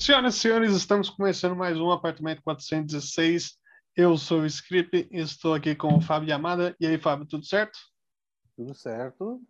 Senhoras 0.00 0.34
e 0.34 0.38
senhores, 0.40 0.72
estamos 0.72 1.10
começando 1.10 1.54
mais 1.54 1.78
um 1.78 1.90
Apartamento 1.90 2.40
416. 2.42 3.58
Eu 3.94 4.16
sou 4.16 4.40
o 4.40 4.46
Script 4.46 5.06
e 5.10 5.20
estou 5.20 5.52
aqui 5.52 5.74
com 5.74 5.94
o 5.94 6.00
Fábio 6.00 6.30
Yamada. 6.30 6.74
E 6.80 6.86
aí, 6.86 6.98
Fábio, 6.98 7.26
tudo 7.26 7.44
certo? 7.44 7.78
Tudo 8.56 8.74
certo. 8.74 9.42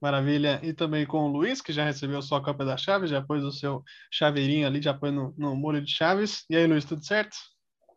Maravilha. 0.00 0.58
E 0.62 0.72
também 0.72 1.04
com 1.04 1.24
o 1.24 1.28
Luiz, 1.28 1.60
que 1.60 1.70
já 1.70 1.84
recebeu 1.84 2.22
sua 2.22 2.42
cópia 2.42 2.64
da 2.64 2.78
chave, 2.78 3.06
já 3.06 3.20
pôs 3.20 3.44
o 3.44 3.52
seu 3.52 3.84
chaveirinho 4.10 4.66
ali, 4.66 4.80
já 4.80 4.94
põe 4.94 5.10
no, 5.10 5.34
no 5.36 5.54
molho 5.54 5.84
de 5.84 5.92
chaves. 5.92 6.46
E 6.48 6.56
aí, 6.56 6.66
Luiz, 6.66 6.86
tudo 6.86 7.04
certo? 7.04 7.36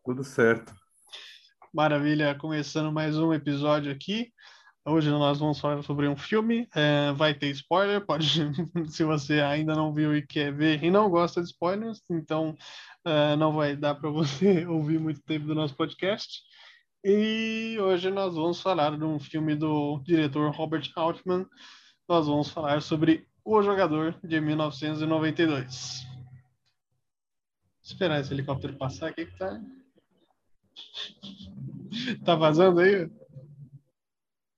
Tudo 0.04 0.26
certo. 0.26 0.76
Maravilha. 1.74 2.36
Começando 2.36 2.92
mais 2.92 3.18
um 3.18 3.34
episódio 3.34 3.94
aqui. 3.94 4.34
Hoje 4.90 5.10
nós 5.10 5.40
vamos 5.40 5.60
falar 5.60 5.84
sobre 5.84 6.08
um 6.08 6.16
filme. 6.16 6.66
É, 6.74 7.12
vai 7.12 7.34
ter 7.34 7.50
spoiler, 7.50 8.06
pode, 8.06 8.26
se 8.88 9.04
você 9.04 9.42
ainda 9.42 9.76
não 9.76 9.94
viu 9.94 10.16
e 10.16 10.26
quer 10.26 10.54
ver 10.54 10.82
e 10.82 10.90
não 10.90 11.10
gosta 11.10 11.42
de 11.42 11.48
spoilers, 11.50 12.02
então 12.10 12.56
é, 13.04 13.36
não 13.36 13.52
vai 13.52 13.76
dar 13.76 13.96
para 13.96 14.10
você 14.10 14.64
ouvir 14.66 14.98
muito 14.98 15.22
tempo 15.24 15.46
do 15.46 15.54
nosso 15.54 15.76
podcast. 15.76 16.42
E 17.04 17.78
hoje 17.82 18.10
nós 18.10 18.36
vamos 18.36 18.62
falar 18.62 18.98
de 18.98 19.04
um 19.04 19.20
filme 19.20 19.56
do 19.56 20.00
diretor 20.06 20.56
Robert 20.56 20.90
Altman. 20.96 21.46
Nós 22.08 22.26
vamos 22.26 22.50
falar 22.50 22.82
sobre 22.82 23.28
O 23.44 23.62
Jogador 23.62 24.18
de 24.24 24.40
1992. 24.40 26.08
Vou 26.08 26.24
esperar 27.84 28.22
esse 28.22 28.34
helicóptero 28.34 28.78
passar 28.78 29.10
aqui 29.10 29.26
que 29.26 29.38
tá. 29.38 29.62
Tá 32.24 32.36
vazando 32.36 32.80
aí? 32.80 33.10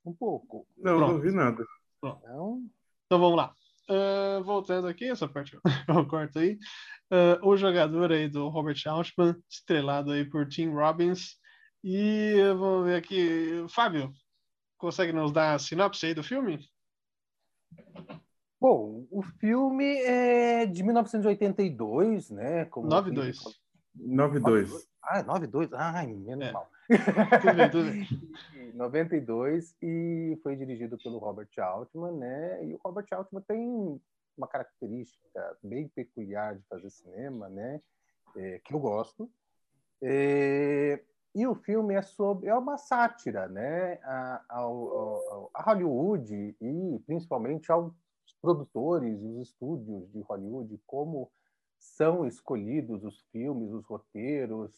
Um 0.10 0.14
pouco. 0.14 0.66
Não, 0.76 0.98
Pronto. 0.98 1.14
não 1.14 1.22
vi 1.22 1.32
nada. 1.32 1.64
Então... 1.98 2.64
então 3.06 3.20
vamos 3.20 3.38
lá. 3.38 3.54
Uh, 3.88 4.44
voltando 4.44 4.88
aqui, 4.88 5.06
essa 5.06 5.28
parte 5.28 5.56
eu 5.56 5.62
corto 6.08 6.40
aí. 6.40 6.58
Uh, 7.12 7.48
o 7.48 7.56
jogador 7.56 8.12
aí 8.12 8.28
do 8.28 8.48
Robert 8.50 8.82
Altman, 8.88 9.36
estrelado 9.48 10.12
aí 10.12 10.26
por 10.26 10.48
Tim 10.48 10.70
Robbins. 10.70 11.38
E 11.84 12.36
vamos 12.58 12.88
ver 12.88 12.96
aqui, 12.96 13.66
Fábio, 13.70 14.12
consegue 14.78 15.14
nos 15.14 15.32
dar 15.32 15.54
a 15.54 15.60
sinopse 15.60 16.08
aí 16.08 16.14
do 16.14 16.24
filme? 16.24 16.60
Bom, 18.60 19.06
o 19.12 19.22
filme 19.22 20.02
é 20.02 20.66
de 20.66 20.84
1982, 20.84 22.32
né? 22.32 22.66
Como 22.66 22.88
92. 22.88 23.38
92. 23.96 24.90
Ah, 25.04 25.24
92? 25.24 25.74
Ai, 25.74 26.08
menos 26.08 26.48
é. 26.48 26.52
mal. 26.52 26.70
tudo 27.42 27.56
bem, 27.56 27.70
tudo 27.70 27.92
bem. 27.92 28.08
92 28.80 29.76
e 29.82 30.40
foi 30.42 30.56
dirigido 30.56 30.98
pelo 30.98 31.18
Robert 31.18 31.50
Altman, 31.58 32.14
né? 32.14 32.66
E 32.66 32.74
o 32.74 32.80
Robert 32.82 33.08
Altman 33.12 33.42
tem 33.42 34.02
uma 34.38 34.48
característica 34.48 35.58
bem 35.62 35.90
peculiar 35.90 36.56
de 36.56 36.64
fazer 36.64 36.90
cinema, 36.90 37.50
né? 37.50 37.82
É, 38.38 38.60
que 38.60 38.74
eu 38.74 38.80
gosto. 38.80 39.30
É, 40.02 41.04
e 41.36 41.46
o 41.46 41.56
filme 41.56 41.94
é 41.94 42.02
sobre 42.02 42.48
é 42.48 42.56
uma 42.56 42.78
sátira, 42.78 43.50
né? 43.50 44.00
A, 44.02 44.46
ao, 44.48 45.52
a 45.54 45.62
Hollywood 45.62 46.56
e 46.62 47.00
principalmente 47.06 47.70
aos 47.70 47.94
produtores, 48.42 49.22
os 49.22 49.50
estúdios 49.50 50.10
de 50.10 50.22
Hollywood, 50.22 50.80
como 50.88 51.30
são 51.78 52.26
escolhidos 52.26 53.04
os 53.04 53.20
filmes, 53.30 53.74
os 53.74 53.86
roteiros 53.86 54.72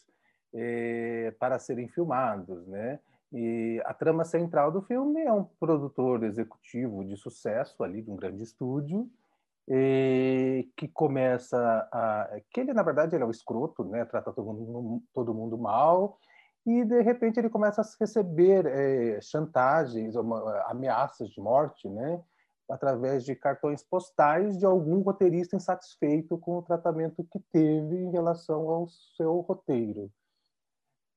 é, 0.52 1.30
para 1.38 1.60
serem 1.60 1.86
filmados, 1.86 2.66
né? 2.66 2.98
E 3.32 3.80
a 3.86 3.94
trama 3.94 4.24
central 4.24 4.70
do 4.70 4.82
filme 4.82 5.22
é 5.22 5.32
um 5.32 5.44
produtor 5.44 6.22
executivo 6.22 7.02
de 7.04 7.16
sucesso 7.16 7.82
ali 7.82 8.02
de 8.02 8.10
um 8.10 8.16
grande 8.16 8.42
estúdio 8.42 9.10
que 10.76 10.88
começa 10.92 11.56
a 11.92 12.40
que 12.50 12.60
ele 12.60 12.74
na 12.74 12.82
verdade 12.82 13.14
ele 13.14 13.22
é 13.22 13.26
o 13.26 13.30
escroto, 13.30 13.84
né? 13.84 14.04
Trata 14.04 14.32
todo 14.32 14.52
mundo, 14.52 15.02
todo 15.14 15.34
mundo 15.34 15.56
mal 15.56 16.18
e 16.66 16.84
de 16.84 17.00
repente 17.00 17.38
ele 17.38 17.48
começa 17.48 17.80
a 17.80 17.84
receber 17.98 18.66
é, 18.66 19.20
chantagens, 19.20 20.14
uma, 20.14 20.62
ameaças 20.68 21.30
de 21.30 21.40
morte, 21.40 21.88
né? 21.88 22.20
Através 22.68 23.24
de 23.24 23.34
cartões 23.34 23.82
postais 23.82 24.58
de 24.58 24.66
algum 24.66 25.00
roteirista 25.00 25.56
insatisfeito 25.56 26.36
com 26.38 26.58
o 26.58 26.62
tratamento 26.62 27.24
que 27.24 27.38
teve 27.52 27.96
em 27.96 28.10
relação 28.10 28.68
ao 28.68 28.88
seu 28.88 29.40
roteiro 29.40 30.10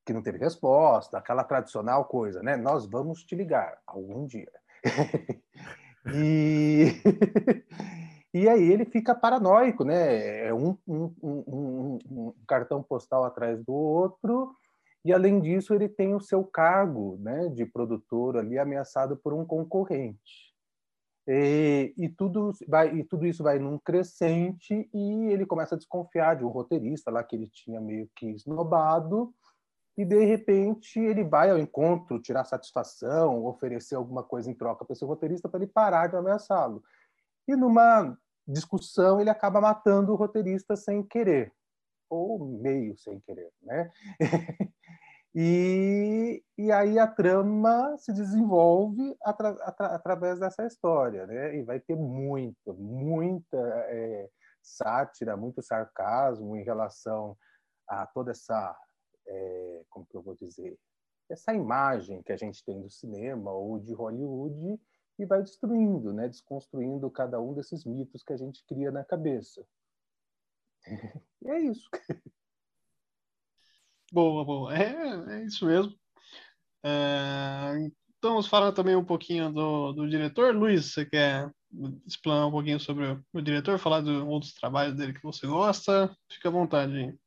que 0.06 0.14
não 0.14 0.22
teve 0.22 0.38
resposta, 0.38 1.18
aquela 1.18 1.44
tradicional 1.44 2.06
coisa, 2.06 2.44
né? 2.44 2.56
Nós 2.56 2.86
vamos 2.86 3.24
te 3.24 3.36
ligar 3.36 3.80
algum 3.88 4.26
dia. 4.26 4.52
e... 6.14 7.02
e 8.34 8.48
aí 8.48 8.72
ele 8.72 8.86
fica 8.86 9.16
paranoico, 9.16 9.84
né? 9.84 10.48
É 10.48 10.54
um, 10.54 10.78
um, 10.88 11.14
um, 11.24 12.00
um, 12.10 12.34
cartão 12.48 12.84
postal 12.84 13.24
atrás 13.24 13.64
do 13.64 13.74
outro, 13.74 14.56
e 15.04 15.12
além 15.12 15.40
disso 15.40 15.74
ele 15.74 15.90
tem 15.90 16.14
o 16.14 16.20
seu 16.20 16.44
cargo 16.44 17.18
né, 17.20 17.50
de 17.50 17.66
produtor 17.66 18.38
ali 18.38 18.58
ameaçado 18.58 19.18
por 19.18 19.34
um 19.34 19.46
concorrente. 19.46 20.54
E, 21.28 21.94
e, 21.98 22.08
tudo 22.08 22.52
vai, 22.68 22.96
e 22.96 23.04
tudo 23.04 23.26
isso 23.26 23.42
vai 23.42 23.58
num 23.58 23.80
crescente 23.80 24.88
e 24.94 25.26
ele 25.32 25.46
começa 25.46 25.74
a 25.74 25.78
desconfiar 25.78 26.36
de 26.36 26.44
um 26.44 26.50
roteirista 26.50 27.10
lá 27.10 27.24
que 27.24 27.36
ele 27.36 27.48
tinha 27.48 27.82
meio 27.82 28.08
que 28.16 28.28
esnobado, 28.28 29.34
e 29.98 30.04
de 30.04 30.26
repente 30.26 31.00
ele 31.00 31.24
vai 31.24 31.50
ao 31.50 31.58
encontro, 31.58 32.22
tirar 32.22 32.44
satisfação, 32.44 33.46
oferecer 33.46 33.96
alguma 33.96 34.24
coisa 34.24 34.50
em 34.50 34.54
troca 34.54 34.84
para 34.84 34.94
esse 34.94 35.06
roteirista 35.06 35.48
para 35.48 35.64
ele 35.64 35.72
parar 35.72 36.08
de 36.08 36.18
ameaçá-lo. 36.18 36.84
E 37.48 37.56
numa 37.56 38.18
discussão 38.48 39.20
ele 39.22 39.30
acaba 39.30 39.62
matando 39.62 40.12
o 40.12 40.16
roteirista 40.16 40.76
sem 40.76 41.02
querer, 41.02 41.54
ou 42.10 42.40
meio 42.46 42.98
sem 42.98 43.20
querer, 43.22 43.52
né? 43.62 43.90
e, 45.34 46.44
e 46.58 46.72
aí 46.72 47.00
a 47.00 47.08
trama 47.08 47.96
se 47.98 48.12
desenvolve 48.12 49.16
atra, 49.24 49.50
atra, 49.62 49.88
através 49.88 50.40
dessa 50.40 50.66
história, 50.66 51.26
né? 51.26 51.56
E 51.56 51.64
vai 51.64 51.80
ter 51.80 51.96
muita, 51.96 52.74
muita 52.74 53.58
é, 53.88 54.30
sátira, 54.62 55.38
muito 55.38 55.62
sarcasmo 55.62 56.58
em 56.58 56.64
relação 56.64 57.38
a 57.88 58.06
toda 58.08 58.32
essa 58.32 58.76
é, 59.28 59.84
como 59.90 60.06
que 60.06 60.16
eu 60.16 60.22
vou 60.22 60.36
dizer, 60.36 60.78
essa 61.30 61.54
imagem 61.54 62.22
que 62.24 62.32
a 62.32 62.38
gente 62.38 62.64
tem 62.64 62.82
do 62.82 62.90
cinema 62.90 63.52
ou 63.52 63.80
de 63.80 63.94
Hollywood 63.94 64.80
e 65.18 65.26
vai 65.26 65.42
destruindo, 65.42 66.14
né, 66.14 66.28
desconstruindo 66.28 67.10
cada 67.10 67.40
um 67.40 67.54
desses 67.54 67.86
mitos 67.86 68.24
que 68.24 68.34
a 68.34 68.38
gente 68.38 68.64
cria 68.66 68.92
na 68.92 69.04
cabeça. 69.04 69.66
e 71.42 71.50
é 71.50 71.60
isso. 71.60 71.90
Boa, 74.12 74.46
boa. 74.46 74.78
É, 74.78 75.40
é 75.40 75.46
isso 75.46 75.66
mesmo. 75.66 75.98
É, 76.84 77.90
então, 78.18 78.32
vamos 78.32 78.48
falar 78.48 78.72
também 78.72 78.96
um 78.96 79.04
pouquinho 79.06 79.52
do, 79.52 79.94
do 79.94 80.10
diretor. 80.10 80.56
Luiz, 80.56 80.94
você 80.94 81.06
quer 81.06 81.52
explanar 82.06 82.48
um 82.48 82.52
pouquinho 82.52 82.80
sobre 82.80 83.06
o, 83.06 83.26
o 83.34 83.42
diretor, 83.42 83.80
falar 83.80 84.02
de 84.02 84.12
outros 84.12 84.54
trabalhos 84.54 84.96
dele 84.96 85.14
que 85.14 85.24
você 85.24 85.48
gosta? 85.48 86.16
Fica 86.32 86.50
à 86.50 86.52
vontade. 86.52 87.18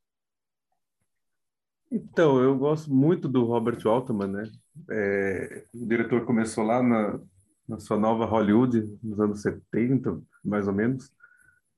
Então, 1.90 2.38
eu 2.42 2.56
gosto 2.56 2.92
muito 2.92 3.26
do 3.28 3.44
Robert 3.44 3.78
Altman, 3.86 4.28
né? 4.28 4.52
É, 4.90 5.64
o 5.72 5.86
diretor 5.86 6.24
começou 6.26 6.64
lá 6.64 6.82
na, 6.82 7.18
na 7.66 7.78
sua 7.80 7.98
nova 7.98 8.26
Hollywood, 8.26 8.98
nos 9.02 9.18
anos 9.18 9.42
70, 9.42 10.20
mais 10.44 10.66
ou 10.66 10.74
menos. 10.74 11.10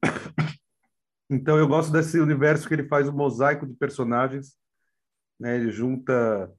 Então, 1.33 1.57
eu 1.57 1.69
gosto 1.69 1.93
desse 1.93 2.19
universo 2.19 2.67
que 2.67 2.75
ele 2.75 2.89
faz 2.89 3.09
um 3.09 3.13
mosaico 3.13 3.65
de 3.65 3.73
personagens, 3.75 4.57
né? 5.39 5.55
Ele 5.55 5.71
junta... 5.71 6.53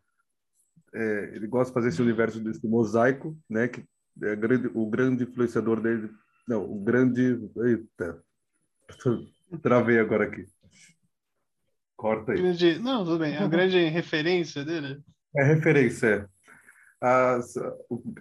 É, 0.93 1.35
ele 1.35 1.45
gosta 1.45 1.71
de 1.71 1.73
fazer 1.73 1.89
esse 1.89 2.01
universo 2.01 2.41
desse 2.41 2.65
mosaico, 2.65 3.37
né? 3.49 3.67
Que 3.67 3.83
é 4.23 4.33
grande, 4.33 4.71
o 4.73 4.89
grande 4.89 5.25
influenciador 5.25 5.81
dele... 5.81 6.09
Não, 6.47 6.63
o 6.63 6.79
grande... 6.79 7.37
Eita! 7.65 8.23
Travei 9.61 9.99
agora 9.99 10.23
aqui. 10.23 10.47
Corta 12.01 12.31
aí. 12.31 12.37
Grande... 12.39 12.79
Não, 12.79 13.05
tudo 13.05 13.19
bem. 13.19 13.37
A 13.37 13.47
grande 13.47 13.77
referência 13.85 14.65
dele? 14.65 15.03
É 15.37 15.43
referência, 15.43 16.07
é. 16.07 16.25
A, 16.99 17.39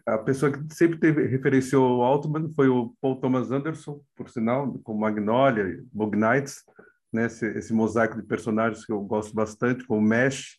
a 0.07 0.19
pessoa 0.19 0.53
que 0.53 0.75
sempre 0.75 0.99
teve, 0.99 1.27
referenciou 1.27 1.99
o 1.99 2.03
Altman 2.03 2.51
foi 2.53 2.69
o 2.69 2.95
Paul 3.01 3.17
Thomas 3.17 3.51
Anderson, 3.51 4.03
por 4.15 4.29
sinal, 4.29 4.71
com 4.81 4.93
Magnolia, 4.95 5.83
Bug 5.91 6.15
Nights, 6.15 6.63
né, 7.11 7.25
esse, 7.25 7.47
esse, 7.57 7.73
mosaico 7.73 8.17
de 8.17 8.23
personagens 8.23 8.85
que 8.85 8.93
eu 8.93 9.01
gosto 9.01 9.35
bastante, 9.35 9.87
com 9.87 9.99
Mesh, 9.99 10.59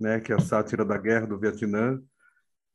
né, 0.00 0.18
que 0.18 0.32
é 0.32 0.36
a 0.36 0.40
sátira 0.40 0.86
da 0.86 0.96
guerra 0.96 1.26
do 1.26 1.38
Vietnã. 1.38 2.00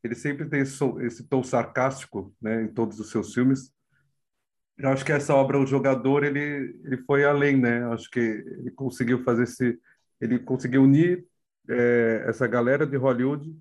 Ele 0.03 0.15
sempre 0.15 0.47
tem 0.47 0.61
esse, 0.61 0.83
esse 1.01 1.27
tom 1.27 1.43
sarcástico 1.43 2.31
né, 2.39 2.63
em 2.63 2.67
todos 2.67 2.99
os 2.99 3.09
seus 3.09 3.33
filmes. 3.33 3.71
Eu 4.77 4.89
acho 4.89 5.05
que 5.05 5.11
essa 5.11 5.35
obra, 5.35 5.59
o 5.59 5.65
jogador, 5.65 6.23
ele 6.23 6.39
ele 6.83 6.97
foi 7.05 7.23
além, 7.25 7.57
né? 7.59 7.85
Acho 7.93 8.09
que 8.09 8.19
ele 8.19 8.71
conseguiu 8.71 9.23
fazer 9.23 9.43
esse, 9.43 9.79
ele 10.19 10.39
conseguiu 10.39 10.83
unir 10.83 11.25
é, 11.69 12.25
essa 12.27 12.47
galera 12.47 12.85
de 12.85 12.97
Hollywood 12.97 13.55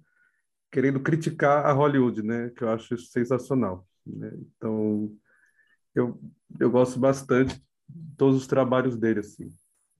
querendo 0.72 1.00
criticar 1.00 1.66
a 1.66 1.72
Hollywood, 1.72 2.22
né? 2.22 2.50
Que 2.56 2.64
eu 2.64 2.70
acho 2.70 2.96
sensacional. 2.98 3.86
Né? 4.06 4.32
Então, 4.56 5.14
eu 5.94 6.20
eu 6.60 6.70
gosto 6.70 6.98
bastante 7.00 7.56
de 7.88 8.16
todos 8.16 8.36
os 8.42 8.46
trabalhos 8.46 8.96
dele, 8.96 9.20
assim. 9.20 9.48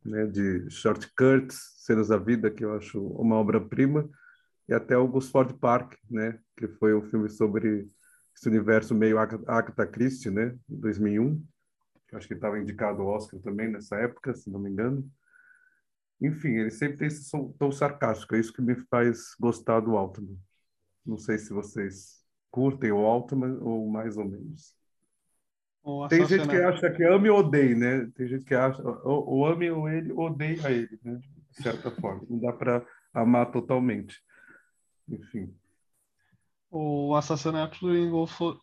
né, 0.05 0.27
de 0.27 0.71
Shortcuts, 0.71 1.57
Cenas 1.79 2.09
da 2.09 2.19
Vida, 2.19 2.51
que 2.51 2.65
eu 2.65 2.75
acho 2.77 3.01
uma 3.07 3.37
obra-prima, 3.37 4.09
e 4.69 4.75
até 4.75 4.97
o 4.97 5.09
Gosford 5.09 5.55
Park, 5.55 5.95
né, 6.11 6.39
que 6.57 6.69
foi 6.69 6.95
um 6.95 7.03
filme 7.11 7.29
sobre 7.31 7.87
esse 8.37 8.49
universo 8.49 8.95
meio 8.95 9.19
Agatha 9.19 9.87
Christie, 9.87 10.31
né, 10.31 10.57
2001. 10.69 11.43
Acho 12.13 12.29
que 12.29 12.35
estava 12.35 12.59
indicado 12.59 13.03
ao 13.03 13.09
Oscar 13.09 13.41
também 13.41 13.71
nessa 13.71 13.97
época, 13.97 14.35
se 14.35 14.51
não 14.51 14.61
me 14.61 14.71
engano. 14.71 15.09
Enfim, 16.21 16.51
ele 16.51 16.71
sempre 16.71 16.99
tem 16.99 17.09
esse 17.09 17.31
tom 17.59 17.73
sarcástico, 17.73 18.35
é 18.35 18.39
isso 18.39 18.53
que 18.53 18.63
me 18.63 18.77
faz 18.77 19.35
gostar 19.41 19.81
do 19.81 19.97
Altman. 19.97 20.39
Não 21.05 21.17
sei 21.17 21.39
se 21.39 21.53
vocês 21.53 22.23
curtem 22.51 22.93
o 22.93 22.99
Altman 22.99 23.59
ou 23.61 23.89
mais 23.89 24.17
ou 24.17 24.25
menos. 24.25 24.77
Tem 26.09 26.25
gente 26.27 26.47
que 26.47 26.57
acha 26.57 26.91
que 26.93 27.03
ame 27.03 27.29
ou 27.29 27.41
odeia, 27.41 27.75
né? 27.75 28.11
Tem 28.15 28.29
gente 28.29 28.45
que 28.45 28.55
acha 28.55 28.81
ou, 28.83 29.29
ou 29.29 29.47
ame 29.47 29.69
ou 29.71 29.89
ele 29.89 30.13
odeia 30.13 30.71
ele, 30.71 30.97
né? 31.03 31.21
De 31.51 31.63
certa 31.63 31.91
forma. 31.91 32.25
Não 32.31 32.39
dá 32.39 32.53
para 32.53 32.87
amar 33.13 33.51
totalmente. 33.51 34.23
Enfim. 35.09 35.53
O 36.75 37.15
Assassinato 37.15 37.95
em 37.95 38.11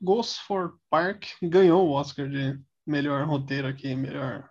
Gosford 0.01 0.75
Park 0.89 1.25
ganhou 1.43 1.87
o 1.87 1.91
Oscar 1.91 2.27
de 2.27 2.59
melhor 2.85 3.25
roteiro 3.27 3.67
aqui, 3.67 3.93
melhor 3.95 4.49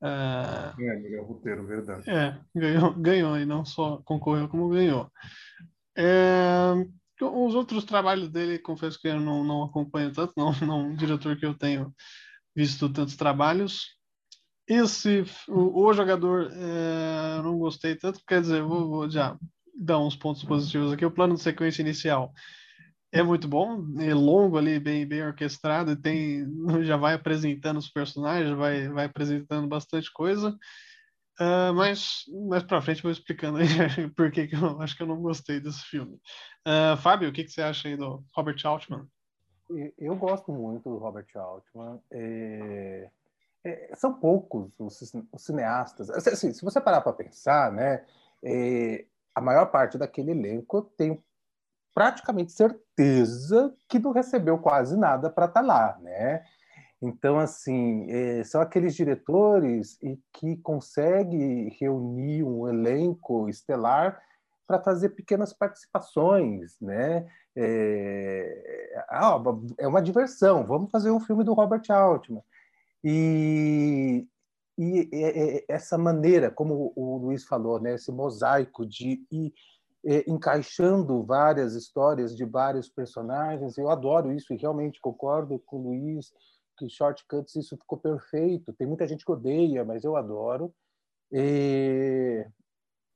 Uh, 0.00 0.80
é, 0.80 0.96
melhor 0.96 1.26
roteiro, 1.26 1.66
verdade. 1.66 2.08
É, 2.08 2.38
ganhou, 2.54 2.94
ganhou 2.94 3.36
e 3.36 3.44
não 3.44 3.64
só 3.64 4.00
concorreu 4.04 4.48
como 4.48 4.68
ganhou. 4.68 5.10
É, 5.96 6.72
os 7.20 7.54
outros 7.54 7.84
trabalhos 7.84 8.28
dele, 8.28 8.60
confesso 8.60 9.00
que 9.00 9.08
eu 9.08 9.18
não, 9.18 9.42
não 9.42 9.64
acompanho 9.64 10.12
tanto, 10.12 10.32
não, 10.36 10.52
não 10.64 10.90
um 10.90 10.94
diretor 10.94 11.36
que 11.36 11.44
eu 11.44 11.52
tenho 11.52 11.92
visto 12.54 12.88
tantos 12.88 13.16
trabalhos. 13.16 13.96
Esse, 14.68 15.24
o, 15.48 15.86
o 15.86 15.92
jogador, 15.92 16.48
é, 16.52 17.42
não 17.42 17.58
gostei 17.58 17.96
tanto, 17.96 18.20
quer 18.24 18.40
dizer, 18.40 18.62
vou, 18.62 18.88
vou 18.88 19.10
já 19.10 19.36
dar 19.74 19.98
uns 19.98 20.14
pontos 20.14 20.44
positivos 20.44 20.92
aqui. 20.92 21.04
O 21.04 21.10
plano 21.10 21.34
de 21.34 21.40
sequência 21.40 21.82
inicial 21.82 22.32
é 23.12 23.22
muito 23.22 23.48
bom, 23.48 23.84
é 24.00 24.12
longo 24.12 24.58
ali, 24.58 24.78
bem, 24.78 25.06
bem 25.06 25.22
orquestrado, 25.22 25.96
tem, 25.96 26.46
já 26.84 26.96
vai 26.96 27.14
apresentando 27.14 27.78
os 27.78 27.90
personagens, 27.90 28.56
vai, 28.56 28.88
vai 28.88 29.06
apresentando 29.06 29.66
bastante 29.66 30.12
coisa. 30.12 30.56
Uh, 31.40 31.72
mas 31.72 32.24
mais 32.48 32.64
para 32.64 32.82
frente 32.82 33.02
vou 33.02 33.12
explicando 33.12 33.58
aí 33.58 33.66
por 34.16 34.30
que, 34.32 34.48
que 34.48 34.56
eu 34.56 34.82
acho 34.82 34.96
que 34.96 35.02
eu 35.02 35.06
não 35.06 35.22
gostei 35.22 35.60
desse 35.60 35.82
filme. 35.82 36.20
Uh, 36.66 36.96
Fábio, 36.96 37.28
o 37.28 37.32
que, 37.32 37.44
que 37.44 37.50
você 37.50 37.62
acha 37.62 37.88
aí 37.88 37.96
do 37.96 38.24
Robert 38.34 38.56
Altman? 38.64 39.06
Eu 39.96 40.16
gosto 40.16 40.50
muito 40.50 40.90
do 40.90 40.98
Robert 40.98 41.28
Altman. 41.34 42.00
É... 42.10 43.10
É, 43.64 43.90
são 43.96 44.14
poucos 44.14 44.70
os, 44.78 45.12
os 45.32 45.44
cineastas. 45.44 46.08
Assim, 46.10 46.52
se 46.52 46.64
você 46.64 46.80
parar 46.80 47.00
para 47.00 47.12
pensar, 47.12 47.72
né, 47.72 48.04
é, 48.42 49.04
a 49.34 49.40
maior 49.40 49.66
parte 49.66 49.98
daquele 49.98 50.30
elenco 50.30 50.82
tem 50.96 51.22
praticamente 51.94 52.52
certeza 52.52 53.74
que 53.88 53.98
não 53.98 54.12
recebeu 54.12 54.58
quase 54.58 54.96
nada 54.96 55.30
para 55.30 55.46
estar 55.46 55.60
tá 55.60 55.66
lá, 55.66 55.98
né? 56.00 56.44
Então, 57.00 57.38
assim, 57.38 58.10
é, 58.10 58.42
são 58.42 58.60
aqueles 58.60 58.94
diretores 58.94 59.98
e 60.02 60.18
que 60.32 60.56
conseguem 60.56 61.68
reunir 61.80 62.42
um 62.42 62.68
elenco 62.68 63.48
estelar 63.48 64.20
para 64.66 64.82
fazer 64.82 65.10
pequenas 65.10 65.52
participações, 65.52 66.76
né? 66.80 67.26
É, 67.56 69.04
ah, 69.08 69.40
é 69.78 69.86
uma 69.88 70.02
diversão. 70.02 70.66
Vamos 70.66 70.90
fazer 70.90 71.10
um 71.10 71.20
filme 71.20 71.44
do 71.44 71.54
Robert 71.54 71.82
Altman. 71.88 72.42
E, 73.02 74.26
e 74.76 75.08
é, 75.12 75.56
é, 75.56 75.64
essa 75.68 75.96
maneira, 75.96 76.50
como 76.50 76.92
o 76.96 77.16
Luiz 77.16 77.44
falou, 77.44 77.80
né? 77.80 77.94
Esse 77.94 78.10
mosaico 78.10 78.84
de 78.84 79.24
ir 79.30 79.54
é, 80.04 80.30
encaixando 80.30 81.24
várias 81.24 81.74
histórias 81.74 82.36
de 82.36 82.44
vários 82.44 82.88
personagens. 82.88 83.76
Eu 83.76 83.90
adoro 83.90 84.32
isso 84.32 84.52
e 84.52 84.56
realmente 84.56 85.00
concordo 85.00 85.58
com 85.60 85.78
o 85.78 85.82
Luiz 85.82 86.32
que 86.76 86.88
Shortcuts 86.88 87.56
isso 87.56 87.76
ficou 87.76 87.98
perfeito. 87.98 88.72
Tem 88.72 88.86
muita 88.86 89.06
gente 89.06 89.24
que 89.24 89.32
odeia, 89.32 89.84
mas 89.84 90.04
eu 90.04 90.16
adoro. 90.16 90.72
E... 91.32 92.46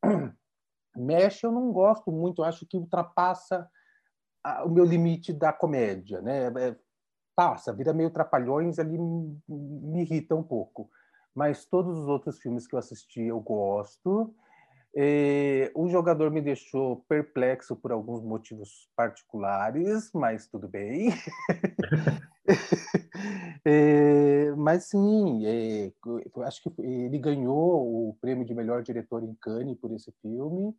Mesh 0.94 1.42
eu 1.42 1.50
não 1.50 1.72
gosto 1.72 2.12
muito, 2.12 2.42
acho 2.42 2.66
que 2.66 2.76
ultrapassa 2.76 3.66
o 4.66 4.68
meu 4.68 4.84
limite 4.84 5.32
da 5.32 5.52
comédia, 5.52 6.20
né? 6.20 6.48
É, 6.48 6.76
passa, 7.34 7.72
vira 7.72 7.94
meio 7.94 8.10
trapalhões, 8.10 8.78
ali 8.78 8.98
me 8.98 10.02
irrita 10.02 10.34
um 10.34 10.42
pouco. 10.42 10.90
Mas 11.34 11.64
todos 11.64 11.96
os 11.96 12.08
outros 12.08 12.38
filmes 12.40 12.66
que 12.66 12.74
eu 12.74 12.78
assisti 12.78 13.22
eu 13.22 13.40
gosto. 13.40 14.34
É, 14.94 15.72
o 15.74 15.88
jogador 15.88 16.30
me 16.30 16.42
deixou 16.42 17.02
perplexo 17.08 17.74
por 17.74 17.92
alguns 17.92 18.22
motivos 18.22 18.90
particulares, 18.94 20.10
mas 20.12 20.46
tudo 20.46 20.68
bem. 20.68 21.08
é, 23.64 24.50
mas 24.54 24.88
sim, 24.88 25.46
é, 25.46 25.90
acho 26.44 26.62
que 26.62 26.70
ele 26.78 27.18
ganhou 27.18 28.10
o 28.10 28.18
prêmio 28.20 28.44
de 28.44 28.54
melhor 28.54 28.82
diretor 28.82 29.22
em 29.22 29.34
Cannes 29.36 29.78
por 29.78 29.90
esse 29.92 30.12
filme. 30.20 30.76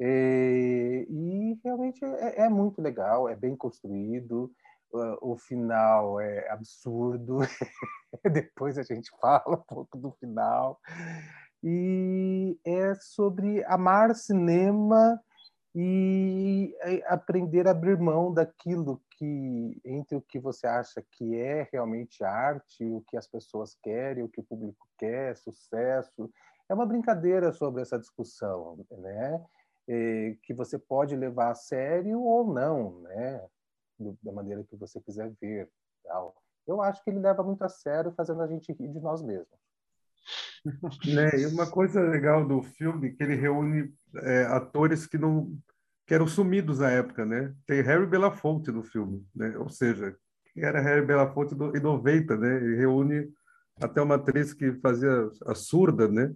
É, 0.00 1.06
e 1.08 1.60
realmente 1.64 2.04
é, 2.04 2.42
é, 2.42 2.48
muito 2.48 2.82
legal, 2.82 3.28
é 3.28 3.36
bem 3.36 3.56
construído. 3.56 4.52
O 5.20 5.36
final 5.36 6.18
é 6.18 6.50
absurdo. 6.50 7.38
Depois 8.32 8.78
a 8.78 8.82
gente 8.82 9.10
fala 9.20 9.54
um 9.54 9.62
pouco 9.62 9.98
do 9.98 10.12
final 10.12 10.80
e 11.62 12.58
é 12.64 12.94
sobre 12.94 13.64
amar 13.64 14.14
cinema 14.14 15.20
e 15.74 16.74
aprender 17.06 17.68
a 17.68 17.72
abrir 17.72 17.98
mão 17.98 18.32
daquilo 18.32 19.00
que 19.10 19.80
entre 19.84 20.16
o 20.16 20.22
que 20.22 20.38
você 20.38 20.66
acha 20.66 21.04
que 21.12 21.36
é 21.36 21.68
realmente 21.72 22.24
arte, 22.24 22.84
o 22.84 23.02
que 23.06 23.16
as 23.16 23.26
pessoas 23.26 23.76
querem, 23.82 24.24
o 24.24 24.28
que 24.28 24.40
o 24.40 24.44
público 24.44 24.88
quer, 24.98 25.36
sucesso. 25.36 26.30
É 26.68 26.74
uma 26.74 26.86
brincadeira 26.86 27.52
sobre 27.52 27.82
essa 27.82 27.98
discussão, 27.98 28.84
né? 28.90 29.44
É, 29.88 30.36
que 30.42 30.52
você 30.52 30.78
pode 30.78 31.16
levar 31.16 31.50
a 31.50 31.54
sério 31.54 32.20
ou 32.20 32.52
não, 32.52 33.00
né? 33.00 33.46
Da 34.22 34.32
maneira 34.32 34.64
que 34.64 34.76
você 34.76 35.00
quiser 35.00 35.32
ver. 35.40 35.70
Tal. 36.04 36.34
Eu 36.66 36.82
acho 36.82 37.02
que 37.02 37.10
ele 37.10 37.20
leva 37.20 37.42
muito 37.42 37.62
a 37.62 37.68
sério, 37.68 38.12
fazendo 38.12 38.42
a 38.42 38.46
gente 38.46 38.72
rir 38.72 38.88
de 38.88 39.00
nós 39.00 39.22
mesmos. 39.22 39.58
Né? 41.06 41.40
E 41.40 41.46
uma 41.46 41.70
coisa 41.70 42.00
legal 42.00 42.46
do 42.46 42.62
filme 42.62 43.08
é 43.08 43.10
que 43.12 43.22
ele 43.22 43.34
reúne 43.34 43.92
é, 44.22 44.44
atores 44.44 45.06
que 45.06 45.18
não 45.18 45.56
que 46.06 46.14
eram 46.14 46.26
sumidos 46.26 46.78
na 46.78 46.90
época, 46.90 47.26
né? 47.26 47.54
Tem 47.66 47.82
Harry 47.82 48.06
Belafonte 48.06 48.72
no 48.72 48.82
filme, 48.82 49.26
né? 49.36 49.54
Ou 49.58 49.68
seja, 49.68 50.16
era 50.56 50.80
Harry 50.80 51.04
Belafonte 51.04 51.54
em 51.54 51.80
90, 51.80 52.34
né? 52.34 52.56
Ele 52.56 52.76
reúne 52.76 53.30
até 53.78 54.00
uma 54.00 54.14
atriz 54.14 54.54
que 54.54 54.72
fazia 54.80 55.28
a 55.46 55.54
surda, 55.54 56.08
né? 56.08 56.34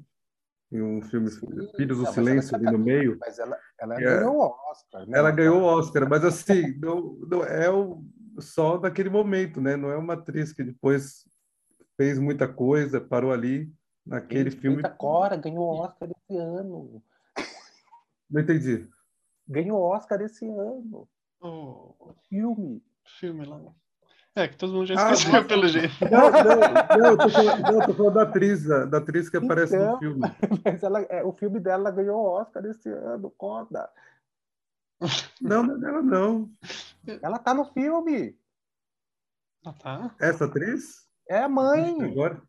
Em 0.70 0.82
um 0.82 1.00
filme 1.00 1.30
Filhos 1.74 1.98
do 1.98 2.06
Silêncio 2.12 2.54
ali 2.54 2.66
no 2.66 2.78
meio. 2.78 3.16
Mas 3.18 3.38
ela, 3.38 3.58
ela 3.80 3.94
é, 3.94 4.04
ganhou 4.04 4.36
o 4.36 4.70
Oscar, 4.70 5.06
né? 5.06 5.18
Ela 5.18 5.30
ganhou 5.30 5.62
o 5.62 5.64
Oscar, 5.64 6.08
mas 6.08 6.22
assim, 6.22 6.78
não, 6.78 7.18
não 7.26 7.42
é 7.42 7.70
o, 7.70 8.04
só 8.40 8.76
daquele 8.76 9.08
momento, 9.08 9.58
né? 9.58 9.74
Não 9.74 9.90
é 9.90 9.96
uma 9.96 10.14
atriz 10.14 10.52
que 10.52 10.62
depois 10.62 11.24
fez 11.96 12.18
muita 12.18 12.49
coisa, 12.49 13.00
parou 13.00 13.32
ali 13.32 13.72
naquele 14.06 14.50
Gente, 14.50 14.61
filme. 14.61 14.82
Cora 14.96 15.37
ganhou 15.37 15.64
Oscar 15.64 16.08
esse 16.11 16.37
ano. 16.37 17.02
Não 18.30 18.40
entendi. 18.40 18.88
Ganhou 19.46 19.80
Oscar 19.80 20.20
esse 20.22 20.46
ano. 20.49 21.08
Oh. 21.40 22.14
Filme. 22.28 22.82
Filme 23.04 23.44
lá. 23.44 23.61
É, 24.34 24.49
que 24.49 24.56
todo 24.56 24.72
mundo 24.72 24.87
já 24.87 24.94
ah, 24.94 25.12
esqueceu 25.12 25.40
ah, 25.40 25.44
pelo 25.44 25.68
jeito. 25.68 25.94
Não, 26.11 26.30
não, 26.30 26.99
não, 26.99 27.06
eu 27.11 27.18
tô 27.18 27.28
falando, 27.28 27.61
não, 27.61 27.80
eu 27.80 27.87
tô 27.87 27.94
falando 27.94 28.14
da 28.14 28.22
atriz, 28.22 28.64
da 28.64 28.96
atriz 28.96 29.28
que 29.28 29.37
aparece 29.37 29.76
então, 29.76 29.92
no 29.92 29.99
filme. 29.99 30.20
Mas 30.64 30.82
ela, 30.82 31.02
é, 31.02 31.22
o 31.22 31.32
filme 31.32 31.61
dela 31.61 31.90
ganhou 31.90 32.25
Oscar 32.25 32.64
esse 32.64 32.88
ano, 32.88 33.30
conta. 33.37 33.90
Não, 35.40 35.62
não 35.62 35.75
é 35.75 35.78
dela 35.78 36.00
não. 36.02 36.50
Ela 37.20 37.38
tá 37.38 37.52
no 37.52 37.66
filme. 37.72 38.38
Ah, 39.66 39.72
tá. 39.75 40.14
Essa 40.18 40.46
atriz? 40.46 41.06
É 41.32 41.38
a 41.38 41.48
mãe. 41.48 41.96
Agora? 42.02 42.42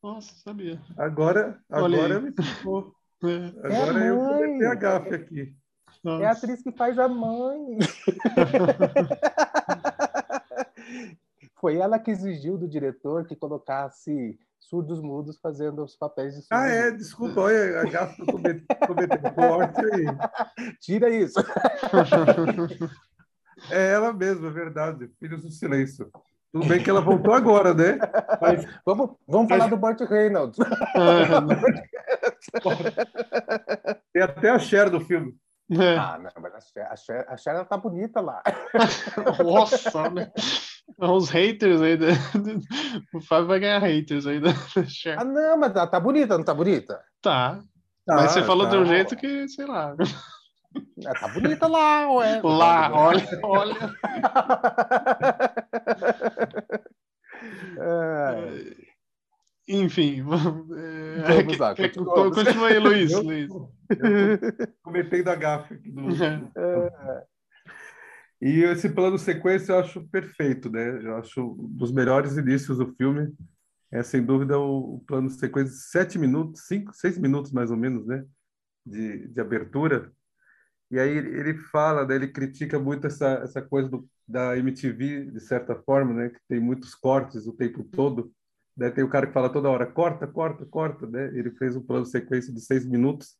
Nossa, 0.00 0.32
sabia. 0.44 0.80
Agora, 0.96 1.60
agora 1.68 2.20
me 2.20 2.30
ficou. 2.30 2.94
É. 3.24 3.48
Agora 3.66 4.04
é 4.04 4.10
eu 4.10 4.16
comecei 4.16 4.66
a 4.68 4.74
gafe 4.76 5.12
aqui. 5.12 5.56
Nossa. 6.04 6.22
É 6.22 6.28
a 6.28 6.30
atriz 6.30 6.62
que 6.62 6.70
faz 6.70 7.00
a 7.00 7.08
mãe. 7.08 7.78
Foi 11.60 11.78
ela 11.78 11.98
que 11.98 12.12
exigiu 12.12 12.56
do 12.56 12.68
diretor 12.68 13.26
que 13.26 13.34
colocasse 13.34 14.38
surdos 14.60 15.02
mudos 15.02 15.40
fazendo 15.40 15.82
os 15.82 15.96
papéis 15.96 16.36
de 16.36 16.42
surdos. 16.42 16.56
Ah, 16.56 16.68
é, 16.68 16.92
desculpa, 16.92 17.40
olha, 17.40 17.80
a 17.80 17.84
eu 18.18 18.26
cometi, 18.26 18.64
forte 19.34 19.80
aí. 19.94 20.04
Tira 20.80 21.10
isso. 21.10 21.40
É 23.68 23.94
ela 23.94 24.12
mesma, 24.12 24.46
é 24.46 24.52
verdade. 24.52 25.10
Filhos 25.18 25.42
do 25.42 25.50
Silêncio. 25.50 26.08
Tudo 26.52 26.68
bem 26.68 26.82
que 26.82 26.90
ela 26.90 27.00
voltou 27.00 27.32
agora, 27.32 27.72
né? 27.72 27.98
Mas... 28.40 28.66
Vamos, 28.84 29.12
vamos 29.26 29.48
falar 29.48 29.68
do 29.68 29.76
Burt 29.76 30.00
Reynolds. 30.02 30.58
Tem 34.12 34.22
até 34.22 34.50
a 34.50 34.58
Cher 34.58 34.90
do 34.90 35.00
filme. 35.00 35.34
É. 35.70 35.96
Ah, 35.96 36.18
não, 36.18 36.30
mas 36.42 36.54
a 36.54 36.60
Cher, 36.60 36.86
a 36.90 36.96
Cher, 36.96 37.24
a 37.28 37.36
Cher 37.38 37.64
tá 37.64 37.78
bonita 37.78 38.20
lá. 38.20 38.42
Nossa, 39.42 40.10
né? 40.10 40.30
Os 40.98 41.30
haters 41.30 41.80
ainda. 41.80 42.08
O 43.14 43.20
Fábio 43.22 43.46
vai 43.46 43.60
ganhar 43.60 43.78
haters 43.78 44.26
ainda. 44.26 44.50
Ah, 45.16 45.24
não, 45.24 45.56
mas 45.56 45.74
ela 45.74 45.86
tá 45.86 45.98
bonita, 45.98 46.36
não 46.36 46.44
tá 46.44 46.52
bonita? 46.52 47.00
Tá. 47.22 47.62
tá 48.04 48.14
mas 48.14 48.32
você 48.32 48.42
falou 48.42 48.66
tá. 48.66 48.72
de 48.72 48.76
um 48.76 48.84
jeito 48.84 49.16
que, 49.16 49.48
sei 49.48 49.64
lá. 49.64 49.96
É, 51.06 51.12
tá 51.18 51.28
bonita 51.28 51.66
lá, 51.66 52.12
ué. 52.12 52.42
Lá, 52.42 52.92
olha, 52.92 53.26
olha. 53.42 53.76
É. 57.78 58.76
Enfim, 59.92 60.20
é, 60.74 61.42
vamos 61.42 61.58
lá. 61.58 61.74
Continua 62.34 62.68
aí, 62.68 62.78
Luiz. 62.78 63.12
Luiz. 63.12 63.50
Comentei 64.82 65.22
da 65.22 65.34
gafe. 65.34 65.76
Do... 65.76 66.08
É. 66.24 67.24
E 68.40 68.62
esse 68.62 68.88
plano 68.88 69.18
sequência 69.18 69.72
eu 69.72 69.78
acho 69.80 70.08
perfeito, 70.08 70.70
né? 70.70 71.04
Eu 71.04 71.16
acho 71.16 71.42
um 71.42 71.68
dos 71.76 71.92
melhores 71.92 72.36
inícios 72.38 72.78
do 72.78 72.94
filme. 72.94 73.32
É 73.92 74.02
sem 74.02 74.24
dúvida 74.24 74.58
o, 74.58 75.04
plano 75.06 75.28
sequência, 75.28 75.74
sete 75.74 76.18
minutos, 76.18 76.62
cinco, 76.66 76.94
seis 76.94 77.18
minutos 77.18 77.52
mais 77.52 77.70
ou 77.70 77.76
menos, 77.76 78.06
né? 78.06 78.24
De, 78.84 79.28
de 79.28 79.40
abertura. 79.40 80.10
E 80.90 80.98
aí 80.98 81.10
ele 81.10 81.54
fala, 81.70 82.06
né, 82.06 82.14
ele 82.14 82.28
critica 82.28 82.78
muito 82.78 83.06
essa, 83.06 83.40
essa 83.42 83.60
coisa 83.60 83.88
do, 83.88 84.08
da 84.26 84.56
MTV, 84.56 85.30
de 85.30 85.40
certa 85.40 85.74
forma, 85.74 86.14
né? 86.14 86.30
Que 86.30 86.38
tem 86.48 86.58
muitos 86.58 86.94
cortes 86.94 87.46
o 87.46 87.52
tempo 87.52 87.84
todo. 87.84 88.32
Né? 88.76 88.90
Tem 88.90 89.04
o 89.04 89.08
cara 89.08 89.26
que 89.26 89.32
fala 89.32 89.50
toda 89.50 89.68
hora, 89.68 89.86
corta, 89.86 90.26
corta, 90.26 90.64
corta, 90.64 91.06
né? 91.06 91.26
Ele 91.34 91.50
fez 91.52 91.76
um 91.76 91.82
plano 91.82 92.06
sequência 92.06 92.52
de 92.52 92.60
seis 92.60 92.86
minutos. 92.86 93.36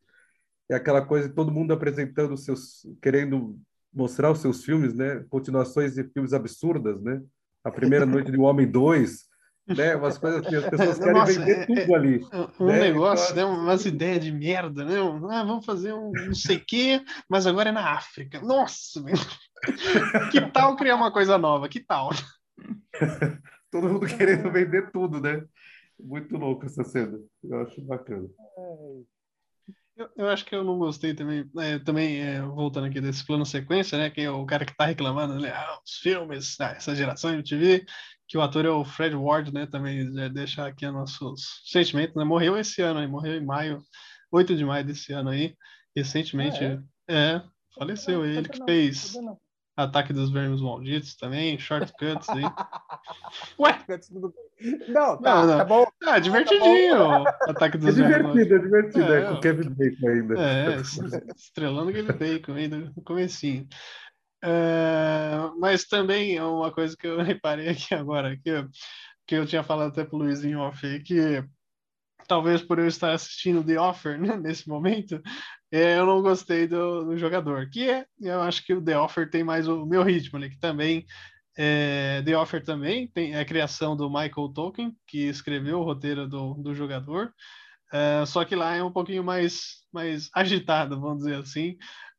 É 0.71 0.75
aquela 0.75 1.05
coisa 1.05 1.29
de 1.29 1.35
todo 1.35 1.53
mundo 1.53 1.73
apresentando 1.73 2.37
seus, 2.37 2.87
querendo 3.01 3.59
mostrar 3.93 4.31
os 4.31 4.41
seus 4.41 4.65
filmes, 4.65 4.95
né? 4.95 5.25
Continuações 5.29 5.95
de 5.95 6.05
filmes 6.05 6.33
absurdas, 6.33 7.01
né? 7.03 7.21
A 7.65 7.71
Primeira 7.71 8.07
Noite 8.07 8.31
de 8.31 8.39
um 8.39 8.43
Homem 8.43 8.67
2, 8.67 9.27
né? 9.69 9.95
Umas 9.95 10.19
coisas 10.19 10.47
que 10.47 10.55
as 10.57 10.69
pessoas 10.69 10.99
querem 10.99 11.15
Nossa, 11.15 11.33
vender 11.33 11.59
é, 11.59 11.67
tudo 11.67 11.95
ali. 11.95 12.27
É, 12.33 12.63
um 12.63 12.67
né? 12.67 12.81
negócio, 12.81 13.33
então, 13.33 13.57
né? 13.57 13.63
Umas 13.63 13.87
ideias 13.87 14.25
de 14.25 14.33
merda, 14.33 14.85
né? 14.85 14.97
Ah, 15.31 15.45
vamos 15.45 15.65
fazer 15.65 15.93
um 15.93 16.11
não 16.11 16.35
sei 16.35 16.57
o 16.57 16.65
quê, 16.65 17.03
mas 17.29 17.47
agora 17.47 17.69
é 17.69 17.73
na 17.73 17.93
África. 17.93 18.41
Nossa, 18.41 19.03
que 20.31 20.41
tal 20.53 20.77
criar 20.77 20.97
uma 20.97 21.13
coisa 21.13 21.39
nova? 21.39 21.69
Que 21.69 21.81
tal? 21.81 22.11
Todo 23.73 23.89
mundo 23.89 24.07
querendo 24.07 24.53
vender 24.53 24.93
tudo, 24.93 25.21
né? 25.21 25.43
Muito 25.99 26.37
louco 26.37 26.67
essa 26.67 26.85
cena. 26.85 27.19
Eu 27.43 27.63
acho 27.63 27.81
bacana. 27.83 28.29
É. 28.59 29.13
Eu, 29.95 30.09
eu, 30.17 30.29
acho 30.29 30.45
que 30.45 30.55
eu 30.55 30.65
não 30.65 30.79
gostei 30.79 31.15
também, 31.15 31.49
é, 31.59 31.79
também 31.79 32.21
é, 32.21 32.41
voltando 32.41 32.87
aqui 32.87 32.99
desse 32.99 33.27
plano 33.27 33.45
sequência, 33.45 33.99
né, 33.99 34.09
que 34.09 34.23
é 34.23 34.31
o 34.31 34.47
cara 34.47 34.65
que 34.65 34.75
tá 34.75 34.87
reclamando, 34.87 35.39
né, 35.39 35.51
ah, 35.51 35.79
os 35.85 35.99
filmes, 35.99 36.59
ah, 36.61 36.71
essa 36.71 36.97
geração 36.97 37.31
MTV, 37.35 37.85
que 38.27 38.39
o 38.39 38.41
ator 38.41 38.65
é 38.65 38.71
o 38.71 38.87
Fred 38.87 39.15
Ward, 39.15 39.53
né, 39.53 39.67
também 39.67 40.11
deixar 40.33 40.67
aqui 40.67 40.91
nossos 40.91 41.61
sentimentos, 41.67 42.17
né, 42.17 42.25
morreu 42.25 42.57
esse 42.59 42.81
ano, 42.81 43.01
aí, 43.01 43.07
morreu 43.07 43.37
em 43.37 43.45
maio, 43.45 43.83
8 44.33 44.57
de 44.57 44.65
maio 44.65 44.83
desse 44.83 45.13
ano 45.13 45.29
aí, 45.29 45.55
recentemente, 45.95 46.65
ah, 46.65 46.83
é? 47.07 47.35
é? 47.35 47.43
faleceu, 47.75 48.25
ele 48.25 48.49
que 48.49 48.65
fez 48.65 49.15
Ataque 49.77 50.13
dos 50.13 50.31
Vermes 50.31 50.61
Malditos 50.61 51.17
também, 51.17 51.59
shortcuts 51.59 52.29
aí. 52.29 52.43
Ué? 53.59 53.85
Não, 54.89 55.17
tá, 55.17 55.35
não, 55.35 55.47
não. 55.47 55.59
tá 55.59 55.65
bom. 55.65 55.87
Ah, 56.05 56.19
divertidinho. 56.19 57.25
Tá 57.25 57.37
Ataque 57.49 57.79
dos 57.79 57.99
é 57.99 58.03
Vermes 58.03 58.33
divertido, 58.33 58.55
é 58.55 58.59
divertido, 58.59 59.13
é, 59.13 59.21
é 59.21 59.29
com 59.29 59.41
Kevin 59.41 59.71
Bacon 59.71 60.09
ainda. 60.09 60.35
É, 60.39 60.81
estrelando 61.35 61.93
Kevin 61.93 62.13
Bacon 62.13 62.53
ainda 62.53 62.79
no 62.79 63.03
comecinho. 63.03 63.67
Uh, 64.45 65.57
mas 65.61 65.85
também 65.85 66.37
é 66.37 66.43
uma 66.43 66.73
coisa 66.73 66.97
que 66.97 67.07
eu 67.07 67.19
reparei 67.23 67.69
aqui 67.69 67.95
agora, 67.95 68.37
que, 68.37 68.51
eu, 68.51 68.69
que 69.27 69.35
eu 69.37 69.47
tinha 69.47 69.63
falado 69.63 69.91
até 69.91 70.05
pro 70.05 70.19
Luizinho 70.19 70.59
off, 70.59 71.01
que 71.05 71.45
talvez 72.27 72.61
por 72.61 72.79
eu 72.79 72.87
estar 72.87 73.13
assistindo 73.13 73.65
The 73.65 73.81
Offer 73.81 74.21
né, 74.21 74.37
nesse 74.37 74.69
momento, 74.69 75.15
é, 75.15 75.23
eu 75.73 76.05
não 76.05 76.21
gostei 76.21 76.67
do, 76.67 77.05
do, 77.07 77.17
jogador, 77.17 77.69
que 77.71 77.89
é, 77.89 78.07
eu 78.21 78.43
acho 78.43 78.65
que 78.65 78.75
o 78.75 78.83
The 78.83 78.99
Offer 78.99 79.31
tem 79.31 79.43
mais 79.43 79.67
o 79.67 79.87
meu 79.87 80.03
ritmo, 80.03 80.39
né, 80.39 80.51
que 80.51 80.59
também, 80.59 81.07
é, 81.57 82.23
The 82.23 82.37
Offer 82.37 82.63
também 82.63 83.09
tem 83.09 83.35
a 83.37 83.45
criação 83.45 83.97
do 83.97 84.11
Michael 84.11 84.53
Tolkien, 84.55 84.95
que 85.07 85.29
escreveu 85.29 85.81
o 85.81 85.85
roteiro 85.85 86.29
do, 86.29 86.55
do 86.55 86.75
jogador, 86.75 87.33
é, 87.91 88.25
só 88.27 88.45
que 88.45 88.55
lá 88.55 88.77
é 88.77 88.83
um 88.83 88.93
pouquinho 88.93 89.25
mais, 89.25 89.83
mais 89.91 90.29
agitado, 90.35 91.01
vamos 91.01 91.25
dizer 91.25 91.37
assim, 91.37 91.79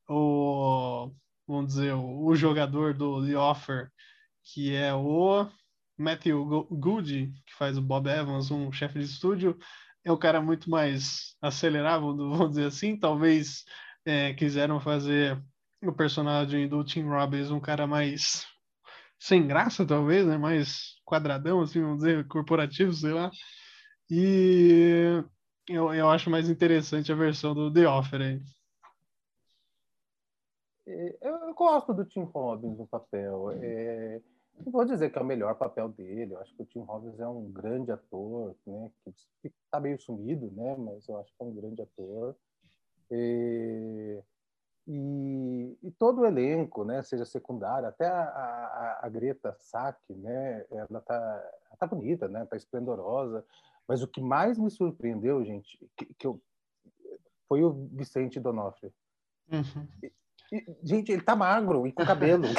o, 0.09 1.11
vamos 1.47 1.73
dizer, 1.75 1.93
o, 1.93 2.25
o 2.25 2.35
jogador 2.35 2.95
do 2.95 3.23
The 3.23 3.37
Offer, 3.37 3.89
que 4.43 4.75
é 4.75 4.91
o 4.95 5.47
Matthew 5.95 6.67
Goody, 6.71 7.31
que 7.45 7.53
faz 7.53 7.77
o 7.77 7.81
Bob 7.81 8.09
Evans, 8.09 8.49
um 8.49 8.71
chefe 8.71 8.97
de 8.97 9.05
estúdio, 9.05 9.57
é 10.03 10.11
um 10.11 10.17
cara 10.17 10.41
muito 10.41 10.69
mais 10.69 11.35
acelerável, 11.41 12.15
vamos 12.15 12.49
dizer 12.49 12.65
assim. 12.67 12.97
Talvez 12.97 13.63
é, 14.05 14.33
quiseram 14.33 14.79
fazer 14.79 15.41
o 15.81 15.93
personagem 15.93 16.67
do 16.67 16.83
Tim 16.83 17.03
Robbins 17.03 17.51
um 17.51 17.59
cara 17.59 17.87
mais 17.87 18.45
sem 19.19 19.47
graça, 19.47 19.85
talvez, 19.85 20.25
né? 20.27 20.37
Mais 20.37 20.95
quadradão, 21.05 21.61
assim, 21.61 21.81
vamos 21.81 21.99
dizer, 21.99 22.27
corporativo, 22.27 22.91
sei 22.91 23.13
lá. 23.13 23.31
E 24.09 25.23
eu, 25.69 25.93
eu 25.93 26.09
acho 26.09 26.29
mais 26.29 26.49
interessante 26.49 27.11
a 27.11 27.15
versão 27.15 27.53
do 27.53 27.71
The 27.71 27.87
Offer 27.87 28.21
aí. 28.21 28.41
É, 30.85 31.17
eu 31.21 31.53
gosto 31.53 31.93
do 31.93 32.05
Tim 32.05 32.23
Robbins 32.23 32.77
no 32.77 32.87
papel. 32.87 33.51
É 33.61 34.21
não 34.59 34.71
vou 34.71 34.85
dizer 34.85 35.11
que 35.11 35.17
é 35.17 35.21
o 35.21 35.25
melhor 35.25 35.55
papel 35.55 35.89
dele, 35.89 36.33
eu 36.33 36.39
acho 36.39 36.55
que 36.55 36.61
o 36.61 36.65
Tim 36.65 36.81
Robbins 36.81 37.19
é 37.19 37.27
um 37.27 37.51
grande 37.51 37.91
ator, 37.91 38.55
né, 38.65 38.91
que 39.41 39.47
está 39.47 39.79
meio 39.79 39.99
sumido, 39.99 40.51
né, 40.51 40.75
mas 40.77 41.07
eu 41.07 41.17
acho 41.17 41.33
que 41.35 41.43
é 41.43 41.45
um 41.45 41.53
grande 41.53 41.81
ator. 41.81 42.35
E, 43.11 44.21
e, 44.87 45.77
e 45.83 45.91
todo 45.91 46.21
o 46.21 46.25
elenco, 46.25 46.83
né, 46.83 47.01
seja 47.03 47.25
secundário, 47.25 47.87
até 47.87 48.07
a, 48.07 48.23
a, 48.23 48.99
a 49.03 49.09
Greta 49.09 49.55
Sack, 49.59 49.99
né, 50.13 50.65
ela 50.71 51.01
tá, 51.01 51.51
tá 51.79 51.87
bonita, 51.87 52.27
né, 52.27 52.45
tá 52.45 52.55
esplendorosa, 52.55 53.45
mas 53.87 54.01
o 54.01 54.07
que 54.07 54.21
mais 54.21 54.57
me 54.57 54.69
surpreendeu, 54.69 55.43
gente, 55.43 55.77
que, 55.97 56.05
que 56.13 56.27
eu, 56.27 56.41
foi 57.47 57.63
o 57.63 57.87
Vicente 57.91 58.39
Donofrio. 58.39 58.93
Uhum. 59.51 60.11
Gente, 60.83 61.11
ele 61.11 61.21
tá 61.21 61.35
magro 61.35 61.87
e 61.87 61.91
com 61.91 62.05
cabelo. 62.05 62.43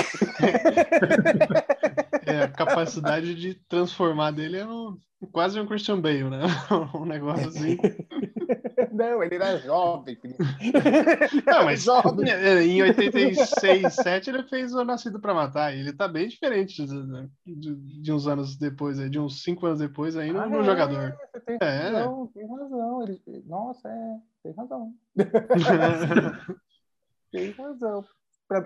É, 2.27 2.45
a 2.45 2.49
capacidade 2.49 3.35
de 3.35 3.55
transformar 3.69 4.31
dele 4.31 4.57
é 4.57 4.67
um, 4.67 4.97
quase 5.31 5.61
um 5.61 5.67
Christian 5.67 6.01
Bale, 6.01 6.25
né? 6.25 6.41
Um 6.95 7.05
negócio 7.05 7.49
assim. 7.49 7.77
Não, 8.93 9.23
ele 9.23 9.35
era 9.35 9.59
jovem. 9.59 10.17
Não, 11.47 11.65
mas 11.65 11.83
jovem. 11.83 12.29
em 12.65 12.83
86, 12.83 13.93
7 13.93 14.31
ele 14.31 14.45
fez 14.45 14.73
o 14.73 14.85
Nascido 14.85 15.21
para 15.21 15.35
Matar. 15.35 15.75
ele 15.75 15.93
tá 15.93 16.07
bem 16.07 16.29
diferente 16.29 16.87
de, 16.87 17.29
de, 17.45 17.75
de, 18.03 18.13
uns 18.13 18.27
anos 18.29 18.57
depois, 18.57 18.99
de 19.11 19.19
uns 19.19 19.43
5 19.43 19.67
anos 19.67 19.79
depois 19.81 20.17
ainda 20.17 20.43
ah, 20.43 20.49
no 20.49 20.61
é, 20.61 20.65
jogador. 20.65 21.17
Tem, 21.45 21.59
é. 21.61 21.89
Razão, 21.89 22.31
tem 22.33 22.47
razão. 22.47 23.03
Ele, 23.03 23.45
nossa, 23.47 23.89
é, 23.89 24.17
tem 24.45 24.55
razão. 24.55 24.95
Tem 27.35 27.51
razão. 27.51 28.05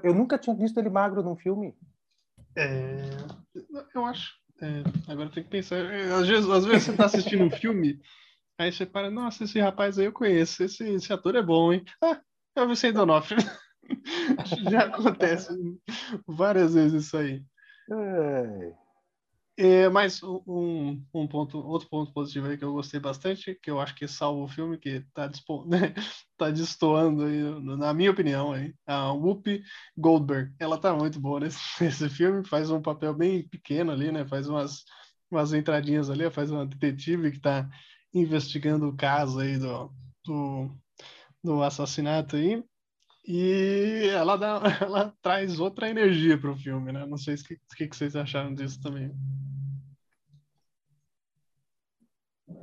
Eu 0.04 0.14
nunca 0.14 0.36
tinha 0.36 0.54
visto 0.54 0.78
ele 0.78 0.90
magro 0.90 1.22
num 1.22 1.36
filme. 1.36 1.74
É, 2.54 3.08
eu 3.94 4.04
acho. 4.04 4.34
É, 4.60 5.10
agora 5.10 5.30
tem 5.30 5.42
que 5.42 5.48
pensar. 5.48 5.78
Às 5.86 6.26
vezes, 6.26 6.50
às 6.50 6.66
vezes 6.66 6.82
você 6.82 6.90
está 6.90 7.06
assistindo 7.06 7.44
um 7.44 7.50
filme, 7.50 7.98
aí 8.58 8.70
você 8.70 8.84
para, 8.84 9.10
nossa, 9.10 9.44
esse 9.44 9.58
rapaz 9.58 9.98
aí 9.98 10.04
eu 10.04 10.12
conheço, 10.12 10.62
esse, 10.62 10.84
esse 10.84 11.10
ator 11.12 11.34
é 11.36 11.42
bom, 11.42 11.72
hein? 11.72 11.82
Ah, 12.02 12.20
é 12.56 12.62
o 12.62 12.68
Vicente 12.68 12.94
Donofrio. 12.94 13.38
Já 14.70 14.80
acontece 14.86 15.48
várias 16.26 16.74
vezes 16.74 17.04
isso 17.04 17.16
aí. 17.16 17.42
É. 17.90 18.74
É, 19.60 19.88
mas 19.88 20.22
um, 20.22 21.04
um 21.12 21.26
ponto, 21.26 21.58
outro 21.58 21.88
ponto 21.88 22.12
positivo 22.12 22.46
aí 22.46 22.56
que 22.56 22.62
eu 22.64 22.72
gostei 22.72 23.00
bastante, 23.00 23.58
que 23.60 23.68
eu 23.68 23.80
acho 23.80 23.92
que 23.96 24.06
salva 24.06 24.40
o 24.40 24.46
filme, 24.46 24.78
que 24.78 24.88
está 24.88 25.28
né, 25.66 25.92
tá 26.36 26.48
destoando 26.48 27.24
aí, 27.24 27.42
na 27.76 27.92
minha 27.92 28.12
opinião, 28.12 28.52
aí, 28.52 28.72
a 28.86 29.12
Whoopi 29.12 29.60
Goldberg. 29.96 30.54
Ela 30.60 30.76
está 30.76 30.94
muito 30.94 31.18
boa 31.18 31.40
nesse, 31.40 31.58
nesse 31.82 32.08
filme, 32.08 32.46
faz 32.46 32.70
um 32.70 32.80
papel 32.80 33.12
bem 33.12 33.48
pequeno 33.48 33.90
ali, 33.90 34.12
né? 34.12 34.24
Faz 34.28 34.48
umas, 34.48 34.84
umas 35.28 35.52
entradinhas 35.52 36.08
ali, 36.08 36.30
faz 36.30 36.52
uma 36.52 36.64
detetive 36.64 37.32
que 37.32 37.38
está 37.38 37.68
investigando 38.14 38.88
o 38.88 38.96
caso 38.96 39.40
aí 39.40 39.58
do, 39.58 39.92
do, 40.24 40.70
do 41.42 41.62
assassinato 41.64 42.36
aí. 42.36 42.62
E 43.30 44.08
ela, 44.08 44.38
dá, 44.38 44.58
ela 44.80 45.14
traz 45.20 45.60
outra 45.60 45.90
energia 45.90 46.38
para 46.38 46.50
o 46.50 46.56
filme, 46.56 46.90
né? 46.92 47.04
Não 47.04 47.18
sei 47.18 47.34
o 47.34 47.36
que, 47.36 47.60
que, 47.76 47.86
que 47.86 47.94
vocês 47.94 48.16
acharam 48.16 48.54
disso 48.54 48.80
também. 48.80 49.14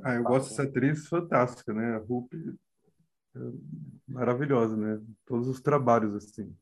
Ah, 0.02 0.14
eu 0.14 0.24
gosto 0.24 0.48
dessa 0.48 0.64
atriz 0.64 1.06
fantástica, 1.06 1.72
né? 1.72 1.94
A 1.94 1.98
Rupi 1.98 2.36
é 3.36 3.38
maravilhosa, 4.08 4.76
né? 4.76 5.00
Todos 5.24 5.46
os 5.46 5.60
trabalhos, 5.60 6.16
assim. 6.16 6.52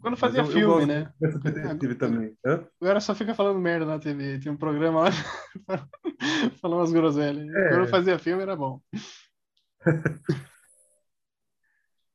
Quando 0.00 0.16
fazia 0.16 0.42
eu, 0.42 0.46
filme, 0.46 0.82
eu 0.82 0.86
né? 0.86 1.12
Também. 1.98 2.36
Hã? 2.46 2.64
Agora 2.80 3.00
só 3.00 3.16
fica 3.16 3.34
falando 3.34 3.58
merda 3.58 3.84
na 3.84 3.98
TV. 3.98 4.38
Tem 4.38 4.52
um 4.52 4.56
programa 4.56 5.00
lá 5.00 5.10
falando 6.62 6.78
umas 6.78 6.92
groselhas. 6.92 7.52
É. 7.52 7.68
Quando 7.70 7.88
fazia 7.88 8.16
filme 8.16 8.42
era 8.44 8.54
bom. 8.54 8.80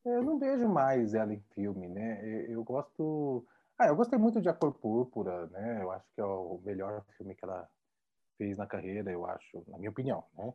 Eu 0.06 0.22
não 0.22 0.38
vejo 0.38 0.68
mais 0.68 1.14
ela 1.14 1.34
em 1.34 1.42
filme, 1.52 1.88
né? 1.88 2.46
Eu 2.48 2.62
gosto. 2.62 3.44
Ah, 3.76 3.88
eu 3.88 3.96
gostei 3.96 4.16
muito 4.16 4.40
de 4.40 4.48
A 4.48 4.54
Cor 4.54 4.72
Púrpura, 4.72 5.48
né? 5.48 5.82
Eu 5.82 5.90
acho 5.90 6.06
que 6.14 6.20
é 6.20 6.24
o 6.24 6.60
melhor 6.64 7.04
filme 7.16 7.34
que 7.34 7.44
ela 7.44 7.68
fez 8.38 8.56
na 8.56 8.66
carreira, 8.66 9.10
eu 9.10 9.26
acho, 9.26 9.64
na 9.66 9.78
minha 9.78 9.90
opinião, 9.90 10.22
né? 10.38 10.54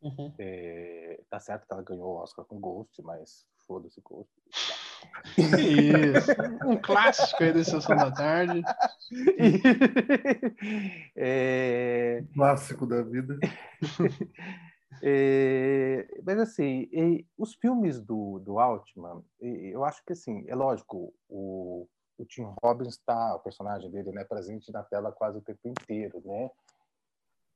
Uhum. 0.00 0.32
É, 0.38 1.20
tá 1.28 1.40
certo 1.40 1.66
que 1.66 1.72
ela 1.72 1.82
ganhou 1.82 2.06
o 2.06 2.18
Oscar 2.18 2.44
com 2.44 2.60
Ghost, 2.60 3.02
mas 3.02 3.44
foda-se 3.66 4.00
Ghost. 4.00 4.30
Isso, 5.36 6.30
um 6.64 6.76
clássico 6.76 7.42
aí 7.42 7.52
da 7.52 7.64
Sessão 7.64 7.96
da 7.96 8.12
Tarde. 8.12 8.62
é... 11.16 12.22
Clássico 12.32 12.86
da 12.86 13.02
vida. 13.02 13.40
É, 15.02 16.06
mas 16.24 16.38
assim, 16.38 16.88
os 17.36 17.54
filmes 17.54 18.00
do, 18.00 18.38
do 18.40 18.58
Altman, 18.58 19.22
eu 19.40 19.84
acho 19.84 20.04
que 20.04 20.12
assim, 20.12 20.44
é 20.48 20.54
lógico, 20.54 21.12
o, 21.28 21.86
o 22.18 22.24
Tim 22.24 22.46
Robbins 22.62 22.94
está, 22.94 23.34
o 23.34 23.40
personagem 23.40 23.90
dele, 23.90 24.12
né, 24.12 24.24
presente 24.24 24.72
na 24.72 24.82
tela 24.82 25.12
quase 25.12 25.38
o 25.38 25.42
tempo 25.42 25.68
inteiro, 25.68 26.22
né? 26.24 26.50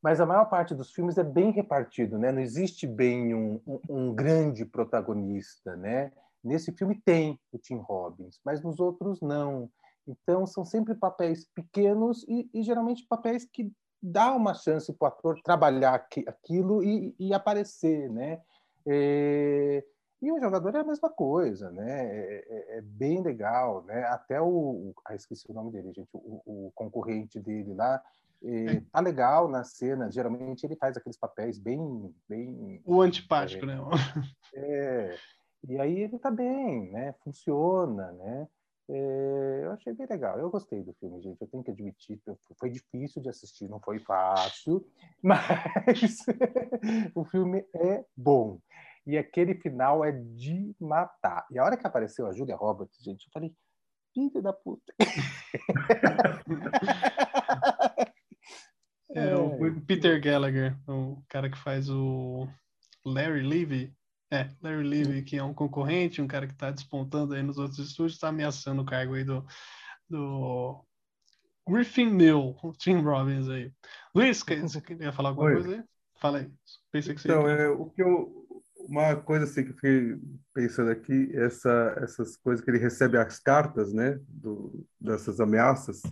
Mas 0.00 0.20
a 0.20 0.26
maior 0.26 0.44
parte 0.44 0.74
dos 0.74 0.92
filmes 0.92 1.18
é 1.18 1.24
bem 1.24 1.50
repartido, 1.50 2.18
né? 2.18 2.30
Não 2.30 2.40
existe 2.40 2.86
bem 2.86 3.34
um, 3.34 3.60
um, 3.66 3.80
um 3.88 4.14
grande 4.14 4.64
protagonista, 4.64 5.74
né? 5.76 6.12
Nesse 6.42 6.70
filme 6.72 7.00
tem 7.04 7.38
o 7.50 7.58
Tim 7.58 7.78
Robbins, 7.78 8.40
mas 8.44 8.62
nos 8.62 8.78
outros 8.78 9.20
não. 9.20 9.68
Então 10.06 10.46
são 10.46 10.64
sempre 10.64 10.94
papéis 10.94 11.46
pequenos 11.52 12.24
e, 12.28 12.48
e 12.54 12.62
geralmente 12.62 13.06
papéis 13.08 13.44
que 13.44 13.72
dá 14.02 14.32
uma 14.32 14.54
chance 14.54 14.92
para 14.92 15.06
o 15.06 15.08
ator 15.08 15.40
trabalhar 15.42 16.06
aquilo 16.26 16.82
e, 16.82 17.14
e 17.18 17.34
aparecer, 17.34 18.10
né? 18.10 18.40
É, 18.86 19.84
e 20.20 20.32
o 20.32 20.40
jogador 20.40 20.74
é 20.74 20.80
a 20.80 20.84
mesma 20.84 21.08
coisa, 21.08 21.70
né? 21.70 22.06
É, 22.06 22.44
é, 22.48 22.78
é 22.78 22.80
bem 22.80 23.22
legal, 23.22 23.84
né? 23.84 24.04
Até 24.04 24.40
o, 24.40 24.92
ah, 25.04 25.14
esqueci 25.14 25.50
o 25.50 25.54
nome 25.54 25.70
dele, 25.70 25.92
gente, 25.92 26.08
o, 26.12 26.42
o 26.68 26.72
concorrente 26.74 27.38
dele 27.38 27.74
lá, 27.74 28.02
é, 28.42 28.80
tá 28.92 29.00
legal 29.00 29.48
na 29.48 29.62
cena. 29.62 30.10
Geralmente 30.10 30.64
ele 30.64 30.76
faz 30.76 30.96
aqueles 30.96 31.18
papéis 31.18 31.58
bem, 31.58 32.14
bem. 32.28 32.80
O 32.84 33.00
antipático, 33.00 33.64
é, 33.64 33.68
né? 33.68 33.78
É. 34.54 35.16
E 35.68 35.78
aí 35.78 36.00
ele 36.00 36.18
tá 36.18 36.30
bem, 36.30 36.90
né? 36.90 37.14
Funciona, 37.24 38.12
né? 38.12 38.48
É, 38.90 39.60
eu 39.64 39.72
achei 39.72 39.92
bem 39.92 40.06
legal. 40.08 40.38
Eu 40.38 40.50
gostei 40.50 40.82
do 40.82 40.94
filme, 40.94 41.20
gente. 41.20 41.40
Eu 41.40 41.48
tenho 41.48 41.62
que 41.62 41.70
admitir, 41.70 42.20
foi 42.58 42.70
difícil 42.70 43.20
de 43.20 43.28
assistir, 43.28 43.68
não 43.68 43.80
foi 43.80 43.98
fácil, 43.98 44.86
mas 45.22 46.24
o 47.14 47.24
filme 47.24 47.64
é 47.74 48.04
bom. 48.16 48.60
E 49.06 49.16
aquele 49.16 49.54
final 49.54 50.04
é 50.04 50.12
de 50.12 50.74
matar. 50.80 51.46
E 51.50 51.58
a 51.58 51.64
hora 51.64 51.76
que 51.76 51.86
apareceu 51.86 52.26
a 52.26 52.32
Julia 52.32 52.56
Roberts, 52.56 53.02
gente, 53.02 53.26
eu 53.26 53.32
falei, 53.32 53.54
filha 54.14 54.42
da 54.42 54.52
puta. 54.52 54.92
É, 59.10 59.34
o 59.34 59.80
Peter 59.86 60.20
Gallagher, 60.20 60.76
o 60.86 61.22
cara 61.28 61.50
que 61.50 61.56
faz 61.56 61.88
o 61.88 62.46
Larry 63.04 63.42
Levy, 63.42 63.96
é, 64.30 64.50
Larry 64.62 64.84
Levy, 64.84 65.22
que 65.22 65.36
é 65.36 65.42
um 65.42 65.54
concorrente, 65.54 66.20
um 66.20 66.28
cara 66.28 66.46
que 66.46 66.52
está 66.52 66.70
despontando 66.70 67.34
aí 67.34 67.42
nos 67.42 67.58
outros 67.58 67.78
estúdios, 67.78 68.14
está 68.14 68.28
ameaçando 68.28 68.82
o 68.82 68.84
cargo 68.84 69.14
aí 69.14 69.24
do, 69.24 69.44
do 70.08 70.84
Griffin 71.68 72.10
Mill, 72.10 72.56
o 72.62 72.72
Tim 72.72 73.00
Robbins 73.00 73.48
aí. 73.48 73.72
Luiz, 74.14 74.42
você 74.42 74.80
queria 74.80 75.12
falar 75.12 75.30
alguma 75.30 75.48
Oi. 75.48 75.54
coisa 75.54 75.76
aí? 75.76 75.84
Fala 76.20 76.38
aí. 76.38 76.50
Pensei 76.90 77.14
que 77.14 77.20
você 77.20 77.28
então, 77.28 77.48
é, 77.48 77.68
o 77.68 77.86
que 77.90 78.02
eu, 78.02 78.46
uma 78.88 79.16
coisa 79.16 79.44
assim 79.44 79.64
que 79.64 79.70
eu 79.70 79.74
fiquei 79.74 80.16
pensando 80.52 80.90
aqui, 80.90 81.30
essa, 81.34 81.94
essas 82.02 82.36
coisas 82.36 82.64
que 82.64 82.70
ele 82.70 82.78
recebe 82.78 83.16
as 83.16 83.38
cartas, 83.38 83.92
né, 83.92 84.18
do, 84.28 84.86
dessas 85.00 85.40
ameaças, 85.40 86.02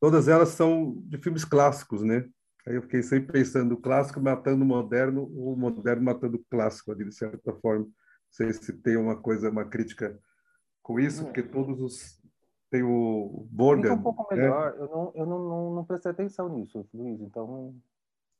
todas 0.00 0.28
elas 0.28 0.50
são 0.50 0.94
de 1.06 1.18
filmes 1.18 1.44
clássicos, 1.44 2.02
né? 2.02 2.24
Aí 2.66 2.76
eu 2.76 2.82
fiquei 2.82 3.02
sempre 3.02 3.32
pensando, 3.32 3.72
o 3.72 3.80
clássico 3.80 4.20
matando 4.20 4.64
o 4.64 4.66
moderno, 4.66 5.22
ou 5.36 5.52
o 5.52 5.56
moderno 5.56 6.02
matando 6.02 6.36
o 6.36 6.44
clássico, 6.50 6.92
ali, 6.92 7.04
de 7.04 7.14
certa 7.14 7.52
forma. 7.54 7.84
Não 7.84 7.92
sei 8.30 8.52
se 8.52 8.72
tem 8.72 8.96
uma 8.96 9.16
coisa, 9.16 9.50
uma 9.50 9.64
crítica 9.64 10.18
com 10.82 10.98
isso, 10.98 11.22
hum. 11.22 11.24
porque 11.26 11.42
todos 11.42 11.80
os. 11.80 12.22
Tem 12.70 12.82
o 12.82 13.46
Borgen. 13.50 13.92
um 13.92 14.02
pouco 14.02 14.26
né? 14.34 14.42
melhor, 14.42 14.72
né? 14.72 14.78
eu, 14.80 14.88
não, 14.88 15.12
eu 15.14 15.26
não, 15.26 15.48
não, 15.48 15.74
não 15.76 15.84
prestei 15.84 16.10
atenção 16.10 16.48
nisso, 16.48 16.88
Luiz, 16.92 17.20
então. 17.20 17.74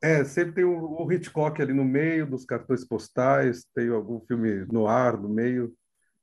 É, 0.02 0.24
sempre 0.24 0.52
tem 0.52 0.64
o, 0.64 1.02
o 1.02 1.12
Hitchcock 1.12 1.62
ali 1.62 1.72
no 1.72 1.84
meio 1.84 2.26
dos 2.26 2.44
cartões 2.44 2.84
postais, 2.84 3.64
tem 3.74 3.88
algum 3.90 4.20
filme 4.20 4.66
no 4.66 4.88
ar 4.88 5.16
no 5.16 5.28
meio, 5.28 5.72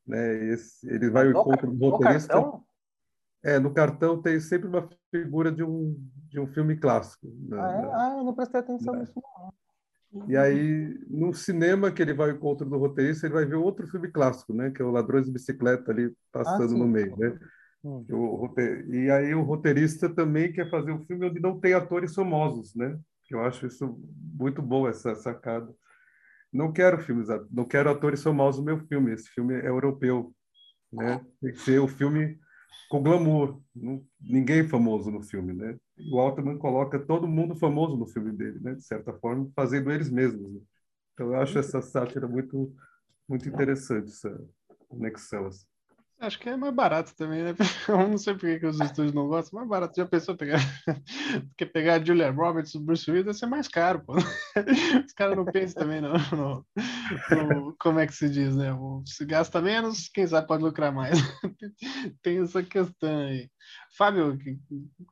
né? 0.06 0.44
Esse, 0.46 0.90
ele 0.90 1.10
vai 1.10 1.26
ao 1.26 1.32
encontro 1.32 1.72
do 1.72 1.90
roteirista. 1.90 2.34
Cartão? 2.34 2.64
É, 3.44 3.60
no 3.60 3.74
cartão 3.74 4.22
tem 4.22 4.40
sempre 4.40 4.68
uma 4.68 4.88
figura 5.10 5.52
de 5.52 5.64
um, 5.64 5.96
de 6.30 6.40
um 6.40 6.48
filme 6.48 6.78
clássico. 6.78 7.28
Né? 7.28 7.58
Ah, 7.60 7.72
é? 7.72 7.90
ah, 7.94 8.16
eu 8.20 8.24
não 8.24 8.34
prestei 8.34 8.60
atenção 8.60 8.96
nisso, 8.96 9.14
não. 9.16 9.52
E 10.28 10.36
aí, 10.36 11.00
no 11.10 11.34
cinema 11.34 11.90
que 11.90 12.02
ele 12.02 12.14
vai 12.14 12.30
ao 12.30 12.36
encontro 12.36 12.70
do 12.70 12.78
roteirista, 12.78 13.26
ele 13.26 13.34
vai 13.34 13.46
ver 13.46 13.56
outro 13.56 13.88
filme 13.88 14.10
clássico, 14.10 14.54
né? 14.54 14.70
Que 14.70 14.82
é 14.82 14.86
o 14.86 14.92
Ladrões 14.92 15.26
de 15.26 15.32
Bicicleta 15.32 15.90
ali 15.90 16.14
passando 16.34 16.76
ah, 16.76 16.78
no 16.78 16.88
meio, 16.88 17.16
né? 17.16 17.40
Hum. 17.84 18.06
O, 18.12 18.54
e 18.94 19.10
aí 19.10 19.34
o 19.34 19.42
roteirista 19.42 20.10
também 20.10 20.52
quer 20.52 20.70
fazer 20.70 20.92
um 20.92 21.02
filme 21.06 21.28
onde 21.28 21.40
não 21.40 21.60
tem 21.60 21.74
atores 21.74 22.14
famosos, 22.14 22.76
né? 22.76 23.00
Eu 23.30 23.42
acho 23.42 23.66
isso 23.66 23.98
muito 24.38 24.62
bom, 24.62 24.88
essa 24.88 25.16
sacada. 25.16 25.74
Não 26.52 26.74
quero 26.74 27.00
filmes, 27.00 27.30
não 27.50 27.64
quero 27.64 27.90
atores 27.90 28.22
famosos 28.22 28.60
no 28.60 28.66
meu 28.66 28.80
filme. 28.88 29.14
Esse 29.14 29.30
filme 29.30 29.56
é 29.56 29.70
europeu, 29.70 30.36
né? 30.92 31.26
Tem 31.42 31.54
que 31.54 31.60
ser 31.60 31.80
o 31.80 31.88
filme 31.88 32.38
com 32.90 33.02
glamour. 33.02 33.62
ninguém 34.20 34.68
famoso 34.68 35.10
no 35.12 35.22
filme, 35.22 35.54
né? 35.54 35.78
O 36.12 36.20
Altman 36.20 36.58
coloca 36.58 37.00
todo 37.00 37.28
mundo 37.28 37.56
famoso 37.56 37.96
no 37.98 38.08
filme 38.08 38.32
dele, 38.32 38.60
né? 38.60 38.76
De 38.76 38.84
certa 38.84 39.14
forma, 39.14 39.50
fazendo 39.56 39.92
eles 39.92 40.10
mesmos. 40.10 40.54
Né? 40.54 40.62
Então, 41.14 41.28
eu 41.28 41.36
acho 41.36 41.58
essa 41.58 41.82
sátira 41.82 42.28
muito, 42.28 42.74
muito 43.28 43.48
interessante, 43.48 44.08
essa 44.10 44.44
conexão. 44.88 45.48
Assim. 45.48 45.66
Acho 46.22 46.38
que 46.38 46.50
é 46.50 46.56
mais 46.56 46.72
barato 46.72 47.16
também, 47.16 47.42
né? 47.42 47.56
Eu 47.90 48.08
não 48.08 48.16
sei 48.16 48.36
por 48.36 48.60
que 48.60 48.66
os 48.68 48.80
estúdios 48.80 49.12
não 49.12 49.28
gostam, 49.28 49.58
mais 49.58 49.68
barato. 49.68 49.96
Já 49.98 50.06
pensou 50.06 50.38
pegar. 50.38 50.60
Porque 51.50 51.66
pegar 51.66 51.96
a 51.96 52.04
Julia 52.04 52.30
Roberts 52.30 52.76
e 52.76 52.78
o 52.78 52.82
Bruce 52.82 53.10
Willis 53.10 53.26
vai 53.26 53.34
ser 53.34 53.48
mais 53.48 53.68
caro, 53.68 54.04
pô. 54.06 54.14
Os 55.04 55.14
caras 55.14 55.36
não 55.36 55.46
pensam 55.46 55.82
também, 55.82 56.00
não. 56.00 56.14
No, 56.32 56.66
no, 57.32 57.76
como 57.80 58.00
é 58.00 58.06
que 58.06 58.14
se 58.14 58.30
diz, 58.30 58.56
né? 58.56 58.68
Se 59.04 59.26
gasta 59.26 59.60
menos, 59.60 60.10
quem 60.10 60.28
sabe 60.28 60.48
pode 60.48 60.64
lucrar 60.64 60.94
mais. 60.94 61.18
Tem 62.22 62.38
essa 62.38 62.62
questão 62.62 63.22
aí. 63.22 63.50
Fábio, 63.98 64.38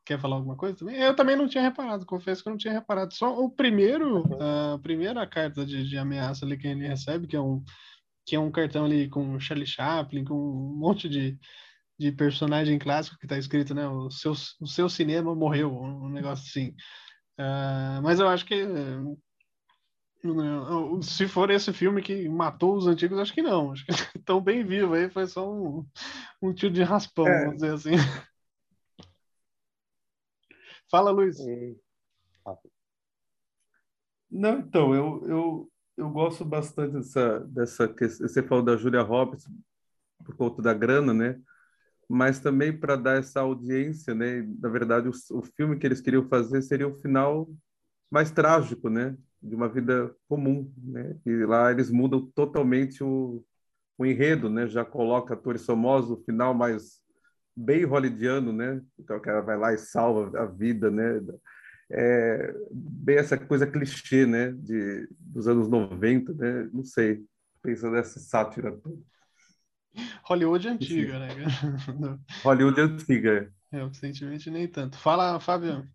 quer 0.06 0.20
falar 0.20 0.36
alguma 0.36 0.56
coisa 0.56 0.78
também? 0.78 0.96
Eu 0.96 1.16
também 1.16 1.36
não 1.36 1.48
tinha 1.48 1.64
reparado, 1.64 2.06
confesso 2.06 2.44
que 2.44 2.50
eu 2.50 2.52
não 2.52 2.58
tinha 2.58 2.74
reparado. 2.74 3.16
Só 3.16 3.36
o 3.36 3.50
primeiro, 3.50 4.24
a 4.40 4.78
primeira 4.78 5.26
carta 5.26 5.66
de, 5.66 5.90
de 5.90 5.98
ameaça 5.98 6.46
ali 6.46 6.56
que 6.56 6.68
ele 6.68 6.88
recebe, 6.88 7.26
que 7.26 7.36
é 7.36 7.42
um 7.42 7.64
que 8.30 8.36
é 8.36 8.40
um 8.40 8.52
cartão 8.52 8.86
ali 8.86 9.10
com 9.10 9.40
Charlie 9.40 9.66
Chaplin, 9.66 10.24
com 10.24 10.36
um 10.36 10.76
monte 10.78 11.10
de, 11.10 11.36
de 11.98 12.12
personagem 12.12 12.78
clássico 12.78 13.18
que 13.18 13.26
está 13.26 13.40
escrito, 13.40 13.74
né? 13.74 13.88
O 13.88 14.12
seu, 14.12 14.34
o 14.62 14.68
seu 14.68 14.88
cinema 14.88 15.34
morreu, 15.34 15.74
um 15.74 16.10
negócio 16.10 16.46
assim. 16.48 16.76
Uh, 17.40 18.00
mas 18.04 18.20
eu 18.20 18.28
acho 18.28 18.46
que 18.46 18.64
uh, 18.64 19.20
se 21.02 21.28
for 21.28 21.50
esse 21.50 21.74
filme 21.74 22.04
que 22.04 22.30
matou 22.30 22.76
os 22.76 22.86
antigos, 22.86 23.18
acho 23.18 23.34
que 23.34 23.42
não. 23.42 23.72
Acho 23.72 23.84
que 23.86 23.92
estão 24.20 24.40
bem 24.40 24.64
vivos 24.64 24.96
aí, 24.96 25.10
foi 25.10 25.26
só 25.26 25.52
um, 25.52 25.84
um 26.40 26.54
tiro 26.54 26.72
de 26.72 26.84
raspão, 26.84 27.28
é. 27.28 27.46
vamos 27.46 27.56
dizer 27.56 27.74
assim. 27.74 27.92
Fala, 30.92 31.10
Luiz. 31.10 31.38
Não, 34.30 34.60
então, 34.60 34.94
eu, 34.94 35.28
eu, 35.28 35.69
eu 36.00 36.10
gosto 36.10 36.46
bastante 36.46 36.94
dessa, 36.94 37.40
dessa 37.42 37.88
questão. 37.88 38.28
Você 38.28 38.42
falou 38.42 38.64
da 38.64 38.78
Julia 38.78 39.02
Roberts 39.02 39.48
por 40.26 40.36
conta 40.36 40.62
da 40.62 40.74
grana, 40.74 41.14
né? 41.14 41.40
Mas 42.08 42.40
também 42.40 42.76
para 42.78 42.96
dar 42.96 43.18
essa 43.20 43.42
audiência, 43.42 44.16
né? 44.16 44.42
Na 44.60 44.70
verdade, 44.70 45.10
o, 45.10 45.38
o 45.38 45.42
filme 45.42 45.78
que 45.78 45.86
eles 45.86 46.02
queriam 46.02 46.28
fazer 46.28 46.62
seria 46.62 46.88
o 46.88 46.96
final 46.96 47.50
mais 48.10 48.32
trágico, 48.32 48.90
né? 48.90 49.16
De 49.42 49.56
uma 49.56 49.68
vida 49.68 50.16
comum, 50.28 50.72
né? 50.78 51.18
E 51.26 51.46
lá 51.46 51.72
eles 51.72 51.92
mudam 51.92 52.26
totalmente 52.34 53.04
o, 53.04 53.44
o 53.98 54.06
enredo, 54.06 54.50
né? 54.50 54.68
Já 54.68 54.86
coloca 54.86 55.34
atores 55.34 55.66
famosos, 55.66 56.12
o 56.12 56.24
final 56.24 56.54
mais 56.54 57.02
bem 57.56 57.84
hollywoodiano, 57.84 58.54
né? 58.54 58.82
Então 58.98 59.18
o 59.18 59.22
cara 59.22 59.42
vai 59.42 59.58
lá 59.58 59.74
e 59.74 59.78
salva 59.78 60.40
a 60.40 60.46
vida, 60.46 60.90
né? 60.90 61.20
É, 61.92 62.54
bem 62.72 63.18
essa 63.18 63.38
coisa 63.38 63.66
clichê, 63.66 64.26
né, 64.26 64.52
de, 64.52 65.08
dos 65.20 65.48
anos 65.48 65.68
90, 65.68 66.34
né, 66.34 66.70
não 66.72 66.84
sei, 66.84 67.26
pensando 67.62 67.94
nessa 67.94 68.20
sátira 68.20 68.72
toda. 68.78 68.98
Hollywood 70.24 70.68
é 70.68 70.72
antiga, 70.72 71.14
Sim. 71.14 71.20
né? 71.20 71.30
Hollywood 72.44 72.80
é 72.80 72.84
antiga. 72.84 73.54
É, 73.72 73.84
recentemente 73.84 74.50
nem 74.50 74.68
tanto. 74.68 74.98
Fala, 74.98 75.40
Fábio. 75.40 75.88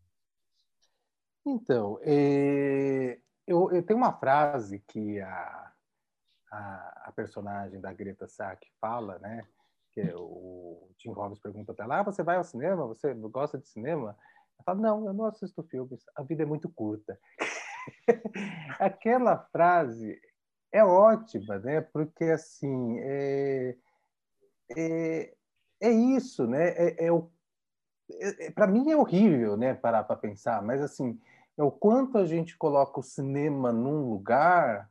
Então, 1.47 1.99
é, 2.03 3.19
eu, 3.47 3.71
eu, 3.71 3.83
tenho 3.83 3.99
uma 3.99 4.13
frase 4.13 4.81
que 4.89 5.21
a, 5.21 5.73
a, 6.51 7.03
a 7.07 7.13
personagem 7.13 7.81
da 7.81 7.93
Greta 7.93 8.27
Sack 8.27 8.67
fala, 8.81 9.19
né? 9.19 9.47
Que 9.93 10.01
é 10.01 10.15
o 10.17 10.91
Tim 10.99 11.11
Robbins 11.11 11.39
pergunta 11.39 11.75
para 11.75 11.85
ela: 11.85 12.01
ah, 12.01 12.03
você 12.03 12.23
vai 12.23 12.37
ao 12.37 12.45
cinema? 12.45 12.87
Você 12.87 13.13
gosta 13.15 13.59
de 13.59 13.69
cinema? 13.69 14.17
Ela 14.59 14.65
fala: 14.65 14.81
não, 14.81 15.07
eu 15.07 15.13
não 15.13 15.27
assisto 15.27 15.63
filmes, 15.65 16.03
a 16.17 16.23
vida 16.23 16.43
é 16.43 16.47
muito 16.47 16.69
curta. 16.69 17.19
Aquela 18.79 19.39
frase 19.53 20.21
é 20.73 20.85
ótima, 20.85 21.59
né? 21.59 21.81
Porque 21.81 22.25
assim 22.25 22.99
é, 23.01 23.77
é, 24.77 25.35
é 25.81 25.91
isso, 25.91 26.47
né? 26.47 26.71
É, 26.71 27.07
é 27.07 27.11
é, 28.11 28.47
é 28.47 28.51
para 28.51 28.67
mim 28.67 28.91
é 28.91 28.97
horrível, 28.97 29.57
né? 29.57 29.75
Parar 29.75 30.05
para 30.05 30.17
pensar, 30.17 30.63
mas 30.63 30.83
assim 30.83 31.19
é 31.57 31.63
o 31.63 31.71
quanto 31.71 32.19
a 32.19 32.27
gente 32.27 32.57
coloca 32.57 32.99
o 33.01 33.03
cinema 33.03 33.73
num 33.73 34.11
lugar 34.11 34.91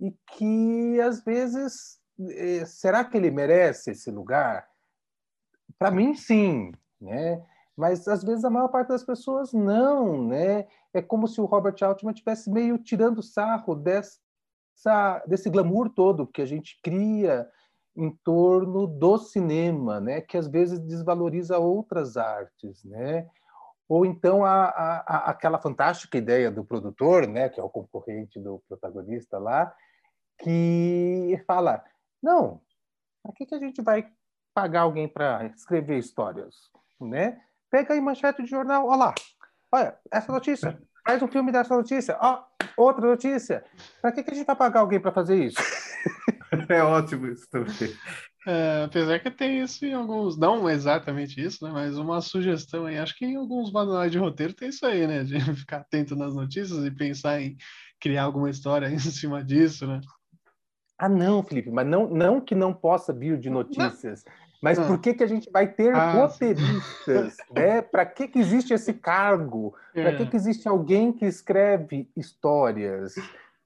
e 0.00 0.12
que 0.26 1.00
às 1.00 1.22
vezes 1.22 2.00
é, 2.20 2.64
será 2.64 3.04
que 3.04 3.16
ele 3.16 3.30
merece 3.30 3.92
esse 3.92 4.10
lugar? 4.10 4.68
Para 5.78 5.90
mim, 5.90 6.14
sim, 6.14 6.72
né? 7.00 7.44
Mas 7.78 8.08
às 8.08 8.24
vezes 8.24 8.44
a 8.44 8.50
maior 8.50 8.66
parte 8.66 8.88
das 8.88 9.04
pessoas 9.04 9.52
não, 9.52 10.26
né? 10.26 10.66
É 10.92 11.00
como 11.00 11.28
se 11.28 11.40
o 11.40 11.44
Robert 11.44 11.76
Altman 11.80 12.12
tivesse 12.12 12.50
meio 12.50 12.76
tirando 12.76 13.22
sarro 13.22 13.76
dessa, 13.76 14.18
desse 15.28 15.48
glamour 15.48 15.88
todo 15.88 16.26
que 16.26 16.42
a 16.42 16.44
gente 16.44 16.80
cria 16.82 17.48
em 17.94 18.10
torno 18.24 18.84
do 18.84 19.16
cinema, 19.16 20.00
né? 20.00 20.20
Que 20.20 20.36
às 20.36 20.48
vezes 20.48 20.80
desvaloriza 20.80 21.56
outras 21.58 22.16
artes, 22.16 22.82
né? 22.82 23.28
Ou 23.88 24.04
então 24.04 24.44
a, 24.44 24.64
a, 24.64 25.30
aquela 25.30 25.60
fantástica 25.60 26.18
ideia 26.18 26.50
do 26.50 26.64
produtor, 26.64 27.28
né? 27.28 27.48
Que 27.48 27.60
é 27.60 27.62
o 27.62 27.70
concorrente 27.70 28.40
do 28.40 28.60
protagonista 28.68 29.38
lá, 29.38 29.72
que 30.40 31.40
fala: 31.46 31.84
não, 32.20 32.60
para 33.22 33.32
que, 33.34 33.46
que 33.46 33.54
a 33.54 33.60
gente 33.60 33.80
vai 33.80 34.10
pagar 34.52 34.80
alguém 34.80 35.06
para 35.06 35.46
escrever 35.46 35.96
histórias, 35.96 36.56
né? 37.00 37.40
Pega 37.70 37.94
aí 37.94 38.00
manchete 38.00 38.42
de 38.42 38.50
jornal, 38.50 38.86
olha 38.86 38.96
lá, 38.96 39.14
olha, 39.72 39.96
essa 40.10 40.32
notícia, 40.32 40.78
faz 41.06 41.22
um 41.22 41.28
filme 41.28 41.52
dessa 41.52 41.74
notícia, 41.74 42.16
ó, 42.20 42.42
outra 42.76 43.06
notícia. 43.06 43.64
Para 44.00 44.12
que, 44.12 44.22
que 44.22 44.30
a 44.30 44.34
gente 44.34 44.46
vai 44.46 44.56
pagar 44.56 44.80
alguém 44.80 45.00
para 45.00 45.12
fazer 45.12 45.36
isso? 45.36 45.58
É 46.70 46.82
ótimo 46.82 47.26
isso 47.26 47.46
também. 47.50 47.94
É, 48.46 48.84
apesar 48.84 49.18
que 49.18 49.30
tem 49.30 49.60
isso 49.60 49.84
em 49.84 49.92
alguns, 49.92 50.38
não 50.38 50.68
exatamente 50.68 51.38
isso, 51.38 51.62
né? 51.62 51.70
Mas 51.70 51.98
uma 51.98 52.22
sugestão 52.22 52.86
aí, 52.86 52.96
acho 52.96 53.14
que 53.16 53.26
em 53.26 53.36
alguns 53.36 53.70
manuais 53.70 54.10
de 54.10 54.16
roteiro 54.18 54.54
tem 54.54 54.70
isso 54.70 54.86
aí, 54.86 55.06
né? 55.06 55.22
De 55.24 55.38
ficar 55.54 55.78
atento 55.78 56.16
nas 56.16 56.34
notícias 56.34 56.84
e 56.86 56.90
pensar 56.90 57.42
em 57.42 57.56
criar 58.00 58.24
alguma 58.24 58.48
história 58.48 58.88
em 58.88 58.98
cima 58.98 59.44
disso, 59.44 59.86
né? 59.86 60.00
Ah, 60.98 61.08
não, 61.08 61.42
Felipe, 61.42 61.70
mas 61.70 61.86
não, 61.86 62.08
não 62.08 62.40
que 62.40 62.54
não 62.54 62.72
possa 62.72 63.12
vir 63.12 63.38
de 63.38 63.50
notícias. 63.50 64.24
Mas 64.60 64.78
por 64.78 64.98
que, 64.98 65.14
que 65.14 65.22
a 65.22 65.26
gente 65.26 65.50
vai 65.50 65.68
ter 65.68 65.94
ah, 65.94 66.12
roteiristas? 66.12 67.36
Né? 67.54 67.80
Para 67.80 68.04
que, 68.04 68.28
que 68.28 68.38
existe 68.38 68.74
esse 68.74 68.92
cargo? 68.92 69.74
É. 69.94 70.02
Para 70.02 70.16
que, 70.16 70.26
que 70.26 70.36
existe 70.36 70.68
alguém 70.68 71.12
que 71.12 71.24
escreve 71.24 72.10
histórias? 72.16 73.14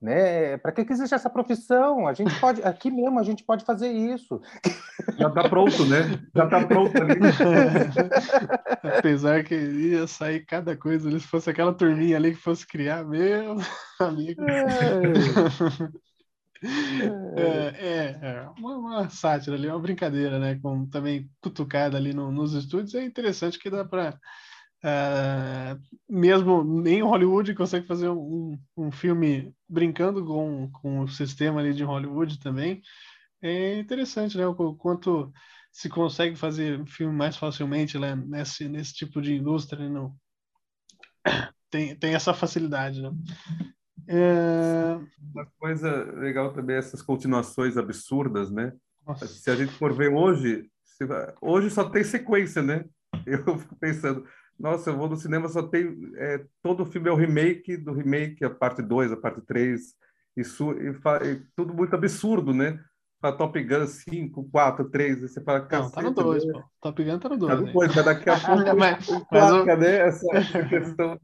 Né? 0.01 0.57
Para 0.59 0.73
que, 0.73 0.85
que 0.85 0.93
existe 0.93 1.15
essa 1.15 1.31
profissão? 1.31 2.07
A 2.07 2.13
gente 2.13 2.39
pode, 2.41 2.63
aqui 2.63 2.91
mesmo, 2.91 3.19
a 3.19 3.23
gente 3.23 3.45
pode 3.45 3.65
fazer 3.65 3.89
isso. 3.89 4.41
Já 5.17 5.29
está 5.29 5.49
pronto, 5.49 5.87
né? 5.87 6.21
Já 6.35 6.45
está 6.45 6.67
pronto 6.67 6.93
ali. 7.01 7.21
Apesar 8.99 9.45
que 9.45 9.55
ia 9.55 10.07
sair 10.07 10.45
cada 10.45 10.77
coisa, 10.77 11.11
se 11.11 11.27
fosse 11.27 11.51
aquela 11.51 11.73
turminha 11.73 12.17
ali 12.17 12.33
que 12.33 12.41
fosse 12.41 12.67
criar, 12.67 13.05
meu 13.05 13.57
amigo. 14.01 14.43
É. 14.43 16.12
É, 17.37 17.87
é, 17.87 18.19
é 18.23 18.49
uma, 18.59 18.77
uma, 18.77 19.11
sátira 19.11 19.57
ali, 19.57 19.67
uma 19.67 19.81
brincadeira, 19.81 20.39
né? 20.39 20.59
Com 20.61 20.87
também 20.87 21.29
cutucada 21.41 21.97
ali 21.97 22.13
no, 22.13 22.31
nos 22.31 22.53
estúdios. 22.53 22.95
É 22.95 23.05
interessante 23.05 23.59
que 23.59 23.71
dá 23.71 23.85
para. 23.85 24.19
Uh, 24.85 24.87
é, 24.87 25.79
mesmo 26.09 26.65
nem 26.65 27.03
Hollywood 27.03 27.55
consegue 27.55 27.87
fazer 27.87 28.09
um, 28.09 28.59
um 28.77 28.91
filme 28.91 29.55
brincando 29.69 30.25
com, 30.25 30.71
com 30.73 31.01
o 31.01 31.09
sistema 31.09 31.61
ali 31.61 31.73
de 31.73 31.85
Hollywood 31.85 32.39
também. 32.39 32.83
É 33.41 33.79
interessante, 33.79 34.37
né? 34.37 34.47
O 34.47 34.75
quanto 34.75 35.33
se 35.73 35.89
consegue 35.89 36.37
fazer 36.37 36.85
filme 36.87 37.15
mais 37.15 37.37
facilmente 37.37 37.99
né? 37.99 38.15
nesse, 38.15 38.69
nesse 38.69 38.93
tipo 38.95 39.21
de 39.21 39.35
indústria. 39.35 39.89
Não? 39.89 40.15
Tem, 41.71 41.97
tem 41.97 42.15
essa 42.15 42.35
facilidade, 42.35 43.01
né? 43.01 43.11
É... 44.09 44.99
Uma 45.35 45.47
coisa 45.59 46.05
legal 46.15 46.53
também 46.53 46.77
é 46.77 46.79
essas 46.79 47.03
continuações 47.03 47.77
absurdas, 47.77 48.51
né? 48.51 48.73
Nossa. 49.07 49.27
Se 49.27 49.51
a 49.51 49.57
gente 49.57 49.73
for 49.73 49.93
ver 49.93 50.13
hoje, 50.13 50.69
hoje 51.41 51.71
só 51.71 51.89
tem 51.89 52.05
sequência, 52.05 52.63
né? 52.63 52.85
Eu 53.27 53.59
fico 53.59 53.77
pensando, 53.77 54.25
nossa, 54.59 54.91
eu 54.91 54.97
vou 54.97 55.09
no 55.09 55.17
cinema, 55.17 55.49
só 55.49 55.63
tem. 55.63 56.13
É, 56.17 56.45
todo 56.63 56.87
filme 56.87 57.09
é 57.09 57.13
o 57.13 57.17
remake 57.17 57.77
do 57.77 57.93
remake, 57.93 58.45
a 58.45 58.51
parte 58.51 58.81
2, 58.81 59.13
a 59.13 59.17
parte 59.17 59.41
3, 59.43 59.95
isso, 60.37 60.73
e, 60.73 60.91
e, 60.91 61.43
tudo 61.57 61.75
muito 61.75 61.95
absurdo, 61.95 62.55
né? 62.55 62.79
Para 63.21 63.37
Top 63.37 63.63
Gun 63.63 63.87
5, 63.87 64.49
4, 64.51 64.91
3, 64.91 65.21
você 65.21 65.41
fala. 65.41 65.69
Não, 65.71 65.91
tá 65.91 66.03
no 66.03 66.11
2, 66.13 66.45
né? 66.45 66.53
pô. 66.53 66.63
Top 66.81 67.05
Gun 67.05 67.19
tá 67.19 67.29
no 67.29 67.37
2. 67.37 67.53
Tá 67.53 67.61
no 67.61 67.73
2, 67.73 67.97
né? 67.97 68.03
daqui 68.03 68.31
a 68.31 68.39
pouco. 68.41 68.77
mas, 68.77 69.09
mas 69.31 69.53
o... 69.53 69.65
né? 69.65 69.97
Essa 70.09 70.27
questão. 70.69 71.21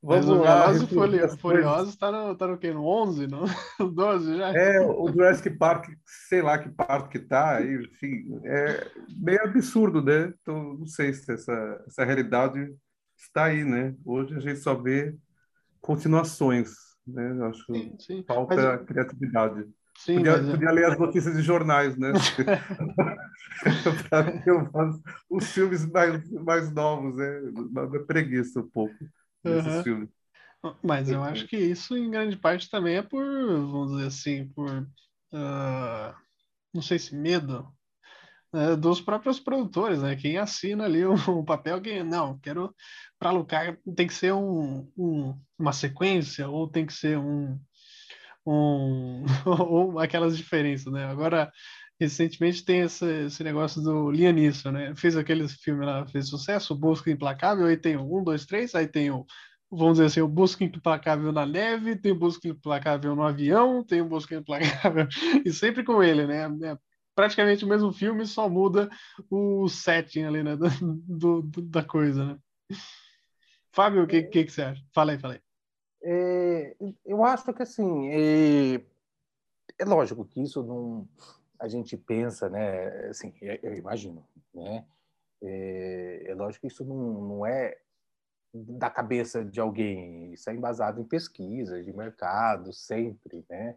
Vamos 0.00 0.26
Mas 0.26 0.28
o 0.28 0.42
Velozes 0.42 1.34
e 1.34 1.38
Furiosos 1.38 1.96
tá 1.96 2.12
no, 2.12 2.34
tá 2.36 2.46
no 2.46 2.56
quê? 2.56 2.72
No 2.72 2.86
11? 2.86 3.26
No 3.80 3.90
12 3.90 4.36
já? 4.36 4.52
É, 4.52 4.80
o 4.80 5.08
Jurassic 5.08 5.50
Park, 5.50 5.88
sei 6.28 6.40
lá 6.40 6.56
que 6.56 6.68
parte 6.68 7.08
que 7.08 7.18
tá, 7.18 7.60
enfim, 7.60 8.40
é 8.44 8.86
meio 9.18 9.42
absurdo, 9.42 10.00
né? 10.00 10.32
Então, 10.40 10.74
não 10.74 10.86
sei 10.86 11.12
se 11.12 11.32
essa, 11.32 11.84
essa 11.86 12.04
realidade 12.04 12.72
está 13.16 13.46
aí, 13.46 13.64
né? 13.64 13.94
Hoje 14.04 14.36
a 14.36 14.40
gente 14.40 14.60
só 14.60 14.74
vê 14.74 15.16
continuações, 15.80 16.70
né? 17.04 17.32
Eu 17.36 17.46
acho 17.46 17.64
sim, 17.66 17.96
sim. 17.98 18.24
falta 18.24 18.54
mas... 18.54 18.86
criatividade. 18.86 19.66
Sim, 19.98 20.18
podia, 20.18 20.36
mas... 20.38 20.50
Podia 20.50 20.70
ler 20.70 20.84
as 20.84 20.98
notícias 20.98 21.36
de 21.36 21.42
jornais, 21.42 21.96
né? 21.96 22.12
Para 24.08 24.30
ver 24.30 24.52
os 25.28 25.50
filmes 25.50 25.84
mais, 25.86 26.30
mais 26.30 26.72
novos, 26.72 27.16
né? 27.16 27.40
Uma 27.52 28.04
preguiça 28.06 28.60
um 28.60 28.68
pouco 28.68 28.94
nesses 29.44 29.74
uhum. 29.74 29.82
filmes. 29.82 30.18
Mas 30.82 31.08
eu 31.08 31.22
acho 31.22 31.46
que 31.46 31.56
isso, 31.56 31.96
em 31.96 32.10
grande 32.10 32.36
parte, 32.36 32.68
também 32.68 32.96
é 32.96 33.02
por, 33.02 33.24
vamos 33.24 33.92
dizer 33.92 34.06
assim, 34.06 34.48
por. 34.48 34.68
Uh, 35.32 36.14
não 36.74 36.82
sei 36.82 36.98
se 36.98 37.14
medo 37.14 37.68
uh, 38.52 38.76
dos 38.76 39.00
próprios 39.00 39.38
produtores, 39.38 40.02
né? 40.02 40.16
Quem 40.16 40.36
assina 40.36 40.84
ali 40.84 41.04
o, 41.04 41.14
o 41.30 41.44
papel, 41.44 41.80
quem. 41.80 42.02
Não, 42.02 42.38
quero. 42.40 42.74
Para 43.18 43.30
lucrar, 43.30 43.78
tem 43.96 44.06
que 44.06 44.14
ser 44.14 44.32
um, 44.32 44.90
um, 44.96 45.40
uma 45.58 45.72
sequência, 45.72 46.48
ou 46.48 46.68
tem 46.68 46.84
que 46.84 46.92
ser 46.92 47.18
um. 47.18 47.58
um 48.44 49.24
ou 49.46 49.98
aquelas 50.00 50.36
diferenças, 50.36 50.92
né? 50.92 51.04
Agora, 51.04 51.52
recentemente 51.98 52.64
tem 52.64 52.80
esse, 52.80 53.04
esse 53.24 53.42
negócio 53.42 53.82
do 53.82 54.10
Liam 54.10 54.32
Neeson, 54.32 54.70
né? 54.70 54.94
Fez 54.94 55.16
aquele 55.16 55.48
filme 55.48 55.84
lá, 55.84 56.06
fez 56.06 56.28
sucesso, 56.28 56.74
Busca 56.74 57.10
Implacável, 57.10 57.66
aí 57.66 57.76
tem 57.76 57.96
1, 57.96 58.24
2, 58.24 58.46
3, 58.46 58.74
aí 58.74 58.86
tem 58.86 59.10
o, 59.10 59.26
vamos 59.70 59.94
dizer 59.94 60.06
assim, 60.06 60.20
o 60.20 60.28
Busca 60.28 60.64
Implacável 60.64 61.32
na 61.32 61.44
neve, 61.44 61.96
tem 61.96 62.12
o 62.12 62.18
Busca 62.18 62.48
Implacável 62.48 63.16
no 63.16 63.22
avião, 63.22 63.82
tem 63.82 64.00
o 64.00 64.08
Busca 64.08 64.36
Implacável, 64.36 65.08
e 65.44 65.52
sempre 65.52 65.82
com 65.82 66.02
ele, 66.02 66.26
né? 66.26 66.44
É 66.62 66.78
praticamente 67.14 67.64
o 67.64 67.68
mesmo 67.68 67.92
filme, 67.92 68.24
só 68.24 68.48
muda 68.48 68.88
o 69.28 69.68
setting 69.68 70.22
ali, 70.22 70.42
né? 70.42 70.56
Do, 71.04 71.42
do 71.42 71.62
da 71.62 71.82
coisa, 71.82 72.24
né? 72.24 72.38
Fábio, 73.72 74.04
o 74.04 74.06
que, 74.06 74.22
que, 74.22 74.44
que, 74.44 74.52
você 74.52 74.62
acha? 74.62 74.82
Fala 74.94 75.12
aí, 75.12 75.18
fala 75.18 75.34
aí. 75.34 75.40
É, 76.00 76.76
eu 77.04 77.24
acho 77.24 77.52
que 77.52 77.62
assim, 77.62 78.08
é, 78.08 78.84
é 79.78 79.84
lógico 79.84 80.24
que 80.24 80.40
isso 80.40 80.62
não 80.62 81.08
a 81.58 81.68
gente 81.68 81.96
pensa, 81.96 82.48
né? 82.48 83.08
Assim, 83.08 83.32
eu 83.40 83.74
imagino, 83.74 84.26
né? 84.54 84.84
É, 85.42 86.24
é 86.26 86.34
lógico 86.34 86.62
que 86.62 86.72
isso 86.72 86.84
não, 86.84 87.20
não 87.20 87.46
é 87.46 87.78
da 88.52 88.90
cabeça 88.90 89.44
de 89.44 89.60
alguém, 89.60 90.32
isso 90.32 90.48
é 90.48 90.54
embasado 90.54 91.00
em 91.00 91.04
pesquisa 91.04 91.82
de 91.82 91.92
mercado, 91.92 92.72
sempre, 92.72 93.44
né? 93.48 93.76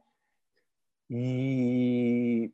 E 1.10 2.52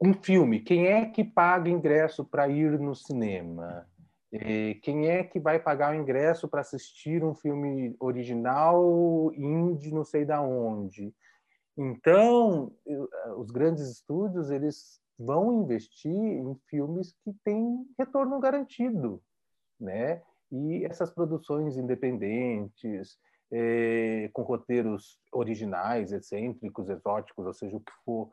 um 0.00 0.12
filme, 0.12 0.60
quem 0.60 0.86
é 0.88 1.06
que 1.06 1.22
paga 1.22 1.70
ingresso 1.70 2.24
para 2.24 2.48
ir 2.48 2.78
no 2.78 2.94
cinema? 2.94 3.88
É, 4.32 4.74
quem 4.82 5.08
é 5.08 5.22
que 5.22 5.38
vai 5.38 5.60
pagar 5.60 5.94
o 5.94 5.96
ingresso 5.96 6.48
para 6.48 6.60
assistir 6.60 7.22
um 7.22 7.34
filme 7.34 7.94
original 8.00 9.32
indie 9.34 9.94
não 9.94 10.04
sei 10.04 10.24
da 10.24 10.42
onde? 10.42 11.14
Então, 11.76 12.72
os 13.36 13.50
grandes 13.50 13.88
estúdios 13.88 14.50
eles 14.50 15.00
vão 15.18 15.62
investir 15.62 16.12
em 16.12 16.54
filmes 16.68 17.14
que 17.24 17.32
têm 17.44 17.86
retorno 17.98 18.38
garantido, 18.38 19.22
né? 19.78 20.22
E 20.52 20.84
essas 20.84 21.10
produções 21.10 21.76
independentes, 21.76 23.18
é, 23.50 24.28
com 24.32 24.42
roteiros 24.42 25.18
originais, 25.32 26.12
excêntricos, 26.12 26.88
exóticos, 26.88 27.46
ou 27.46 27.52
seja, 27.52 27.76
o 27.76 27.80
que 27.80 27.92
for, 28.04 28.30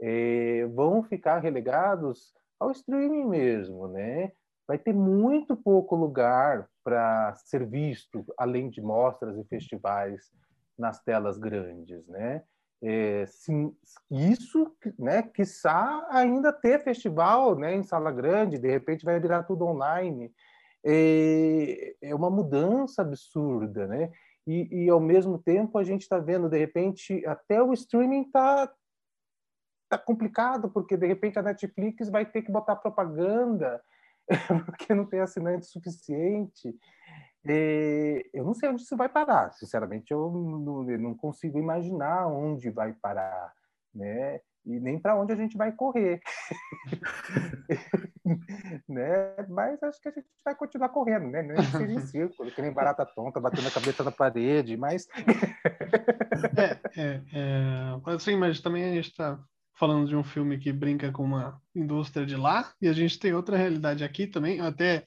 é, 0.00 0.66
vão 0.66 1.02
ficar 1.02 1.38
relegados 1.38 2.32
ao 2.58 2.70
streaming 2.70 3.24
mesmo, 3.24 3.88
né? 3.88 4.32
Vai 4.66 4.78
ter 4.78 4.92
muito 4.92 5.56
pouco 5.56 5.96
lugar 5.96 6.68
para 6.84 7.34
ser 7.36 7.66
visto, 7.66 8.24
além 8.36 8.70
de 8.70 8.80
mostras 8.80 9.36
e 9.36 9.44
festivais 9.44 10.30
nas 10.78 11.02
telas 11.02 11.38
grandes, 11.38 12.06
né? 12.06 12.44
É, 12.82 13.26
sim, 13.26 13.76
isso, 14.10 14.74
né, 14.98 15.22
quiçá 15.22 16.06
ainda 16.10 16.50
ter 16.50 16.82
festival 16.82 17.54
né, 17.54 17.74
em 17.74 17.82
sala 17.82 18.10
grande, 18.10 18.58
de 18.58 18.70
repente 18.70 19.04
vai 19.04 19.20
virar 19.20 19.42
tudo 19.42 19.66
online. 19.66 20.32
É, 20.84 21.94
é 22.00 22.14
uma 22.14 22.30
mudança 22.30 23.02
absurda, 23.02 23.86
né? 23.86 24.10
E, 24.46 24.84
e 24.84 24.88
ao 24.88 24.98
mesmo 24.98 25.38
tempo 25.38 25.76
a 25.76 25.84
gente 25.84 26.02
está 26.02 26.18
vendo, 26.18 26.48
de 26.48 26.58
repente, 26.58 27.24
até 27.26 27.62
o 27.62 27.72
streaming 27.74 28.22
está 28.22 28.72
tá 29.90 29.98
complicado, 29.98 30.70
porque 30.70 30.96
de 30.96 31.06
repente 31.06 31.38
a 31.38 31.42
Netflix 31.42 32.08
vai 32.08 32.24
ter 32.24 32.42
que 32.42 32.50
botar 32.50 32.76
propaganda 32.76 33.82
porque 34.64 34.94
não 34.94 35.04
tem 35.04 35.20
assinante 35.20 35.66
suficiente. 35.66 36.74
É, 37.46 38.22
eu 38.34 38.44
não 38.44 38.52
sei 38.52 38.68
onde 38.68 38.82
isso 38.82 38.96
vai 38.96 39.08
parar, 39.08 39.52
sinceramente, 39.52 40.12
eu 40.12 40.30
não, 40.30 40.90
eu 40.90 40.98
não 40.98 41.14
consigo 41.14 41.58
imaginar 41.58 42.26
onde 42.26 42.70
vai 42.70 42.92
parar, 42.92 43.52
né? 43.94 44.40
E 44.66 44.78
nem 44.78 44.98
para 44.98 45.16
onde 45.16 45.32
a 45.32 45.36
gente 45.36 45.56
vai 45.56 45.72
correr, 45.72 46.20
né? 48.86 49.34
Mas 49.48 49.82
acho 49.82 49.98
que 50.02 50.08
a 50.08 50.12
gente 50.12 50.28
vai 50.44 50.54
continuar 50.54 50.90
correndo, 50.90 51.28
né? 51.28 51.42
Nem 51.42 51.62
seja 51.62 51.92
em 51.92 52.00
círculo, 52.00 52.50
que 52.50 52.60
nem 52.60 52.70
barata 52.70 53.06
tonta, 53.06 53.40
batendo 53.40 53.68
a 53.68 53.70
cabeça 53.70 54.04
na 54.04 54.12
parede, 54.12 54.76
mas 54.76 55.08
é, 56.58 57.00
é, 57.00 57.22
é, 57.32 58.12
assim, 58.12 58.36
mas 58.36 58.60
também 58.60 58.84
a 58.84 58.92
gente 58.92 59.08
está 59.08 59.42
falando 59.80 60.06
de 60.06 60.14
um 60.14 60.22
filme 60.22 60.58
que 60.58 60.70
brinca 60.70 61.10
com 61.10 61.24
uma 61.24 61.58
indústria 61.74 62.26
de 62.26 62.36
lá 62.36 62.70
e 62.82 62.86
a 62.86 62.92
gente 62.92 63.18
tem 63.18 63.32
outra 63.32 63.56
realidade 63.56 64.04
aqui 64.04 64.26
também. 64.26 64.60
Até 64.60 65.04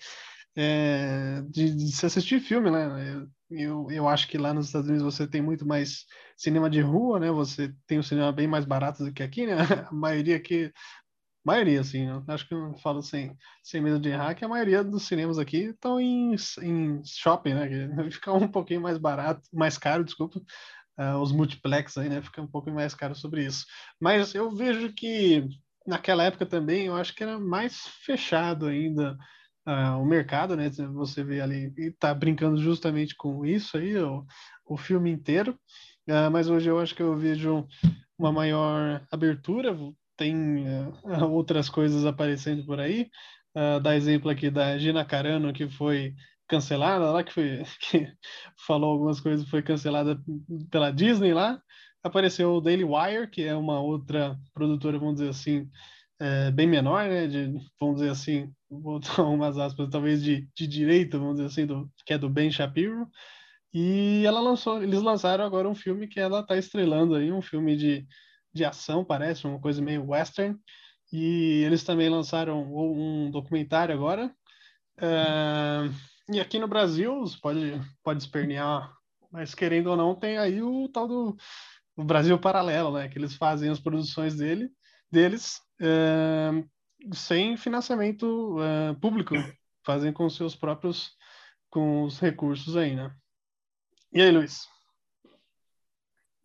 é, 0.55 1.41
de, 1.49 1.75
de, 1.75 1.91
se 1.91 2.05
assistir 2.05 2.39
filme, 2.39 2.69
né? 2.69 3.25
Eu, 3.49 3.89
eu 3.91 4.07
acho 4.07 4.27
que 4.27 4.37
lá 4.37 4.53
nos 4.53 4.67
Estados 4.67 4.87
Unidos 4.87 5.03
você 5.03 5.27
tem 5.27 5.41
muito 5.41 5.65
mais 5.65 6.05
cinema 6.37 6.69
de 6.69 6.81
rua, 6.81 7.19
né? 7.19 7.31
Você 7.31 7.73
tem 7.87 7.99
o 7.99 8.03
cinema 8.03 8.31
bem 8.31 8.47
mais 8.47 8.65
barato 8.65 9.03
do 9.03 9.13
que 9.13 9.23
aqui, 9.23 9.45
né? 9.45 9.55
A 9.89 9.93
maioria 9.93 10.35
aqui, 10.37 10.71
maioria, 11.45 11.81
assim, 11.81 12.07
acho 12.27 12.47
que 12.47 12.53
eu 12.53 12.73
falo 12.75 13.01
sem, 13.01 13.35
sem 13.63 13.81
medo 13.81 13.99
de 13.99 14.09
errar, 14.09 14.35
que 14.35 14.45
a 14.45 14.47
maioria 14.47 14.83
dos 14.83 15.03
cinemas 15.03 15.37
aqui 15.37 15.65
estão 15.65 15.99
em, 15.99 16.35
em 16.61 17.01
shopping, 17.05 17.53
né? 17.53 17.67
Que 17.67 18.11
fica 18.11 18.33
um 18.33 18.47
pouquinho 18.47 18.81
mais 18.81 18.97
barato, 18.97 19.41
mais 19.51 19.77
caro, 19.77 20.03
desculpa. 20.03 20.39
Uh, 20.97 21.17
os 21.17 21.31
multiplex 21.31 21.97
aí, 21.97 22.09
né? 22.09 22.21
Fica 22.21 22.41
um 22.41 22.47
pouco 22.47 22.69
mais 22.71 22.93
caro 22.93 23.15
sobre 23.15 23.43
isso. 23.45 23.65
Mas 23.99 24.35
eu 24.35 24.51
vejo 24.51 24.93
que 24.93 25.47
naquela 25.87 26.23
época 26.23 26.45
também, 26.45 26.85
eu 26.85 26.95
acho 26.95 27.15
que 27.15 27.23
era 27.23 27.39
mais 27.39 27.87
fechado 28.05 28.67
ainda 28.67 29.17
uh, 29.67 30.01
o 30.01 30.05
mercado, 30.05 30.55
né? 30.55 30.69
Você 30.69 31.23
vê 31.23 31.41
ali 31.41 31.73
e 31.77 31.91
tá 31.91 32.13
brincando 32.13 32.57
justamente 32.57 33.15
com 33.15 33.45
isso 33.45 33.77
aí, 33.77 33.97
o, 33.97 34.25
o 34.65 34.77
filme 34.77 35.11
inteiro. 35.11 35.57
Uh, 36.07 36.29
mas 36.31 36.49
hoje 36.49 36.69
eu 36.69 36.79
acho 36.79 36.95
que 36.95 37.01
eu 37.01 37.15
vejo 37.15 37.67
uma 38.17 38.31
maior 38.31 39.05
abertura, 39.11 39.75
tem 40.17 40.65
uh, 40.67 40.93
outras 41.31 41.69
coisas 41.69 42.05
aparecendo 42.05 42.65
por 42.65 42.79
aí. 42.79 43.09
Dá 43.83 43.95
exemplo 43.95 44.31
aqui 44.31 44.49
da 44.49 44.75
Gina 44.79 45.05
Carano, 45.05 45.53
que 45.53 45.69
foi 45.69 46.15
cancelada 46.47 47.11
lá, 47.11 47.23
que, 47.23 47.31
foi, 47.31 47.63
que 47.89 48.07
falou 48.65 48.91
algumas 48.91 49.19
coisas, 49.19 49.47
foi 49.47 49.61
cancelada 49.61 50.19
pela 50.71 50.91
Disney 50.91 51.33
lá. 51.33 51.61
Apareceu 52.03 52.55
o 52.55 52.61
Daily 52.61 52.83
Wire, 52.83 53.29
que 53.29 53.43
é 53.43 53.55
uma 53.55 53.79
outra 53.79 54.35
produtora, 54.55 54.97
vamos 54.97 55.15
dizer 55.15 55.29
assim, 55.29 55.69
é, 56.19 56.51
bem 56.51 56.67
menor, 56.67 57.07
né? 57.07 57.27
De, 57.27 57.53
vamos 57.79 57.97
dizer 57.97 58.09
assim, 58.09 58.51
vou 58.81 58.99
dar 58.99 59.23
umas 59.23 59.57
aspas, 59.57 59.89
talvez 59.89 60.23
de, 60.23 60.47
de 60.55 60.67
direita, 60.67 61.17
vamos 61.17 61.35
dizer 61.35 61.47
assim, 61.47 61.65
do, 61.65 61.89
que 62.05 62.13
é 62.13 62.17
do 62.17 62.29
Ben 62.29 62.51
Shapiro. 62.51 63.07
E 63.73 64.23
ela 64.25 64.39
lançou, 64.39 64.83
eles 64.83 65.01
lançaram 65.01 65.43
agora 65.43 65.67
um 65.67 65.75
filme 65.75 66.07
que 66.07 66.19
ela 66.19 66.41
está 66.41 66.57
estrelando 66.57 67.15
aí, 67.15 67.31
um 67.31 67.41
filme 67.41 67.75
de, 67.75 68.05
de 68.53 68.63
ação, 68.63 69.03
parece, 69.03 69.47
uma 69.47 69.59
coisa 69.59 69.81
meio 69.81 70.09
western. 70.09 70.57
E 71.11 71.63
eles 71.65 71.83
também 71.83 72.09
lançaram 72.09 72.61
um 72.63 73.31
documentário 73.31 73.93
agora. 73.93 74.33
Uh, 74.97 75.93
e 76.31 76.39
aqui 76.39 76.59
no 76.59 76.67
Brasil, 76.67 77.19
você 77.19 77.37
pode, 77.41 77.81
pode 78.03 78.21
espernear, 78.21 78.91
mas 79.31 79.55
querendo 79.55 79.87
ou 79.87 79.97
não, 79.97 80.15
tem 80.15 80.37
aí 80.37 80.61
o 80.61 80.87
tal 80.89 81.07
do 81.07 81.37
o 81.95 82.03
Brasil 82.03 82.37
Paralelo, 82.39 82.93
né? 82.93 83.07
Que 83.07 83.17
eles 83.17 83.35
fazem 83.35 83.69
as 83.69 83.79
produções 83.79 84.35
dele, 84.35 84.69
deles 85.11 85.59
uh, 85.81 86.67
sem 87.11 87.57
financiamento 87.57 88.57
uh, 88.57 88.99
público, 88.99 89.35
fazem 89.85 90.13
com 90.13 90.29
seus 90.29 90.55
próprios 90.55 91.17
com 91.69 92.03
os 92.03 92.19
recursos 92.19 92.77
aí, 92.77 92.95
né? 92.95 93.13
E 94.11 94.21
aí, 94.21 94.31
Luiz? 94.31 94.67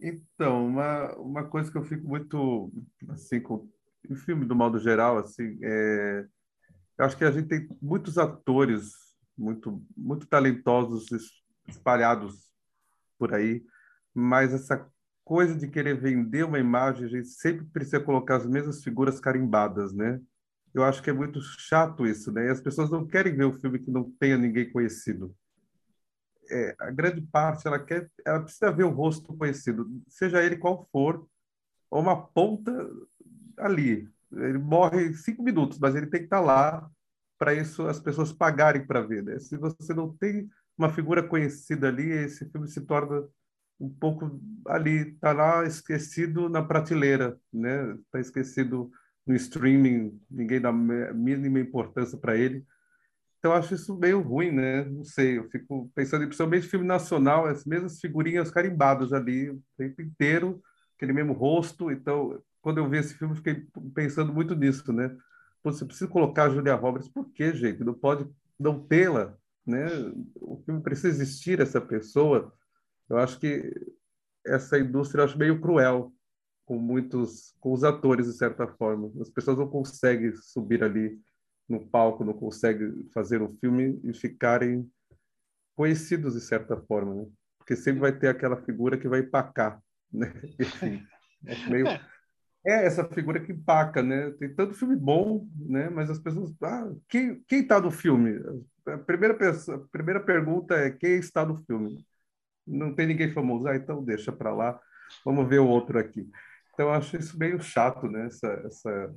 Então, 0.00 0.66
uma, 0.66 1.14
uma 1.16 1.44
coisa 1.44 1.70
que 1.70 1.76
eu 1.76 1.84
fico 1.84 2.08
muito, 2.08 2.72
assim, 3.10 3.40
com 3.40 3.68
o 4.08 4.14
filme 4.14 4.46
do 4.46 4.56
modo 4.56 4.78
geral, 4.78 5.18
assim, 5.18 5.58
é, 5.62 6.26
eu 6.96 7.04
acho 7.04 7.16
que 7.16 7.24
a 7.24 7.30
gente 7.30 7.48
tem 7.48 7.68
muitos 7.82 8.16
atores 8.16 8.92
muito, 9.36 9.84
muito 9.96 10.26
talentosos 10.26 11.06
espalhados 11.66 12.48
por 13.18 13.34
aí, 13.34 13.64
mas 14.14 14.54
essa 14.54 14.90
coisa 15.24 15.54
de 15.54 15.68
querer 15.68 16.00
vender 16.00 16.44
uma 16.44 16.58
imagem, 16.58 17.04
a 17.04 17.08
gente 17.08 17.28
sempre 17.28 17.66
precisa 17.66 18.00
colocar 18.00 18.36
as 18.36 18.46
mesmas 18.46 18.82
figuras 18.82 19.20
carimbadas, 19.20 19.92
né? 19.92 20.20
Eu 20.74 20.84
acho 20.84 21.02
que 21.02 21.10
é 21.10 21.12
muito 21.12 21.40
chato 21.40 22.06
isso, 22.06 22.30
né? 22.30 22.50
As 22.50 22.60
pessoas 22.60 22.90
não 22.90 23.06
querem 23.06 23.34
ver 23.34 23.46
um 23.46 23.58
filme 23.58 23.78
que 23.78 23.90
não 23.90 24.10
tenha 24.18 24.36
ninguém 24.36 24.70
conhecido 24.70 25.34
é, 26.50 26.74
a 26.78 26.90
grande 26.90 27.20
parte 27.20 27.66
ela 27.66 27.78
quer, 27.78 28.10
ela 28.24 28.40
precisa 28.40 28.72
ver 28.72 28.84
o 28.84 28.90
rosto 28.90 29.34
conhecido, 29.36 29.88
seja 30.08 30.42
ele 30.42 30.56
qual 30.56 30.88
for, 30.90 31.26
ou 31.90 32.00
uma 32.00 32.26
ponta 32.28 32.72
ali. 33.58 34.08
Ele 34.32 34.58
morre 34.58 35.14
cinco 35.14 35.42
minutos, 35.42 35.78
mas 35.78 35.94
ele 35.94 36.06
tem 36.06 36.20
que 36.20 36.26
estar 36.26 36.40
lá 36.40 36.88
para 37.38 37.54
isso 37.54 37.86
as 37.86 38.00
pessoas 38.00 38.32
pagarem 38.32 38.86
para 38.86 39.00
ver. 39.00 39.22
Né? 39.22 39.38
Se 39.38 39.56
você 39.56 39.94
não 39.94 40.12
tem 40.16 40.50
uma 40.76 40.92
figura 40.92 41.22
conhecida 41.22 41.88
ali, 41.88 42.10
esse 42.10 42.48
filme 42.50 42.68
se 42.68 42.80
torna 42.82 43.26
um 43.80 43.88
pouco 43.88 44.40
ali, 44.66 45.12
está 45.12 45.32
lá 45.32 45.64
esquecido 45.64 46.48
na 46.48 46.62
prateleira, 46.62 47.38
né? 47.52 47.94
Está 47.94 48.18
esquecido 48.18 48.90
no 49.28 49.36
streaming, 49.36 50.18
ninguém 50.30 50.60
dá 50.60 50.72
mínima 50.72 51.60
importância 51.60 52.16
para 52.18 52.36
ele. 52.36 52.64
Então, 53.38 53.52
acho 53.52 53.74
isso 53.74 53.96
meio 53.96 54.20
ruim, 54.20 54.50
né? 54.50 54.84
Não 54.84 55.04
sei, 55.04 55.38
eu 55.38 55.48
fico 55.50 55.90
pensando, 55.94 56.24
principalmente 56.24 56.66
filme 56.66 56.86
nacional, 56.86 57.46
as 57.46 57.64
mesmas 57.64 58.00
figurinhas 58.00 58.50
carimbadas 58.50 59.12
ali 59.12 59.50
o 59.50 59.62
tempo 59.76 60.02
inteiro, 60.02 60.62
aquele 60.96 61.12
mesmo 61.12 61.34
rosto. 61.34 61.90
Então, 61.90 62.42
quando 62.62 62.78
eu 62.78 62.88
vi 62.88 62.98
esse 62.98 63.14
filme, 63.14 63.36
fiquei 63.36 63.66
pensando 63.94 64.32
muito 64.32 64.56
nisso, 64.56 64.92
né? 64.92 65.14
Você 65.62 65.84
precisa 65.84 66.10
colocar 66.10 66.44
a 66.44 66.50
Julia 66.50 66.74
Roberts, 66.74 67.08
por 67.08 67.30
quê, 67.30 67.54
gente? 67.54 67.84
Não 67.84 67.94
pode 67.94 68.26
não 68.58 68.80
tê-la, 68.80 69.36
né? 69.64 69.86
O 70.40 70.56
filme 70.64 70.80
precisa 70.82 71.08
existir 71.08 71.60
essa 71.60 71.80
pessoa. 71.80 72.52
Eu 73.08 73.18
acho 73.18 73.38
que 73.38 73.72
essa 74.46 74.78
indústria 74.78 75.20
eu 75.20 75.24
acho 75.26 75.38
meio 75.38 75.60
cruel 75.60 76.12
com 76.68 76.76
muitos, 76.76 77.54
com 77.60 77.72
os 77.72 77.82
atores 77.82 78.26
de 78.26 78.34
certa 78.34 78.68
forma. 78.68 79.10
As 79.22 79.30
pessoas 79.30 79.56
não 79.56 79.66
conseguem 79.66 80.34
subir 80.34 80.84
ali 80.84 81.18
no 81.66 81.86
palco 81.86 82.24
não 82.24 82.32
consegue 82.32 83.06
fazer 83.12 83.42
um 83.42 83.48
filme 83.58 84.00
e 84.02 84.14
ficarem 84.14 84.90
conhecidos 85.74 86.34
de 86.34 86.40
certa 86.40 86.76
forma, 86.76 87.14
né? 87.14 87.26
Porque 87.58 87.74
sempre 87.74 88.00
vai 88.00 88.12
ter 88.12 88.28
aquela 88.28 88.56
figura 88.56 88.96
que 88.96 89.08
vai 89.08 89.20
empacar, 89.20 89.80
né? 90.12 90.32
Enfim, 90.58 91.02
é 91.46 91.70
meio... 91.70 91.86
É 92.66 92.84
essa 92.84 93.04
figura 93.04 93.40
que 93.40 93.52
empaca, 93.52 94.02
né? 94.02 94.30
Tem 94.32 94.52
tanto 94.52 94.74
filme 94.74 94.96
bom, 94.96 95.46
né? 95.54 95.88
Mas 95.88 96.10
as 96.10 96.18
pessoas... 96.18 96.52
Ah, 96.62 96.90
quem, 97.08 97.42
quem 97.46 97.60
está 97.60 97.80
no 97.80 97.90
filme? 97.90 98.40
A 98.86 98.98
primeira, 98.98 99.34
pessoa, 99.34 99.76
a 99.76 99.88
primeira 99.88 100.20
pergunta 100.20 100.74
é 100.74 100.90
quem 100.90 101.18
está 101.18 101.46
no 101.46 101.56
filme? 101.64 102.04
Não 102.66 102.94
tem 102.94 103.06
ninguém 103.06 103.32
famoso. 103.32 103.68
Ah, 103.68 103.76
então 103.76 104.04
deixa 104.04 104.32
para 104.32 104.52
lá. 104.52 104.78
Vamos 105.24 105.48
ver 105.48 105.60
o 105.60 105.68
outro 105.68 105.98
aqui. 105.98 106.28
Então, 106.78 106.90
eu 106.90 106.94
acho 106.94 107.16
isso 107.16 107.36
meio 107.36 107.60
chato, 107.60 108.06
né? 108.06 108.26
Essa, 108.26 108.46
essa 108.64 109.14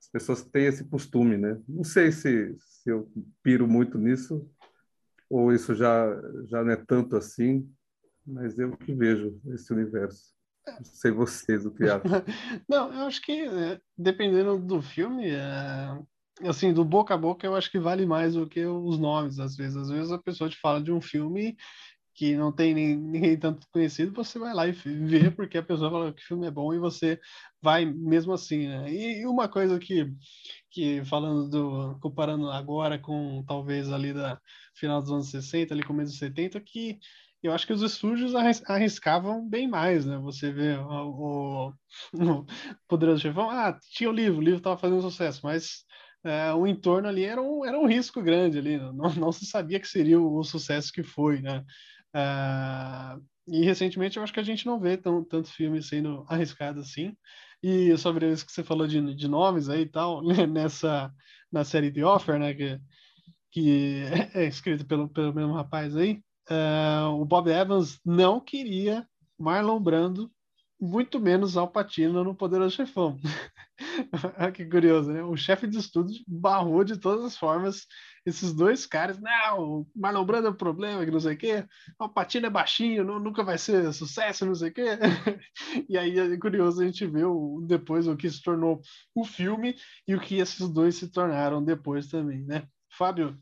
As 0.00 0.08
pessoas 0.08 0.44
têm 0.44 0.66
esse 0.66 0.84
costume, 0.84 1.36
né? 1.36 1.60
Não 1.68 1.82
sei 1.82 2.12
se, 2.12 2.54
se 2.60 2.88
eu 2.88 3.10
piro 3.42 3.66
muito 3.66 3.98
nisso 3.98 4.48
ou 5.28 5.52
isso 5.52 5.74
já 5.74 6.06
já 6.46 6.62
não 6.62 6.70
é 6.70 6.76
tanto 6.76 7.16
assim, 7.16 7.68
mas 8.24 8.56
eu 8.56 8.76
que 8.76 8.94
vejo 8.94 9.40
esse 9.48 9.72
universo. 9.72 10.32
Não 10.64 10.84
sei 10.84 11.10
vocês 11.10 11.66
o 11.66 11.72
que 11.72 11.82
acham. 11.82 12.02
Não, 12.68 12.92
eu 12.92 13.06
acho 13.06 13.20
que 13.20 13.32
é, 13.32 13.80
dependendo 13.98 14.56
do 14.56 14.80
filme, 14.80 15.28
é, 15.28 15.98
assim, 16.48 16.72
do 16.72 16.84
boca 16.84 17.14
a 17.14 17.18
boca, 17.18 17.44
eu 17.44 17.56
acho 17.56 17.68
que 17.68 17.80
vale 17.80 18.06
mais 18.06 18.34
do 18.34 18.46
que 18.46 18.64
os 18.64 18.96
nomes, 18.96 19.40
às 19.40 19.56
vezes. 19.56 19.76
Às 19.76 19.88
vezes 19.88 20.12
a 20.12 20.18
pessoa 20.18 20.48
te 20.48 20.56
fala 20.60 20.80
de 20.80 20.92
um 20.92 21.00
filme 21.00 21.56
que 22.20 22.36
não 22.36 22.52
tem 22.52 22.74
nem, 22.74 22.94
ninguém 22.94 23.34
tanto 23.38 23.66
conhecido, 23.72 24.12
você 24.12 24.38
vai 24.38 24.52
lá 24.52 24.66
e 24.66 24.72
vê 24.72 25.30
porque 25.30 25.56
a 25.56 25.62
pessoa 25.62 25.90
fala 25.90 26.12
que 26.12 26.22
o 26.22 26.26
filme 26.26 26.46
é 26.46 26.50
bom 26.50 26.74
e 26.74 26.78
você 26.78 27.18
vai 27.62 27.86
mesmo 27.86 28.34
assim, 28.34 28.68
né? 28.68 28.92
E, 28.92 29.24
uma 29.24 29.48
coisa 29.48 29.78
que, 29.78 30.06
que 30.70 31.02
falando 31.06 31.48
do, 31.48 31.98
comparando 31.98 32.50
agora 32.50 32.98
com 32.98 33.42
talvez 33.48 33.90
ali 33.90 34.12
da 34.12 34.38
final 34.74 35.00
dos 35.00 35.10
anos 35.10 35.30
60, 35.30 35.72
ali 35.72 35.82
começo 35.82 36.10
dos 36.10 36.18
70, 36.18 36.60
que 36.60 36.98
eu 37.42 37.54
acho 37.54 37.66
que 37.66 37.72
os 37.72 37.80
estúdios 37.80 38.34
arriscavam 38.66 39.48
bem 39.48 39.66
mais, 39.66 40.04
né? 40.04 40.18
Você 40.18 40.52
vê 40.52 40.76
o, 40.76 41.70
o, 41.72 41.72
o 42.12 42.46
Poderoso 42.86 43.22
Chefão, 43.22 43.48
ah, 43.48 43.78
tinha 43.92 44.10
o 44.10 44.12
livro, 44.12 44.40
o 44.40 44.42
livro 44.42 44.58
estava 44.58 44.76
fazendo 44.76 45.00
sucesso, 45.00 45.40
mas 45.42 45.86
é, 46.22 46.52
o 46.52 46.66
entorno 46.66 47.08
ali 47.08 47.24
era 47.24 47.40
um, 47.40 47.64
era 47.64 47.78
um 47.78 47.86
risco 47.86 48.22
grande 48.22 48.58
ali, 48.58 48.76
não, 48.76 49.08
não 49.14 49.32
se 49.32 49.46
sabia 49.46 49.80
que 49.80 49.88
seria 49.88 50.20
o, 50.20 50.38
o 50.38 50.44
sucesso 50.44 50.92
que 50.92 51.02
foi, 51.02 51.40
né? 51.40 51.64
Uh, 52.14 53.22
e 53.46 53.64
recentemente 53.64 54.16
eu 54.16 54.22
acho 54.22 54.32
que 54.32 54.40
a 54.40 54.44
gente 54.44 54.66
não 54.66 54.78
vê 54.78 54.96
tão, 54.96 55.24
tanto 55.24 55.48
filme 55.52 55.82
sendo 55.82 56.24
arriscado 56.28 56.80
assim. 56.80 57.16
E 57.62 57.96
sobre 57.98 58.30
isso 58.30 58.46
que 58.46 58.52
você 58.52 58.64
falou 58.64 58.86
de, 58.86 59.14
de 59.14 59.28
nomes 59.28 59.68
aí 59.68 59.82
e 59.82 59.88
tal, 59.88 60.22
né, 60.24 60.46
nessa 60.46 61.12
na 61.50 61.64
série 61.64 61.90
The 61.90 62.04
Offer, 62.04 62.38
né, 62.38 62.54
que, 62.54 62.80
que 63.50 64.02
é 64.34 64.44
escrito 64.46 64.86
pelo, 64.86 65.08
pelo 65.08 65.34
mesmo 65.34 65.52
rapaz 65.52 65.96
aí, 65.96 66.22
uh, 66.48 67.10
o 67.20 67.24
Bob 67.24 67.50
Evans 67.50 67.98
não 68.04 68.40
queria 68.40 69.06
Marlon 69.38 69.80
Brando, 69.80 70.30
muito 70.80 71.18
menos 71.18 71.56
Al 71.56 71.68
Pacino 71.68 72.22
no 72.22 72.34
Poderoso 72.34 72.76
Chefão. 72.76 73.18
que 74.54 74.64
curioso, 74.66 75.12
né? 75.12 75.22
O 75.22 75.36
chefe 75.36 75.66
de 75.66 75.78
estudos 75.78 76.22
barrou 76.26 76.84
de 76.84 76.98
todas 76.98 77.24
as 77.24 77.36
formas 77.36 77.86
esses 78.24 78.52
dois 78.52 78.86
caras, 78.86 79.18
não, 79.18 79.80
o 79.80 79.86
Marlon 79.96 80.24
Brando 80.24 80.48
é 80.48 80.50
o 80.50 80.54
problema, 80.54 81.04
que 81.04 81.10
não 81.10 81.20
sei 81.20 81.34
o 81.34 81.38
quê, 81.38 81.64
o 81.98 82.08
Patino 82.08 82.46
é 82.46 82.50
baixinho, 82.50 83.02
não, 83.02 83.18
nunca 83.18 83.42
vai 83.42 83.56
ser 83.56 83.92
sucesso, 83.92 84.44
não 84.44 84.54
sei 84.54 84.68
o 84.68 84.74
quê. 84.74 84.84
e 85.88 85.96
aí 85.96 86.18
é 86.18 86.36
curioso 86.36 86.82
a 86.82 86.84
gente 86.84 87.06
ver 87.06 87.24
o, 87.24 87.62
depois 87.66 88.06
o 88.06 88.16
que 88.16 88.28
se 88.28 88.42
tornou 88.42 88.80
o 89.14 89.24
filme 89.24 89.74
e 90.06 90.14
o 90.14 90.20
que 90.20 90.36
esses 90.36 90.68
dois 90.68 90.96
se 90.96 91.08
tornaram 91.08 91.64
depois 91.64 92.08
também, 92.08 92.44
né? 92.44 92.68
Fábio? 92.90 93.38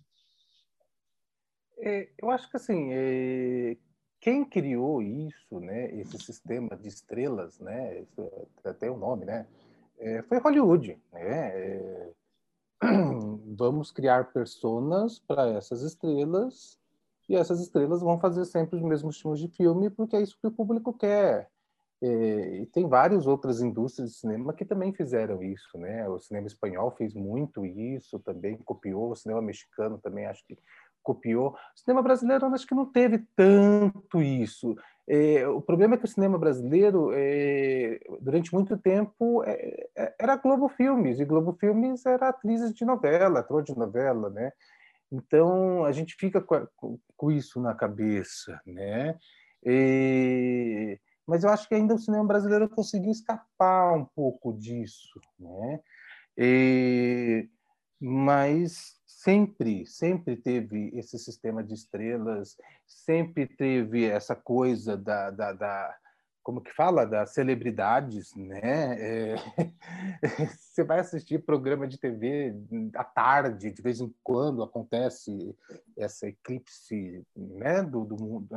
É, 1.78 2.08
eu 2.18 2.30
acho 2.30 2.48
que 2.50 2.56
assim, 2.56 2.88
é, 2.92 3.76
quem 4.20 4.44
criou 4.44 5.02
isso, 5.02 5.60
né, 5.60 5.94
esse 5.96 6.18
sistema 6.18 6.76
de 6.76 6.88
estrelas, 6.88 7.58
né, 7.60 8.04
é 8.64 8.68
até 8.68 8.90
o 8.90 8.96
nome, 8.96 9.24
né, 9.24 9.46
é, 9.98 10.22
foi 10.22 10.38
Hollywood, 10.38 10.98
né, 11.12 11.48
é, 11.48 12.10
vamos 13.56 13.90
criar 13.90 14.32
personas 14.32 15.18
para 15.18 15.48
essas 15.48 15.82
estrelas 15.82 16.78
e 17.28 17.36
essas 17.36 17.60
estrelas 17.60 18.00
vão 18.00 18.18
fazer 18.18 18.44
sempre 18.44 18.76
os 18.76 18.82
mesmos 18.82 19.16
tipos 19.16 19.38
de 19.38 19.48
filme 19.48 19.90
porque 19.90 20.16
é 20.16 20.22
isso 20.22 20.38
que 20.40 20.46
o 20.46 20.52
público 20.52 20.92
quer. 20.92 21.50
E 22.00 22.68
tem 22.72 22.88
várias 22.88 23.26
outras 23.26 23.60
indústrias 23.60 24.12
de 24.12 24.16
cinema 24.18 24.52
que 24.52 24.64
também 24.64 24.92
fizeram 24.92 25.42
isso, 25.42 25.76
né? 25.76 26.08
O 26.08 26.18
cinema 26.20 26.46
espanhol 26.46 26.92
fez 26.92 27.12
muito 27.12 27.66
isso, 27.66 28.20
também 28.20 28.56
copiou, 28.58 29.10
o 29.10 29.16
cinema 29.16 29.42
mexicano 29.42 29.98
também 29.98 30.24
acho 30.26 30.44
que 30.46 30.56
copiou. 31.02 31.50
O 31.50 31.78
cinema 31.78 32.00
brasileiro 32.00 32.46
acho 32.46 32.66
que 32.66 32.74
não 32.74 32.86
teve 32.86 33.26
tanto 33.34 34.22
isso. 34.22 34.76
É, 35.10 35.48
o 35.48 35.62
problema 35.62 35.94
é 35.94 35.98
que 35.98 36.04
o 36.04 36.08
cinema 36.08 36.36
brasileiro, 36.36 37.12
é, 37.14 37.98
durante 38.20 38.52
muito 38.52 38.76
tempo, 38.76 39.42
é, 39.42 39.88
é 39.96 40.14
era 40.18 40.36
Globo 40.36 40.68
Filmes, 40.68 41.18
e 41.18 41.24
Globo 41.24 41.56
Filmes 41.58 42.04
era 42.04 42.28
atrizes 42.28 42.74
de 42.74 42.84
novela, 42.84 43.40
ator 43.40 43.62
de 43.62 43.74
novela, 43.74 44.28
né? 44.28 44.52
Então, 45.10 45.84
a 45.86 45.92
gente 45.92 46.14
fica 46.14 46.42
com, 46.42 46.98
com 47.16 47.32
isso 47.32 47.58
na 47.58 47.74
cabeça, 47.74 48.60
né? 48.66 49.18
E, 49.64 51.00
mas 51.26 51.42
eu 51.42 51.50
acho 51.50 51.66
que 51.66 51.74
ainda 51.74 51.94
o 51.94 51.98
cinema 51.98 52.24
brasileiro 52.26 52.68
conseguiu 52.68 53.10
escapar 53.10 53.94
um 53.94 54.04
pouco 54.04 54.52
disso, 54.52 55.18
né? 55.38 55.80
E, 56.36 57.48
mas 57.98 58.97
sempre, 59.28 59.84
sempre 59.84 60.36
teve 60.36 60.90
esse 60.94 61.18
sistema 61.18 61.62
de 61.62 61.74
estrelas, 61.74 62.56
sempre 62.86 63.46
teve 63.46 64.06
essa 64.06 64.34
coisa 64.34 64.96
da, 64.96 65.30
da, 65.30 65.52
da 65.52 65.94
como 66.48 66.62
que 66.62 66.72
fala, 66.72 67.04
das 67.04 67.34
celebridades, 67.34 68.34
né? 68.34 68.96
É... 68.98 69.34
Você 70.56 70.82
vai 70.82 71.00
assistir 71.00 71.44
programa 71.44 71.86
de 71.86 71.98
TV 71.98 72.54
à 72.94 73.04
tarde, 73.04 73.70
de 73.70 73.82
vez 73.82 74.00
em 74.00 74.10
quando 74.24 74.62
acontece 74.62 75.54
essa 75.94 76.26
eclipse 76.26 77.22
né? 77.36 77.82
do, 77.82 78.02
do 78.02 78.16
mundo 78.16 78.48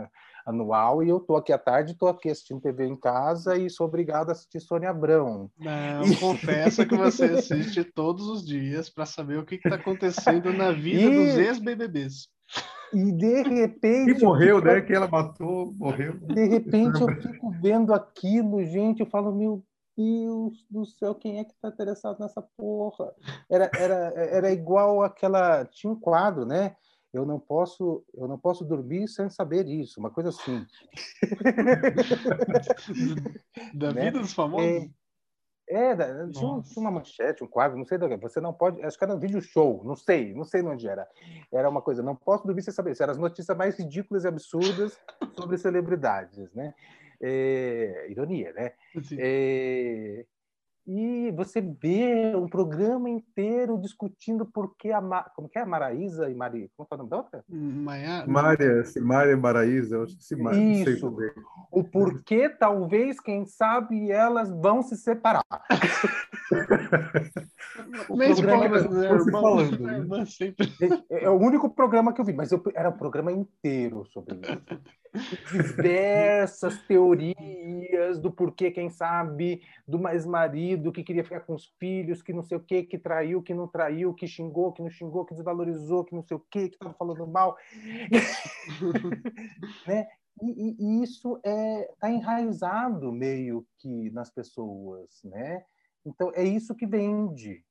anual, 0.46 1.04
e 1.04 1.10
eu 1.10 1.18
estou 1.18 1.36
aqui 1.36 1.52
à 1.52 1.58
tarde, 1.58 1.92
estou 1.92 2.08
aqui 2.08 2.30
assistindo 2.30 2.62
TV 2.62 2.86
em 2.86 2.96
casa 2.96 3.58
e 3.58 3.70
sou 3.70 3.88
obrigado 3.88 4.30
a 4.30 4.32
assistir 4.32 4.62
Sônia 4.62 4.90
Abrão. 4.90 5.52
Não, 5.60 6.06
e... 6.06 6.16
confessa 6.16 6.86
que 6.86 6.96
você 6.96 7.26
assiste 7.36 7.84
todos 7.84 8.26
os 8.30 8.48
dias 8.48 8.90
para 8.90 9.06
saber 9.06 9.38
o 9.38 9.46
que 9.46 9.56
está 9.56 9.76
acontecendo 9.76 10.54
na 10.54 10.72
vida 10.72 11.12
e... 11.12 11.26
dos 11.26 11.38
ex-BBBs. 11.38 12.30
E 12.94 13.12
de 13.12 13.42
repente. 13.44 14.16
Que 14.16 14.26
morreu, 14.26 14.58
fico... 14.58 14.68
né? 14.68 14.82
Que 14.82 14.94
ela 14.94 15.08
matou, 15.08 15.72
morreu. 15.74 16.18
De 16.20 16.46
repente 16.46 17.02
eu 17.02 17.08
fico 17.22 17.52
vendo 17.62 17.94
aquilo, 17.94 18.64
gente, 18.66 19.02
eu 19.02 19.06
falo, 19.06 19.34
meu 19.34 19.64
Deus 19.98 20.66
do 20.70 20.86
céu, 20.86 21.16
quem 21.16 21.40
é 21.40 21.44
que 21.44 21.52
está 21.52 21.70
interessado 21.70 22.20
nessa 22.20 22.42
porra? 22.42 23.14
Era, 23.50 23.70
era, 23.78 24.14
era 24.16 24.52
igual 24.52 25.04
aquela. 25.04 25.66
Tinha 25.66 25.92
um 25.92 26.00
quadro, 26.00 26.46
né? 26.46 26.76
Eu 27.14 27.26
não 27.26 27.40
posso, 27.40 28.06
eu 28.14 28.26
não 28.26 28.38
posso 28.38 28.64
dormir 28.64 29.06
sem 29.10 29.30
saber 29.30 29.68
isso, 29.68 30.00
uma 30.00 30.10
coisa 30.10 30.30
assim. 30.30 30.66
da 33.76 33.92
né? 33.92 34.06
vida 34.06 34.20
dos 34.20 34.34
famosos? 34.34 34.66
É, 34.66 34.90
é, 35.72 35.96
tinha, 36.28 36.62
tinha, 36.62 36.62
uma 36.78 36.92
manchete, 36.92 37.44
um 37.44 37.48
quadro, 37.48 37.78
não 37.78 37.86
sei 37.86 37.98
da 37.98 38.16
Você 38.18 38.42
não 38.42 38.54
pode. 38.54 38.84
Acho 38.84 38.98
que 38.98 39.04
era 39.04 39.16
um 39.16 39.20
vídeo 39.20 39.42
show, 39.42 39.82
não 39.86 39.96
sei, 39.96 40.34
não 40.34 40.44
sei 40.44 40.62
onde 40.62 40.88
era. 40.88 41.08
Era 41.52 41.70
uma 41.70 41.82
coisa, 41.82 42.04
não 42.04 42.16
posso 42.16 42.46
dormir 42.46 42.62
sem 42.62 42.74
saber. 42.74 42.92
Isso 42.92 43.02
eram 43.02 43.14
as 43.14 43.18
notícias 43.18 43.58
mais 43.58 43.78
ridículas 43.80 44.26
e 44.26 44.28
absurdas 44.28 45.00
sobre 45.34 45.58
celebridades, 45.58 46.54
né? 46.54 46.74
É, 47.22 48.08
ironia, 48.10 48.52
né? 48.52 48.74
É, 49.18 50.26
e 50.86 51.32
você 51.32 51.62
vê 51.62 52.36
um 52.36 52.48
programa 52.48 53.10
inteiro 53.10 53.78
discutindo 53.78 54.46
por 54.46 54.76
que 54.76 54.92
a 54.92 55.02
como 55.36 55.48
que 55.48 55.60
é 55.60 55.62
a 55.62 55.66
Maraísa 55.66 56.30
e 56.30 56.34
Mari, 56.34 56.72
como 56.76 56.88
é 56.90 56.96
o 56.96 56.98
nome 56.98 57.10
da 57.10 57.18
outra? 57.18 57.44
Maia... 57.48 58.26
Mária, 58.26 58.84
Mária 59.02 59.38
Maraísa, 59.38 59.96
eu 59.96 60.04
acho 60.04 60.18
que 60.18 60.24
se 60.24 60.36
Mária, 60.36 60.60
Isso. 60.60 61.16
O 61.72 61.84
porquê 61.84 62.50
talvez, 62.50 63.20
quem 63.20 63.46
sabe, 63.46 64.12
elas 64.12 64.50
vão 64.50 64.82
se 64.82 64.98
separar. 64.98 65.46
o 68.10 68.18
programa 68.18 68.82
né, 68.82 69.10
falando. 69.32 69.80
Né? 69.80 70.04
É, 71.10 71.26
é 71.26 71.30
o 71.30 71.38
único 71.38 71.70
programa 71.70 72.12
que 72.12 72.22
eu 72.22 72.26
vi, 72.26 72.34
mas 72.34 72.52
eu, 72.52 72.62
era 72.74 72.90
um 72.90 72.98
programa 72.98 73.32
inteiro 73.32 74.04
sobre 74.06 74.36
isso 74.36 74.82
diversas 75.52 76.78
teorias 76.88 77.36
do 78.20 78.32
porquê, 78.32 78.72
quem 78.72 78.90
sabe, 78.90 79.62
do 79.88 80.00
mais 80.00 80.26
marido 80.26 80.92
que 80.92 81.04
queria 81.04 81.24
ficar 81.24 81.42
com 81.42 81.54
os 81.54 81.74
filhos, 81.80 82.22
que 82.22 82.34
não 82.34 82.44
sei 82.44 82.58
o 82.58 82.64
que, 82.64 82.84
que 82.84 82.98
traiu, 82.98 83.42
que 83.42 83.54
não 83.54 83.68
traiu, 83.68 84.14
que 84.14 84.28
xingou, 84.28 84.72
que 84.72 84.82
não 84.82 84.90
xingou, 84.90 85.26
que 85.26 85.34
desvalorizou, 85.34 86.04
que 86.04 86.16
não 86.16 86.24
sei 86.24 86.38
o 86.38 86.40
que, 86.40 86.70
que 86.70 86.76
estava 86.76 86.94
falando 86.94 87.26
mal. 87.28 87.56
né? 89.88 90.08
E, 90.42 90.50
e, 90.50 90.76
e 90.80 91.04
isso 91.04 91.36
está 91.38 91.50
é, 91.50 91.94
tá 92.00 92.10
enraizado 92.10 93.12
meio 93.12 93.66
que 93.78 94.10
nas 94.12 94.30
pessoas, 94.30 95.22
né? 95.24 95.64
Então 96.06 96.32
é 96.34 96.44
isso 96.44 96.76
que 96.76 96.88
vende. 96.88 97.64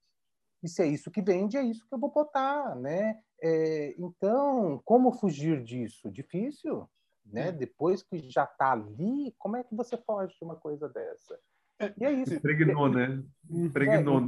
E 0.62 0.68
se 0.68 0.83
é 0.83 0.87
isso 0.87 1.11
que 1.11 1.23
vende, 1.23 1.57
é 1.57 1.62
isso 1.62 1.87
que 1.89 1.95
eu 1.95 1.99
vou 1.99 2.12
botar, 2.12 2.77
né? 2.77 3.18
É, 3.43 3.95
então, 3.99 4.81
como 4.85 5.12
fugir 5.12 5.64
disso? 5.64 6.11
Difícil 6.11 6.89
né? 7.25 7.51
Hum. 7.51 7.57
Depois 7.57 8.03
que 8.03 8.18
já 8.31 8.45
está 8.45 8.73
ali, 8.73 9.35
como 9.39 9.57
é 9.57 9.64
que 9.64 9.75
você 9.75 9.97
foge 9.97 10.35
de 10.37 10.45
uma 10.45 10.57
coisa 10.57 10.89
dessa? 10.89 11.39
É, 11.79 11.93
e 11.99 12.05
é 12.05 12.12
isso. 12.12 12.35
Impregnou, 12.35 12.89
né? 12.89 13.23
Impregnou. 13.49 14.21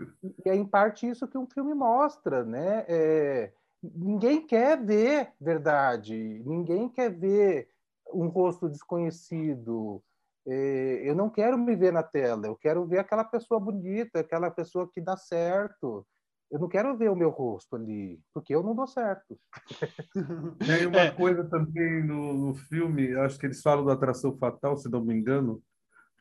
É, 0.00 0.04
e, 0.22 0.48
é 0.48 0.54
em 0.54 0.66
parte 0.66 1.08
isso 1.08 1.26
que 1.26 1.36
um 1.36 1.46
filme 1.46 1.74
mostra, 1.74 2.44
né? 2.44 2.84
É, 2.88 3.52
ninguém 3.82 4.46
quer 4.46 4.82
ver 4.82 5.32
verdade, 5.40 6.42
ninguém 6.44 6.88
quer 6.88 7.10
ver 7.10 7.68
um 8.12 8.28
rosto 8.28 8.68
desconhecido. 8.68 10.02
É, 10.46 11.02
eu 11.04 11.14
não 11.14 11.28
quero 11.28 11.58
me 11.58 11.76
ver 11.76 11.92
na 11.92 12.02
tela, 12.02 12.46
eu 12.46 12.56
quero 12.56 12.86
ver 12.86 12.98
aquela 12.98 13.24
pessoa 13.24 13.60
bonita, 13.60 14.20
aquela 14.20 14.50
pessoa 14.50 14.90
que 14.90 15.00
dá 15.00 15.16
certo. 15.16 16.06
Eu 16.50 16.58
não 16.58 16.68
quero 16.68 16.96
ver 16.96 17.08
o 17.10 17.16
meu 17.16 17.30
rosto 17.30 17.76
ali, 17.76 18.20
porque 18.34 18.54
eu 18.54 18.62
não 18.62 18.74
dou 18.74 18.86
certo. 18.86 19.38
Tem 20.66 20.86
uma 20.86 21.00
é. 21.00 21.10
coisa 21.12 21.44
também 21.44 22.04
no, 22.04 22.32
no 22.34 22.54
filme, 22.54 23.14
acho 23.14 23.38
que 23.38 23.46
eles 23.46 23.62
falam 23.62 23.84
do 23.84 23.90
Atração 23.90 24.36
Fatal, 24.36 24.76
se 24.76 24.88
não 24.88 25.04
me 25.04 25.14
engano, 25.14 25.62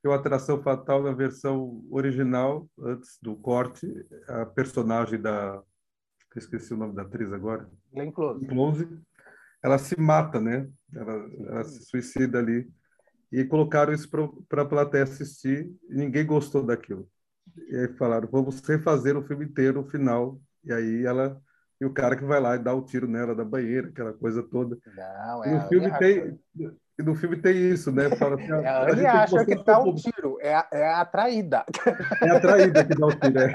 que 0.02 0.08
o 0.08 0.14
Atração 0.14 0.62
Fatal, 0.62 1.04
na 1.04 1.12
versão 1.12 1.84
original, 1.90 2.70
antes 2.80 3.18
do 3.22 3.36
corte, 3.36 3.88
a 4.28 4.46
personagem 4.46 5.20
da. 5.20 5.62
esqueci 6.36 6.74
o 6.74 6.78
nome 6.78 6.94
da 6.94 7.02
atriz 7.02 7.34
agora. 7.34 7.70
Glenn 7.92 8.12
Close. 8.12 8.46
Close. 8.46 9.00
Ela 9.62 9.78
se 9.78 10.00
mata, 10.00 10.40
né? 10.40 10.70
Ela, 10.94 11.30
ela 11.48 11.64
se 11.64 11.84
suicida 11.86 12.40
ali. 12.40 12.70
E 13.32 13.44
colocaram 13.44 13.94
isso 13.94 14.10
para 14.48 14.62
a 14.62 14.66
plateia 14.66 15.04
assistir 15.04 15.70
e 15.90 15.96
ninguém 15.96 16.26
gostou 16.26 16.64
daquilo. 16.64 17.08
E 17.70 17.76
aí 17.76 17.88
falaram: 17.98 18.28
vamos 18.32 18.60
refazer 18.62 19.18
o 19.18 19.24
filme 19.24 19.46
inteiro, 19.46 19.82
o 19.82 19.90
final. 19.90 20.40
E 20.64 20.74
aí 20.74 21.06
ela. 21.06 21.40
E 21.82 21.86
o 21.86 21.94
cara 21.94 22.16
que 22.16 22.26
vai 22.26 22.42
lá 22.42 22.56
e 22.56 22.60
dá 22.60 22.74
o 22.74 22.82
tiro 22.82 23.08
nela 23.08 23.34
da 23.34 23.46
banheira, 23.46 23.88
aquela 23.88 24.12
coisa 24.12 24.44
toda. 24.44 24.78
Não, 24.96 25.46
é 25.46 25.50
e 25.50 25.54
no 25.54 25.68
filme 25.68 25.98
tem. 25.98 26.40
E 27.00 27.04
no 27.04 27.16
filme 27.16 27.38
tem 27.38 27.56
isso, 27.56 27.90
né? 27.94 28.10
Fala 28.18 28.36
assim, 28.36 28.52
é, 28.52 28.68
a 28.68 28.90
ele 28.90 29.08
acha 29.08 29.46
que 29.46 29.64
dá 29.64 29.80
o 29.80 29.96
tiro, 29.96 30.38
é 30.42 30.54
a, 30.54 30.68
é 30.70 30.94
a 30.94 31.06
traída. 31.06 31.64
É 32.22 32.30
a 32.30 32.40
traída 32.42 32.84
que 32.84 32.94
dá 32.94 33.08
o 33.08 33.16
tiro, 33.16 33.40
é. 33.40 33.54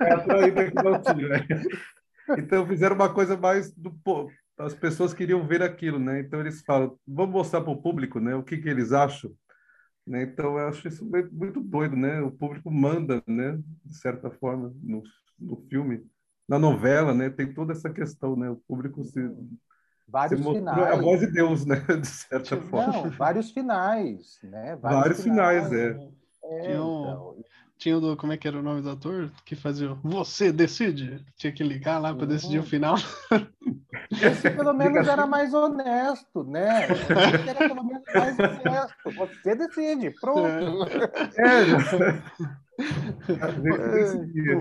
É 0.00 0.12
a 0.12 0.20
traída 0.20 0.70
que 0.70 0.74
dá 0.74 0.90
o 0.90 0.98
tiro, 1.00 1.34
é. 1.34 1.46
Então 2.38 2.66
fizeram 2.66 2.94
uma 2.94 3.12
coisa 3.12 3.38
mais 3.38 3.72
do 3.72 3.90
as 4.58 4.74
pessoas 4.74 5.14
queriam 5.14 5.46
ver 5.46 5.62
aquilo, 5.62 5.98
né? 5.98 6.20
Então 6.20 6.40
eles 6.40 6.62
falam, 6.62 6.96
vamos 7.06 7.32
mostrar 7.32 7.62
para 7.62 7.72
o 7.72 7.80
público, 7.82 8.20
né? 8.20 8.34
O 8.34 8.42
que 8.42 8.58
que 8.58 8.68
eles 8.68 8.92
acham, 8.92 9.32
né? 10.06 10.22
Então 10.22 10.58
eu 10.58 10.68
acho 10.68 10.86
isso 10.88 11.04
muito 11.30 11.60
doido, 11.60 11.96
né? 11.96 12.20
O 12.20 12.30
público 12.30 12.70
manda, 12.70 13.22
né? 13.26 13.58
De 13.84 13.96
certa 13.96 14.30
forma 14.30 14.74
no, 14.82 15.02
no 15.38 15.56
filme, 15.68 16.04
na 16.48 16.58
novela, 16.58 17.14
né? 17.14 17.30
Tem 17.30 17.52
toda 17.52 17.72
essa 17.72 17.90
questão, 17.90 18.36
né? 18.36 18.50
O 18.50 18.56
público 18.56 19.04
se 19.04 19.20
vários 20.08 20.40
finais. 20.40 20.92
A 20.92 20.96
voz 20.96 21.20
de 21.20 21.26
Deus, 21.28 21.64
né? 21.64 21.76
De 22.00 22.06
certa 22.06 22.56
forma. 22.56 22.92
Não, 22.92 23.10
vários 23.10 23.50
finais, 23.50 24.38
né? 24.42 24.76
Vários, 24.76 25.00
vários 25.00 25.22
finais, 25.22 25.68
finais, 25.68 25.96
é. 25.96 26.10
é 26.44 26.70
então... 26.72 27.36
tinha 27.82 27.98
do, 27.98 28.16
como 28.16 28.32
é 28.32 28.36
que 28.36 28.46
era 28.46 28.58
o 28.58 28.62
nome 28.62 28.80
do 28.80 28.90
ator? 28.90 29.28
Que 29.44 29.56
fazia 29.56 29.92
Você 30.04 30.52
Decide? 30.52 31.24
Tinha 31.36 31.52
que 31.52 31.64
ligar 31.64 31.98
lá 31.98 32.14
para 32.14 32.26
decidir 32.26 32.60
o 32.60 32.62
final. 32.62 32.94
Esse 34.10 34.50
pelo 34.50 34.72
menos 34.72 35.08
era 35.08 35.26
mais 35.26 35.52
honesto, 35.52 36.44
né? 36.44 36.86
Esse 36.92 37.48
era 37.48 37.58
pelo 37.68 37.82
menos 37.82 38.02
mais 38.14 38.38
honesto. 38.38 38.94
Você 39.16 39.56
decide, 39.56 40.10
pronto. 40.20 40.86
É. 41.36 41.48
É. 41.48 42.22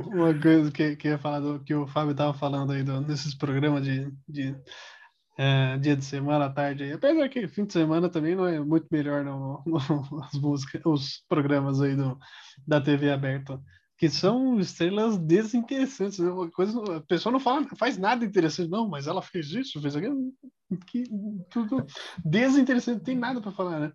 Uma 0.07 0.33
coisa 0.33 0.71
que, 0.71 0.95
que, 0.95 1.07
ia 1.09 1.17
falar 1.17 1.39
do, 1.41 1.59
que 1.59 1.75
o 1.75 1.85
Fábio 1.87 2.11
estava 2.11 2.33
falando 2.33 2.71
aí 2.71 2.83
do, 2.83 3.01
nesses 3.01 3.35
programas 3.35 3.83
de, 3.83 4.11
de 4.27 4.55
é, 5.41 5.75
dia 5.79 5.95
de 5.95 6.05
semana, 6.05 6.53
tarde 6.53 6.83
aí. 6.83 6.93
Apesar 6.93 7.27
que 7.27 7.47
fim 7.47 7.65
de 7.65 7.73
semana 7.73 8.07
também 8.07 8.35
não 8.35 8.45
é 8.45 8.59
muito 8.59 8.85
melhor 8.91 9.23
no, 9.25 9.63
no, 9.65 10.23
as 10.23 10.33
músicas, 10.39 10.81
os 10.85 11.23
programas 11.27 11.81
aí 11.81 11.95
do, 11.95 12.15
da 12.67 12.79
TV 12.79 13.09
aberta, 13.09 13.59
que 13.97 14.07
são 14.07 14.59
estrelas 14.59 15.17
desinteressantes. 15.17 16.19
Né? 16.19 16.29
Coisa, 16.53 16.97
a 16.97 17.01
pessoa 17.01 17.33
não 17.33 17.39
fala, 17.39 17.67
faz 17.75 17.97
nada 17.97 18.23
interessante, 18.23 18.69
não, 18.69 18.87
mas 18.87 19.07
ela 19.07 19.19
fez 19.19 19.51
isso, 19.51 19.81
fez 19.81 19.95
aquilo, 19.95 20.31
que, 20.85 21.05
tudo 21.49 21.87
desinteressante, 22.23 22.99
não 22.99 23.03
tem 23.03 23.17
nada 23.17 23.41
para 23.41 23.51
falar, 23.51 23.79
né? 23.79 23.91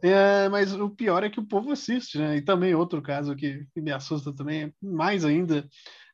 É, 0.00 0.48
mas 0.48 0.72
o 0.74 0.88
pior 0.90 1.24
é 1.24 1.30
que 1.30 1.40
o 1.40 1.46
povo 1.46 1.72
assiste, 1.72 2.18
né? 2.18 2.36
E 2.36 2.42
também 2.42 2.72
outro 2.72 3.02
caso 3.02 3.34
que 3.34 3.66
me 3.76 3.90
assusta 3.90 4.32
também, 4.32 4.72
mais 4.80 5.24
ainda, 5.24 5.68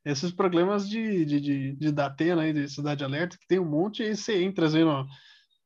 esses 0.05 0.33
programas 0.33 0.89
de, 0.89 1.25
de, 1.25 1.41
de, 1.41 1.77
de 1.77 1.93
Datena 1.93 2.43
aí, 2.43 2.53
de 2.53 2.69
Cidade 2.69 3.05
Alerta, 3.05 3.37
que 3.39 3.47
tem 3.47 3.59
um 3.59 3.69
monte, 3.69 4.03
aí 4.03 4.17
você 4.17 4.43
entra 4.43 4.67
assim, 4.67 4.85
no, 4.85 5.07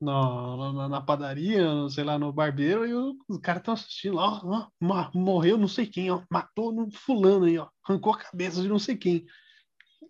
no, 0.00 0.72
na, 0.72 0.88
na 0.88 1.00
padaria, 1.00 1.64
no, 1.64 1.88
sei 1.88 2.04
lá, 2.04 2.18
no 2.18 2.32
barbeiro, 2.32 2.86
e 2.86 2.94
os 2.94 3.38
caras 3.40 3.60
estão 3.60 3.74
assistindo 3.74 4.16
lá, 4.16 4.40
ó, 4.44 4.66
ó, 4.82 5.10
morreu 5.14 5.56
não 5.56 5.68
sei 5.68 5.86
quem, 5.86 6.10
ó, 6.10 6.22
matou 6.30 6.72
no 6.72 6.90
fulano 6.90 7.46
aí, 7.46 7.58
ó, 7.58 7.68
arrancou 7.84 8.12
a 8.12 8.18
cabeça 8.18 8.60
de 8.60 8.68
não 8.68 8.78
sei 8.78 8.96
quem. 8.96 9.24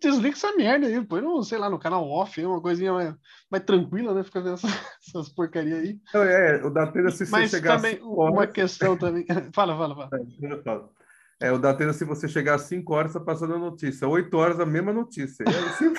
Desliga 0.01 0.35
essa 0.35 0.53
merda 0.55 0.87
aí, 0.87 1.05
põe 1.05 1.21
no, 1.21 1.41
sei 1.43 1.57
lá, 1.57 1.69
no 1.69 1.79
canal 1.79 2.05
off, 2.09 2.43
uma 2.43 2.61
coisinha 2.61 2.91
mais, 2.91 3.15
mais 3.49 3.63
tranquila, 3.63 4.13
né? 4.13 4.23
Fica 4.23 4.41
vendo 4.41 4.55
essas, 4.59 4.71
essas 5.07 5.29
porcarias 5.29 5.79
aí. 5.79 5.99
É, 6.13 6.65
o 6.65 6.69
Datena 6.69 7.09
se 7.11 7.29
Mas 7.31 7.51
chegar 7.51 7.77
também, 7.77 7.99
uma 8.01 8.45
questão 8.45 8.97
também. 8.97 9.25
fala, 9.55 9.77
fala, 9.77 9.95
fala. 9.95 10.09
É. 10.13 11.04
É, 11.41 11.51
o 11.51 11.59
Datena, 11.59 11.91
se 11.91 12.05
você 12.05 12.29
chegar 12.29 12.55
às 12.55 12.61
5 12.61 12.93
horas, 12.93 13.11
está 13.11 13.19
passando 13.19 13.55
a 13.55 13.59
notícia. 13.59 14.07
8 14.07 14.33
horas, 14.37 14.59
a 14.59 14.65
mesma 14.65 14.93
notícia. 14.93 15.43
E 15.43 15.49
aí 15.49 15.93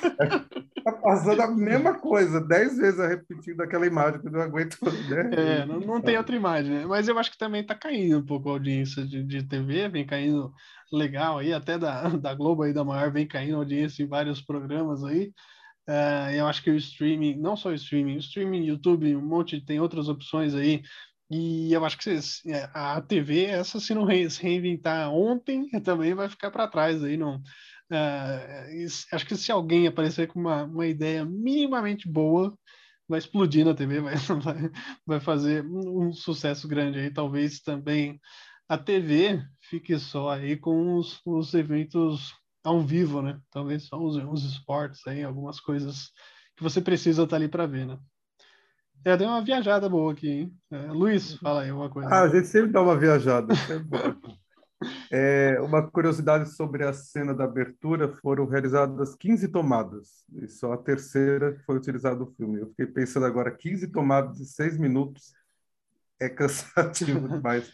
está 0.78 0.92
passando 1.02 1.42
a 1.42 1.48
mesma 1.48 1.98
coisa, 1.98 2.40
10 2.40 2.78
vezes 2.78 2.98
repetindo 2.98 3.60
aquela 3.60 3.86
imagem 3.86 4.20
que 4.20 4.28
eu 4.28 4.32
não 4.32 4.40
aguento. 4.40 4.78
Né? 4.82 5.30
É, 5.32 5.66
não, 5.66 5.78
não 5.80 6.00
tem 6.00 6.16
outra 6.16 6.34
imagem, 6.34 6.72
né? 6.72 6.86
Mas 6.86 7.06
eu 7.06 7.18
acho 7.18 7.30
que 7.30 7.36
também 7.36 7.60
está 7.60 7.74
caindo 7.74 8.18
um 8.18 8.24
pouco 8.24 8.48
a 8.48 8.52
audiência 8.52 9.04
de, 9.04 9.22
de 9.22 9.42
TV, 9.42 9.90
vem 9.90 10.06
caindo 10.06 10.52
legal 10.90 11.38
aí, 11.38 11.52
até 11.52 11.76
da, 11.78 12.08
da 12.16 12.34
Globo 12.34 12.62
aí, 12.62 12.72
da 12.72 12.82
maior, 12.82 13.12
vem 13.12 13.26
caindo 13.26 13.56
audiência 13.56 14.02
em 14.02 14.08
vários 14.08 14.40
programas 14.40 15.04
aí. 15.04 15.32
Uh, 15.88 16.32
eu 16.34 16.46
acho 16.46 16.62
que 16.62 16.70
o 16.70 16.76
streaming, 16.76 17.36
não 17.36 17.56
só 17.56 17.68
o 17.68 17.74
streaming, 17.74 18.16
o 18.16 18.20
streaming, 18.20 18.64
YouTube, 18.64 19.14
um 19.14 19.20
monte, 19.20 19.64
tem 19.64 19.78
outras 19.78 20.08
opções 20.08 20.54
aí 20.54 20.82
e 21.30 21.72
eu 21.72 21.84
acho 21.84 21.98
que 21.98 22.10
é, 22.10 22.70
a 22.72 23.00
TV, 23.00 23.44
essa 23.46 23.80
se 23.80 23.94
não 23.94 24.04
reinventar 24.04 25.10
ontem, 25.12 25.68
também 25.82 26.14
vai 26.14 26.28
ficar 26.28 26.50
para 26.50 26.68
trás 26.68 27.02
aí, 27.02 27.16
não. 27.16 27.36
Uh, 27.90 28.86
acho 29.12 29.26
que 29.26 29.36
se 29.36 29.52
alguém 29.52 29.86
aparecer 29.86 30.28
com 30.28 30.40
uma, 30.40 30.64
uma 30.64 30.86
ideia 30.86 31.24
minimamente 31.24 32.08
boa, 32.08 32.56
vai 33.08 33.18
explodir 33.18 33.64
na 33.64 33.74
TV, 33.74 34.00
vai, 34.00 34.16
vai, 34.16 34.70
vai 35.06 35.20
fazer 35.20 35.64
um, 35.64 36.12
sucesso 36.12 36.68
grande 36.68 36.98
aí. 36.98 37.10
Talvez 37.12 37.60
também 37.60 38.20
a 38.68 38.78
TV 38.78 39.42
fique 39.60 39.98
só 39.98 40.30
aí 40.30 40.56
com 40.56 40.96
os, 40.96 41.20
os 41.24 41.54
eventos 41.54 42.34
ao 42.64 42.80
vivo, 42.82 43.22
né? 43.22 43.40
Talvez 43.50 43.84
só 43.86 43.98
os, 43.98 44.16
os 44.16 44.44
esportes 44.44 45.06
aí, 45.06 45.22
algumas 45.22 45.60
coisas 45.60 46.10
que 46.56 46.62
você 46.62 46.80
precisa 46.80 47.22
estar 47.24 47.36
ali 47.36 47.48
para 47.48 47.66
ver, 47.66 47.86
né? 47.86 47.98
É, 49.04 49.16
deu 49.16 49.28
uma 49.28 49.42
viajada 49.42 49.88
boa 49.88 50.12
aqui, 50.12 50.28
hein? 50.28 50.58
É, 50.70 50.78
Luiz, 50.86 51.34
fala 51.34 51.62
aí 51.62 51.70
uma 51.70 51.88
coisa. 51.88 52.08
Ah, 52.08 52.22
a 52.22 52.28
gente 52.28 52.46
sempre 52.48 52.72
dá 52.72 52.82
uma 52.82 52.98
viajada. 52.98 53.54
é, 55.10 55.60
uma 55.60 55.88
curiosidade 55.88 56.50
sobre 56.54 56.84
a 56.84 56.92
cena 56.92 57.32
da 57.32 57.44
abertura, 57.44 58.08
foram 58.16 58.46
realizadas 58.46 59.14
15 59.14 59.48
tomadas, 59.48 60.24
e 60.32 60.48
só 60.48 60.72
a 60.72 60.78
terceira 60.78 61.56
foi 61.64 61.76
utilizada 61.76 62.16
no 62.16 62.26
filme. 62.32 62.60
Eu 62.60 62.68
fiquei 62.70 62.86
pensando 62.86 63.26
agora, 63.26 63.50
15 63.50 63.88
tomadas 63.88 64.38
de 64.38 64.46
6 64.46 64.76
minutos 64.78 65.32
é 66.20 66.28
cansativo 66.28 67.28
demais. 67.28 67.72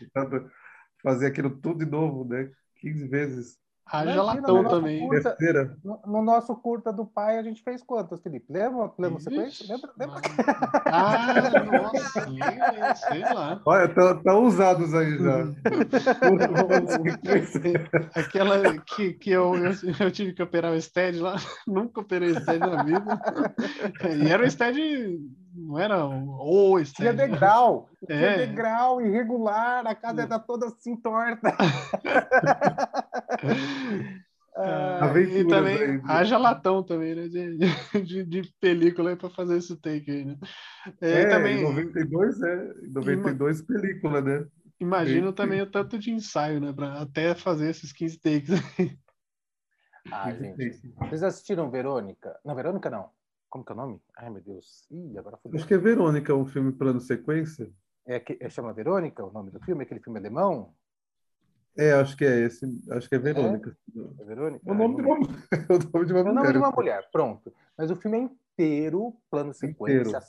Fazer 1.02 1.26
aquilo 1.26 1.50
tudo 1.50 1.84
de 1.84 1.90
novo, 1.90 2.24
né? 2.24 2.50
15 2.76 3.08
vezes. 3.08 3.61
Haja 3.86 4.22
latão 4.22 4.64
também. 4.64 5.06
Curta, 5.06 5.36
no, 5.84 6.00
no, 6.06 6.22
nosso 6.22 6.54
curta 6.56 6.92
do 6.92 7.04
pai, 7.04 7.38
a 7.38 7.42
gente 7.42 7.62
fez 7.62 7.82
quantas, 7.82 8.22
Felipe? 8.22 8.46
Lembra? 8.48 8.90
Lembra 8.98 9.20
sequência? 9.20 9.66
Lembra? 9.68 9.90
lembra? 9.98 10.20
Ah, 10.86 11.34
nossa, 11.64 13.06
sei 13.08 13.20
lá. 13.20 13.60
Olha, 13.66 13.84
estão 13.86 14.22
tá, 14.22 14.38
usados 14.38 14.94
aí 14.94 15.18
já. 15.18 15.44
Aquela 18.14 18.78
que, 18.78 19.12
que 19.14 19.30
eu, 19.30 19.54
eu, 19.56 19.72
eu, 20.00 20.10
tive 20.10 20.32
que 20.32 20.42
operar 20.42 20.72
o 20.72 20.80
STED 20.80 21.18
lá, 21.18 21.36
nunca 21.66 22.00
operei 22.00 22.30
o 22.30 22.40
STED 22.40 22.60
na 22.60 22.82
vida. 22.82 23.20
E 24.24 24.30
era 24.30 24.42
o 24.42 24.50
STED 24.50 25.20
não 25.54 25.78
era 25.78 26.06
o 26.06 26.82
Tinha 26.84 27.12
degrau, 27.12 27.88
é. 28.08 28.16
tinha 28.16 28.46
degrau 28.46 29.02
irregular, 29.02 29.86
a 29.86 29.94
casa 29.94 30.22
era 30.22 30.38
toda 30.38 30.66
assim 30.66 30.96
torta. 30.96 31.54
ah, 34.56 35.12
e 35.18 35.46
também 35.46 36.00
haja 36.04 36.36
latão 36.36 36.82
também, 36.82 37.14
né? 37.14 37.28
De, 37.28 38.02
de, 38.02 38.24
de 38.24 38.54
película 38.60 39.16
para 39.16 39.30
fazer 39.30 39.56
esse 39.56 39.76
take 39.76 40.10
aí, 40.10 40.24
né? 40.24 40.36
É, 41.00 41.22
é 41.22 41.28
também, 41.28 41.58
em 41.58 41.62
92, 41.62 42.42
é. 42.42 42.72
Em 42.84 42.92
92 42.92 43.58
ima, 43.60 43.66
película, 43.66 44.20
né? 44.20 44.46
Imagino 44.80 45.32
também 45.32 45.62
o 45.62 45.70
tanto 45.70 45.98
de 45.98 46.10
ensaio, 46.10 46.60
né? 46.60 46.72
Para 46.72 47.00
até 47.00 47.34
fazer 47.34 47.70
esses 47.70 47.92
15 47.92 48.20
takes 48.20 48.50
aí. 48.50 48.98
Ah, 50.10 50.32
gente. 50.32 50.92
Vocês 50.98 51.22
assistiram 51.22 51.70
Verônica? 51.70 52.36
Não, 52.44 52.54
Verônica 52.54 52.90
não. 52.90 53.10
Como 53.48 53.64
que 53.64 53.70
é 53.70 53.74
o 53.74 53.78
nome? 53.78 54.00
Ai, 54.16 54.30
meu 54.30 54.42
Deus. 54.42 54.86
Ih, 54.90 55.16
agora 55.18 55.36
foi. 55.36 55.52
Acho 55.54 55.66
que 55.66 55.74
é 55.74 55.78
Verônica, 55.78 56.34
um 56.34 56.46
filme 56.46 56.72
plano 56.72 57.00
sequência. 57.00 57.70
É, 58.06 58.18
que, 58.18 58.36
é 58.40 58.48
chama 58.48 58.72
Verônica 58.72 59.24
o 59.24 59.30
nome 59.30 59.50
do 59.50 59.60
filme? 59.60 59.84
Aquele 59.84 60.00
filme 60.00 60.18
alemão? 60.18 60.74
É, 61.76 61.92
acho 61.92 62.16
que 62.16 62.24
é 62.24 62.40
esse. 62.40 62.66
Acho 62.90 63.08
que 63.08 63.14
é 63.14 63.18
Verônica. 63.18 63.76
É, 63.96 64.22
é 64.22 64.24
Verônica? 64.24 64.70
O 64.70 64.74
nome, 64.74 64.96
de 64.96 65.02
uma, 65.02 65.16
o 65.16 65.92
nome 65.92 66.06
de 66.06 66.12
uma 66.12 66.20
é 66.20 66.22
mulher. 66.22 66.30
O 66.30 66.34
nome 66.34 66.52
de 66.52 66.58
uma 66.58 66.70
mulher, 66.70 67.08
pronto. 67.10 67.52
Mas 67.76 67.90
o 67.90 67.96
filme 67.96 68.18
é 68.18 68.20
inteiro, 68.22 69.16
plano 69.30 69.54
sequência, 69.54 70.00
inteiro. 70.00 70.22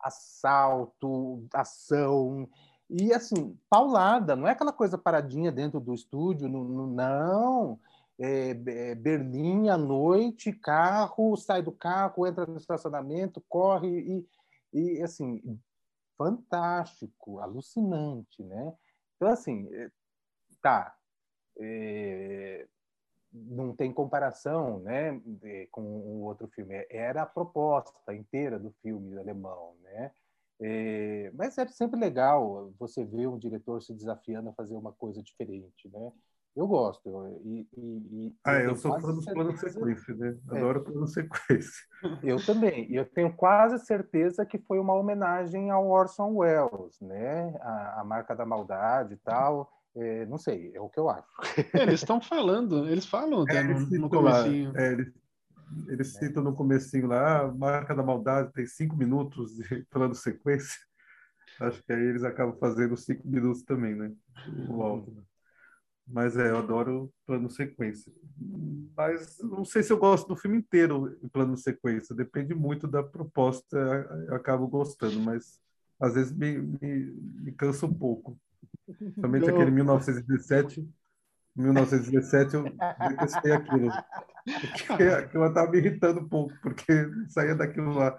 assalto, 0.00 1.46
ação, 1.52 2.48
E 2.88 3.12
assim, 3.12 3.58
paulada, 3.68 4.34
não 4.34 4.48
é 4.48 4.52
aquela 4.52 4.72
coisa 4.72 4.96
paradinha 4.96 5.52
dentro 5.52 5.80
do 5.80 5.94
estúdio, 5.94 6.48
não. 6.48 6.86
não. 6.86 7.80
É, 8.18 8.50
é, 8.52 8.94
Berlim 8.94 9.68
à 9.68 9.76
noite, 9.76 10.50
carro, 10.50 11.36
sai 11.36 11.60
do 11.60 11.70
carro, 11.70 12.26
entra 12.26 12.46
no 12.46 12.56
estacionamento, 12.56 13.44
corre 13.46 14.24
e, 14.72 14.98
e 14.98 15.02
assim, 15.02 15.60
fantástico, 16.16 17.40
alucinante, 17.40 18.42
né? 18.42 18.72
Então, 19.16 19.28
assim, 19.28 19.68
é, 19.72 19.90
tá, 20.66 20.96
é, 21.60 22.66
não 23.32 23.72
tem 23.72 23.92
comparação 23.92 24.80
né, 24.80 25.20
com 25.70 25.82
o 25.82 26.22
outro 26.22 26.48
filme. 26.48 26.84
Era 26.90 27.22
a 27.22 27.26
proposta 27.26 28.12
inteira 28.12 28.58
do 28.58 28.74
filme 28.82 29.16
alemão, 29.16 29.76
né? 29.84 30.10
É, 30.58 31.30
mas 31.34 31.56
é 31.58 31.68
sempre 31.68 32.00
legal 32.00 32.72
você 32.78 33.04
ver 33.04 33.28
um 33.28 33.38
diretor 33.38 33.80
se 33.80 33.94
desafiando 33.94 34.48
a 34.48 34.54
fazer 34.54 34.74
uma 34.74 34.92
coisa 34.92 35.22
diferente, 35.22 35.88
né? 35.88 36.10
Eu 36.56 36.66
gosto. 36.66 37.10
e, 37.44 37.68
e, 37.76 38.34
ah, 38.42 38.54
eu, 38.54 38.70
eu 38.70 38.76
sou 38.76 38.98
fã 38.98 39.12
dos 39.12 39.26
planos 39.26 39.60
sequência, 39.60 40.14
né? 40.14 40.36
É. 40.50 40.56
Adoro 40.56 40.80
é. 40.80 40.84
plano 40.84 41.06
sequência. 41.06 41.84
Eu 42.24 42.44
também. 42.44 42.90
E 42.90 42.96
eu 42.96 43.04
tenho 43.04 43.32
quase 43.36 43.78
certeza 43.84 44.46
que 44.46 44.58
foi 44.58 44.78
uma 44.78 44.94
homenagem 44.94 45.70
ao 45.70 45.86
Orson 45.86 46.34
Welles, 46.36 46.98
né? 47.02 47.54
A, 47.60 48.00
a 48.00 48.04
marca 48.04 48.34
da 48.34 48.46
maldade 48.46 49.14
e 49.14 49.16
tal. 49.18 49.70
É, 49.96 50.26
não 50.26 50.36
sei, 50.36 50.72
é 50.74 50.80
o 50.80 50.90
que 50.90 51.00
eu 51.00 51.08
acho. 51.08 51.26
É, 51.72 51.82
eles 51.82 52.00
estão 52.00 52.20
falando, 52.20 52.86
eles 52.86 53.06
falam 53.06 53.42
até 53.42 53.58
é, 53.58 53.62
no, 53.62 53.80
no 53.80 54.10
comecinho. 54.10 54.76
É, 54.76 54.92
eles, 54.92 55.12
eles 55.88 56.12
citam 56.12 56.42
no 56.42 56.54
comecinho 56.54 57.06
lá, 57.06 57.40
a 57.40 57.52
marca 57.52 57.94
da 57.94 58.02
maldade 58.02 58.52
tem 58.52 58.66
cinco 58.66 58.94
minutos 58.94 59.56
de 59.56 59.84
plano 59.90 60.14
sequência. 60.14 60.78
Acho 61.58 61.82
que 61.82 61.92
aí 61.92 62.02
eles 62.02 62.22
acabam 62.22 62.56
fazendo 62.58 62.96
cinco 62.96 63.26
minutos 63.26 63.62
também, 63.62 63.94
né? 63.94 64.12
O 64.68 64.82
alto. 64.82 65.10
Né? 65.10 65.22
Mas 66.06 66.36
é, 66.36 66.50
eu 66.50 66.58
adoro 66.58 67.10
plano 67.26 67.48
sequência. 67.48 68.12
Mas 68.94 69.38
não 69.40 69.64
sei 69.64 69.82
se 69.82 69.92
eu 69.92 69.98
gosto 69.98 70.28
do 70.28 70.36
filme 70.36 70.58
inteiro 70.58 71.18
em 71.22 71.28
plano 71.28 71.56
sequência. 71.56 72.14
Depende 72.14 72.54
muito 72.54 72.86
da 72.86 73.02
proposta. 73.02 73.78
Eu 74.28 74.34
acabo 74.34 74.68
gostando, 74.68 75.18
mas 75.20 75.58
às 75.98 76.14
vezes 76.14 76.32
me, 76.32 76.58
me, 76.58 77.12
me 77.42 77.52
cansa 77.52 77.86
um 77.86 77.94
pouco. 77.94 78.38
Somente 79.20 79.50
aquele 79.50 79.70
1917. 79.70 80.88
1917 81.56 82.54
eu 82.54 82.64
detestei 83.08 83.52
aquilo. 83.52 83.90
Porque 84.86 85.02
aquilo 85.04 85.46
estava 85.46 85.70
me 85.70 85.78
irritando 85.78 86.20
um 86.20 86.28
pouco, 86.28 86.54
porque 86.62 87.08
saía 87.28 87.54
daquilo 87.54 87.94
lá. 87.94 88.18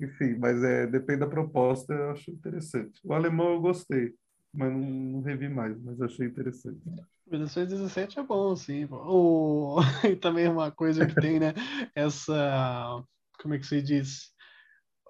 Enfim, 0.00 0.36
mas 0.38 0.62
é, 0.62 0.86
depende 0.86 1.20
da 1.20 1.26
proposta, 1.26 1.92
eu 1.92 2.10
acho 2.12 2.30
interessante. 2.30 3.00
O 3.02 3.12
alemão 3.12 3.54
eu 3.54 3.60
gostei, 3.60 4.14
mas 4.54 4.72
não, 4.72 4.78
não 4.78 5.20
revi 5.22 5.48
mais, 5.48 5.76
mas 5.82 6.00
achei 6.00 6.26
interessante. 6.26 6.80
1917 7.26 8.20
é 8.20 8.22
bom, 8.22 8.54
sim. 8.56 8.86
O... 8.90 9.78
E 10.08 10.14
também 10.14 10.48
uma 10.48 10.70
coisa 10.70 11.04
que 11.04 11.14
tem, 11.16 11.40
né? 11.40 11.52
Essa. 11.94 13.02
Como 13.42 13.54
é 13.54 13.58
que 13.58 13.66
se 13.66 13.82
diz? 13.82 14.32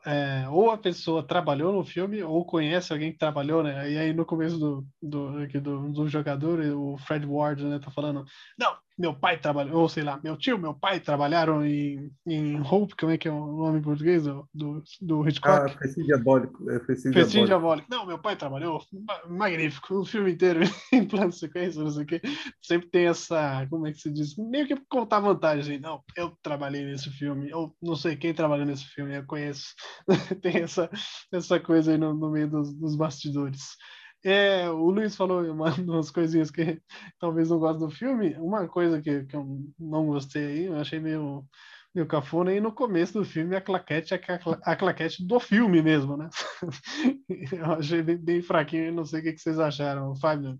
É, 0.09 0.49
ou 0.49 0.71
a 0.71 0.79
pessoa 0.79 1.23
trabalhou 1.23 1.71
no 1.71 1.85
filme 1.85 2.23
ou 2.23 2.43
conhece 2.43 2.91
alguém 2.91 3.13
que 3.13 3.19
trabalhou, 3.19 3.63
né? 3.63 3.91
E 3.91 3.99
aí 3.99 4.15
no 4.15 4.25
começo 4.25 4.59
do, 4.59 4.87
do, 5.03 5.47
do, 5.61 5.93
do 5.93 6.09
jogador, 6.09 6.61
o 6.61 6.97
Fred 6.97 7.27
Ward, 7.27 7.63
né, 7.63 7.79
tá 7.79 7.91
falando, 7.91 8.25
não, 8.59 8.75
meu 8.99 9.15
pai 9.15 9.39
trabalhou, 9.39 9.83
ou 9.83 9.89
sei 9.89 10.03
lá, 10.03 10.19
meu 10.23 10.37
tio, 10.37 10.59
meu 10.59 10.75
pai 10.75 10.99
trabalharam 10.99 11.65
em, 11.65 12.11
em 12.27 12.61
Hope, 12.61 12.97
como 12.97 13.13
é 13.13 13.19
que 13.19 13.29
é 13.29 13.31
o 13.31 13.47
nome 13.47 13.79
em 13.79 13.83
português 13.83 14.25
do, 14.25 14.49
do, 14.53 14.83
do 15.01 15.29
Hitchcock? 15.29 15.71
Ah, 15.71 15.79
Festim 15.79 16.03
Diabólico. 16.03 16.71
É 16.71 16.81
Festim 16.81 17.11
Diabólico. 17.11 17.47
Diabólico. 17.47 17.89
Não, 17.89 18.07
meu 18.07 18.19
pai 18.19 18.35
trabalhou, 18.35 18.83
magnífico, 19.29 20.01
o 20.01 20.05
filme 20.05 20.33
inteiro 20.33 20.61
em 20.93 21.07
plano 21.07 21.33
sequência, 21.33 21.83
não 21.83 21.91
sei 21.91 22.03
o 22.03 22.07
quê. 22.07 22.21
Sempre 22.61 22.89
tem 22.89 23.07
essa, 23.07 23.67
como 23.71 23.87
é 23.87 23.93
que 23.93 24.01
se 24.01 24.11
diz, 24.11 24.37
meio 24.37 24.67
que 24.67 24.77
contar 24.89 25.21
vantagem. 25.21 25.79
Não, 25.79 26.03
eu 26.17 26.37
trabalhei 26.43 26.85
nesse 26.85 27.09
filme, 27.11 27.51
eu 27.51 27.73
não 27.81 27.95
sei 27.95 28.17
quem 28.17 28.35
trabalhou 28.35 28.67
nesse 28.67 28.85
filme, 28.87 29.17
eu 29.17 29.25
conheço. 29.27 29.75
tem 30.43 30.57
essa, 30.59 30.91
essa 31.33 31.61
coisa 31.61 31.93
aí 31.93 31.99
no, 31.99 32.13
no 32.15 32.31
meio 32.31 32.51
dos, 32.51 32.75
dos 32.75 32.97
bastidores. 32.97 33.77
É, 34.25 34.69
o 34.69 34.91
Luiz 34.91 35.15
falou 35.17 35.43
uma, 35.51 35.67
umas 35.81 36.11
coisinhas 36.11 36.51
que 36.51 36.81
talvez 37.21 37.51
não 37.51 37.59
goste 37.59 37.81
do 37.81 37.91
filme. 37.91 38.35
Uma 38.37 38.69
coisa 38.69 39.01
que, 39.01 39.25
que 39.25 39.37
eu 39.37 39.47
não 39.79 40.07
gostei 40.07 40.47
aí, 40.47 40.65
eu 40.67 40.77
achei 40.77 40.99
meio, 40.99 41.47
meio 41.95 42.07
cafona, 42.07 42.53
e 42.53 42.61
no 42.61 42.73
começo 42.73 43.15
do 43.15 43.25
filme 43.25 43.57
a 43.57 43.61
claquete 43.61 44.15
é 44.15 44.21
a, 44.65 44.77
claquete 44.77 45.25
do 45.27 45.39
filme 45.41 45.83
mesmo, 45.83 46.17
né? 46.17 46.29
eu 47.53 47.73
achei 47.73 48.03
bem, 48.03 48.17
bem 48.17 48.43
fraquinho, 48.43 48.93
não 48.93 49.05
sei 49.05 49.21
o 49.21 49.23
que, 49.23 49.33
que 49.35 49.41
vocês 49.41 49.59
acharam, 49.59 50.15
Fábio. 50.17 50.59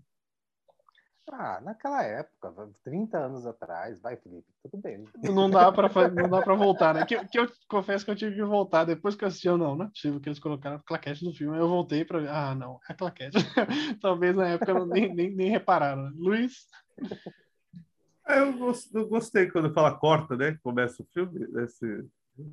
Ah, 1.31 1.61
naquela 1.61 2.03
época, 2.03 2.69
30 2.83 3.17
anos 3.17 3.45
atrás, 3.45 4.01
vai, 4.01 4.17
Felipe, 4.17 4.47
tudo 4.63 4.81
bem. 4.81 5.05
Não 5.23 5.49
dá 5.49 5.71
para 5.71 6.09
não 6.09 6.27
dá 6.27 6.41
para 6.41 6.55
voltar, 6.55 6.93
né? 6.93 7.05
Que, 7.05 7.23
que 7.27 7.39
eu 7.39 7.47
confesso 7.67 8.03
que 8.03 8.11
eu 8.11 8.15
tive 8.15 8.35
que 8.35 8.43
voltar 8.43 8.83
depois 8.83 9.15
que 9.15 9.23
eu 9.23 9.27
assisti, 9.27 9.47
não, 9.47 9.75
não 9.75 9.85
é 9.85 9.89
possível 9.89 10.19
que 10.19 10.27
eles 10.27 10.39
colocaram 10.39 10.77
a 10.77 10.83
claquete 10.83 11.23
do 11.23 11.33
filme. 11.33 11.57
Eu 11.57 11.69
voltei 11.69 12.03
para 12.03 12.19
ver, 12.19 12.29
ah, 12.29 12.55
não, 12.55 12.79
é 12.89 12.93
a 12.93 12.95
claquete. 12.95 13.37
Talvez 14.01 14.35
na 14.35 14.47
época 14.49 14.73
não, 14.73 14.87
nem, 14.87 15.13
nem, 15.13 15.35
nem 15.35 15.49
repararam. 15.51 16.03
Né? 16.03 16.11
Luiz? 16.15 16.67
É, 18.27 18.39
eu 18.41 19.07
gostei 19.07 19.49
quando 19.51 19.73
fala 19.73 19.97
corta, 19.97 20.35
né? 20.35 20.57
Começa 20.63 21.03
o 21.03 21.07
filme, 21.13 21.47
esse, 21.63 22.05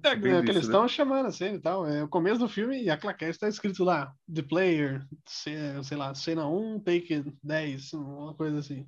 é, 0.02 0.08
é 0.08 0.42
que 0.42 0.50
eles 0.50 0.64
estão 0.64 0.82
né? 0.82 0.88
chamando 0.88 1.26
assim 1.26 1.54
e 1.54 1.60
tal. 1.60 1.86
É 1.86 2.02
o 2.02 2.08
começo 2.08 2.38
do 2.38 2.48
filme 2.48 2.82
e 2.82 2.90
a 2.90 2.96
claquete 2.96 3.32
está 3.32 3.48
escrito 3.48 3.84
lá: 3.84 4.12
The 4.32 4.42
Player, 4.42 5.06
sei 5.24 5.96
lá, 5.96 6.14
cena 6.14 6.48
1, 6.48 6.80
take 6.80 7.24
10, 7.42 7.92
uma 7.94 8.34
coisa 8.34 8.58
assim. 8.58 8.86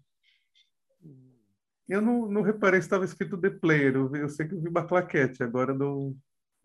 Eu 1.89 2.03
não, 2.03 2.29
não 2.29 2.43
reparei 2.43 2.81
se 2.81 2.87
estava 2.87 3.05
escrito 3.05 3.39
The 3.39 3.51
Player. 3.51 3.95
Eu, 3.95 4.15
eu, 4.15 4.29
sei 4.29 4.47
que 4.47 4.55
eu 4.55 4.61
vi 4.61 4.69
uma 4.69 4.87
claquete, 4.87 5.43
agora 5.43 5.73
não, 5.73 6.15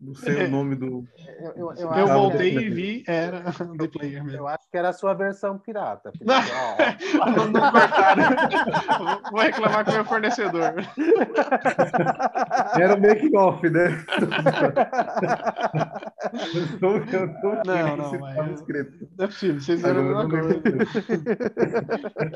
não 0.04 0.14
sei 0.14 0.46
o 0.46 0.50
nome 0.50 0.74
do. 0.76 1.06
Eu, 1.38 1.52
eu, 1.56 1.72
eu, 1.76 1.90
eu 1.92 2.06
voltei 2.06 2.56
e 2.56 2.70
vi, 2.70 3.04
era 3.06 3.42
The 3.78 3.88
Player 3.88 4.24
mesmo. 4.24 4.38
Eu 4.38 4.48
acho 4.48 4.68
que 4.70 4.76
era 4.76 4.90
a 4.90 4.92
sua 4.92 5.14
versão 5.14 5.58
pirata. 5.58 6.12
não, 6.20 7.48
não 7.48 7.70
cortaram. 7.70 9.30
Vou 9.30 9.40
reclamar 9.40 9.84
com 9.84 9.90
o 9.90 9.94
meu 9.94 10.04
fornecedor. 10.04 10.74
Era 12.78 12.94
o 12.94 13.00
make-off, 13.00 13.68
né? 13.70 14.04
não, 16.80 17.96
não, 17.96 18.20
mas. 18.20 18.64
Não 19.16 19.24
é 19.24 19.26
possível, 19.26 19.60
vocês 19.60 19.82
viram 19.82 20.00
a 20.00 20.02
mesma 20.02 20.28
coisa. 20.28 20.62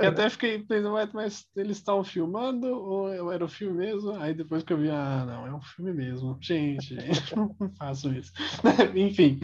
Eu 0.00 0.08
até 0.08 0.30
fiquei 0.30 0.58
pensando, 0.60 1.08
mas 1.12 1.46
eles 1.56 1.76
estão 1.78 2.02
filmando 2.02 2.66
ou 2.66 3.32
era 3.32 3.44
o 3.44 3.48
filme 3.48 3.78
mesmo? 3.78 4.12
Aí 4.20 4.34
depois 4.34 4.62
que 4.62 4.72
eu 4.72 4.78
vi, 4.78 4.90
ah, 4.90 5.24
não, 5.26 5.46
é 5.46 5.54
um 5.54 5.60
filme 5.60 5.92
mesmo. 5.92 6.38
Gente, 6.40 6.98
gente 7.00 7.36
não 7.36 7.48
faço 7.78 8.12
isso. 8.12 8.32
Enfim, 8.94 9.40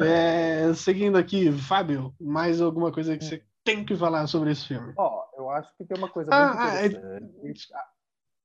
é, 0.00 0.72
seguindo 0.74 1.16
aqui, 1.16 1.50
Fábio, 1.52 2.14
mais 2.20 2.60
alguma 2.60 2.92
coisa 2.92 3.16
que 3.16 3.24
você 3.24 3.42
tem 3.64 3.84
que 3.84 3.96
falar 3.96 4.26
sobre 4.26 4.50
esse 4.50 4.66
filme? 4.66 4.92
Ó, 4.96 5.24
oh, 5.36 5.40
eu 5.40 5.50
acho 5.50 5.74
que 5.76 5.84
tem 5.84 5.98
uma 5.98 6.08
coisa 6.08 6.30
ah, 6.32 6.46
muito 6.46 6.60
ah, 6.60 6.82
é 6.82 6.86
interessante. 6.86 7.68
Ah, 7.74 7.86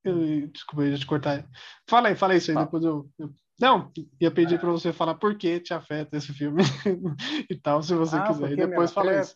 eu, 0.03 0.47
desculpa, 0.47 0.83
eu 0.83 0.91
ia 0.91 0.97
te 0.97 1.05
cortar. 1.05 1.45
Fala 1.87 2.09
aí, 2.09 2.15
fala 2.15 2.35
isso 2.35 2.51
aí, 2.51 2.57
ah. 2.57 2.63
depois 2.63 2.83
eu, 2.83 3.09
eu... 3.17 3.29
Não, 3.59 3.91
ia 4.19 4.31
pedir 4.31 4.59
para 4.59 4.71
você 4.71 4.91
falar 4.91 5.15
por 5.15 5.37
que 5.37 5.59
te 5.59 5.73
afeta 5.73 6.17
esse 6.17 6.33
filme 6.33 6.63
e 7.49 7.55
tal, 7.55 7.81
se 7.81 7.93
você 7.93 8.17
ah, 8.17 8.27
quiser. 8.27 8.51
E 8.51 8.55
depois 8.55 8.91
fala 8.91 9.19
isso. 9.19 9.35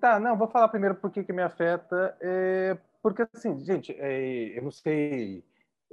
Tá, 0.00 0.18
não, 0.20 0.36
vou 0.36 0.48
falar 0.48 0.68
primeiro 0.68 0.94
por 0.94 1.10
que, 1.10 1.24
que 1.24 1.32
me 1.32 1.42
afeta. 1.42 2.16
É, 2.20 2.76
porque, 3.02 3.26
assim, 3.34 3.62
gente, 3.64 3.92
é, 3.92 4.58
eu 4.58 4.62
não 4.62 4.70
sei 4.70 5.42
é, 5.42 5.42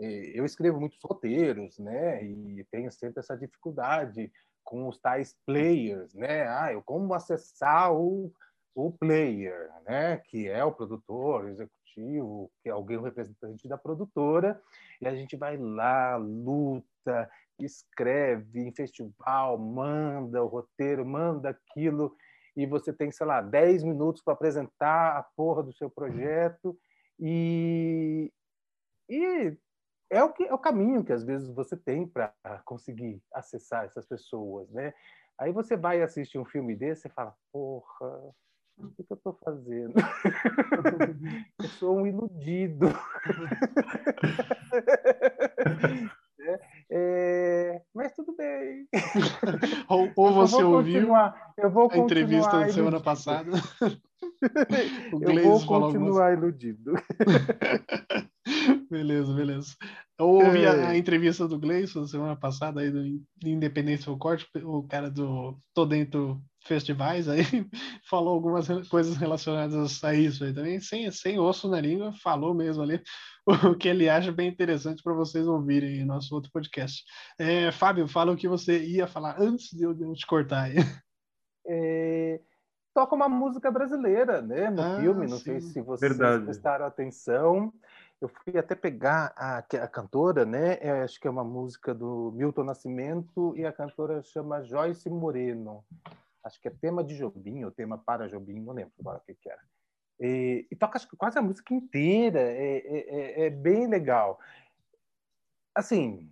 eu 0.02 0.46
escrevo 0.46 0.80
muitos 0.80 1.00
roteiros, 1.04 1.78
né? 1.78 2.24
E 2.24 2.66
tenho 2.72 2.92
sempre 2.92 3.20
essa 3.20 3.38
dificuldade 3.38 4.32
com 4.64 4.88
os 4.88 4.98
tais 4.98 5.36
players, 5.46 6.14
né? 6.14 6.48
Ah, 6.48 6.74
eu 6.74 6.82
como 6.82 7.14
acessar 7.14 7.94
o, 7.94 8.34
o 8.74 8.92
player, 8.92 9.70
né? 9.86 10.18
Que 10.18 10.48
é 10.48 10.64
o 10.64 10.72
produtor, 10.72 11.46
o 11.46 11.50
executivo, 11.50 12.52
que 12.62 12.70
é 12.70 12.72
alguém 12.72 13.02
representante 13.02 13.68
da 13.68 13.78
produtora, 13.78 14.62
e 15.00 15.08
a 15.08 15.14
gente 15.14 15.36
vai 15.36 15.58
lá, 15.58 16.16
luta, 16.16 17.30
escreve 17.60 18.62
em 18.62 18.74
festival, 18.74 19.58
manda 19.58 20.44
o 20.44 20.48
roteiro, 20.48 21.06
manda 21.06 21.50
aquilo, 21.50 22.16
e 22.56 22.66
você 22.66 22.92
tem, 22.92 23.12
sei 23.12 23.26
lá, 23.26 23.42
10 23.42 23.84
minutos 23.84 24.22
para 24.24 24.34
apresentar 24.34 25.18
a 25.18 25.24
porra 25.36 25.64
do 25.64 25.74
seu 25.74 25.90
projeto, 25.90 26.78
e, 27.20 28.32
e 29.10 29.58
é 30.12 30.22
o, 30.22 30.30
que, 30.34 30.44
é 30.44 30.54
o 30.54 30.60
caminho 30.60 31.04
que 31.06 31.14
às 31.14 31.24
vezes 31.24 31.50
você 31.50 31.78
tem 31.78 32.06
para 32.06 32.34
conseguir 32.66 33.24
acessar 33.34 33.86
essas 33.86 34.06
pessoas, 34.06 34.70
né? 34.70 34.94
Aí 35.40 35.54
você 35.54 35.78
vai 35.78 36.02
assistir 36.02 36.38
um 36.38 36.46
filme 36.46 36.76
desse 36.76 37.08
e 37.08 37.12
fala, 37.12 37.34
porra, 37.52 38.34
o 38.78 38.90
que, 38.90 39.04
que 39.04 39.14
eu 39.14 39.16
estou 39.16 39.40
fazendo? 39.44 39.94
eu 41.60 41.68
sou 41.80 41.98
um 41.98 42.06
iludido. 42.06 42.88
é, 46.42 46.60
é, 46.92 47.82
mas 47.94 48.12
tudo 48.14 48.36
bem, 48.36 48.88
ou, 49.88 50.12
ou 50.16 50.34
você 50.34 50.62
ouviu 50.62 51.16
a 51.16 51.34
entrevista 51.96 52.60
da 52.60 52.70
semana 52.70 53.00
passada. 53.00 53.52
eu 55.22 55.44
vou 55.44 55.66
continuar 55.66 56.34
iludido. 56.34 56.94
beleza, 58.90 59.34
beleza. 59.34 59.76
Eu 60.20 60.28
ouvi 60.28 60.66
a, 60.66 60.72
a, 60.72 60.91
é. 60.91 60.91
Entrevista 61.02 61.48
do 61.48 61.60
Gleison 61.60 62.08
semana 62.08 62.36
passada 62.36 62.82
aí 62.82 62.90
do 62.90 63.04
Independência 63.44 64.12
do 64.12 64.18
Corte, 64.18 64.48
o 64.64 64.84
cara 64.84 65.10
do 65.10 65.60
Tô 65.74 65.86
Dentro 65.86 66.42
Festivais 66.64 67.28
aí 67.28 67.42
falou 68.10 68.34
algumas 68.34 68.68
coisas 68.88 69.18
relacionadas 69.18 70.04
a 70.04 70.14
isso 70.14 70.44
aí 70.44 70.54
também, 70.54 70.80
sem, 70.80 71.12
sem 71.12 71.40
osso 71.40 71.68
na 71.68 71.82
língua, 71.82 72.14
falou 72.22 72.54
mesmo 72.54 72.84
ali 72.84 73.02
o 73.70 73.76
que 73.76 73.88
ele 73.88 74.08
acha 74.08 74.32
bem 74.32 74.48
interessante 74.48 75.02
para 75.04 75.14
vocês 75.14 75.48
ouvirem 75.48 76.02
em 76.02 76.06
nosso 76.06 76.34
outro 76.34 76.52
podcast. 76.52 77.04
É, 77.40 77.72
Fábio, 77.72 78.08
fala 78.08 78.32
o 78.32 78.38
que 78.38 78.48
você 78.48 78.84
ia 78.84 79.08
falar 79.08 79.42
antes 79.42 79.70
de 79.72 79.84
eu, 79.84 79.94
de 79.94 80.04
eu 80.04 80.14
te 80.14 80.26
cortar 80.26 80.64
aí. 80.64 80.76
É, 81.66 82.40
toca 82.94 83.16
uma 83.16 83.30
música 83.30 83.72
brasileira, 83.72 84.42
né, 84.42 84.70
no 84.70 84.82
ah, 84.82 85.00
filme, 85.00 85.28
não 85.28 85.38
sim. 85.38 85.44
sei 85.44 85.62
se 85.62 85.82
vocês 85.82 86.18
Verdade. 86.18 86.46
prestaram 86.46 86.86
atenção. 86.86 87.74
Eu 88.22 88.30
fui 88.30 88.56
até 88.56 88.76
pegar 88.76 89.34
a, 89.36 89.58
a 89.58 89.88
cantora, 89.88 90.46
né? 90.46 90.78
Eu 90.80 91.04
acho 91.04 91.20
que 91.20 91.28
é 91.28 91.32
uma 91.32 91.44
música 91.44 91.92
do 91.92 92.32
Milton 92.36 92.64
Nascimento 92.64 93.58
e 93.58 93.66
a 93.66 93.74
cantora 93.74 94.22
chama 94.22 94.62
Joyce 94.62 95.10
Moreno. 95.10 95.84
Acho 96.44 96.62
que 96.62 96.68
é 96.68 96.72
tema 96.72 97.04
de 97.04 97.18
Jobim 97.18 97.64
ou 97.64 97.72
tema 97.72 97.98
para 97.98 98.30
Jobim, 98.30 98.60
não 98.60 98.74
lembro 98.74 98.94
agora 99.00 99.18
o 99.18 99.22
que, 99.22 99.34
que 99.34 99.50
era. 99.50 99.62
E, 100.20 100.68
e 100.70 100.76
toca 100.76 101.00
quase 101.18 101.40
a 101.40 101.42
música 101.42 101.74
inteira, 101.74 102.40
é, 102.40 102.78
é, 102.78 102.98
é, 102.98 103.46
é 103.48 103.50
bem 103.50 103.88
legal. 103.88 104.40
Assim, 105.74 106.32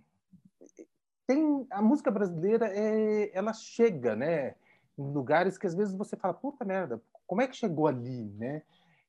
tem 1.26 1.66
a 1.70 1.82
música 1.82 2.10
brasileira, 2.10 2.68
é, 2.68 3.36
ela 3.36 3.52
chega, 3.52 4.14
né? 4.14 4.54
Em 4.96 5.12
lugares 5.12 5.58
que 5.58 5.66
às 5.66 5.74
vezes 5.74 5.92
você 5.94 6.16
fala, 6.16 6.34
puta 6.34 6.64
merda, 6.64 7.02
como 7.26 7.42
é 7.42 7.48
que 7.48 7.56
chegou 7.56 7.88
ali, 7.88 8.30
né? 8.38 8.62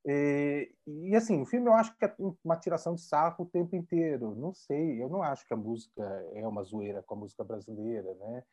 E, 0.06 0.74
e, 0.88 1.16
assim, 1.16 1.42
o 1.42 1.46
filme 1.46 1.68
eu 1.68 1.74
acho 1.74 1.96
que 1.96 2.06
é 2.06 2.16
uma 2.44 2.58
tiração 2.58 2.96
de 2.96 3.02
sarro 3.02 3.46
o 3.46 3.50
tempo 3.50 3.76
inteiro. 3.76 4.36
Não 4.36 4.54
sei, 4.54 5.02
eu 5.02 5.10
não 5.10 5.22
acho 5.22 5.46
que 5.46 5.54
a 5.54 5.58
música 5.58 6.04
é 6.34 6.48
uma 6.48 6.64
zoeira 6.64 7.04
com 7.04 7.16
a 7.16 7.18
música 7.18 7.44
brasileira, 7.44 8.14
né? 8.16 8.44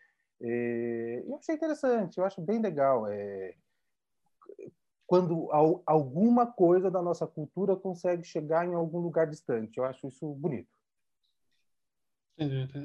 E, 0.41 1.25
eu 1.27 1.37
achei 1.37 1.55
interessante, 1.55 2.19
eu 2.19 2.25
acho 2.25 2.41
bem 2.41 2.61
legal. 2.61 3.07
É, 3.07 3.55
quando 5.09 5.49
alguma 5.87 6.47
coisa 6.47 6.91
da 6.91 7.01
nossa 7.01 7.27
cultura 7.27 7.75
consegue 7.75 8.25
chegar 8.25 8.67
em 8.67 8.75
algum 8.75 8.99
lugar 8.99 9.27
distante. 9.27 9.79
Eu 9.79 9.85
acho 9.85 10.07
isso 10.07 10.35
bonito. 10.35 10.69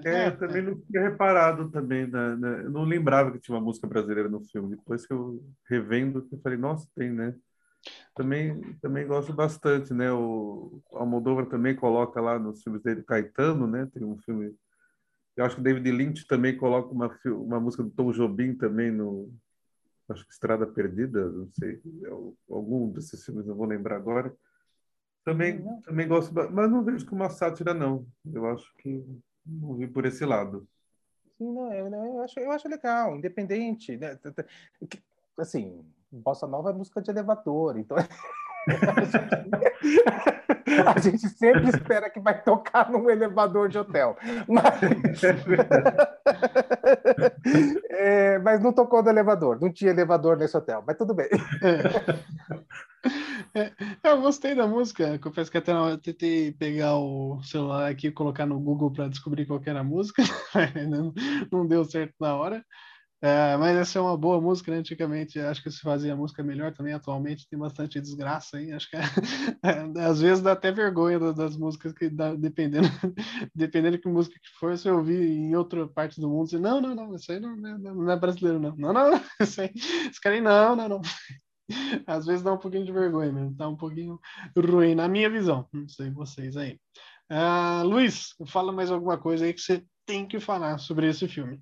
É, 0.05 0.27
eu 0.27 0.37
também 0.37 0.61
não 0.61 0.79
tinha 0.79 1.01
reparado 1.01 1.69
também, 1.69 2.07
né, 2.07 2.35
né? 2.35 2.61
eu 2.63 2.71
não 2.71 2.83
lembrava 2.85 3.31
que 3.31 3.39
tinha 3.39 3.55
uma 3.55 3.63
música 3.63 3.85
brasileira 3.85 4.29
no 4.29 4.39
filme. 4.39 4.75
Depois 4.77 5.05
que 5.05 5.13
eu 5.13 5.43
revendo, 5.69 6.25
eu 6.31 6.39
falei, 6.39 6.57
nossa, 6.57 6.87
tem, 6.95 7.11
né? 7.11 7.35
Também, 8.15 8.61
também 8.81 9.07
gosto 9.07 9.33
bastante, 9.33 9.93
né? 9.93 10.11
O 10.11 10.81
Almodóvar 10.91 11.47
também 11.47 11.75
coloca 11.75 12.21
lá 12.21 12.37
nos 12.37 12.61
filmes 12.61 12.81
dele 12.83 13.03
Caetano, 13.03 13.67
né? 13.67 13.89
Tem 13.93 14.03
um 14.03 14.17
filme. 14.17 14.55
Eu 15.35 15.45
acho 15.45 15.55
que 15.55 15.61
David 15.61 15.91
Lynch 15.91 16.27
também 16.27 16.55
coloca 16.55 16.89
uma, 16.89 17.19
uma 17.25 17.59
música 17.59 17.83
do 17.83 17.89
Tom 17.89 18.11
Jobim 18.11 18.53
também 18.55 18.91
no. 18.91 19.33
Acho 20.09 20.25
que 20.25 20.33
Estrada 20.33 20.67
Perdida, 20.67 21.29
não 21.29 21.49
sei. 21.51 21.81
É 22.03 22.09
algum 22.53 22.91
desses 22.91 23.23
filmes, 23.25 23.45
não 23.45 23.55
vou 23.55 23.65
lembrar 23.65 23.95
agora. 23.95 24.33
Também, 25.25 25.59
uhum. 25.59 25.81
também 25.81 26.07
gosto, 26.07 26.33
mas 26.33 26.69
não 26.69 26.83
vejo 26.83 27.05
como 27.05 27.23
uma 27.23 27.29
sátira, 27.29 27.73
não. 27.73 28.05
Eu 28.31 28.45
acho 28.45 28.75
que 28.77 29.03
não 29.45 29.75
vi 29.75 29.87
por 29.87 30.05
esse 30.05 30.25
lado. 30.25 30.67
Sim, 31.37 31.51
não, 31.51 31.73
eu, 31.73 31.87
eu, 31.87 32.21
acho, 32.21 32.39
eu 32.39 32.51
acho 32.51 32.67
legal, 32.67 33.15
independente. 33.15 33.97
Né? 33.97 34.19
Assim, 35.37 35.83
bossa 36.19 36.47
nova 36.47 36.69
é 36.69 36.73
música 36.73 37.01
de 37.01 37.09
elevador, 37.09 37.77
então 37.77 37.97
a 40.95 40.99
gente 40.99 41.27
sempre 41.29 41.69
espera 41.69 42.09
que 42.09 42.19
vai 42.19 42.41
tocar 42.41 42.91
num 42.91 43.09
elevador 43.09 43.69
de 43.69 43.77
hotel. 43.77 44.17
Mas, 44.47 44.81
é, 47.89 48.37
mas 48.39 48.61
não 48.61 48.71
tocou 48.71 49.03
no 49.03 49.09
elevador, 49.09 49.59
não 49.59 49.69
tinha 49.71 49.91
elevador 49.91 50.37
nesse 50.37 50.55
hotel, 50.55 50.83
mas 50.85 50.97
tudo 50.97 51.13
bem. 51.13 51.27
É. 51.61 52.63
É, 53.55 53.71
eu 54.03 54.21
gostei 54.21 54.55
da 54.55 54.65
música, 54.65 55.19
confesso 55.19 55.51
que 55.51 55.57
até 55.57 55.73
hora 55.73 55.97
tentei 55.97 56.53
pegar 56.53 56.97
o 56.97 57.41
celular 57.43 57.91
aqui 57.91 58.07
e 58.07 58.11
colocar 58.11 58.45
no 58.45 58.59
Google 58.59 58.91
para 58.91 59.09
descobrir 59.09 59.45
qual 59.45 59.61
era 59.65 59.81
a 59.81 59.83
música, 59.83 60.23
não, 60.89 61.13
não 61.51 61.67
deu 61.67 61.83
certo 61.85 62.15
na 62.19 62.35
hora. 62.35 62.65
É, 63.25 63.55
mas 63.55 63.77
essa 63.77 63.99
é 63.99 64.01
uma 64.01 64.17
boa 64.17 64.41
música, 64.41 64.69
né? 64.69 64.79
Antigamente 64.79 65.39
acho 65.39 65.63
que 65.63 65.71
se 65.71 65.79
fazia 65.79 66.13
música 66.13 66.43
melhor 66.43 66.73
também, 66.73 66.91
atualmente 66.93 67.47
tem 67.47 67.57
bastante 67.57 68.01
desgraça 68.01 68.57
aí. 68.57 68.73
Acho 68.73 68.89
que 68.89 68.97
é, 68.97 68.99
é, 69.63 70.01
às 70.01 70.19
vezes 70.19 70.43
dá 70.43 70.51
até 70.51 70.73
vergonha 70.73 71.17
das, 71.17 71.33
das 71.33 71.55
músicas 71.55 71.93
que 71.93 72.09
dá, 72.09 72.35
dependendo, 72.35 72.85
dependendo 73.55 73.95
de 73.95 74.03
que 74.03 74.09
música 74.09 74.35
que 74.35 74.49
for, 74.59 74.77
se 74.77 74.89
eu 74.89 74.97
ouvir 74.97 75.21
em 75.23 75.55
outra 75.55 75.87
parte 75.87 76.19
do 76.19 76.27
mundo, 76.27 76.49
você, 76.49 76.59
não, 76.59 76.81
não, 76.81 76.93
não, 76.93 77.15
isso 77.15 77.31
aí 77.31 77.39
não, 77.39 77.55
não, 77.55 77.77
não 77.95 78.11
é 78.11 78.19
brasileiro, 78.19 78.59
não. 78.59 78.75
Não, 78.75 78.91
não, 78.91 79.11
não, 79.11 79.21
isso 79.39 79.61
aí, 79.61 79.71
esse 79.73 80.19
cara 80.19 80.35
aí, 80.35 80.41
não, 80.41 80.75
não, 80.75 80.89
não. 80.89 81.01
Às 82.05 82.25
vezes 82.25 82.43
dá 82.43 82.51
um 82.51 82.57
pouquinho 82.57 82.85
de 82.85 82.91
vergonha 82.91 83.31
mesmo, 83.31 83.55
tá 83.55 83.69
um 83.69 83.77
pouquinho 83.77 84.19
ruim, 84.53 84.95
na 84.95 85.07
minha 85.07 85.29
visão. 85.29 85.65
Não 85.71 85.87
sei 85.87 86.11
vocês 86.11 86.57
aí. 86.57 86.77
Uh, 87.31 87.87
Luiz, 87.87 88.35
fala 88.47 88.73
mais 88.73 88.91
alguma 88.91 89.17
coisa 89.17 89.45
aí 89.45 89.53
que 89.53 89.61
você 89.61 89.81
tem 90.05 90.27
que 90.27 90.41
falar 90.41 90.77
sobre 90.77 91.07
esse 91.07 91.25
filme. 91.25 91.61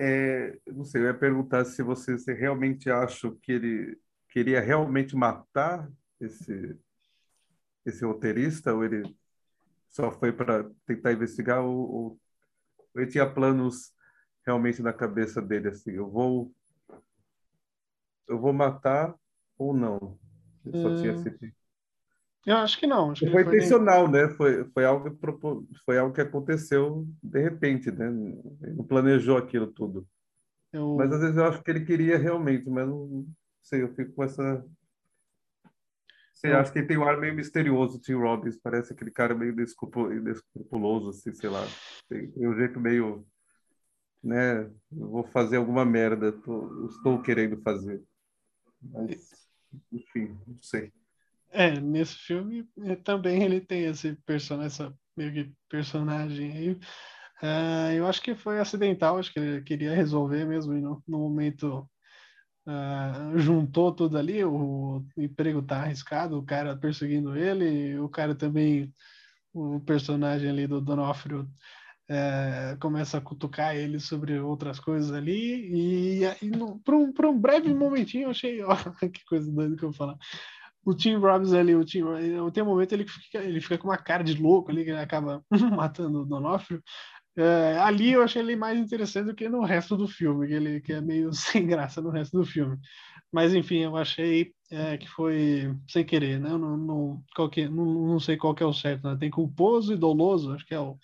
É, 0.00 0.56
não 0.66 0.84
sei, 0.84 1.02
eu 1.02 1.06
ia 1.06 1.14
perguntar 1.14 1.64
se 1.64 1.82
você, 1.82 2.16
realmente 2.32 2.88
acha 2.88 3.34
que 3.42 3.50
ele 3.50 3.98
queria 4.28 4.60
realmente 4.60 5.16
matar 5.16 5.90
esse, 6.20 6.78
esse 7.84 8.04
roteirista, 8.04 8.72
ou 8.72 8.84
ele 8.84 9.02
só 9.88 10.12
foi 10.12 10.32
para 10.32 10.70
tentar 10.86 11.12
investigar, 11.12 11.64
ou, 11.64 11.90
ou, 11.90 12.20
ele 12.94 13.08
tinha 13.08 13.28
planos 13.28 13.92
realmente 14.46 14.80
na 14.80 14.92
cabeça 14.92 15.42
dele, 15.42 15.68
assim, 15.68 15.90
eu 15.92 16.08
vou 16.08 16.54
eu 18.28 18.38
vou 18.38 18.52
matar 18.52 19.14
ou 19.56 19.74
não? 19.74 20.18
Ele 20.64 20.76
só 20.80 20.94
tinha 21.00 21.12
esse 21.12 21.30
hum. 21.30 21.52
Eu 22.46 22.56
acho 22.56 22.78
que 22.78 22.86
não. 22.86 23.10
Acho 23.10 23.24
que 23.24 23.30
foi 23.30 23.42
intencional, 23.42 24.10
né? 24.10 24.28
Foi, 24.30 24.64
foi, 24.70 24.84
algo, 24.84 25.18
foi 25.84 25.98
algo 25.98 26.14
que 26.14 26.20
aconteceu 26.20 27.06
de 27.22 27.40
repente, 27.40 27.90
né? 27.90 28.06
Ele 28.62 28.74
não 28.74 28.84
planejou 28.84 29.36
aquilo 29.36 29.66
tudo. 29.66 30.06
Eu... 30.72 30.96
Mas 30.96 31.12
às 31.12 31.20
vezes 31.20 31.36
eu 31.36 31.44
acho 31.44 31.62
que 31.62 31.70
ele 31.70 31.84
queria 31.84 32.16
realmente, 32.16 32.68
mas 32.68 32.86
não 32.86 33.26
sei, 33.62 33.82
eu 33.82 33.94
fico 33.94 34.12
com 34.12 34.24
essa. 34.24 34.64
Você 36.32 36.48
eu... 36.48 36.58
acha 36.58 36.72
que 36.72 36.78
ele 36.78 36.86
tem 36.86 36.96
um 36.96 37.04
ar 37.04 37.18
meio 37.18 37.34
misterioso, 37.34 37.96
o 37.96 38.00
Tim 38.00 38.14
Robbins, 38.14 38.56
parece 38.56 38.92
aquele 38.92 39.10
cara 39.10 39.34
meio 39.34 39.52
inescrupuloso, 39.52 41.10
assim, 41.10 41.34
sei 41.34 41.50
lá. 41.50 41.66
Tem, 42.08 42.30
tem 42.30 42.48
um 42.48 42.54
jeito 42.54 42.78
meio. 42.80 43.26
Né? 44.22 44.62
Eu 44.90 45.08
vou 45.10 45.24
fazer 45.24 45.56
alguma 45.56 45.84
merda, 45.84 46.32
tô, 46.32 46.86
estou 46.86 47.20
querendo 47.22 47.60
fazer. 47.62 48.02
Mas, 48.80 49.48
enfim, 49.92 50.38
não 50.46 50.62
sei. 50.62 50.92
É, 51.50 51.80
nesse 51.80 52.14
filme 52.14 52.68
é, 52.84 52.96
também 52.96 53.42
ele 53.42 53.60
tem 53.60 53.84
esse 53.84 54.14
personagem, 54.26 54.66
essa 54.66 54.94
meio 55.16 55.32
que 55.32 55.52
personagem 55.68 56.52
aí. 56.52 56.70
Uh, 57.42 57.92
eu 57.96 58.06
acho 58.06 58.20
que 58.22 58.34
foi 58.34 58.58
acidental, 58.58 59.18
acho 59.18 59.32
que 59.32 59.38
ele 59.38 59.62
queria 59.62 59.94
resolver 59.94 60.44
mesmo 60.44 60.74
e 60.74 60.80
no, 60.80 61.02
no 61.06 61.18
momento 61.18 61.88
uh, 62.66 63.38
juntou 63.38 63.92
tudo 63.92 64.18
ali, 64.18 64.44
o, 64.44 65.04
emprego 65.16 65.62
tá 65.62 65.82
arriscado, 65.82 66.38
o 66.38 66.44
cara 66.44 66.76
perseguindo 66.76 67.36
ele, 67.36 67.98
o 67.98 68.08
cara 68.08 68.34
também, 68.34 68.92
o 69.52 69.80
personagem 69.80 70.50
ali 70.50 70.66
do 70.66 70.80
Donofrio 70.80 71.48
uh, 72.10 72.78
começa 72.80 73.18
a 73.18 73.20
cutucar 73.20 73.76
ele 73.76 74.00
sobre 74.00 74.38
outras 74.40 74.80
coisas 74.80 75.12
ali 75.12 76.22
e, 76.22 76.24
e 76.24 76.50
por, 76.84 76.94
um, 76.94 77.12
por 77.12 77.26
um 77.26 77.40
breve 77.40 77.72
momentinho 77.72 78.24
eu 78.24 78.30
achei, 78.30 78.62
ó, 78.64 78.74
que 79.12 79.24
coisa 79.26 79.50
doida 79.50 79.76
que 79.76 79.84
eu 79.84 79.90
vou 79.90 79.96
falar 79.96 80.18
o 80.84 80.94
Tim 80.94 81.16
Robbins 81.16 81.52
ali, 81.52 81.74
o 81.74 81.84
Tim, 81.84 82.02
tem 82.52 82.62
um 82.62 82.66
momento 82.66 82.92
ele 82.92 83.06
fica, 83.06 83.38
ele 83.38 83.60
fica 83.60 83.78
com 83.78 83.88
uma 83.88 83.98
cara 83.98 84.24
de 84.24 84.40
louco 84.40 84.70
ali, 84.70 84.84
que 84.84 84.90
ele 84.90 85.00
acaba 85.00 85.44
matando 85.76 86.22
o 86.22 86.26
Donofrio. 86.26 86.82
É, 87.36 87.78
ali 87.78 88.12
eu 88.12 88.22
achei 88.22 88.42
ele 88.42 88.56
mais 88.56 88.76
interessante 88.78 89.26
do 89.26 89.34
que 89.34 89.48
no 89.48 89.62
resto 89.62 89.96
do 89.96 90.08
filme, 90.08 90.48
que 90.48 90.54
ele 90.54 90.80
que 90.80 90.92
é 90.92 91.00
meio 91.00 91.32
sem 91.34 91.66
graça 91.66 92.00
no 92.00 92.10
resto 92.10 92.38
do 92.38 92.44
filme. 92.44 92.76
Mas 93.30 93.54
enfim, 93.54 93.78
eu 93.78 93.96
achei 93.96 94.52
é, 94.70 94.96
que 94.96 95.08
foi 95.08 95.74
sem 95.88 96.04
querer, 96.04 96.40
né? 96.40 96.50
Não, 96.50 96.76
não, 96.76 97.22
qualquer, 97.36 97.70
não, 97.70 97.84
não 97.84 98.20
sei 98.20 98.36
qual 98.36 98.54
que 98.54 98.62
é 98.62 98.66
o 98.66 98.72
certo, 98.72 99.06
né? 99.06 99.16
Tem 99.18 99.30
culposo 99.30 99.92
e 99.92 99.96
doloso, 99.96 100.52
acho 100.52 100.66
que 100.66 100.74
é 100.74 100.80
o, 100.80 100.98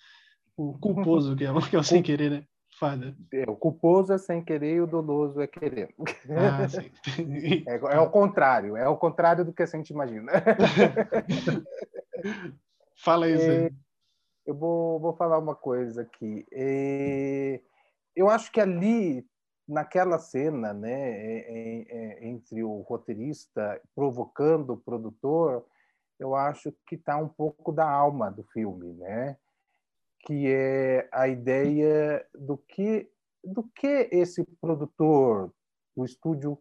o 0.57 0.77
culposo 0.79 1.35
que 1.35 1.45
é, 1.45 1.49
que 1.69 1.75
é 1.75 1.79
o 1.79 1.83
sem 1.83 2.01
querer, 2.01 2.31
né? 2.31 2.43
Fada. 2.79 3.15
É, 3.31 3.49
o 3.49 3.55
culposo 3.55 4.11
é 4.11 4.17
sem 4.17 4.43
querer 4.43 4.75
e 4.75 4.81
o 4.81 4.87
doloso 4.87 5.39
é 5.39 5.47
querer. 5.47 5.95
Ah, 6.29 6.67
é, 7.67 7.95
é 7.95 7.99
o 7.99 8.09
contrário, 8.09 8.75
é 8.75 8.85
o 8.87 8.97
contrário 8.97 9.45
do 9.45 9.53
que 9.53 9.63
a 9.63 9.65
gente 9.65 9.91
imagina. 9.91 10.33
Fala 12.97 13.29
isso 13.29 13.49
aí. 13.49 13.71
eu 14.45 14.55
vou, 14.55 14.99
vou 14.99 15.15
falar 15.15 15.37
uma 15.37 15.55
coisa 15.55 16.01
aqui. 16.01 16.45
É, 16.51 17.61
eu 18.13 18.29
acho 18.29 18.51
que 18.51 18.59
ali, 18.59 19.25
naquela 19.65 20.19
cena, 20.19 20.73
né, 20.73 21.11
é, 21.11 21.85
é, 21.87 22.27
entre 22.27 22.61
o 22.61 22.81
roteirista 22.81 23.81
provocando 23.93 24.73
o 24.73 24.77
produtor, 24.77 25.65
eu 26.19 26.35
acho 26.35 26.73
que 26.85 26.95
está 26.95 27.15
um 27.17 27.29
pouco 27.29 27.71
da 27.71 27.89
alma 27.89 28.29
do 28.29 28.43
filme, 28.43 28.91
né? 28.93 29.37
Que 30.25 30.51
é 30.51 31.07
a 31.11 31.27
ideia 31.27 32.25
do 32.33 32.57
que 32.57 33.09
do 33.43 33.63
que 33.63 34.09
esse 34.11 34.43
produtor, 34.59 35.53
o 35.95 36.03
estúdio 36.03 36.57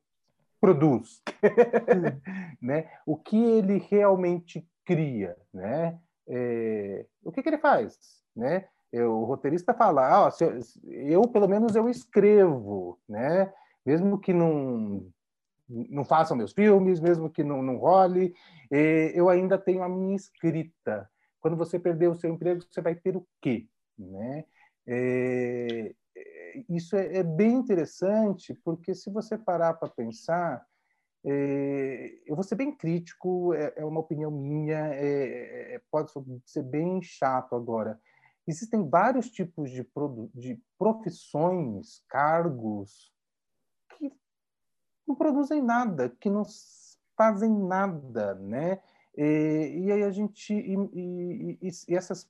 produz, 0.61 1.23
né? 2.61 2.91
O 3.07 3.17
que 3.17 3.43
ele 3.43 3.79
realmente 3.79 4.67
cria, 4.85 5.37
né? 5.53 5.99
É, 6.29 7.07
o 7.23 7.33
que, 7.33 7.43
que, 7.43 7.49
ele 7.49 7.59
faz, 7.59 7.99
né? 8.35 8.69
o 8.93 9.25
roteirista 9.25 9.75
fala, 9.75 10.27
ah, 10.27 10.31
eu, 10.41 10.61
eu, 10.85 11.23
pelo 11.23 11.49
menos 11.49 11.75
eu 11.75 11.89
escrevo, 11.89 12.99
né? 13.09 13.53
Mesmo 13.85 14.19
que 14.19 14.33
não 14.33 15.11
não 15.67 16.05
façam 16.05 16.37
meus 16.37 16.53
filmes, 16.53 17.01
mesmo 17.01 17.31
que 17.31 17.43
não, 17.43 17.63
não 17.63 17.79
role, 17.79 18.35
eu 18.71 19.31
ainda 19.31 19.57
tenho 19.57 19.83
a 19.83 19.89
minha 19.89 20.15
escrita. 20.15 21.11
Quando 21.45 21.59
você 21.59 21.79
perder 21.79 22.09
o 22.09 22.15
seu 22.15 22.33
emprego, 22.33 22.63
você 22.63 22.81
vai 22.81 22.95
ter 22.95 23.19
o 23.19 23.29
quê, 23.39 23.69
né? 23.99 24.47
É, 24.87 25.95
isso 26.71 26.97
é, 26.97 27.19
é, 27.19 27.23
bem 27.23 27.53
interessante, 27.57 28.55
porque 28.65 28.95
se 28.95 29.11
você 29.11 29.37
parar 29.37 29.75
para 29.75 29.91
pensar, 29.91 30.67
é, 31.23 32.19
eu 32.25 32.35
vou 32.35 32.43
ser 32.43 32.55
bem 32.55 32.75
crítico, 32.75 33.53
é, 33.53 33.75
é 33.77 33.85
uma 33.85 34.01
opinião 34.01 34.31
minha, 34.31 34.87
é, 34.95 35.75
é, 35.75 35.83
pode 35.91 36.11
ser 36.47 36.63
bem 36.63 37.03
chato 37.03 37.55
agora. 37.55 38.01
Existem 38.47 38.89
vários 38.89 39.31
tipos 39.31 39.71
de, 39.71 39.87
de 40.35 40.59
profissões, 40.79 42.03
cargos, 42.09 43.13
que 43.99 44.11
não 45.07 45.15
produzem 45.15 45.61
nada, 45.61 46.09
que 46.09 46.31
não 46.31 46.45
fazem 47.15 47.51
nada, 47.51 48.35
né? 48.37 48.81
E, 49.17 49.85
e 49.85 49.93
aí 49.93 50.03
a 50.03 50.11
gente 50.11 50.53
e, 50.53 50.75
e, 50.93 51.59
e, 51.63 51.95
essas 51.95 52.29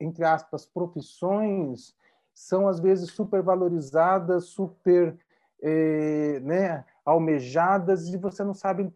entre 0.00 0.24
aspas 0.24 0.66
profissões 0.66 1.94
são 2.34 2.66
às 2.66 2.80
vezes 2.80 3.10
supervalorizadas, 3.10 4.46
super 4.46 5.16
eh, 5.62 6.40
né, 6.40 6.84
almejadas 7.04 8.08
e 8.08 8.18
você 8.18 8.42
não 8.42 8.54
sabe 8.54 8.92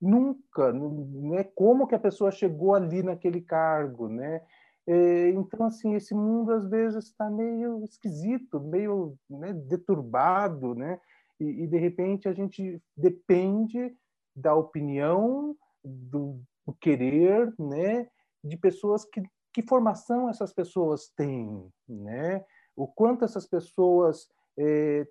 nunca 0.00 0.72
né, 0.72 1.44
como 1.54 1.86
que 1.86 1.94
a 1.94 1.98
pessoa 1.98 2.30
chegou 2.32 2.74
ali 2.74 3.02
naquele 3.02 3.40
cargo, 3.40 4.08
né? 4.08 4.42
Eh, 4.86 5.30
então 5.30 5.64
assim 5.66 5.94
esse 5.94 6.12
mundo 6.12 6.52
às 6.52 6.66
vezes 6.66 7.04
está 7.04 7.30
meio 7.30 7.84
esquisito, 7.84 8.60
meio 8.60 9.16
né, 9.30 9.52
deturbado, 9.52 10.74
né? 10.74 11.00
E, 11.38 11.64
e, 11.64 11.66
de 11.66 11.78
repente 11.78 12.28
a 12.28 12.32
gente 12.32 12.82
depende 12.96 13.94
da 14.34 14.54
opinião, 14.54 15.56
do, 15.84 16.40
do 16.66 16.72
querer, 16.74 17.52
né? 17.58 18.08
De 18.42 18.56
pessoas 18.56 19.04
que 19.04 19.22
que 19.54 19.60
formação 19.60 20.30
essas 20.30 20.50
pessoas 20.50 21.10
têm, 21.14 21.70
né? 21.86 22.42
o 22.76 22.86
quanto 22.86 23.24
essas 23.24 23.46
pessoas 23.46 24.28
é, 24.58 25.06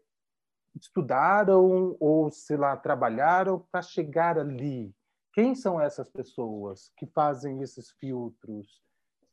estudaram 0.76 1.96
ou, 2.00 2.32
sei 2.32 2.58
lá, 2.58 2.76
trabalharam 2.76 3.66
para 3.72 3.82
chegar 3.82 4.38
ali. 4.38 4.94
Quem 5.34 5.56
são 5.56 5.80
essas 5.80 6.10
pessoas 6.10 6.92
que 6.98 7.06
fazem 7.08 7.62
esses 7.62 7.92
filtros? 7.92 8.82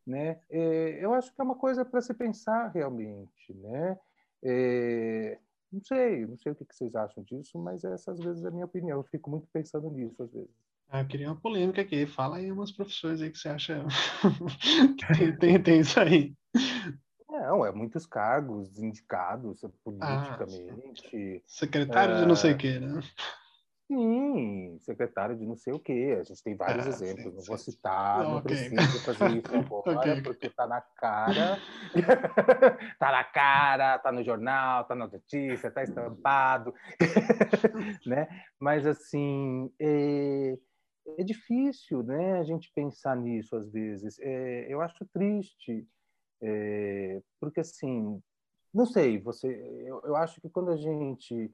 Né? 0.07 0.41
É, 0.49 1.05
eu 1.05 1.13
acho 1.13 1.35
que 1.35 1.41
é 1.41 1.45
uma 1.45 1.57
coisa 1.57 1.85
para 1.85 2.01
se 2.01 2.15
pensar 2.15 2.69
realmente. 2.69 3.53
Né? 3.55 3.99
É, 4.43 5.39
não 5.73 5.83
sei, 5.83 6.27
não 6.27 6.37
sei 6.39 6.53
o 6.53 6.55
que 6.55 6.65
vocês 6.71 6.95
acham 6.95 7.23
disso, 7.25 7.59
mas 7.59 7.85
essa 7.85 8.13
às 8.13 8.21
vezes 8.21 8.45
é 8.45 8.49
a 8.49 8.53
minha 8.53 8.67
opinião. 8.67 8.99
Eu 8.99 9.05
fico 9.05 9.31
muito 9.31 9.49
pensando 9.53 9.91
nisso 9.91 10.23
às 10.23 10.33
vezes. 10.33 10.68
Ah, 10.91 11.01
eu 11.03 11.07
queria 11.07 11.29
uma 11.29 11.37
polêmica 11.41 11.83
aqui. 11.83 12.07
Fala 12.07 12.39
aí 12.39 12.51
umas 12.51 12.73
profissões 12.73 13.21
aí 13.21 13.31
que 13.31 13.39
você 13.39 13.49
acha 13.51 13.85
que 14.99 15.07
tem, 15.15 15.37
tem, 15.37 15.63
tem 15.63 15.81
isso 15.81 16.01
aí. 16.01 16.35
Não, 17.29 17.65
é 17.65 17.71
muitos 17.71 18.07
cargos 18.07 18.79
indicados 18.79 19.63
ah, 19.65 19.71
politicamente. 19.85 21.37
Ah, 21.37 21.43
secretário 21.47 22.17
de 22.17 22.27
não 22.27 22.35
sei 22.35 22.53
o 22.53 22.57
quê, 22.57 22.79
né? 22.79 23.01
Sim, 23.87 24.79
secretário 24.81 25.35
de 25.37 25.47
não 25.47 25.57
sei 25.57 25.73
o 25.73 25.79
quê. 25.79 26.19
A 26.21 26.23
gente 26.23 26.43
tem 26.43 26.55
vários 26.55 26.87
ah, 26.87 26.89
exemplos. 26.91 27.25
Sim, 27.25 27.37
não 27.37 27.45
vou 27.45 27.59
citar, 27.59 28.19
não, 28.23 28.31
não 28.31 28.39
okay. 28.39 28.69
preciso 28.69 29.05
fazer 29.05 29.37
isso 29.37 29.57
agora, 29.57 29.99
okay. 29.99 30.23
porque 30.23 30.51
tá 30.51 30.67
na 30.67 30.81
cara. 30.81 31.59
tá 32.99 33.13
na 33.13 33.25
cara, 33.25 33.99
tá 33.99 34.13
no 34.13 34.23
jornal, 34.23 34.85
tá 34.85 34.95
na 34.95 35.07
notícia, 35.07 35.71
tá 35.71 35.83
estampado. 35.83 36.75
né? 38.05 38.29
Mas, 38.59 38.87
assim, 38.87 39.73
é, 39.81 40.59
é 41.17 41.25
difícil 41.25 42.03
né, 42.03 42.39
a 42.39 42.45
gente 42.45 42.71
pensar 42.75 43.17
nisso 43.17 43.57
às 43.57 43.71
vezes. 43.71 44.19
É, 44.19 44.67
eu 44.69 44.81
acho 44.81 45.05
triste 45.07 45.87
é, 46.41 47.21
porque, 47.41 47.61
assim, 47.61 48.23
não 48.73 48.87
sei, 48.87 49.19
você, 49.19 49.49
eu, 49.87 50.01
eu 50.05 50.17
acho 50.17 50.41
que 50.41 50.49
quando 50.49 50.71
a 50.71 50.77
gente 50.77 51.51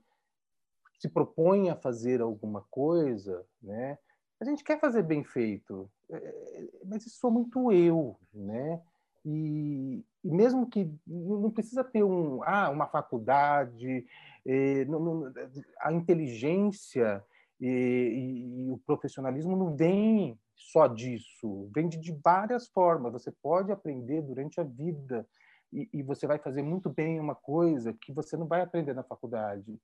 se 0.99 1.09
propõe 1.09 1.71
a 1.71 1.77
fazer 1.77 2.21
alguma 2.21 2.63
coisa, 2.71 3.45
né, 3.63 3.99
a 4.41 4.45
gente 4.45 4.65
quer 4.65 4.81
fazer 4.81 5.03
bem 5.03 5.25
feito, 5.25 5.91
é, 6.11 6.69
mas 6.85 7.07
isso 7.07 7.19
sou 7.19 7.31
muito 7.31 7.73
eu, 7.73 8.17
né? 8.33 8.81
E, 9.25 10.05
e, 10.23 10.31
mesmo 10.31 10.69
que 10.69 10.91
não 11.07 11.51
precisa 11.51 11.83
ter 11.83 12.03
um, 12.03 12.43
ah, 12.43 12.69
uma 12.69 12.87
faculdade, 12.87 14.07
é, 14.45 14.85
não, 14.85 15.01
não, 15.01 15.33
a 15.81 15.91
inteligência 15.93 17.25
e, 17.65 17.69
e, 17.69 18.67
e, 18.67 18.71
o 18.71 18.79
profissionalismo 18.85 19.57
não 19.57 19.75
vem 19.75 20.39
só 20.55 20.87
disso, 20.87 21.71
vem 21.75 21.89
de, 21.89 22.13
várias 22.23 22.69
formas. 22.69 23.15
Você 23.15 23.33
pode 23.43 23.73
aprender 23.73 24.21
durante 24.21 24.61
a 24.61 24.65
vida 24.65 25.27
e, 25.73 25.89
e, 25.91 26.03
você 26.03 26.27
vai 26.27 26.39
fazer 26.39 26.63
muito 26.63 26.91
bem 26.91 27.19
uma 27.19 27.35
coisa 27.35 27.95
que 27.95 28.13
você 28.13 28.37
não 28.37 28.47
vai 28.47 28.61
aprender 28.61 28.93
na 28.93 29.03
faculdade. 29.03 29.81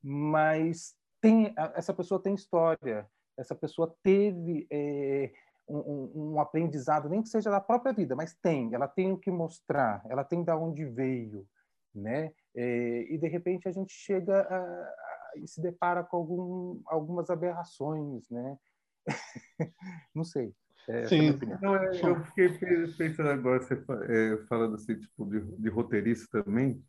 Mas 0.00 0.94
tem 1.20 1.52
essa 1.74 1.92
pessoa 1.92 2.22
tem 2.22 2.34
história, 2.34 3.04
essa 3.36 3.54
pessoa 3.54 3.92
teve 4.00 4.68
é, 4.70 5.32
um, 5.68 6.12
um, 6.14 6.40
aprendizado, 6.40 7.08
nem 7.08 7.20
que 7.20 7.28
seja 7.28 7.50
da 7.50 7.60
própria 7.60 7.92
vida, 7.92 8.14
mas 8.14 8.36
tem. 8.40 8.72
Ela 8.72 8.86
tem 8.86 9.10
o 9.10 9.18
que 9.18 9.30
mostrar, 9.30 10.04
ela 10.08 10.22
tem 10.22 10.44
da 10.44 10.56
onde 10.56 10.84
veio, 10.84 11.44
né? 11.92 12.32
É, 12.54 13.12
e 13.12 13.18
de 13.18 13.26
repente 13.26 13.66
a 13.68 13.72
gente 13.72 13.92
chega 13.92 14.40
a, 14.40 14.94
e 15.36 15.46
se 15.46 15.60
depara 15.60 16.02
com 16.02 16.16
algum, 16.16 16.80
algumas 16.86 17.30
aberrações, 17.30 18.28
né? 18.30 18.58
não 20.14 20.24
sei. 20.24 20.54
É, 20.88 21.06
Sim. 21.06 21.38
Não, 21.60 21.76
é, 21.76 22.00
eu 22.02 22.24
fiquei 22.24 22.48
pensando 22.96 23.28
agora, 23.28 23.60
você 23.60 23.74
é, 23.74 24.38
falando 24.48 24.76
assim, 24.76 24.98
tipo, 24.98 25.26
de, 25.26 25.40
de, 25.40 25.68
roteirista 25.68 26.42
também. 26.42 26.82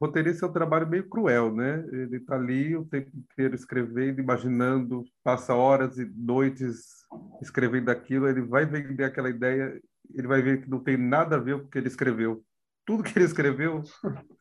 Roteirista 0.00 0.46
é 0.46 0.48
um 0.48 0.52
trabalho 0.52 0.88
meio 0.88 1.06
cruel, 1.06 1.54
né? 1.54 1.86
Ele 1.92 2.16
está 2.16 2.36
ali 2.36 2.74
o 2.74 2.86
tempo 2.86 3.10
inteiro 3.14 3.54
escrevendo, 3.54 4.20
imaginando, 4.20 5.04
passa 5.22 5.54
horas 5.54 5.98
e 5.98 6.06
noites 6.06 7.00
escrevendo 7.42 7.90
aquilo, 7.90 8.26
ele 8.26 8.40
vai 8.40 8.64
vender 8.64 9.04
aquela 9.04 9.28
ideia, 9.28 9.78
ele 10.14 10.26
vai 10.26 10.40
ver 10.40 10.62
que 10.62 10.70
não 10.70 10.80
tem 10.82 10.96
nada 10.96 11.36
a 11.36 11.38
ver 11.38 11.58
com 11.60 11.66
o 11.66 11.68
que 11.68 11.76
ele 11.76 11.88
escreveu. 11.88 12.42
Tudo 12.90 13.04
que 13.04 13.16
ele 13.16 13.24
escreveu 13.24 13.82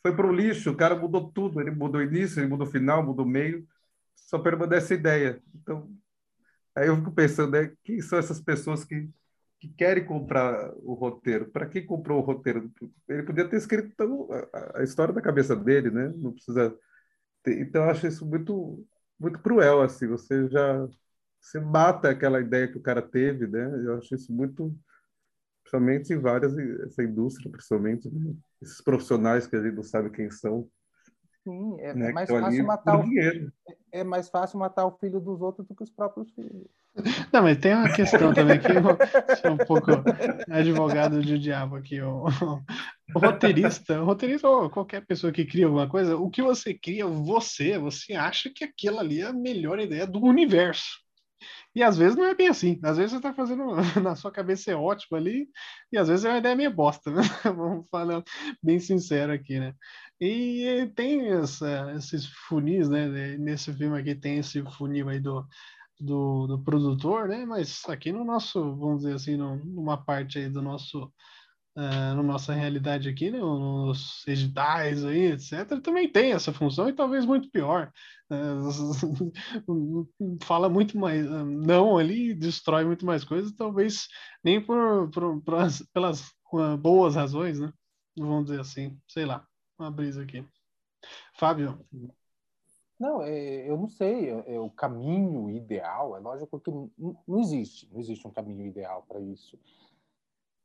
foi 0.02 0.16
para 0.16 0.28
o 0.28 0.34
lixo, 0.34 0.72
o 0.72 0.78
cara 0.78 0.96
mudou 0.96 1.32
tudo, 1.32 1.62
ele 1.62 1.72
mudou 1.72 2.02
o 2.02 2.04
início, 2.04 2.40
ele 2.40 2.48
mudou 2.48 2.66
o 2.66 2.72
final, 2.72 3.06
mudou 3.06 3.26
o 3.26 3.30
meio, 3.30 3.68
só 4.16 4.40
permanece 4.40 4.94
a 4.94 4.98
ideia. 4.98 5.44
Então, 5.54 5.90
Aí 6.80 6.88
eu 6.88 6.96
fico 6.96 7.12
pensando, 7.12 7.52
né, 7.52 7.74
quem 7.84 8.02
são 8.02 8.18
essas 8.18 8.40
pessoas 8.40 8.86
que, 8.86 9.10
que 9.60 9.68
querem 9.68 10.06
comprar 10.06 10.72
o 10.78 10.94
roteiro? 10.94 11.50
Para 11.52 11.68
quem 11.68 11.86
comprou 11.86 12.20
o 12.20 12.26
roteiro? 12.26 12.72
Ele 13.08 13.24
podia 13.24 13.48
ter 13.50 13.58
escrito 13.58 13.90
então, 13.92 14.30
a, 14.54 14.80
a, 14.80 14.84
história 14.84 15.14
da 15.14 15.22
cabeça 15.22 15.56
dele, 15.56 15.92
né? 15.92 16.14
Não 16.16 16.32
precisa. 16.32 16.74
Ter... 17.44 17.60
Então 17.62 17.84
eu 17.84 17.90
acho 17.90 18.08
isso 18.08 18.26
muito, 18.26 18.86
muito 19.20 19.40
cruel, 19.40 19.82
assim. 19.82 20.08
Você 20.08 20.48
já 20.50 20.88
você 21.42 21.60
mata 21.60 22.10
aquela 22.10 22.40
ideia 22.40 22.68
que 22.68 22.78
o 22.78 22.82
cara 22.82 23.02
teve, 23.02 23.48
né? 23.48 23.66
Eu 23.86 23.98
acho 23.98 24.16
isso 24.16 24.32
muito, 24.34 24.74
principalmente 25.70 26.14
em 26.14 26.18
várias 26.18 26.58
essa 26.58 27.04
indústria, 27.04 27.52
principalmente 27.52 28.10
né? 28.10 28.34
esses 28.62 28.82
profissionais 28.82 29.46
que 29.46 29.56
a 29.56 29.62
gente 29.62 29.76
não 29.76 29.84
sabe 29.84 30.10
quem 30.10 30.32
são. 30.32 30.68
Sim, 31.44 31.80
é, 31.80 31.94
né? 31.94 32.12
mais 32.12 32.30
fácil 32.30 32.66
matar 32.66 33.00
o 33.00 33.04
dinheiro. 33.04 33.54
É, 33.68 34.00
é 34.02 34.04
mais 34.04 34.30
fácil 34.30 34.60
matar 34.60 34.86
o 34.86 34.98
filho 34.98 35.20
dos 35.20 35.42
outros 35.42 35.68
do 35.68 35.76
que 35.76 35.84
os 35.84 35.90
próprios 35.90 36.30
filhos. 36.32 36.68
Não, 37.32 37.44
mas 37.44 37.58
tem 37.58 37.74
uma 37.74 37.94
questão 37.94 38.34
também 38.34 38.60
que 38.60 38.68
eu 38.68 39.52
um 39.52 39.58
pouco 39.58 39.92
advogado 40.50 41.22
de 41.22 41.40
diabo 41.40 41.76
aqui. 41.78 42.02
O, 42.02 42.26
o 43.16 43.20
roteirista, 43.20 44.02
o 44.02 44.06
roteirista 44.06 44.50
ou 44.50 44.70
qualquer 44.70 45.06
pessoa 45.06 45.32
que 45.32 45.46
cria 45.46 45.66
alguma 45.66 45.88
coisa, 45.88 46.18
o 46.18 46.30
que 46.30 46.42
você 46.42 46.74
cria, 46.74 47.06
você, 47.06 47.78
você 47.78 48.14
acha 48.14 48.50
que 48.54 48.64
aquilo 48.64 49.00
ali 49.00 49.22
é 49.22 49.28
a 49.28 49.34
melhor 49.34 49.80
ideia 49.80 50.06
do 50.06 50.20
universo. 50.22 51.00
E 51.76 51.84
às 51.84 51.98
vezes 51.98 52.16
não 52.18 52.26
é 52.26 52.36
bem 52.36 52.48
assim. 52.48 52.80
Às 52.84 52.98
vezes 52.98 53.12
você 53.12 53.18
está 53.18 53.34
fazendo 53.34 53.76
na 54.04 54.16
sua 54.16 54.32
cabeça 54.32 54.72
é 54.72 54.76
ótimo 54.76 55.18
ali, 55.18 55.48
e 55.92 55.98
às 55.98 56.08
vezes 56.08 56.26
é 56.26 56.30
uma 56.30 56.38
ideia 56.40 56.56
meio 56.56 56.74
bosta, 56.74 57.12
né? 57.12 57.22
Vamos 57.44 57.88
falar 57.90 58.24
bem 58.62 58.80
sincero 58.80 59.32
aqui, 59.34 59.60
né? 59.60 59.74
E 60.20 60.92
tem 60.96 61.30
essa, 61.30 61.94
esses 61.96 62.26
funis, 62.48 62.90
né? 62.90 63.08
Nesse 63.38 63.74
filme 63.74 64.00
aqui 64.00 64.16
tem 64.16 64.40
esse 64.40 64.62
funil 64.78 65.10
aí 65.10 65.20
do, 65.20 65.48
do, 66.00 66.48
do 66.48 66.64
produtor, 66.64 67.28
né? 67.28 67.46
Mas 67.46 67.84
aqui 67.88 68.12
no 68.12 68.24
nosso, 68.24 68.76
vamos 68.76 69.04
dizer 69.04 69.16
assim, 69.16 69.38
numa 69.38 69.98
parte 69.98 70.40
aí 70.40 70.50
do 70.50 70.62
nosso 70.62 71.12
uh, 71.80 72.16
na 72.16 72.24
nossa 72.24 72.54
realidade 72.54 73.08
aqui, 73.08 73.32
né, 73.32 73.40
nos 73.40 74.28
editais 74.28 75.06
aí, 75.06 75.32
etc., 75.32 75.82
também 75.82 76.12
tem 76.12 76.34
essa 76.34 76.52
função 76.52 76.90
e 76.90 76.94
talvez 76.94 77.26
muito 77.26 77.50
pior. 77.50 77.92
Uh, 78.30 79.32
fala 80.44 80.68
muito 80.68 80.98
mais, 80.98 81.26
uh, 81.26 81.46
não 81.46 81.98
ali, 81.98 82.34
destrói 82.34 82.84
muito 82.84 83.06
mais 83.06 83.24
coisas, 83.24 83.54
talvez 83.54 84.08
nem 84.44 84.62
por, 84.62 85.10
por, 85.10 85.42
por 85.42 85.56
as, 85.56 85.82
pelas 85.94 86.24
boas 86.80 87.16
razões, 87.16 87.60
né? 87.60 87.72
Vamos 88.18 88.46
dizer 88.46 88.60
assim, 88.60 89.00
sei 89.08 89.26
lá, 89.26 89.46
uma 89.78 89.90
brisa 89.90 90.24
aqui. 90.24 90.46
Fábio. 91.34 91.80
Não, 93.00 93.22
é, 93.22 93.70
eu 93.70 93.78
não 93.78 93.88
sei. 93.88 94.30
É, 94.30 94.56
é, 94.56 94.60
o 94.60 94.70
caminho 94.70 95.50
ideal, 95.50 96.18
é 96.18 96.20
lógico 96.20 96.60
que 96.60 96.70
não 96.70 97.40
existe, 97.40 97.88
não 97.92 98.00
existe 98.00 98.28
um 98.28 98.32
caminho 98.32 98.66
ideal 98.66 99.06
para 99.08 99.22
isso. 99.22 99.58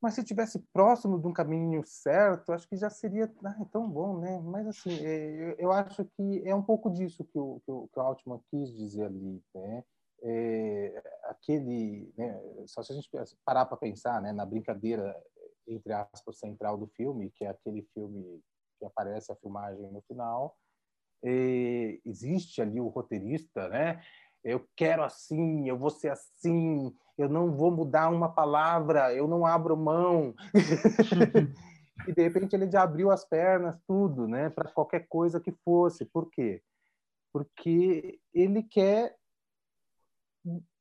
Mas 0.05 0.17
se 0.17 0.23
tivesse 0.23 0.59
próximo 0.71 1.19
de 1.19 1.27
um 1.27 1.33
caminho 1.33 1.83
certo, 1.87 2.53
acho 2.53 2.69
que 2.69 2.77
já 2.77 2.91
seria 2.91 3.25
ah, 3.43 3.65
tão 3.73 3.89
bom, 3.89 4.19
né? 4.19 4.39
Mas 4.45 4.67
assim, 4.67 5.03
é, 5.03 5.57
eu 5.59 5.73
acho 5.73 6.05
que 6.05 6.43
é 6.45 6.55
um 6.55 6.61
pouco 6.63 6.91
disso 6.91 7.25
que 7.25 7.39
o, 7.39 7.59
que 7.65 7.73
o, 7.73 7.89
que 7.89 7.99
o 7.99 8.03
Altman 8.03 8.39
quis 8.51 8.71
dizer 8.77 9.07
ali, 9.07 9.43
né? 9.55 9.83
É, 10.23 11.03
aquele, 11.25 12.13
né, 12.19 12.39
só 12.67 12.83
se 12.83 12.93
a 12.93 12.95
gente 12.95 13.09
parar 13.47 13.65
para 13.65 13.79
pensar, 13.79 14.21
né, 14.21 14.31
na 14.31 14.45
brincadeira 14.45 15.19
entre 15.67 15.95
aspas 15.95 16.39
central 16.39 16.77
do 16.77 16.87
filme, 16.89 17.31
que 17.31 17.47
é 17.47 17.49
aquele 17.49 17.81
filme 17.95 18.43
que 18.79 18.85
aparece 18.85 19.33
a 19.33 19.37
filmagem 19.37 19.91
no 19.91 20.03
final, 20.03 20.55
é, 21.23 21.99
existe 22.05 22.61
ali 22.61 22.79
o 22.79 22.89
roteirista, 22.89 23.71
né? 23.71 24.03
Eu 24.45 24.69
quero 24.77 25.03
assim, 25.03 25.67
eu 25.67 25.79
vou 25.79 25.89
ser 25.89 26.11
assim, 26.11 26.95
eu 27.17 27.29
não 27.29 27.53
vou 27.53 27.71
mudar 27.71 28.11
uma 28.11 28.29
palavra, 28.29 29.15
eu 29.15 29.29
não 29.29 29.47
abro 29.47 29.77
mão. 29.77 30.35
e 32.09 32.13
de 32.13 32.23
repente 32.23 32.55
ele 32.55 32.71
já 32.71 32.83
abriu 32.83 33.11
as 33.11 33.25
pernas, 33.25 33.79
tudo, 33.87 34.27
né, 34.27 34.51
para 34.51 34.71
qualquer 34.71 35.07
coisa 35.09 35.41
que 35.41 35.53
fosse. 35.65 36.05
Por 36.05 36.31
quê? 36.31 36.63
Porque 37.33 38.21
ele 38.33 38.63
quer 38.63 39.17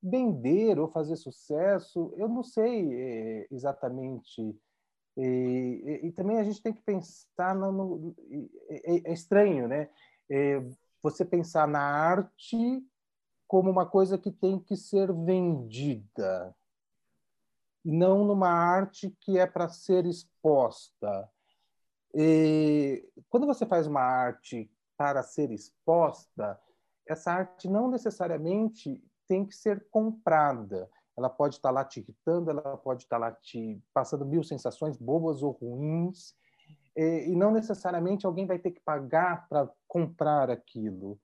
vender 0.02 0.78
ou 0.80 0.90
fazer 0.90 1.16
sucesso, 1.16 2.14
eu 2.18 2.28
não 2.28 2.44
sei 2.44 2.94
é, 2.94 3.48
exatamente. 3.50 4.42
E, 5.16 5.22
e, 5.22 6.08
e, 6.08 6.12
também 6.12 6.40
a 6.40 6.44
gente 6.44 6.62
tem 6.62 6.74
que 6.74 6.82
pensar 6.82 7.56
no, 7.56 7.72
no 7.72 8.16
é, 8.70 9.10
é, 9.10 9.14
estranho, 9.14 9.68
né? 9.68 9.90
É, 10.30 10.62
você 11.02 11.24
pensar 11.24 11.68
na 11.68 11.82
arte 11.82 12.84
como 13.54 13.70
uma 13.70 13.86
coisa 13.86 14.18
que 14.18 14.32
tem 14.32 14.58
que 14.58 14.76
ser 14.76 15.14
vendida, 15.14 16.56
e 17.86 17.92
não 17.92 18.26
numa 18.26 18.50
arte 18.50 19.16
que 19.22 19.38
é 19.38 19.46
para 19.46 19.70
ser 19.70 20.08
exposta. 20.08 21.30
E 22.16 23.08
quando 23.30 23.46
você 23.46 23.64
faz 23.64 23.86
uma 23.86 24.02
arte 24.02 24.72
para 24.98 25.22
ser 25.22 25.52
exposta, 25.52 26.60
essa 27.08 27.32
arte 27.32 27.70
não 27.70 27.92
necessariamente 27.92 29.00
tem 29.28 29.46
que 29.46 29.56
ser 29.56 29.88
comprada. 29.92 30.90
Ela 31.16 31.30
pode 31.30 31.58
estar 31.58 31.70
lá 31.70 31.86
te 31.86 32.00
irritando, 32.00 32.50
ela 32.50 32.76
pode 32.76 33.04
estar 33.04 33.20
lá 33.20 33.32
te 33.32 33.80
passando 33.94 34.26
mil 34.26 34.42
sensações 34.42 34.98
bobas 34.98 35.44
ou 35.44 35.52
ruins, 35.52 36.34
e 36.98 37.36
não 37.36 37.52
necessariamente 37.52 38.26
alguém 38.26 38.48
vai 38.48 38.58
ter 38.58 38.72
que 38.72 38.82
pagar 38.82 39.48
para 39.48 39.72
comprar 39.88 40.50
aquilo. 40.50 41.20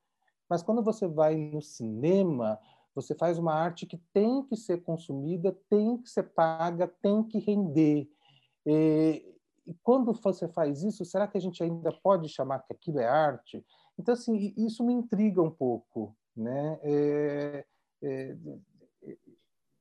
Mas 0.49 0.63
quando 0.63 0.81
você 0.81 1.07
vai 1.07 1.35
no 1.35 1.61
cinema, 1.61 2.59
você 2.95 3.13
faz 3.13 3.37
uma 3.37 3.53
arte 3.53 3.85
que 3.85 3.97
tem 4.11 4.43
que 4.43 4.55
ser 4.55 4.81
consumida, 4.83 5.57
tem 5.69 5.97
que 5.97 6.09
ser 6.09 6.23
paga, 6.23 6.87
tem 6.87 7.23
que 7.23 7.37
render. 7.39 8.09
E, 8.65 9.35
e 9.67 9.73
quando 9.83 10.11
você 10.13 10.47
faz 10.47 10.83
isso, 10.83 11.05
será 11.05 11.27
que 11.27 11.37
a 11.37 11.41
gente 11.41 11.61
ainda 11.61 11.91
pode 11.91 12.27
chamar 12.27 12.59
que 12.59 12.73
aquilo 12.73 12.99
é 12.99 13.07
arte? 13.07 13.63
Então, 13.97 14.13
assim, 14.13 14.53
isso 14.57 14.83
me 14.83 14.93
intriga 14.93 15.41
um 15.41 15.51
pouco, 15.51 16.15
né? 16.35 16.79
É, 16.81 17.65
é, 18.01 18.37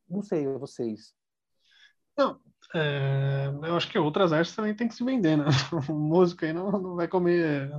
não 0.09 0.23
sei, 0.23 0.47
vocês. 0.47 1.15
Não, 2.17 2.41
é, 2.75 3.51
eu 3.63 3.77
acho 3.77 3.89
que 3.89 3.99
outras 3.99 4.33
artes 4.33 4.55
também 4.55 4.75
tem 4.75 4.89
que 4.89 4.95
se 4.95 5.05
vender, 5.05 5.37
né? 5.37 5.45
O 5.89 5.95
músico 5.95 6.45
aí 6.45 6.53
não, 6.53 6.71
não 6.71 6.97
vai 6.97 7.09
comer 7.09 7.71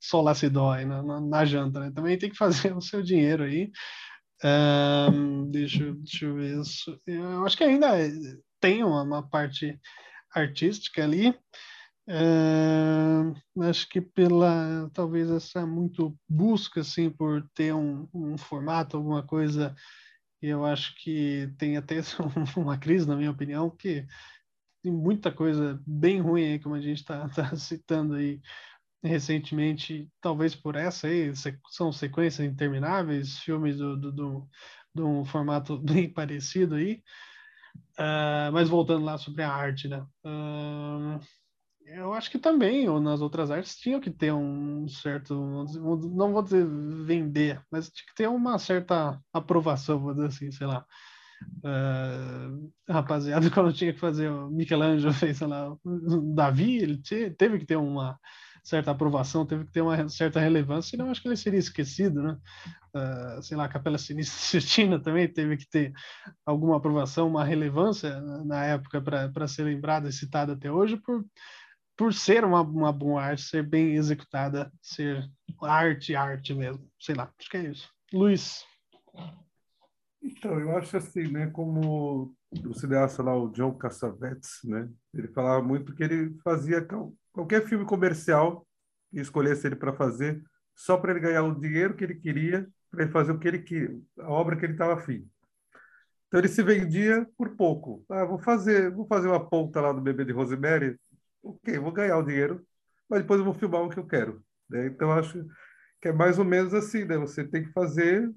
solacidó 0.00 0.72
aí 0.72 0.84
na, 0.84 1.02
na, 1.02 1.20
na, 1.20 1.44
janta, 1.44 1.80
né? 1.80 1.90
Também 1.92 2.16
tem 2.16 2.30
que 2.30 2.36
fazer 2.36 2.72
o 2.76 2.80
seu 2.80 3.02
dinheiro 3.02 3.44
aí. 3.44 3.70
Um, 4.44 5.50
deixa, 5.50 5.92
deixa 5.94 6.26
eu 6.26 6.34
ver 6.36 6.60
isso. 6.60 6.96
Eu 7.06 7.44
acho 7.44 7.56
que 7.56 7.64
ainda 7.64 7.88
tem 8.60 8.84
uma, 8.84 9.02
uma 9.02 9.28
parte 9.28 9.76
artística 10.32 11.02
ali. 11.02 11.34
acho 13.68 13.88
que 13.88 14.00
pela 14.00 14.88
talvez 14.92 15.28
essa 15.30 15.66
muito 15.66 16.16
busca 16.28 16.82
assim 16.82 17.10
por 17.10 17.44
ter 17.54 17.74
um, 17.74 18.08
um 18.14 18.38
formato, 18.38 18.96
alguma 18.96 19.24
coisa 19.24 19.74
e 20.40 20.48
eu 20.48 20.64
acho 20.64 20.94
que 20.96 21.52
tem 21.58 21.76
até 21.76 21.96
uma 22.56 22.78
crise, 22.78 23.06
na 23.06 23.16
minha 23.16 23.30
opinião, 23.30 23.70
que 23.70 24.06
tem 24.82 24.92
muita 24.92 25.32
coisa 25.32 25.82
bem 25.86 26.20
ruim 26.20 26.44
aí, 26.44 26.58
como 26.58 26.74
a 26.74 26.80
gente 26.80 26.98
está 26.98 27.28
tá 27.30 27.54
citando 27.56 28.14
aí 28.14 28.40
recentemente, 29.02 30.10
talvez 30.20 30.54
por 30.54 30.74
essa 30.74 31.06
aí, 31.06 31.32
são 31.70 31.92
sequências 31.92 32.46
intermináveis, 32.46 33.38
filmes 33.38 33.76
do, 33.78 33.96
do, 33.96 34.12
do, 34.12 34.48
de 34.94 35.02
um 35.02 35.24
formato 35.24 35.78
bem 35.82 36.12
parecido 36.12 36.74
aí. 36.74 37.02
Uh, 37.98 38.50
mas 38.52 38.68
voltando 38.68 39.04
lá 39.04 39.18
sobre 39.18 39.42
a 39.42 39.52
arte, 39.52 39.88
né? 39.88 40.04
Uh, 40.24 41.20
eu 41.90 42.12
acho 42.12 42.30
que 42.30 42.38
também, 42.38 42.88
ou 42.88 43.00
nas 43.00 43.20
outras 43.20 43.50
artes, 43.50 43.76
tinha 43.76 44.00
que 44.00 44.10
ter 44.10 44.32
um 44.32 44.86
certo, 44.88 45.34
não 45.34 46.32
vou 46.32 46.42
dizer 46.42 46.66
vender, 46.66 47.62
mas 47.70 47.90
tinha 47.90 48.06
que 48.06 48.14
ter 48.14 48.28
uma 48.28 48.58
certa 48.58 49.20
aprovação, 49.32 49.98
vou 49.98 50.14
dizer 50.14 50.26
assim, 50.26 50.50
sei 50.50 50.66
lá. 50.66 50.84
Uh, 51.64 52.72
rapaziada, 52.88 53.48
quando 53.50 53.72
tinha 53.72 53.92
que 53.92 53.98
fazer, 53.98 54.28
o 54.28 54.50
Michelangelo 54.50 55.12
fez, 55.12 55.38
sei 55.38 55.46
lá, 55.46 55.74
Davi, 56.34 56.78
ele 56.78 57.00
teve 57.36 57.60
que 57.60 57.66
ter 57.66 57.76
uma 57.76 58.18
certa 58.62 58.90
aprovação, 58.90 59.46
teve 59.46 59.64
que 59.64 59.72
ter 59.72 59.80
uma 59.80 60.08
certa 60.08 60.40
relevância, 60.40 60.90
senão 60.90 61.10
acho 61.10 61.22
que 61.22 61.28
ele 61.28 61.36
seria 61.36 61.58
esquecido, 61.58 62.22
né? 62.22 62.36
Uh, 62.94 63.42
sei 63.42 63.56
lá, 63.56 63.64
a 63.64 63.68
Capela 63.68 63.96
Sistina 63.98 65.00
também 65.00 65.26
teve 65.32 65.56
que 65.56 65.68
ter 65.68 65.92
alguma 66.44 66.76
aprovação, 66.76 67.28
uma 67.28 67.44
relevância 67.44 68.20
na 68.44 68.64
época 68.64 69.00
para 69.00 69.48
ser 69.48 69.62
lembrada 69.64 70.08
e 70.08 70.12
citada 70.12 70.52
até 70.52 70.70
hoje 70.70 70.96
por 70.96 71.24
por 71.98 72.14
ser 72.14 72.44
uma, 72.44 72.62
uma 72.62 72.92
boa 72.92 73.20
arte, 73.20 73.42
ser 73.42 73.64
bem 73.64 73.96
executada, 73.96 74.72
ser 74.80 75.28
arte, 75.60 76.14
arte 76.14 76.54
mesmo. 76.54 76.88
Sei 76.98 77.12
lá, 77.12 77.28
acho 77.36 77.50
que 77.50 77.56
é 77.56 77.64
isso. 77.64 77.90
Luiz. 78.12 78.64
Então, 80.22 80.60
eu 80.60 80.76
acho 80.76 80.96
assim, 80.96 81.26
né, 81.28 81.48
como 81.48 82.32
o 82.64 82.74
cineasta 82.74 83.20
lá, 83.20 83.36
o 83.36 83.48
John 83.50 83.74
Cassavetes, 83.74 84.60
né, 84.64 84.88
ele 85.12 85.26
falava 85.28 85.60
muito 85.60 85.94
que 85.94 86.04
ele 86.04 86.38
fazia 86.44 86.86
qualquer 87.32 87.66
filme 87.66 87.84
comercial 87.84 88.64
que 89.10 89.20
escolhesse 89.20 89.66
ele 89.66 89.76
para 89.76 89.92
fazer, 89.92 90.40
só 90.76 90.96
para 90.96 91.10
ele 91.10 91.20
ganhar 91.20 91.42
o 91.42 91.58
dinheiro 91.58 91.96
que 91.96 92.04
ele 92.04 92.14
queria, 92.14 92.68
para 92.90 93.02
ele 93.02 93.12
fazer 93.12 93.32
o 93.32 93.38
que 93.38 93.48
ele 93.48 93.58
queria, 93.58 93.98
a 94.20 94.30
obra 94.30 94.56
que 94.56 94.64
ele 94.64 94.74
estava 94.74 94.94
afim. 94.94 95.28
Então 96.28 96.38
ele 96.38 96.48
se 96.48 96.62
vendia 96.62 97.26
por 97.36 97.56
pouco. 97.56 98.04
Ah, 98.08 98.24
vou 98.24 98.38
fazer, 98.38 98.90
vou 98.92 99.06
fazer 99.06 99.28
uma 99.28 99.48
ponta 99.48 99.80
lá 99.80 99.92
do 99.92 100.00
Bebê 100.00 100.24
de 100.24 100.32
Rosemary, 100.32 100.96
ok, 101.42 101.78
vou 101.78 101.92
ganhar 101.92 102.18
o 102.18 102.22
dinheiro, 102.22 102.66
mas 103.08 103.20
depois 103.20 103.38
eu 103.38 103.44
vou 103.44 103.54
filmar 103.54 103.82
o 103.82 103.88
que 103.88 103.98
eu 103.98 104.06
quero. 104.06 104.42
Né? 104.68 104.86
Então, 104.86 105.12
acho 105.12 105.44
que 106.00 106.08
é 106.08 106.12
mais 106.12 106.38
ou 106.38 106.44
menos 106.44 106.74
assim, 106.74 107.04
né? 107.04 107.16
Você 107.16 107.44
tem 107.44 107.64
que 107.64 107.72
fazer 107.72 108.32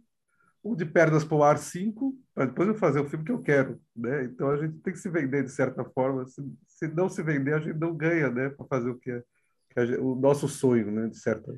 o 0.63 0.75
de 0.75 0.85
pernas 0.85 1.23
para 1.23 1.37
o 1.37 1.43
ar 1.43 1.57
5, 1.57 2.15
para 2.33 2.45
depois 2.45 2.67
eu 2.67 2.75
fazer 2.75 2.99
o 2.99 3.09
filme 3.09 3.25
que 3.25 3.31
eu 3.31 3.41
quero, 3.41 3.81
né? 3.95 4.23
Então, 4.25 4.49
a 4.49 4.57
gente 4.57 4.79
tem 4.79 4.93
que 4.93 4.99
se 4.99 5.09
vender 5.09 5.43
de 5.43 5.51
certa 5.51 5.83
forma. 5.83 6.25
Se, 6.27 6.41
se 6.67 6.87
não 6.87 7.09
se 7.09 7.21
vender, 7.23 7.53
a 7.53 7.59
gente 7.59 7.77
não 7.77 7.95
ganha, 7.95 8.29
né? 8.29 8.49
Para 8.49 8.65
fazer 8.67 8.89
o 8.89 8.97
que 8.97 9.11
é, 9.11 9.23
que 9.69 9.85
gente, 9.85 9.99
o 9.99 10.15
nosso 10.15 10.47
sonho, 10.47 10.91
né? 10.91 11.07
De 11.07 11.17
certa 11.17 11.51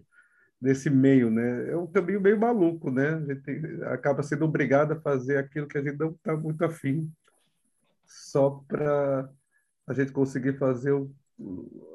nesse 0.64 0.90
meio, 0.90 1.30
né? 1.30 1.72
É 1.72 1.76
um 1.76 1.86
caminho 1.86 2.22
meio 2.22 2.40
maluco, 2.40 2.90
né? 2.90 3.16
A 3.16 3.20
gente 3.20 3.42
tem, 3.42 3.62
acaba 3.84 4.24
sendo 4.24 4.46
obrigado 4.46 4.94
a 4.94 5.02
fazer 5.02 5.38
aquilo 5.38 5.68
que 5.68 5.78
a 5.78 5.84
gente 5.84 5.98
não 6.00 6.12
está 6.12 6.38
muito 6.38 6.64
afim, 6.64 7.12
só 8.06 8.64
para 8.66 9.30
a 9.86 9.94
gente 9.94 10.14
conseguir 10.14 10.58
fazer 10.58 10.94
o 10.94 11.14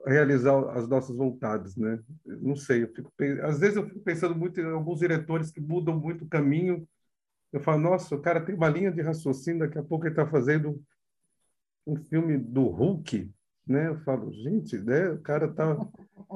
realizar 0.06 0.58
as 0.76 0.88
nossas 0.88 1.16
vontades, 1.16 1.76
né? 1.76 2.00
Não 2.24 2.56
sei, 2.56 2.82
eu 2.84 2.88
fico, 2.88 3.12
às 3.42 3.60
vezes 3.60 3.76
eu 3.76 3.86
fico 3.86 4.00
pensando 4.00 4.34
muito 4.34 4.60
em 4.60 4.64
alguns 4.64 5.00
diretores 5.00 5.50
que 5.50 5.60
mudam 5.60 5.98
muito 5.98 6.24
o 6.24 6.28
caminho 6.28 6.86
Eu 7.52 7.60
falo, 7.60 7.80
nossa, 7.80 8.14
o 8.14 8.20
cara 8.20 8.40
tem 8.40 8.54
uma 8.54 8.68
linha 8.68 8.90
de 8.90 9.00
raciocínio, 9.00 9.60
daqui 9.60 9.78
a 9.78 9.82
pouco 9.82 10.04
ele 10.04 10.12
está 10.12 10.26
fazendo 10.26 10.82
um 11.86 11.96
filme 11.96 12.36
do 12.36 12.64
Hulk, 12.64 13.30
né? 13.66 13.88
Eu 13.88 13.98
falo, 14.00 14.32
gente, 14.32 14.78
né? 14.78 15.10
O 15.10 15.20
cara 15.20 15.48
tá. 15.48 15.76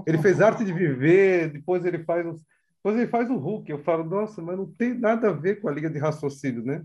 Ele 0.06 0.18
fez 0.18 0.40
arte 0.40 0.64
de 0.64 0.72
viver, 0.72 1.52
depois 1.52 1.84
ele 1.84 2.02
faz 2.04 2.26
os... 2.26 2.42
depois 2.76 2.96
ele 2.96 3.08
faz 3.08 3.30
o 3.30 3.36
Hulk. 3.36 3.70
Eu 3.70 3.82
falo, 3.84 4.04
nossa, 4.04 4.40
mas 4.40 4.56
não 4.56 4.66
tem 4.66 4.94
nada 4.98 5.28
a 5.28 5.32
ver 5.32 5.60
com 5.60 5.68
a 5.68 5.72
linha 5.72 5.90
de 5.90 5.98
raciocínio, 5.98 6.64
né? 6.64 6.84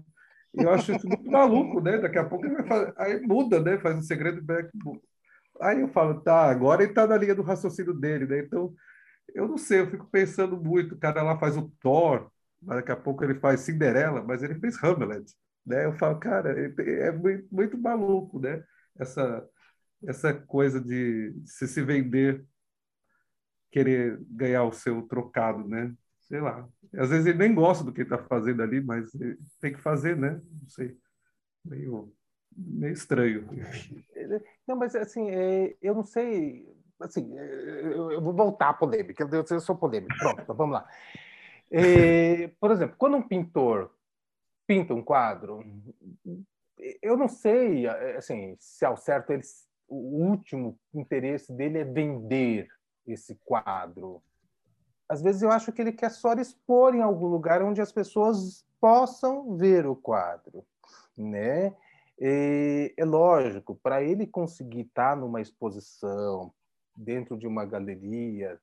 Eu 0.54 0.70
acho 0.70 0.92
isso 0.94 1.08
muito 1.08 1.30
maluco, 1.30 1.80
né? 1.80 1.98
Daqui 1.98 2.18
a 2.18 2.26
pouco 2.26 2.46
ele 2.46 2.56
vai 2.56 2.68
fazer... 2.68 2.94
aí 2.98 3.22
muda, 3.22 3.62
né? 3.62 3.78
Faz 3.78 3.96
o 3.96 4.00
um 4.00 4.04
segredo 4.04 4.42
Black 4.42 4.70
Aí 5.62 5.82
eu 5.82 5.88
falo, 5.90 6.22
tá, 6.22 6.50
agora 6.50 6.84
ele 6.84 6.94
tá 6.94 7.08
na 7.08 7.18
linha 7.18 7.36
do 7.36 7.42
raciocínio 7.42 7.94
dele, 7.94 8.26
né? 8.26 8.40
Então, 8.40 8.74
eu 9.34 9.48
não 9.48 9.58
sei, 9.58 9.82
eu 9.82 9.90
fico 9.90 10.08
pensando 10.08 10.58
muito. 10.58 10.96
O 10.96 11.00
cara 11.00 11.22
lá 11.22 11.38
faz 11.38 11.58
o 11.58 11.70
Thor, 11.82 12.32
daqui 12.62 12.92
a 12.92 12.96
pouco 12.96 13.24
ele 13.24 13.36
faz 13.40 13.62
Cinderela, 13.62 14.24
mas 14.24 14.44
ele 14.44 14.60
fez 14.60 14.82
Hamlet, 14.84 15.34
né? 15.66 15.86
Eu 15.86 15.94
falo, 15.94 16.20
cara, 16.20 16.52
é 16.60 17.12
muito, 17.12 17.48
muito 17.54 17.78
maluco, 17.78 18.40
né? 18.40 18.64
Essa, 18.98 19.48
essa 20.06 20.34
coisa 20.34 20.80
de 20.82 21.34
se 21.46 21.68
se 21.68 21.82
vender, 21.84 22.46
querer 23.72 24.20
ganhar 24.30 24.64
o 24.64 24.72
seu 24.72 25.02
trocado, 25.04 25.68
né? 25.68 25.94
Sei 26.22 26.42
lá. 26.42 26.68
Às 26.94 27.10
vezes 27.10 27.26
ele 27.26 27.38
nem 27.38 27.54
gosta 27.54 27.84
do 27.84 27.94
que 27.94 28.02
está 28.02 28.18
fazendo 28.18 28.62
ali, 28.62 28.82
mas 28.82 29.12
tem 29.60 29.74
que 29.74 29.82
fazer, 29.82 30.16
né? 30.18 30.42
Não 30.62 30.70
sei. 30.70 30.98
Meio, 31.64 32.14
meio 32.56 32.94
estranho. 32.94 33.48
Não, 34.68 34.76
mas 34.76 34.94
assim, 34.96 35.30
é, 35.30 35.76
eu 35.82 35.96
não 35.96 36.04
sei. 36.04 36.68
Assim, 37.00 37.38
é, 37.38 37.82
eu 37.94 38.22
vou 38.22 38.34
voltar 38.34 38.70
à 38.70 38.74
polêmica. 38.74 39.28
Eu 39.32 39.60
sou 39.60 39.76
polêmico. 39.76 40.16
Pronto, 40.18 40.42
então 40.42 40.56
vamos 40.56 40.74
lá. 40.74 40.88
É, 41.72 42.50
por 42.60 42.72
exemplo, 42.72 42.96
quando 42.98 43.18
um 43.18 43.28
pintor 43.28 43.92
pinta 44.66 44.94
um 44.94 45.02
quadro, 45.02 45.64
eu 47.02 47.16
não 47.16 47.28
sei 47.28 47.88
assim, 48.18 48.56
se 48.60 48.86
ao 48.86 48.98
certo 48.98 49.32
ele, 49.32 49.44
o 49.88 50.26
último 50.26 50.78
interesse 50.94 51.54
dele 51.54 51.80
é 51.80 51.84
vender 51.84 52.68
esse 53.06 53.36
quadro. 53.46 54.22
Às 55.08 55.22
vezes 55.22 55.42
eu 55.42 55.50
acho 55.50 55.72
que 55.72 55.82
ele 55.82 55.94
quer 55.94 56.12
só 56.12 56.34
expor 56.34 56.94
em 56.94 57.02
algum 57.02 57.28
lugar 57.28 57.62
onde 57.62 57.82
as 57.82 57.92
pessoas 57.92 58.66
possam 58.80 59.56
ver 59.56 59.86
o 59.88 59.96
quadro, 59.96 60.66
né? 61.18 61.74
E, 62.20 62.94
é 62.98 63.06
lógico, 63.06 63.76
para 63.76 64.02
ele 64.02 64.26
conseguir 64.26 64.82
estar 64.82 65.16
numa 65.16 65.42
exposição 65.42 66.52
dentro 66.96 67.38
de 67.38 67.46
uma 67.46 67.66
galeria, 67.66 68.60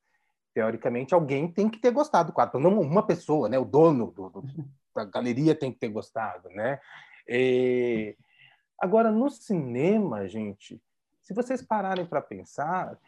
teoricamente, 0.52 1.14
alguém 1.14 1.50
tem 1.50 1.68
que 1.68 1.78
ter 1.78 1.90
gostado 1.90 2.30
do 2.30 2.34
quadro. 2.34 2.60
Não 2.60 2.80
uma 2.80 3.06
pessoa, 3.06 3.48
né? 3.48 3.58
O 3.58 3.64
dono 3.64 4.10
do, 4.10 4.30
do, 4.30 4.44
da 4.94 5.04
galeria 5.04 5.54
tem 5.54 5.72
que 5.72 5.78
ter 5.78 5.88
gostado, 5.88 6.48
né? 6.50 6.80
E... 7.28 8.16
Agora, 8.80 9.10
no 9.10 9.30
cinema, 9.30 10.28
gente, 10.28 10.80
se 11.22 11.32
vocês 11.32 11.62
pararem 11.62 12.04
para 12.04 12.20
pensar, 12.20 12.98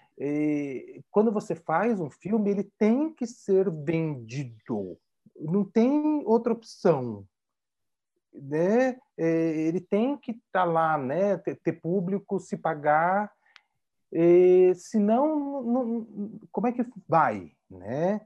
quando 1.10 1.30
você 1.30 1.54
faz 1.54 2.00
um 2.00 2.08
filme, 2.08 2.50
ele 2.50 2.64
tem 2.78 3.12
que 3.12 3.26
ser 3.26 3.70
vendido. 3.70 4.98
Não 5.38 5.64
tem 5.64 6.22
outra 6.24 6.52
opção. 6.52 7.26
Né? 8.42 8.98
ele 9.18 9.80
tem 9.80 10.16
que 10.16 10.32
estar 10.32 10.44
tá 10.52 10.64
lá, 10.64 10.98
né? 10.98 11.38
ter, 11.38 11.56
ter 11.56 11.72
público, 11.72 12.38
se 12.38 12.56
pagar 12.56 13.32
senão, 14.74 15.62
não, 15.62 16.06
como 16.50 16.66
é 16.66 16.72
que 16.72 16.84
vai? 17.08 17.52
Né? 17.70 18.20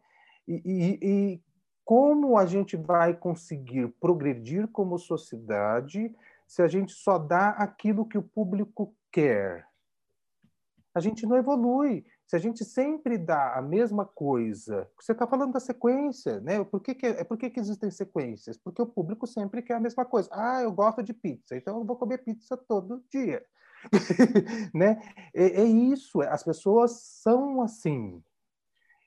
E, 0.46 0.62
e, 0.64 0.98
e, 1.02 1.42
como 1.84 2.36
a 2.36 2.46
gente 2.46 2.76
vai 2.76 3.14
conseguir 3.14 3.88
progredir 4.00 4.68
como 4.68 4.98
sociedade 4.98 6.14
se 6.46 6.62
a 6.62 6.68
gente 6.68 6.92
só 6.92 7.18
dá 7.18 7.50
aquilo 7.50 8.06
que 8.06 8.18
o 8.18 8.22
público 8.22 8.94
quer? 9.10 9.66
A 10.94 11.00
gente 11.00 11.24
não 11.26 11.36
evolui. 11.36 12.04
Se 12.30 12.36
a 12.36 12.38
gente 12.38 12.64
sempre 12.64 13.18
dá 13.18 13.56
a 13.56 13.60
mesma 13.60 14.06
coisa, 14.06 14.88
você 14.96 15.10
está 15.10 15.26
falando 15.26 15.52
da 15.52 15.58
sequência, 15.58 16.38
né? 16.38 16.62
Por 16.62 16.80
que, 16.80 16.94
que, 16.94 17.24
por 17.24 17.36
que, 17.36 17.50
que 17.50 17.58
existem 17.58 17.90
sequências? 17.90 18.56
Porque 18.56 18.80
o 18.80 18.86
público 18.86 19.26
sempre 19.26 19.60
quer 19.60 19.74
a 19.74 19.80
mesma 19.80 20.04
coisa. 20.04 20.28
Ah, 20.30 20.62
eu 20.62 20.70
gosto 20.70 21.02
de 21.02 21.12
pizza, 21.12 21.56
então 21.56 21.78
eu 21.78 21.84
vou 21.84 21.96
comer 21.96 22.18
pizza 22.18 22.56
todo 22.56 23.02
dia. 23.10 23.44
né? 24.72 25.02
É, 25.34 25.60
é, 25.60 25.64
isso, 25.64 26.20
as 26.20 26.44
pessoas 26.44 27.00
são 27.02 27.62
assim. 27.62 28.22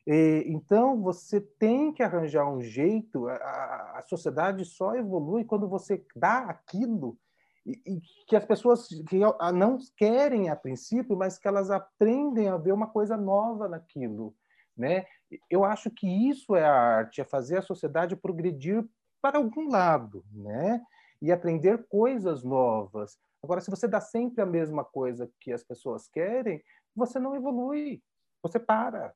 É, 0.06 0.40
então, 0.46 1.02
você 1.02 1.40
tem 1.40 1.94
que 1.94 2.04
arranjar 2.04 2.46
um 2.52 2.60
jeito, 2.60 3.30
a, 3.30 4.00
a, 4.00 4.04
sociedade 4.06 4.66
só 4.66 4.96
evolui 4.96 5.46
quando 5.46 5.70
você 5.70 6.06
dá 6.14 6.40
aquilo 6.40 7.18
e, 7.66 8.02
que 8.28 8.36
as 8.36 8.46
pessoas 8.46 8.88
que 8.88 9.20
não 9.54 9.78
querem 9.96 10.50
a 10.50 10.56
princípio, 10.56 11.16
mas 11.16 11.38
que 11.38 11.48
elas 11.48 11.72
aprendem 11.72 12.50
a 12.50 12.58
ver 12.58 12.74
uma 12.74 12.88
coisa 12.88 13.16
nova 13.16 13.68
naquilo. 13.68 14.36
Né? 14.76 15.06
Eu 15.50 15.64
acho 15.64 15.90
que 15.92 16.08
isso 16.08 16.56
é 16.56 16.66
a 16.66 16.74
arte, 16.74 17.22
é 17.22 17.24
fazer 17.24 17.58
a 17.58 17.62
sociedade 17.62 18.16
progredir 18.16 18.84
para 19.22 19.38
algum 19.38 19.70
lado, 19.70 20.26
né? 20.32 20.82
E 21.22 21.32
aprender 21.32 21.88
coisas 21.88 22.44
novas. 22.44 23.18
Agora, 23.42 23.62
se 23.62 23.70
você 23.70 23.88
dá 23.88 24.02
sempre 24.02 24.42
a 24.42 24.46
mesma 24.46 24.84
coisa 24.84 25.32
que 25.40 25.54
as 25.54 25.64
pessoas 25.64 26.08
querem, 26.08 26.62
você 26.94 27.20
não 27.20 27.36
evolui, 27.36 28.02
você 28.42 28.60
para. 28.60 29.14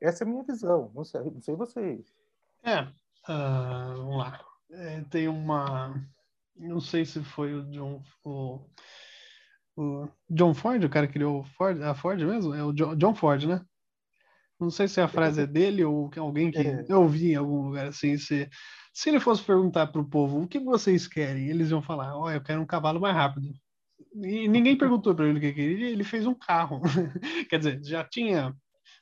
Essa 0.00 0.22
é 0.22 0.26
a 0.26 0.30
minha 0.30 0.44
visão, 0.44 0.92
não 0.94 1.04
sei, 1.04 1.22
não 1.22 1.40
sei 1.40 1.56
vocês. 1.56 2.14
É, 2.62 2.82
uh, 2.82 3.96
vamos 3.96 4.18
lá. 4.18 4.44
É, 4.70 5.00
tem 5.10 5.26
uma. 5.26 5.94
Não 6.56 6.80
sei 6.80 7.04
se 7.04 7.22
foi 7.22 7.54
o 7.54 7.64
John. 7.70 8.02
O, 8.24 8.60
o 9.76 10.08
John 10.30 10.54
Ford, 10.54 10.82
o 10.84 10.88
cara 10.88 11.06
que 11.06 11.14
criou 11.14 11.44
Ford, 11.44 11.80
a 11.82 11.94
Ford 11.94 12.20
mesmo? 12.20 12.54
É 12.54 12.62
o 12.62 12.72
John 12.72 13.14
Ford, 13.14 13.44
né? 13.44 13.64
Não 14.58 14.70
sei 14.70 14.86
se 14.86 15.00
a 15.00 15.08
frase 15.08 15.42
é 15.42 15.46
dele 15.46 15.84
ou 15.84 16.10
alguém 16.16 16.50
que 16.50 16.58
é. 16.58 16.84
eu 16.88 17.06
vi 17.08 17.32
em 17.32 17.36
algum 17.36 17.66
lugar 17.66 17.86
assim. 17.86 18.16
Se, 18.16 18.48
se 18.92 19.08
ele 19.08 19.18
fosse 19.18 19.42
perguntar 19.42 19.88
para 19.88 20.00
o 20.00 20.08
povo 20.08 20.40
o 20.40 20.48
que 20.48 20.60
vocês 20.60 21.08
querem, 21.08 21.48
eles 21.48 21.70
iam 21.70 21.82
falar: 21.82 22.16
Ó, 22.16 22.24
oh, 22.24 22.30
eu 22.30 22.42
quero 22.42 22.62
um 22.62 22.66
cavalo 22.66 23.00
mais 23.00 23.14
rápido. 23.14 23.52
E 24.22 24.46
ninguém 24.46 24.78
perguntou 24.78 25.14
para 25.14 25.26
ele 25.26 25.38
o 25.38 25.40
que 25.40 25.52
queria, 25.52 25.90
ele 25.90 26.04
fez 26.04 26.24
um 26.24 26.34
carro. 26.34 26.80
Quer 27.50 27.58
dizer, 27.58 27.80
já 27.82 28.04
tinha, 28.04 28.54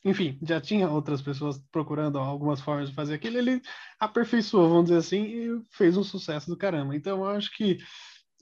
enfim, 0.04 0.38
já 0.42 0.60
tinha 0.60 0.88
outras 0.88 1.22
pessoas 1.22 1.58
procurando 1.70 2.18
algumas 2.18 2.60
formas 2.60 2.88
de 2.88 2.94
fazer 2.94 3.14
aquilo, 3.14 3.38
ele 3.38 3.62
aperfeiçoou, 4.00 4.68
vamos 4.68 4.84
dizer 4.84 4.96
assim, 4.96 5.22
e 5.22 5.62
fez 5.70 5.96
um 5.96 6.02
sucesso 6.02 6.50
do 6.50 6.56
caramba. 6.56 6.96
Então, 6.96 7.18
eu 7.18 7.26
acho 7.28 7.54
que 7.56 7.78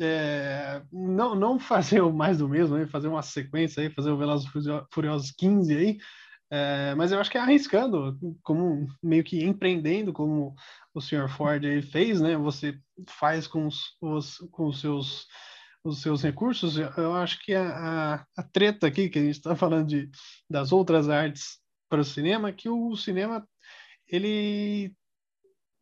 é, 0.01 0.83
não, 0.91 1.35
não 1.35 1.59
fazer 1.59 2.03
mais 2.03 2.39
do 2.39 2.49
mesmo, 2.49 2.77
né? 2.77 2.87
fazer 2.87 3.09
uma 3.09 3.23
sequência 3.23 3.83
aí, 3.83 3.91
fazer 3.91 4.11
o 4.11 4.17
Velozes 4.17 4.49
Furiosos 4.91 5.31
15 5.33 5.77
aí, 5.77 5.99
é, 6.53 6.95
mas 6.97 7.13
eu 7.13 7.21
acho 7.21 7.31
que 7.31 7.39
é 7.39 7.41
arriscando, 7.41 8.19
como 8.43 8.89
meio 9.01 9.23
que 9.23 9.45
empreendendo, 9.45 10.13
como 10.13 10.55
o 10.93 11.01
senhor 11.01 11.29
Ford 11.29 11.65
aí 11.65 11.81
fez, 11.81 12.21
né? 12.21 12.37
Você 12.37 12.77
faz 13.09 13.47
com 13.47 13.69
os, 13.69 13.97
os 14.01 14.39
com 14.51 14.67
os 14.67 14.81
seus 14.81 15.29
os 15.85 16.03
seus 16.03 16.22
recursos. 16.22 16.76
Eu 16.78 17.14
acho 17.14 17.39
que 17.45 17.55
a, 17.55 18.14
a, 18.16 18.26
a 18.37 18.43
treta 18.43 18.87
aqui 18.87 19.09
que 19.09 19.18
a 19.18 19.22
gente 19.22 19.37
está 19.37 19.57
falando 19.57 19.87
de 19.87 20.11
das 20.49 20.72
outras 20.72 21.09
artes 21.09 21.59
para 21.89 22.01
o 22.01 22.05
cinema, 22.05 22.53
que 22.53 22.68
o 22.68 22.97
cinema 22.97 23.47
ele 24.09 24.95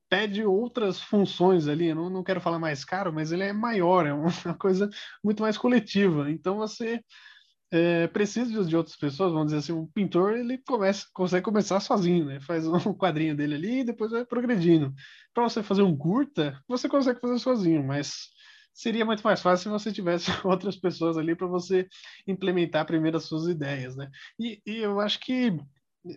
pede 0.08 0.44
outras 0.44 1.00
funções 1.00 1.68
ali. 1.68 1.88
Eu 1.88 1.96
não, 1.96 2.10
não 2.10 2.24
quero 2.24 2.40
falar 2.40 2.58
mais 2.58 2.84
caro, 2.84 3.12
mas 3.12 3.32
ele 3.32 3.42
é 3.44 3.52
maior, 3.52 4.06
é 4.06 4.12
uma 4.14 4.54
coisa 4.58 4.88
muito 5.22 5.42
mais 5.42 5.58
coletiva. 5.58 6.30
Então 6.30 6.56
você 6.56 7.02
é, 7.70 8.06
precisa 8.06 8.64
de 8.64 8.76
outras 8.76 8.96
pessoas, 8.96 9.32
vamos 9.32 9.48
dizer 9.48 9.58
assim, 9.58 9.72
um 9.72 9.86
pintor 9.86 10.34
ele 10.34 10.58
começa, 10.58 11.06
consegue 11.12 11.44
começar 11.44 11.80
sozinho, 11.80 12.24
né? 12.26 12.40
Faz 12.40 12.66
um 12.66 12.78
quadrinho 12.94 13.36
dele 13.36 13.54
ali 13.54 13.80
e 13.80 13.84
depois 13.84 14.10
vai 14.10 14.24
progredindo. 14.24 14.94
Para 15.34 15.44
você 15.44 15.62
fazer 15.62 15.82
um 15.82 15.96
curta, 15.96 16.58
você 16.66 16.88
consegue 16.88 17.20
fazer 17.20 17.38
sozinho, 17.38 17.84
mas 17.84 18.28
seria 18.78 19.04
muito 19.04 19.22
mais 19.22 19.42
fácil 19.42 19.64
se 19.64 19.68
você 19.68 19.92
tivesse 19.92 20.30
outras 20.46 20.76
pessoas 20.76 21.18
ali 21.18 21.34
para 21.34 21.48
você 21.48 21.88
implementar 22.28 22.86
primeiro 22.86 23.16
as 23.16 23.24
suas 23.24 23.48
ideias, 23.48 23.96
né? 23.96 24.08
E, 24.38 24.62
e 24.64 24.76
eu 24.76 25.00
acho 25.00 25.18
que 25.18 25.58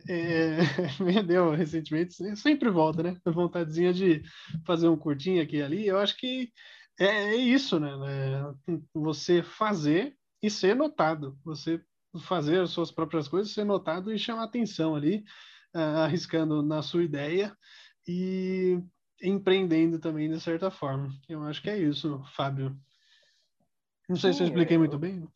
é, 0.07 0.57
me 1.03 1.23
deu 1.23 1.51
recentemente, 1.51 2.13
sempre 2.37 2.69
volta, 2.69 3.01
né? 3.01 3.17
A 3.25 3.31
vontadezinha 3.31 3.91
de 3.91 4.21
fazer 4.63 4.87
um 4.87 4.97
curtinho 4.97 5.41
aqui 5.41 5.57
e 5.57 5.63
ali. 5.63 5.87
Eu 5.87 5.97
acho 5.97 6.15
que 6.17 6.51
é, 6.99 7.05
é 7.05 7.35
isso, 7.35 7.79
né? 7.79 7.89
É, 8.07 8.77
você 8.93 9.41
fazer 9.41 10.15
e 10.41 10.47
ser 10.47 10.75
notado. 10.75 11.39
Você 11.43 11.81
fazer 12.25 12.61
as 12.61 12.69
suas 12.69 12.91
próprias 12.91 13.27
coisas, 13.27 13.53
ser 13.53 13.63
notado 13.63 14.13
e 14.13 14.19
chamar 14.19 14.43
atenção 14.43 14.95
ali, 14.95 15.23
uh, 15.75 16.03
arriscando 16.03 16.61
na 16.61 16.83
sua 16.83 17.03
ideia 17.03 17.57
e 18.07 18.77
empreendendo 19.21 19.99
também 19.99 20.29
de 20.29 20.39
certa 20.39 20.71
forma. 20.71 21.09
Eu 21.27 21.43
acho 21.43 21.61
que 21.61 21.69
é 21.69 21.77
isso, 21.77 22.23
Fábio. 22.35 22.75
Não 24.07 24.15
sei 24.15 24.31
Sim, 24.31 24.37
se 24.37 24.43
eu 24.43 24.47
expliquei 24.47 24.77
muito 24.77 24.97
bem. 24.97 25.27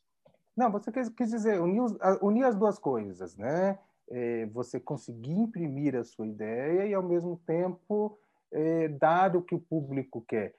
Não, 0.56 0.72
você 0.72 0.92
quis, 0.92 1.10
quis 1.10 1.30
dizer 1.30 1.60
unir, 1.60 1.82
unir, 2.22 2.44
as 2.46 2.56
duas 2.56 2.80
coisas, 2.80 3.36
né? 3.38 3.78
É, 4.10 4.46
você 4.48 4.80
conseguir 4.80 5.34
imprimir 5.34 5.96
a 5.96 6.04
sua 6.04 6.28
ideia 6.28 6.86
e 6.86 6.94
ao 6.94 7.04
mesmo 7.04 7.42
tempo 7.46 8.18
é, 8.52 8.88
dar 8.88 9.36
o 9.36 9.42
que 9.42 9.56
o 9.56 9.60
público 9.60 10.24
quer. 10.28 10.56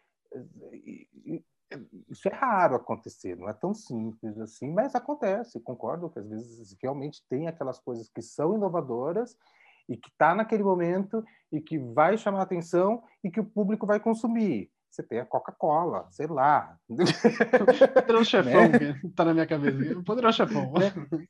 Isso 2.09 2.29
é 2.29 2.33
raro 2.33 2.77
acontecer, 2.77 3.37
não 3.37 3.49
é 3.49 3.53
tão 3.53 3.73
simples 3.73 4.39
assim, 4.39 4.71
mas 4.71 4.95
acontece. 4.95 5.61
Concordo 5.61 6.11
que 6.11 6.19
às 6.19 6.29
vezes 6.29 6.77
realmente 6.83 7.25
tem 7.29 7.49
aquelas 7.49 7.79
coisas 7.79 8.09
que 8.09 8.23
são 8.23 8.55
inovadoras 8.55 9.37
e 9.89 9.97
que 9.97 10.09
está 10.09 10.35
naquele 10.35 10.63
momento 10.63 11.25
e 11.53 11.61
que 11.61 11.79
vai 11.79 12.19
chamar 12.19 12.43
atenção 12.43 13.03
e 13.23 13.31
que 13.31 13.41
o 13.41 13.45
público 13.45 13.87
vai 13.87 14.01
consumir. 14.01 14.71
Você 14.91 15.03
tem 15.03 15.21
a 15.21 15.27
Coca-Cola, 15.27 16.07
sei 16.11 16.27
lá. 16.27 16.77
Poderoso 17.95 18.25
Chefão, 18.25 18.69
né? 18.69 19.01
tá 19.15 19.25
na 19.25 19.35
minha 19.35 19.47
cabeça. 19.47 20.03
Poderoso 20.03 20.39
Chefão. 20.39 20.73
Né? 20.73 21.27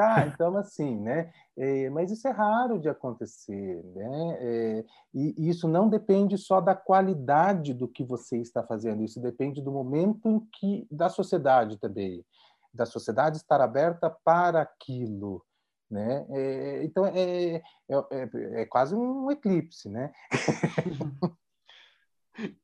Tá, 0.00 0.26
então 0.26 0.56
assim, 0.56 0.98
né? 0.98 1.30
É, 1.54 1.90
mas 1.90 2.10
isso 2.10 2.26
é 2.26 2.30
raro 2.30 2.78
de 2.78 2.88
acontecer, 2.88 3.84
né? 3.94 4.38
É, 4.40 4.84
e 5.12 5.46
isso 5.46 5.68
não 5.68 5.90
depende 5.90 6.38
só 6.38 6.58
da 6.58 6.74
qualidade 6.74 7.74
do 7.74 7.86
que 7.86 8.02
você 8.02 8.38
está 8.38 8.62
fazendo, 8.62 9.02
isso 9.02 9.20
depende 9.20 9.60
do 9.60 9.70
momento 9.70 10.26
em 10.26 10.40
que 10.58 10.88
da 10.90 11.10
sociedade 11.10 11.78
também, 11.78 12.24
da 12.72 12.86
sociedade 12.86 13.36
estar 13.36 13.60
aberta 13.60 14.08
para 14.24 14.62
aquilo, 14.62 15.44
né? 15.90 16.26
É, 16.30 16.84
então 16.84 17.06
é, 17.06 17.56
é, 17.56 17.62
é, 17.88 18.62
é, 18.62 18.66
quase 18.66 18.94
um 18.94 19.30
eclipse, 19.30 19.88
né? 19.88 20.12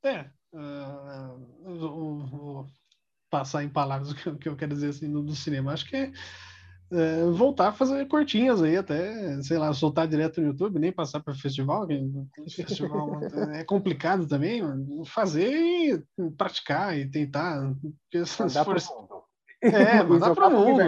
é, 0.04 0.30
uh, 0.52 1.78
vou, 1.78 2.26
vou, 2.26 2.66
passar 3.28 3.64
em 3.64 3.68
palavras 3.68 4.12
o 4.26 4.36
que 4.36 4.48
eu 4.48 4.56
quero 4.56 4.74
dizer 4.74 4.90
assim, 4.90 5.10
do 5.10 5.34
cinema. 5.34 5.72
Acho 5.72 5.86
que 5.86 5.96
é 5.96 6.12
é, 6.90 7.24
voltar 7.32 7.68
a 7.68 7.72
fazer 7.72 8.06
curtinhas 8.06 8.62
aí, 8.62 8.76
até, 8.76 9.42
sei 9.42 9.58
lá, 9.58 9.72
soltar 9.72 10.06
direto 10.06 10.40
no 10.40 10.48
YouTube, 10.48 10.78
nem 10.78 10.92
passar 10.92 11.20
para 11.20 11.34
festival, 11.34 11.84
que 11.86 12.00
festival 12.48 13.20
é 13.54 13.64
complicado 13.64 14.26
também, 14.26 14.62
fazer 15.04 15.52
e 15.52 16.00
praticar 16.36 16.96
e 16.96 17.10
tentar. 17.10 17.74
Mandar 18.38 18.64
for... 18.64 18.76
É, 19.72 20.02
mandar 20.04 20.34
para 20.34 20.48
o 20.48 20.50
mundo. 20.50 20.82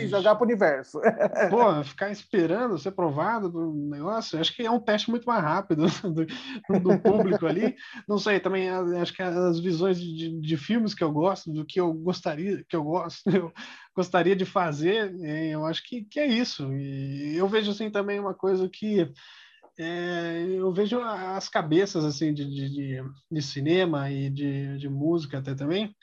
E 0.00 0.06
jogar 0.06 0.34
para 0.34 0.44
o 0.44 0.46
universo. 0.46 1.00
Pô, 1.50 1.82
ficar 1.84 2.10
esperando 2.10 2.78
ser 2.78 2.92
provado 2.92 3.48
do 3.48 3.72
negócio, 3.90 4.40
acho 4.40 4.54
que 4.54 4.64
é 4.64 4.70
um 4.70 4.80
teste 4.80 5.10
muito 5.10 5.24
mais 5.24 5.42
rápido 5.42 5.86
do, 6.02 6.80
do 6.80 6.98
público 7.00 7.46
ali. 7.46 7.76
Não 8.08 8.18
sei, 8.18 8.40
também 8.40 8.68
acho 8.68 9.12
que 9.12 9.22
as 9.22 9.60
visões 9.60 10.00
de, 10.00 10.40
de, 10.40 10.56
filmes 10.56 10.94
que 10.94 11.04
eu 11.04 11.12
gosto, 11.12 11.50
do 11.52 11.64
que 11.64 11.80
eu 11.80 11.92
gostaria, 11.92 12.64
que 12.68 12.76
eu 12.76 12.84
gosto, 12.84 13.28
eu 13.30 13.52
gostaria 13.94 14.36
de 14.36 14.44
fazer, 14.44 15.14
é, 15.22 15.48
eu 15.50 15.64
acho 15.64 15.82
que, 15.86 16.02
que 16.04 16.20
é 16.20 16.26
isso. 16.26 16.72
E 16.74 17.36
eu 17.36 17.48
vejo 17.48 17.70
assim 17.70 17.90
também 17.90 18.18
uma 18.18 18.34
coisa 18.34 18.68
que 18.68 19.10
é, 19.78 20.44
eu 20.48 20.72
vejo 20.72 21.00
as 21.00 21.48
cabeças 21.48 22.04
assim 22.04 22.34
de, 22.34 22.44
de, 22.44 23.02
de 23.30 23.42
cinema 23.42 24.10
e 24.10 24.28
de, 24.28 24.78
de 24.78 24.88
música 24.88 25.38
até 25.38 25.54
também 25.54 25.94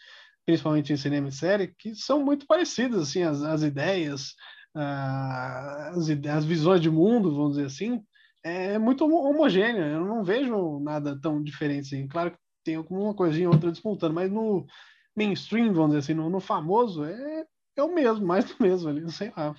principalmente 0.47 0.93
em 0.93 0.97
cinema 0.97 1.27
e 1.27 1.31
série, 1.33 1.67
que 1.77 1.93
são 1.93 2.23
muito 2.23 2.47
parecidas, 2.47 3.01
assim, 3.01 3.21
as, 3.21 3.43
as 3.43 3.63
ideias, 3.63 4.29
uh, 4.73 5.91
as, 5.91 6.09
as 6.09 6.45
visões 6.45 6.79
de 6.79 6.89
mundo, 6.89 7.35
vamos 7.35 7.57
dizer 7.57 7.65
assim, 7.65 8.01
é 8.41 8.79
muito 8.79 9.03
homogênea. 9.03 9.81
Eu 9.81 10.05
não 10.05 10.23
vejo 10.23 10.79
nada 10.79 11.19
tão 11.19 11.43
diferente, 11.43 11.93
assim. 11.93 12.07
Claro 12.07 12.31
que 12.31 12.37
tem 12.63 12.75
alguma 12.75 13.13
coisinha 13.13 13.49
outra 13.49 13.69
disputando, 13.69 14.13
mas 14.13 14.31
no 14.31 14.65
mainstream, 15.13 15.73
vamos 15.73 15.89
dizer 15.89 15.99
assim, 15.99 16.13
no, 16.13 16.29
no 16.29 16.39
famoso, 16.39 17.03
é, 17.03 17.45
é 17.75 17.83
o 17.83 17.93
mesmo, 17.93 18.25
mais 18.25 18.45
do 18.45 18.55
mesmo 18.63 18.87
ali, 18.87 19.01
não 19.01 19.09
sei 19.09 19.33
lá. 19.35 19.53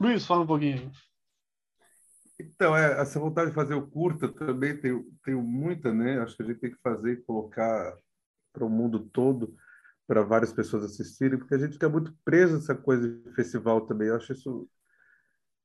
Luiz, 0.00 0.26
fala 0.26 0.42
um 0.42 0.46
pouquinho. 0.48 0.90
Então, 2.40 2.76
é, 2.76 3.00
essa 3.00 3.20
vontade 3.20 3.50
de 3.50 3.54
fazer 3.54 3.74
o 3.74 3.86
curta 3.86 4.26
também 4.28 4.76
tenho, 4.76 5.06
tenho 5.24 5.40
muita, 5.40 5.94
né? 5.94 6.18
Acho 6.18 6.36
que 6.36 6.42
a 6.42 6.46
gente 6.46 6.58
tem 6.58 6.72
que 6.72 6.82
fazer 6.82 7.12
e 7.12 7.22
colocar 7.22 7.96
para 8.52 8.64
o 8.64 8.68
mundo 8.68 9.08
todo 9.12 9.54
para 10.06 10.22
várias 10.22 10.52
pessoas 10.52 10.84
assistirem, 10.84 11.38
porque 11.38 11.54
a 11.54 11.58
gente 11.58 11.74
fica 11.74 11.88
muito 11.88 12.14
preso 12.24 12.54
nessa 12.56 12.74
coisa 12.74 13.08
de 13.08 13.32
festival 13.32 13.82
também. 13.82 14.08
Eu 14.08 14.16
acho 14.16 14.32
isso. 14.32 14.68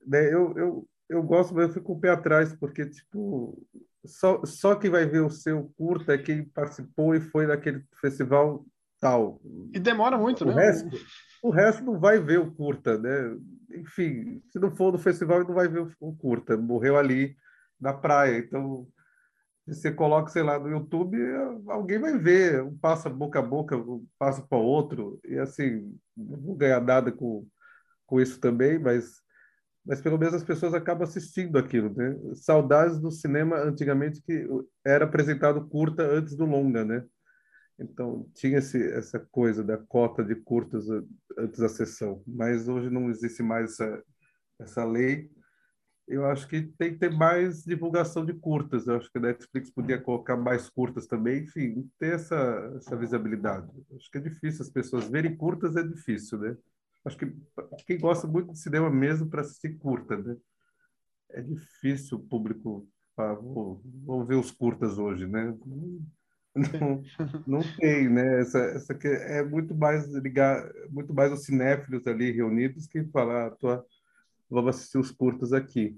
Né, 0.05 0.33
eu, 0.33 0.53
eu, 0.57 0.87
eu 1.09 1.23
gosto, 1.23 1.53
mas 1.53 1.67
eu 1.67 1.73
fico 1.73 1.85
com 1.85 1.93
o 1.93 1.99
pé 1.99 2.09
atrás, 2.09 2.55
porque, 2.55 2.85
tipo, 2.85 3.61
só, 4.05 4.43
só 4.45 4.75
quem 4.75 4.89
vai 4.89 5.05
ver 5.05 5.21
o 5.21 5.29
seu 5.29 5.71
curta 5.77 6.13
é 6.13 6.17
quem 6.17 6.45
participou 6.45 7.13
e 7.13 7.19
foi 7.19 7.47
naquele 7.47 7.83
festival 7.99 8.65
tal. 8.99 9.41
E 9.73 9.79
demora 9.79 10.17
muito, 10.17 10.43
o 10.43 10.47
né? 10.47 10.65
Resto, 10.65 10.89
o 11.41 11.49
resto 11.49 11.83
não 11.83 11.99
vai 11.99 12.19
ver 12.19 12.39
o 12.39 12.51
curta, 12.51 12.97
né? 12.97 13.37
Enfim, 13.71 14.41
se 14.49 14.59
não 14.59 14.75
for 14.75 14.91
no 14.91 14.97
festival, 14.97 15.43
não 15.43 15.53
vai 15.53 15.67
ver 15.67 15.87
o 15.99 16.15
curta. 16.15 16.57
Morreu 16.57 16.97
ali 16.97 17.35
na 17.79 17.93
praia. 17.93 18.37
Então, 18.37 18.87
você 19.73 19.91
coloca, 19.91 20.29
sei 20.31 20.43
lá, 20.43 20.59
no 20.59 20.69
YouTube, 20.69 21.17
alguém 21.67 21.99
vai 21.99 22.17
ver, 22.17 22.63
um 22.63 22.77
passa 22.77 23.09
boca 23.09 23.39
a 23.39 23.41
boca, 23.41 23.77
um 23.77 24.05
passa 24.17 24.41
para 24.41 24.57
outro, 24.57 25.19
e 25.25 25.37
assim, 25.37 25.95
não 26.15 26.39
vou 26.39 26.55
ganhar 26.55 26.81
nada 26.81 27.11
com, 27.11 27.47
com 28.05 28.19
isso 28.21 28.39
também, 28.39 28.79
mas, 28.79 29.21
mas 29.85 30.01
pelo 30.01 30.17
menos 30.17 30.33
as 30.33 30.43
pessoas 30.43 30.73
acabam 30.73 31.03
assistindo 31.03 31.57
aquilo, 31.57 31.93
né? 31.95 32.15
Saudades 32.35 32.99
do 32.99 33.11
cinema 33.11 33.57
antigamente 33.57 34.21
que 34.21 34.47
era 34.85 35.05
apresentado 35.05 35.67
curta 35.67 36.03
antes 36.03 36.35
do 36.35 36.45
longa, 36.45 36.85
né? 36.85 37.03
Então, 37.79 38.29
tinha 38.35 38.59
esse, 38.59 38.91
essa 38.91 39.19
coisa 39.31 39.63
da 39.63 39.77
cota 39.77 40.23
de 40.23 40.35
curtas 40.35 40.85
antes 41.37 41.59
da 41.59 41.69
sessão, 41.69 42.21
mas 42.27 42.67
hoje 42.67 42.89
não 42.89 43.09
existe 43.09 43.41
mais 43.41 43.71
essa, 43.71 44.03
essa 44.59 44.83
lei, 44.83 45.31
eu 46.09 46.25
acho 46.25 46.47
que 46.47 46.63
tem 46.77 46.93
que 46.93 46.99
ter 46.99 47.11
mais 47.11 47.63
divulgação 47.63 48.25
de 48.25 48.33
curtas. 48.33 48.87
Eu 48.87 48.97
acho 48.97 49.11
que 49.11 49.19
a 49.19 49.21
Netflix 49.21 49.69
podia 49.69 50.01
colocar 50.01 50.35
mais 50.35 50.67
curtas 50.67 51.05
também, 51.05 51.43
enfim, 51.43 51.87
ter 51.99 52.15
essa, 52.15 52.73
essa 52.77 52.95
visibilidade. 52.97 53.69
Acho 53.95 54.09
que 54.09 54.17
é 54.17 54.21
difícil, 54.21 54.63
as 54.63 54.71
pessoas 54.71 55.07
verem 55.07 55.35
curtas 55.35 55.75
é 55.75 55.83
difícil, 55.83 56.39
né? 56.39 56.57
Acho 57.05 57.15
que 57.15 57.31
quem 57.85 57.99
gosta 57.99 58.27
muito 58.27 58.51
de 58.51 58.59
cinema 58.59 58.89
mesmo 58.89 59.29
para 59.29 59.41
assistir 59.41 59.77
curta, 59.77 60.17
né? 60.17 60.35
É 61.29 61.41
difícil 61.41 62.17
o 62.17 62.21
público 62.21 62.89
ah, 63.15 63.33
vou, 63.33 63.81
vou 64.03 64.25
ver 64.25 64.35
os 64.35 64.49
curtas 64.49 64.97
hoje, 64.97 65.27
né? 65.27 65.55
Não, 66.55 67.03
não 67.45 67.59
tem, 67.77 68.09
né? 68.09 68.41
Essa, 68.41 68.59
essa 68.59 68.93
é 69.03 69.43
muito 69.43 69.75
mais 69.75 70.07
ligar, 70.15 70.67
muito 70.89 71.13
mais 71.13 71.31
os 71.31 71.45
cinéfilos 71.45 72.05
ali 72.07 72.31
reunidos 72.31 72.87
que 72.87 73.03
falar 73.05 73.47
a 73.47 73.51
tua 73.51 73.85
vamos 74.49 74.75
assistir 74.75 74.97
os 74.97 75.11
curtos 75.11 75.53
aqui. 75.53 75.97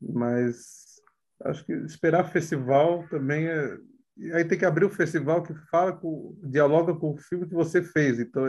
Mas 0.00 1.00
acho 1.44 1.64
que 1.64 1.72
esperar 1.72 2.30
festival 2.30 3.06
também 3.08 3.46
é. 3.46 3.78
Aí 4.34 4.44
tem 4.44 4.56
que 4.56 4.64
abrir 4.64 4.84
o 4.84 4.90
festival 4.90 5.42
que 5.42 5.52
fala, 5.70 5.92
com, 5.92 6.38
dialoga 6.44 6.94
com 6.94 7.14
o 7.14 7.18
filme 7.18 7.48
que 7.48 7.54
você 7.54 7.82
fez. 7.82 8.20
Então, 8.20 8.44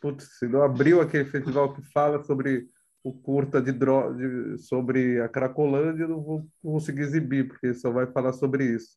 putz, 0.00 0.38
se 0.38 0.46
não 0.46 0.62
abriu 0.62 1.00
aquele 1.00 1.24
festival 1.24 1.72
que 1.72 1.82
fala 1.90 2.22
sobre 2.22 2.68
o 3.02 3.12
curta 3.12 3.60
de, 3.60 3.72
dro 3.72 4.14
de 4.14 4.58
sobre 4.58 5.20
a 5.20 5.28
Cracolândia, 5.28 6.04
eu 6.04 6.08
não 6.08 6.22
vou 6.22 6.46
conseguir 6.62 7.02
exibir, 7.02 7.48
porque 7.48 7.74
só 7.74 7.90
vai 7.90 8.06
falar 8.06 8.32
sobre 8.32 8.64
isso. 8.64 8.96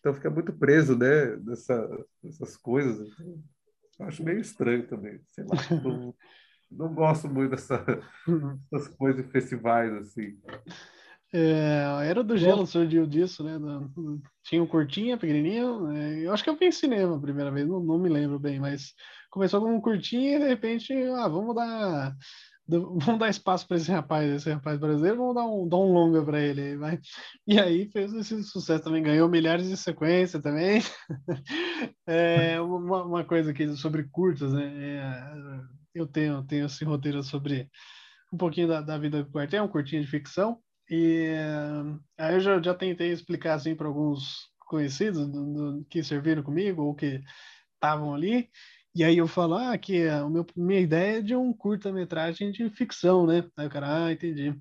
Então 0.00 0.14
fica 0.14 0.30
muito 0.30 0.52
preso, 0.52 0.96
né, 0.96 1.36
nessa, 1.36 2.06
nessas 2.22 2.56
coisas. 2.56 3.08
Então, 3.94 4.06
acho 4.06 4.24
meio 4.24 4.40
estranho 4.40 4.86
também. 4.86 5.20
Sei 5.30 5.44
lá, 5.44 5.50
não, 5.84 6.14
não 6.76 6.94
gosto 6.94 7.28
muito 7.28 7.50
dessa, 7.50 7.84
dessas 8.70 8.88
coisas 8.96 9.24
de 9.24 9.30
festivais, 9.30 9.92
assim. 9.92 10.36
É, 11.34 11.84
Era 12.04 12.22
do 12.22 12.36
Gelo 12.36 12.66
surgiu 12.66 13.06
disso, 13.06 13.42
né? 13.42 13.58
Tinha 14.44 14.62
um 14.62 14.66
curtinha, 14.66 15.16
pequenininho. 15.16 15.90
É, 15.90 16.26
eu 16.26 16.32
acho 16.32 16.44
que 16.44 16.50
eu 16.50 16.56
vi 16.56 16.66
em 16.66 16.72
cinema 16.72 17.16
a 17.16 17.20
primeira 17.20 17.50
vez, 17.50 17.66
não, 17.66 17.80
não 17.80 17.98
me 17.98 18.08
lembro 18.08 18.38
bem, 18.38 18.60
mas 18.60 18.92
começou 19.30 19.62
com 19.62 19.74
um 19.74 19.80
curtinho 19.80 20.36
e 20.36 20.38
de 20.38 20.46
repente, 20.46 20.92
ah, 20.92 21.28
vamos 21.28 21.54
dar, 21.54 22.14
vamos 22.68 23.18
dar 23.18 23.30
espaço 23.30 23.66
para 23.66 23.78
esse 23.78 23.90
rapaz, 23.90 24.30
esse 24.30 24.50
rapaz 24.52 24.78
brasileiro, 24.78 25.16
vamos 25.16 25.34
dar 25.34 25.46
um, 25.46 25.66
dar 25.66 25.76
um 25.78 25.92
longa 25.92 26.22
para 26.22 26.38
ele. 26.38 26.76
Vai. 26.76 27.00
E 27.46 27.58
aí 27.58 27.90
fez 27.90 28.12
esse 28.12 28.42
sucesso 28.44 28.84
também, 28.84 29.02
ganhou 29.02 29.26
milhares 29.26 29.68
de 29.68 29.76
sequência 29.76 30.40
também. 30.40 30.80
É, 32.06 32.60
uma, 32.60 33.04
uma 33.04 33.24
coisa 33.24 33.50
aqui 33.50 33.68
sobre 33.76 34.04
curtas, 34.04 34.52
né? 34.52 34.72
É, 34.76 35.81
eu 35.94 36.06
tenho, 36.06 36.42
tenho 36.44 36.66
esse 36.66 36.84
roteiro 36.84 37.22
sobre 37.22 37.68
um 38.32 38.36
pouquinho 38.36 38.68
da, 38.68 38.80
da 38.80 38.98
vida 38.98 39.22
do 39.22 39.30
quartel, 39.30 39.64
um 39.64 39.68
curtinho 39.68 40.02
de 40.02 40.08
ficção. 40.08 40.58
E 40.90 41.34
aí 42.18 42.34
eu 42.34 42.40
já, 42.40 42.60
já 42.60 42.74
tentei 42.74 43.12
explicar 43.12 43.54
assim 43.54 43.74
para 43.74 43.86
alguns 43.86 44.50
conhecidos 44.66 45.28
do, 45.28 45.52
do, 45.52 45.84
que 45.88 46.02
serviram 46.02 46.42
comigo 46.42 46.82
ou 46.82 46.94
que 46.94 47.20
estavam 47.74 48.14
ali. 48.14 48.48
E 48.94 49.02
aí 49.04 49.16
eu 49.16 49.26
falo, 49.26 49.54
ah, 49.54 49.76
que 49.78 50.06
a 50.08 50.28
meu, 50.28 50.46
minha 50.56 50.80
ideia 50.80 51.18
é 51.18 51.22
de 51.22 51.34
um 51.34 51.52
curta-metragem 51.52 52.52
de 52.52 52.68
ficção, 52.70 53.26
né? 53.26 53.44
Aí 53.56 53.66
o 53.66 53.70
cara, 53.70 54.06
ah, 54.06 54.12
entendi. 54.12 54.54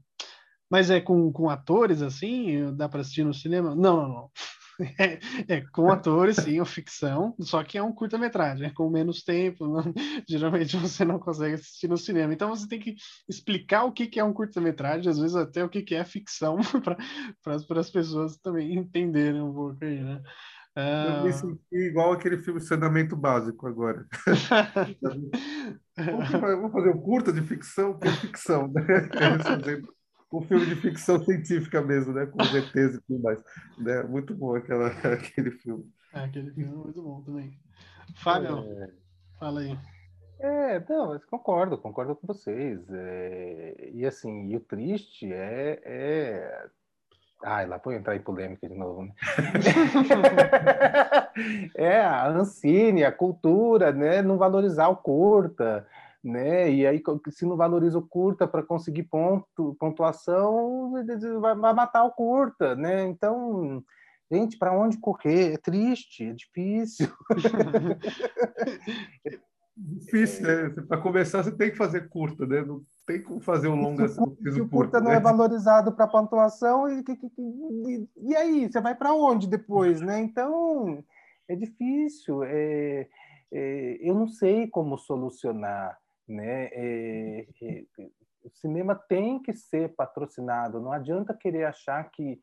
Mas 0.69 0.89
é 0.89 1.01
com, 1.01 1.31
com 1.33 1.49
atores 1.49 2.01
assim? 2.01 2.73
Dá 2.75 2.87
para 2.87 3.01
assistir 3.01 3.25
no 3.25 3.33
cinema? 3.33 3.75
Não, 3.75 3.97
não, 3.97 4.07
não. 4.07 4.31
É, 4.99 5.19
é, 5.47 5.61
com 5.71 5.91
atores, 5.91 6.37
sim, 6.37 6.59
ou 6.59 6.65
ficção, 6.65 7.35
só 7.39 7.63
que 7.63 7.77
é 7.77 7.83
um 7.83 7.93
curta-metragem, 7.93 8.67
é 8.67 8.69
com 8.69 8.89
menos 8.89 9.23
tempo. 9.23 9.67
Não, 9.67 9.93
geralmente 10.27 10.77
você 10.77 11.05
não 11.05 11.19
consegue 11.19 11.55
assistir 11.55 11.87
no 11.87 11.97
cinema. 11.97 12.33
Então 12.33 12.49
você 12.49 12.67
tem 12.67 12.79
que 12.79 12.95
explicar 13.29 13.83
o 13.83 13.91
que, 13.91 14.07
que 14.07 14.19
é 14.19 14.23
um 14.23 14.33
curta-metragem, 14.33 15.09
às 15.09 15.19
vezes 15.19 15.35
até 15.35 15.63
o 15.63 15.69
que, 15.69 15.81
que 15.81 15.95
é 15.95 16.03
ficção, 16.03 16.57
para 17.43 17.79
as 17.79 17.89
pessoas 17.89 18.37
também 18.37 18.75
entenderem 18.75 19.41
um 19.41 19.53
pouco 19.53 19.77
aí, 19.83 20.01
né? 20.01 20.21
Eu 20.73 21.23
me 21.23 21.29
ah. 21.29 21.33
senti 21.33 21.75
igual 21.75 22.13
aquele 22.13 22.37
filme 22.37 22.61
Saneamento 22.61 23.13
Básico 23.13 23.67
agora. 23.67 24.07
Vamos 25.97 26.71
fazer 26.71 26.89
um 26.91 27.01
curta 27.01 27.33
de 27.33 27.41
ficção, 27.41 27.99
que 27.99 28.07
é 28.07 28.11
ficção, 28.11 28.71
né? 28.71 28.81
Um 30.31 30.41
filme 30.41 30.65
de 30.65 30.75
ficção 30.75 31.19
científica 31.23 31.81
mesmo, 31.81 32.13
né? 32.13 32.25
Com 32.25 32.41
ETs 32.41 32.95
e 32.95 33.01
tudo 33.01 33.21
mais. 33.21 33.43
Né? 33.77 34.03
Muito 34.03 34.33
bom 34.33 34.55
aquela, 34.55 34.87
aquele 35.13 35.51
filme. 35.51 35.85
É, 36.13 36.21
aquele 36.21 36.51
filme 36.51 36.73
é 36.73 36.75
muito 36.75 37.01
bom 37.01 37.21
também. 37.21 37.57
Fábio, 38.15 38.59
é... 38.59 38.89
fala 39.39 39.61
aí. 39.61 39.77
É, 40.39 40.83
não, 40.89 41.19
concordo, 41.29 41.77
concordo 41.77 42.15
com 42.15 42.27
vocês. 42.27 42.79
É, 42.89 43.91
e 43.93 44.05
assim, 44.05 44.49
e 44.49 44.55
o 44.55 44.59
triste 44.59 45.31
é, 45.31 45.79
é 45.85 46.69
Ai, 47.43 47.65
lá 47.65 47.81
vou 47.83 47.91
entrar 47.91 48.15
em 48.15 48.21
polêmica 48.21 48.67
de 48.67 48.75
novo, 48.75 49.03
né? 49.03 49.13
é, 51.75 51.99
a 51.99 52.27
Ancine, 52.27 53.03
a 53.03 53.11
cultura, 53.11 53.91
né? 53.91 54.21
Não 54.21 54.37
valorizar 54.37 54.89
o 54.89 54.97
curta, 54.97 55.87
né? 56.23 56.71
E 56.71 56.85
aí, 56.85 57.01
se 57.31 57.45
não 57.45 57.57
valoriza 57.57 57.97
o 57.97 58.07
curta 58.07 58.47
para 58.47 58.63
conseguir 58.63 59.03
ponto, 59.03 59.75
pontuação, 59.79 60.93
vai, 61.39 61.55
vai 61.55 61.73
matar 61.73 62.03
o 62.03 62.11
curta, 62.11 62.75
né? 62.75 63.05
Então, 63.05 63.83
gente, 64.31 64.57
para 64.57 64.77
onde 64.77 64.97
correr? 64.97 65.53
É 65.53 65.57
triste, 65.57 66.25
é 66.25 66.33
difícil. 66.33 67.07
Difícil, 69.83 70.45
né? 70.45 70.69
Para 70.87 71.01
começar, 71.01 71.43
você 71.43 71.51
tem 71.51 71.71
que 71.71 71.77
fazer 71.77 72.07
curta, 72.09 72.45
né? 72.45 72.61
Não 72.61 72.83
tem 73.07 73.23
como 73.23 73.39
fazer 73.39 73.67
um 73.67 73.81
longa 73.81 74.07
se, 74.07 74.61
o 74.61 74.69
curta 74.69 74.99
né? 74.99 75.05
não 75.05 75.11
é 75.11 75.19
valorizado 75.19 75.91
para 75.93 76.07
pontuação, 76.07 76.87
e, 76.87 77.03
e, 77.87 78.07
e, 78.17 78.35
aí? 78.35 78.71
Você 78.71 78.79
vai 78.79 78.93
para 78.93 79.13
onde 79.13 79.47
depois, 79.47 80.01
né? 80.01 80.19
Então, 80.19 81.03
é 81.47 81.55
difícil. 81.55 82.43
É, 82.43 83.07
é, 83.51 83.97
eu 84.01 84.13
não 84.13 84.27
sei 84.27 84.67
como 84.67 84.97
solucionar, 84.97 85.97
né? 86.31 86.69
O 88.43 88.49
cinema 88.49 88.95
tem 88.95 89.41
que 89.41 89.53
ser 89.53 89.93
patrocinado. 89.95 90.79
Não 90.79 90.91
adianta 90.91 91.33
querer 91.33 91.65
achar 91.65 92.09
que 92.11 92.41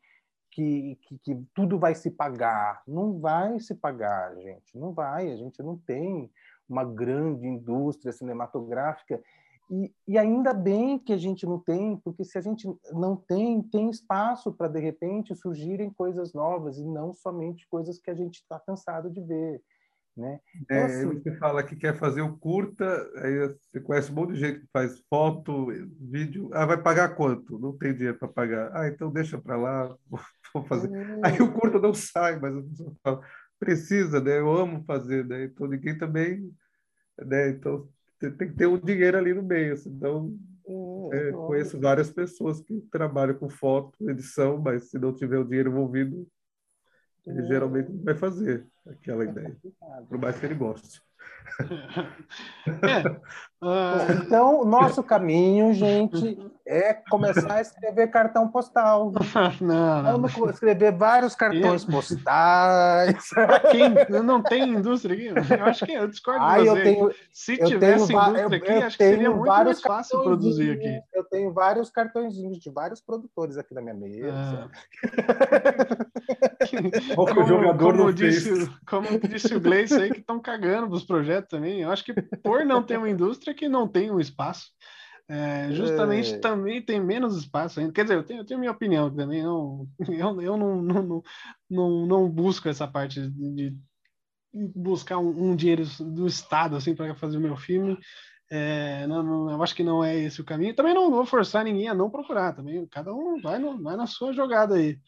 que, 0.51 0.97
que, 1.03 1.17
que, 1.19 1.45
tudo 1.53 1.77
vai 1.77 1.95
se 1.95 2.09
pagar. 2.09 2.81
Não 2.87 3.19
vai 3.19 3.59
se 3.59 3.75
pagar, 3.75 4.35
gente. 4.37 4.77
Não 4.77 4.91
vai. 4.91 5.31
A 5.31 5.35
gente 5.35 5.61
não 5.61 5.77
tem 5.77 6.29
uma 6.67 6.83
grande 6.83 7.47
indústria 7.47 8.11
cinematográfica. 8.11 9.21
E, 9.71 9.93
e, 10.07 10.17
ainda 10.17 10.51
bem 10.51 10.97
que 10.97 11.13
a 11.13 11.17
gente 11.17 11.45
não 11.45 11.59
tem, 11.59 11.97
porque 11.97 12.23
se 12.23 12.37
a 12.37 12.41
gente 12.41 12.67
não 12.91 13.15
tem, 13.15 13.61
tem 13.61 13.89
espaço 13.89 14.51
para, 14.51 14.67
de 14.67 14.79
repente, 14.79 15.35
surgirem 15.35 15.91
coisas 15.91 16.33
novas 16.33 16.79
e 16.79 16.83
não 16.83 17.13
somente 17.13 17.67
coisas 17.67 17.99
que 17.99 18.09
a 18.09 18.15
gente 18.15 18.37
está 18.37 18.59
cansado 18.59 19.11
de 19.11 19.21
ver. 19.21 19.61
Né? 20.19 20.39
Então, 20.61 20.77
é, 20.77 20.83
assim, 20.83 21.05
você 21.07 21.35
fala 21.37 21.63
que 21.63 21.77
quer 21.77 21.97
fazer 21.97 22.21
o 22.21 22.37
curta, 22.37 23.09
aí 23.15 23.47
você 23.47 23.79
conhece 23.79 24.11
um 24.11 24.15
monte 24.15 24.33
de 24.33 24.39
gente 24.39 24.59
que 24.59 24.67
faz 24.73 25.01
foto, 25.09 25.67
vídeo. 25.97 26.49
Ah, 26.53 26.65
vai 26.65 26.81
pagar 26.81 27.15
quanto? 27.15 27.57
Não 27.57 27.71
tem 27.77 27.93
dinheiro 27.93 28.17
para 28.19 28.27
pagar. 28.27 28.69
Ah, 28.75 28.89
então 28.89 29.09
deixa 29.09 29.37
para 29.37 29.55
lá, 29.55 29.95
vou 30.53 30.63
fazer. 30.65 30.91
É... 30.93 31.19
Aí 31.23 31.41
o 31.41 31.53
curta 31.53 31.79
não 31.79 31.93
sai, 31.93 32.37
mas 32.37 32.53
a 32.53 32.61
pessoa 32.61 32.93
fala, 33.01 33.21
precisa, 33.57 34.19
né? 34.19 34.39
Eu 34.39 34.51
amo 34.51 34.83
fazer, 34.83 35.25
né? 35.25 35.45
Então 35.45 35.67
ninguém 35.67 35.97
também, 35.97 36.51
né? 37.17 37.51
Então 37.51 37.87
tem 38.19 38.35
que 38.35 38.55
ter 38.55 38.67
um 38.67 38.77
dinheiro 38.77 39.17
ali 39.17 39.33
no 39.33 39.41
meio, 39.41 39.77
senão 39.77 40.37
é, 41.13 41.31
conheço 41.31 41.79
várias 41.79 42.11
pessoas 42.11 42.61
que 42.61 42.81
trabalham 42.91 43.35
com 43.35 43.49
foto, 43.49 43.97
edição, 44.09 44.57
mas 44.57 44.89
se 44.89 44.99
não 44.99 45.15
tiver 45.15 45.39
o 45.39 45.45
dinheiro 45.45 45.71
envolvido, 45.71 46.27
ele 47.25 47.45
geralmente 47.47 47.91
não 47.91 48.03
vai 48.03 48.15
fazer 48.15 48.65
aquela 48.87 49.23
é 49.23 49.27
ideia, 49.27 49.57
por 50.07 50.17
mais 50.17 50.39
que 50.39 50.45
ele 50.45 50.55
goste. 50.55 51.01
É. 52.67 53.09
Uh... 53.61 54.23
Então, 54.25 54.63
nosso 54.63 55.03
caminho, 55.03 55.73
gente, 55.73 56.37
é 56.69 56.93
começar 57.09 57.55
a 57.55 57.61
escrever 57.61 58.07
cartão 58.11 58.47
postal. 58.47 59.11
Não, 59.59 60.03
não. 60.03 60.11
Vamos 60.21 60.53
escrever 60.53 60.91
vários 60.91 61.33
cartões 61.35 61.83
postais. 61.83 63.29
Quem 63.71 63.89
não 64.23 64.41
tem 64.41 64.69
indústria 64.69 65.15
aqui? 65.15 65.53
Eu 65.53 65.65
acho 65.65 65.85
que 65.85 65.93
eu 65.93 66.07
discordo 66.07 66.43
ah, 66.43 66.59
eu 66.59 66.75
tenho, 66.75 67.11
Se 67.31 67.59
eu 67.59 67.67
tivesse 67.67 68.07
tenho, 68.07 68.19
indústria 68.19 68.41
eu, 68.41 68.47
aqui, 68.47 68.71
eu 68.71 68.87
acho 68.87 68.97
que 68.97 69.03
seria 69.03 69.31
muito 69.31 69.47
mais 69.47 69.81
fácil 69.81 70.21
produzir 70.21 70.71
aqui. 70.71 71.01
Eu 71.13 71.23
tenho 71.23 71.51
vários 71.51 71.89
cartõezinhos 71.89 72.59
de 72.59 72.69
vários 72.69 73.01
produtores 73.01 73.57
aqui 73.57 73.73
na 73.73 73.81
minha 73.81 73.95
mesa. 73.95 74.69
Ah. 74.69 74.69
como, 77.15 77.47
jogador 77.47 77.97
como, 77.97 78.13
disse, 78.13 78.69
como 78.87 79.19
disse 79.19 79.55
o 79.55 79.59
Gleice 79.59 79.95
aí, 79.95 80.11
que 80.11 80.19
estão 80.19 80.39
cagando 80.39 80.87
dos 80.87 81.03
projetos 81.03 81.49
também. 81.49 81.81
Eu 81.81 81.91
acho 81.91 82.03
que 82.03 82.13
por 82.13 82.65
não 82.65 82.83
ter 82.83 82.97
uma 82.97 83.09
indústria 83.09 83.53
que 83.53 83.67
não 83.67 83.87
tem 83.87 84.11
um 84.11 84.19
espaço, 84.19 84.71
é, 85.31 85.71
justamente 85.71 86.33
é. 86.33 86.37
também 86.39 86.81
tem 86.81 86.99
menos 86.99 87.37
espaço 87.37 87.79
ainda. 87.79 87.93
Quer 87.93 88.01
dizer, 88.01 88.15
eu 88.15 88.23
tenho, 88.23 88.39
eu 88.39 88.45
tenho 88.45 88.59
minha 88.59 88.71
opinião 88.71 89.13
também. 89.15 89.41
Eu, 89.45 89.87
eu, 90.07 90.41
eu 90.41 90.57
não, 90.57 90.81
não, 90.81 91.23
não, 91.69 92.05
não, 92.07 92.29
busco 92.29 92.67
essa 92.67 92.87
parte 92.87 93.29
de, 93.29 93.77
buscar 94.51 95.19
um, 95.19 95.51
um, 95.51 95.55
dinheiro 95.55 95.83
do 95.99 96.25
Estado 96.25 96.75
assim 96.75 96.95
para 96.95 97.13
fazer 97.13 97.37
o 97.37 97.41
meu 97.41 97.55
filme. 97.55 97.97
É, 98.49 99.05
não, 99.05 99.21
não, 99.21 99.51
eu 99.51 99.61
acho 99.61 99.75
que 99.75 99.83
não 99.83 100.03
é 100.03 100.17
esse 100.17 100.41
o 100.41 100.43
caminho. 100.45 100.75
Também 100.75 100.95
não 100.95 101.11
vou 101.11 101.25
forçar 101.25 101.63
ninguém 101.63 101.87
a 101.87 101.93
não 101.93 102.09
procurar. 102.09 102.55
Também 102.55 102.85
cada 102.87 103.13
um 103.13 103.39
vai, 103.39 103.59
no, 103.59 103.79
vai 103.81 103.95
na 103.95 104.07
sua 104.07 104.33
jogada 104.33 104.75
aí. 104.75 104.99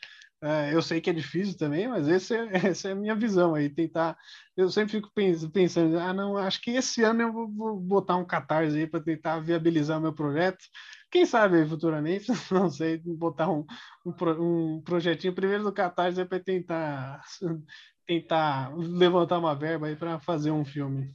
É, 0.44 0.74
eu 0.74 0.82
sei 0.82 1.00
que 1.00 1.10
é 1.10 1.14
difícil 1.14 1.56
também, 1.56 1.88
mas 1.88 2.08
esse 2.08 2.36
é, 2.36 2.50
essa 2.74 2.90
é 2.90 2.92
a 2.94 2.96
minha 2.96 3.16
visão 3.16 3.54
aí. 3.54 3.70
Tentar. 3.70 4.18
Eu 4.58 4.70
sempre 4.70 4.94
fico 4.94 5.12
pensando, 5.54 6.00
ah, 6.00 6.14
não, 6.14 6.36
acho 6.36 6.60
que 6.62 6.72
esse 6.72 7.04
ano 7.04 7.22
eu 7.22 7.32
vou, 7.32 7.48
vou 7.48 7.80
botar 7.80 8.16
um 8.16 8.26
catarse 8.26 8.78
aí 8.78 8.88
para 8.88 9.04
tentar 9.04 9.40
viabilizar 9.40 10.00
o 10.00 10.02
meu 10.02 10.14
projeto. 10.14 10.64
Quem 11.12 11.26
sabe 11.26 11.66
futuramente, 11.68 12.28
não 12.52 12.70
sei, 12.70 12.98
botar 12.98 13.52
um, 13.52 13.66
um, 14.06 14.76
um 14.78 14.82
projetinho 14.82 15.34
primeiro 15.34 15.64
do 15.64 15.72
catarse 15.72 16.26
para 16.26 16.40
tentar, 16.40 17.22
tentar 18.08 18.76
levantar 18.76 19.38
uma 19.38 19.56
verba 19.56 19.88
aí 19.88 19.96
para 19.96 20.20
fazer 20.20 20.50
um 20.50 20.66
filme. 20.66 21.14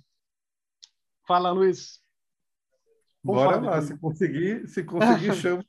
Fala, 1.26 1.50
Luiz. 1.50 2.00
Bora 3.24 3.56
lá, 3.56 3.82
se 3.82 3.98
conseguir, 3.98 4.68
se 4.68 4.84
conseguir, 4.84 5.34
chama. 5.34 5.64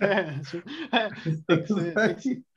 É, 0.00 0.96
é, 0.96 1.10
tem 1.46 1.62
que 1.62 1.74
ser, 1.74 1.94
tem 1.94 2.14
que 2.14 2.22
ser. 2.22 2.47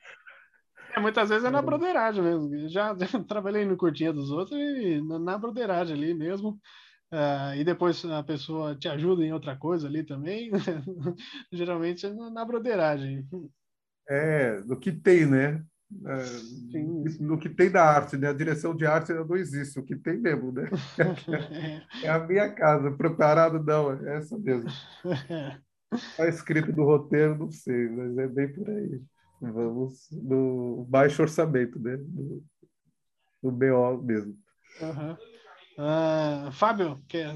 É, 0.94 1.00
muitas 1.00 1.28
vezes 1.28 1.44
é 1.44 1.50
na 1.50 1.62
broderagem 1.62 2.22
mesmo. 2.22 2.68
Já, 2.68 2.94
já 2.98 3.24
trabalhei 3.24 3.64
no 3.64 3.76
curtinha 3.76 4.12
dos 4.12 4.30
outros 4.30 4.58
e 4.58 5.00
na, 5.02 5.18
na 5.18 5.38
broderagem 5.38 5.96
ali 5.96 6.14
mesmo. 6.14 6.60
Uh, 7.12 7.54
e 7.56 7.64
depois 7.64 8.02
a 8.06 8.22
pessoa 8.22 8.74
te 8.74 8.88
ajuda 8.88 9.22
em 9.22 9.32
outra 9.32 9.56
coisa 9.56 9.86
ali 9.86 10.02
também. 10.02 10.50
Geralmente 11.52 12.06
é 12.06 12.12
na 12.12 12.44
broderagem. 12.44 13.26
É, 14.08 14.60
do 14.62 14.78
que 14.78 14.90
tem, 14.90 15.26
né? 15.26 15.62
É, 16.06 16.24
sim, 16.24 17.04
sim. 17.08 17.22
No 17.22 17.38
que 17.38 17.50
tem 17.50 17.70
da 17.70 17.84
arte, 17.84 18.16
né? 18.16 18.28
A 18.28 18.32
direção 18.32 18.74
de 18.74 18.86
arte 18.86 19.12
não 19.12 19.36
existe, 19.36 19.78
o 19.78 19.84
que 19.84 19.94
tem 19.94 20.18
mesmo, 20.18 20.50
né? 20.52 20.68
é 22.02 22.08
a 22.08 22.18
minha 22.18 22.50
casa, 22.50 22.90
preparado 22.92 23.62
não, 23.62 23.92
é 23.92 24.16
essa 24.16 24.38
mesmo. 24.38 24.70
Está 25.92 26.28
escrito 26.28 26.72
no 26.74 26.84
roteiro, 26.84 27.36
não 27.36 27.50
sei, 27.50 27.88
mas 27.90 28.16
é 28.16 28.26
bem 28.26 28.50
por 28.52 28.68
aí. 28.70 29.02
Vamos 29.50 30.08
no 30.12 30.86
baixo 30.88 31.22
orçamento, 31.22 31.78
né? 31.80 31.96
No, 31.96 32.44
no 33.42 33.50
BO 33.50 34.02
mesmo. 34.02 34.36
Uhum. 34.80 35.16
Uh, 35.78 36.52
Fábio, 36.52 37.02
quer 37.08 37.34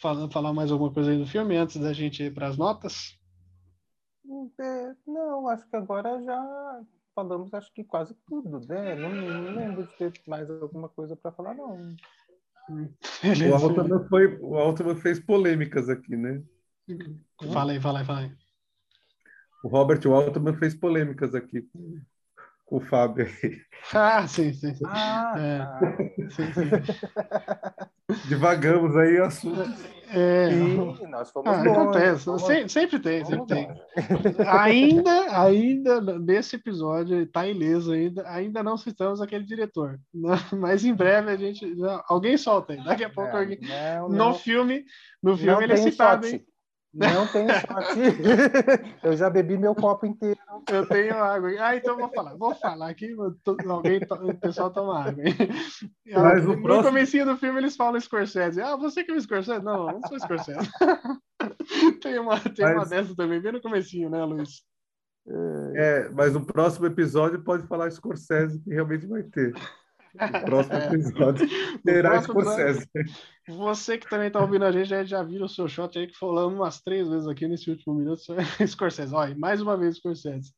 falar, 0.00 0.30
falar 0.30 0.52
mais 0.52 0.70
alguma 0.70 0.92
coisa 0.92 1.10
aí 1.10 1.18
do 1.18 1.26
filme 1.26 1.56
antes 1.56 1.80
da 1.80 1.92
gente 1.92 2.22
ir 2.22 2.32
para 2.32 2.46
as 2.46 2.56
notas? 2.56 3.18
É, 4.60 4.94
não, 5.06 5.48
acho 5.48 5.68
que 5.68 5.76
agora 5.76 6.22
já 6.22 6.82
falamos 7.14 7.52
acho 7.52 7.72
que 7.72 7.82
quase 7.82 8.14
tudo, 8.26 8.60
né? 8.68 8.94
Não, 8.94 9.10
não 9.10 9.54
lembro 9.54 9.84
de 9.84 9.96
ter 9.96 10.12
mais 10.28 10.48
alguma 10.48 10.88
coisa 10.88 11.16
para 11.16 11.32
falar, 11.32 11.54
não. 11.54 11.96
O 12.68 13.54
Altman, 13.54 14.08
foi, 14.08 14.38
o 14.40 14.56
Altman 14.56 14.96
fez 14.96 15.18
polêmicas 15.18 15.88
aqui, 15.88 16.14
né? 16.14 16.42
Fala 17.52 17.72
aí, 17.72 17.80
fala 17.80 18.00
aí, 18.00 18.04
fala 18.04 18.20
aí. 18.20 18.47
O 19.62 19.68
Robert 19.68 20.00
Altman 20.06 20.54
fez 20.56 20.74
polêmicas 20.74 21.34
aqui 21.34 21.62
com, 21.62 22.00
o 22.70 22.80
Fábio. 22.80 23.26
Ah, 23.94 24.26
sim, 24.28 24.52
sim. 24.52 24.74
Ah, 24.86 25.34
é. 25.36 26.30
Sim, 26.30 26.52
sim. 26.52 26.70
Divagamos 28.26 28.96
aí 28.96 29.18
assuntos 29.18 29.68
É, 30.10 30.50
E 30.50 31.06
nós 31.08 31.30
fomos 31.30 31.50
ah, 31.50 31.56
longe, 31.62 31.68
acontece, 31.70 32.24
fomos- 32.24 32.42
sempre, 32.46 32.68
sempre 32.70 32.98
tem, 32.98 33.24
sempre 33.24 33.46
tem. 33.46 33.68
Ainda, 34.46 35.42
ainda 35.42 36.00
nesse 36.18 36.56
episódio, 36.56 37.26
tá 37.26 37.46
ileso 37.46 37.92
ainda, 37.92 38.26
ainda 38.30 38.62
não 38.62 38.76
citamos 38.78 39.20
aquele 39.20 39.44
diretor. 39.44 39.98
Mas 40.58 40.84
em 40.84 40.94
breve 40.94 41.30
a 41.30 41.36
gente. 41.36 41.74
alguém 42.08 42.36
solta 42.38 42.72
aí. 42.72 42.82
Daqui 42.82 43.04
a 43.04 43.10
pouco 43.10 43.36
É, 43.36 43.40
alguém. 43.40 43.58
não, 43.60 44.08
No 44.08 44.16
não, 44.16 44.34
filme, 44.34 44.84
no 45.22 45.32
não 45.32 45.38
filme 45.38 45.64
ele 45.64 45.72
é 45.74 45.76
citado, 45.76 46.26
hein? 46.26 46.46
Não 46.94 47.26
tem 47.26 47.46
shot. 47.48 47.68
Eu 49.04 49.16
já 49.16 49.28
bebi 49.28 49.58
meu 49.58 49.74
copo 49.74 50.06
inteiro. 50.06 50.38
Eu 50.70 50.86
tenho 50.86 51.14
água. 51.16 51.50
Ah, 51.60 51.76
então 51.76 51.92
eu 51.94 51.98
vou 52.00 52.08
falar. 52.08 52.34
Vou 52.36 52.54
falar 52.54 52.88
aqui. 52.90 53.14
Alguém, 53.68 54.00
to- 54.00 54.14
o 54.14 54.34
pessoal 54.34 54.70
toma 54.70 55.04
água. 55.04 55.22
Mas 56.10 56.44
o 56.46 56.56
no 56.56 56.62
próximo- 56.62 56.88
comecinho 56.88 57.26
do 57.26 57.36
filme 57.36 57.60
eles 57.60 57.76
falam 57.76 58.00
Scorsese. 58.00 58.60
Ah, 58.60 58.74
você 58.76 59.04
que 59.04 59.10
é 59.12 59.14
o 59.14 59.20
Scorsese? 59.20 59.62
Não, 59.64 59.88
eu 59.90 60.00
não 60.00 60.08
sou 60.08 60.18
Scorsese. 60.18 60.68
tem 62.02 62.18
uma, 62.18 62.40
tem 62.40 62.64
uma 62.66 62.74
Mas- 62.76 62.88
dessa 62.90 63.14
também, 63.14 63.40
bem 63.40 63.52
no 63.52 63.60
comecinho, 63.60 64.08
né, 64.10 64.24
Luiz? 64.24 64.62
É, 65.76 66.08
mas 66.14 66.34
o 66.34 66.40
próximo 66.40 66.86
episódio 66.86 67.42
pode 67.44 67.66
falar 67.66 67.90
Scorsese, 67.90 68.58
que 68.60 68.70
realmente 68.70 69.06
vai 69.06 69.22
ter. 69.22 69.52
O 70.14 70.18
próximo 70.44 70.76
episódio 70.76 71.48
terá 71.84 72.22
Scorsese. 72.22 72.88
Você 73.48 73.98
que 73.98 74.08
também 74.08 74.30
tá 74.30 74.40
ouvindo 74.40 74.64
a 74.64 74.72
gente, 74.72 74.88
já, 74.88 75.04
já 75.04 75.22
viu 75.22 75.44
o 75.44 75.48
seu 75.48 75.68
shot 75.68 75.98
aí 75.98 76.06
que 76.06 76.16
falamos 76.16 76.58
umas 76.58 76.80
três 76.80 77.08
vezes 77.08 77.26
aqui 77.28 77.46
nesse 77.46 77.70
último 77.70 77.94
minuto. 77.94 78.22
Scorsese, 78.66 79.14
olha, 79.14 79.36
mais 79.36 79.60
uma 79.60 79.76
vez 79.76 79.96
Scorsese. 79.96 80.52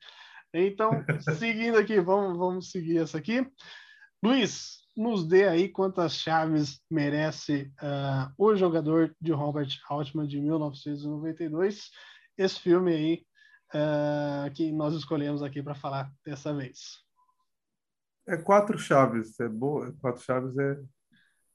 Então, 0.52 0.90
seguindo 1.38 1.78
aqui, 1.78 2.00
vamos, 2.00 2.36
vamos 2.36 2.70
seguir 2.70 2.98
essa 2.98 3.18
aqui. 3.18 3.46
Luiz, 4.22 4.80
nos 4.96 5.26
dê 5.26 5.46
aí 5.48 5.68
quantas 5.68 6.14
chaves 6.14 6.80
merece 6.90 7.72
ah, 7.80 8.32
o 8.36 8.54
jogador 8.54 9.14
de 9.20 9.32
Robert 9.32 9.68
Altman 9.88 10.26
de 10.26 10.40
1992. 10.40 11.90
Esse 12.36 12.60
filme 12.60 12.92
aí 12.92 13.26
ah, 13.72 14.50
que 14.54 14.72
nós 14.72 14.94
escolhemos 14.94 15.42
aqui 15.42 15.62
para 15.62 15.74
falar 15.74 16.10
dessa 16.24 16.52
vez. 16.52 16.98
É 18.26 18.36
quatro 18.36 18.78
chaves, 18.78 19.38
é 19.40 19.48
boa. 19.48 19.92
Quatro 20.00 20.22
chaves 20.22 20.56
é 20.58 20.78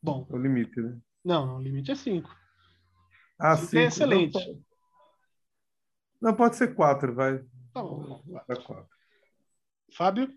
Bom, 0.01 0.27
o 0.29 0.37
limite, 0.37 0.79
né? 0.81 0.97
não, 1.23 1.57
o 1.57 1.61
limite 1.61 1.91
é 1.91 1.95
cinco. 1.95 2.29
Ah, 3.39 3.55
Cinco 3.57 3.71
sim. 3.71 3.77
é 3.77 3.85
excelente. 3.85 4.37
Não, 6.21 6.31
não, 6.31 6.35
pode 6.35 6.55
ser 6.55 6.73
quatro, 6.75 7.13
vai. 7.13 7.39
Tá 7.73 7.81
bom. 7.81 8.21
Vai 8.47 8.57
quatro. 8.63 8.87
Fábio? 9.97 10.27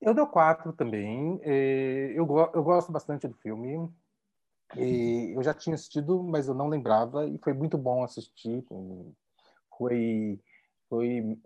Eu 0.00 0.14
dou 0.14 0.26
quatro 0.26 0.72
também. 0.72 1.38
Eh, 1.42 2.12
Eu, 2.14 2.26
eu 2.54 2.62
gosto 2.62 2.90
bastante 2.92 3.28
do 3.28 3.34
filme. 3.36 3.88
E 4.76 5.34
eu 5.36 5.42
já 5.42 5.54
tinha 5.54 5.74
assistido, 5.74 6.22
mas 6.22 6.48
eu 6.48 6.54
não 6.54 6.68
lembrava, 6.68 7.26
e 7.28 7.38
foi 7.38 7.52
muito 7.52 7.78
bom 7.78 8.02
assistir. 8.04 8.64
Foi, 9.76 10.38
foi 10.92 11.38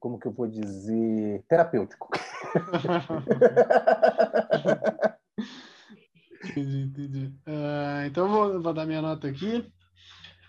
como 0.00 0.18
que 0.18 0.26
eu 0.26 0.32
vou 0.32 0.46
dizer, 0.46 1.44
terapêutico. 1.46 2.08
Entendi, 6.42 6.78
entendi. 6.84 7.30
Ah, 7.46 8.04
então 8.06 8.24
eu 8.24 8.30
vou, 8.30 8.62
vou 8.62 8.72
dar 8.72 8.86
minha 8.86 9.02
nota 9.02 9.28
aqui. 9.28 9.70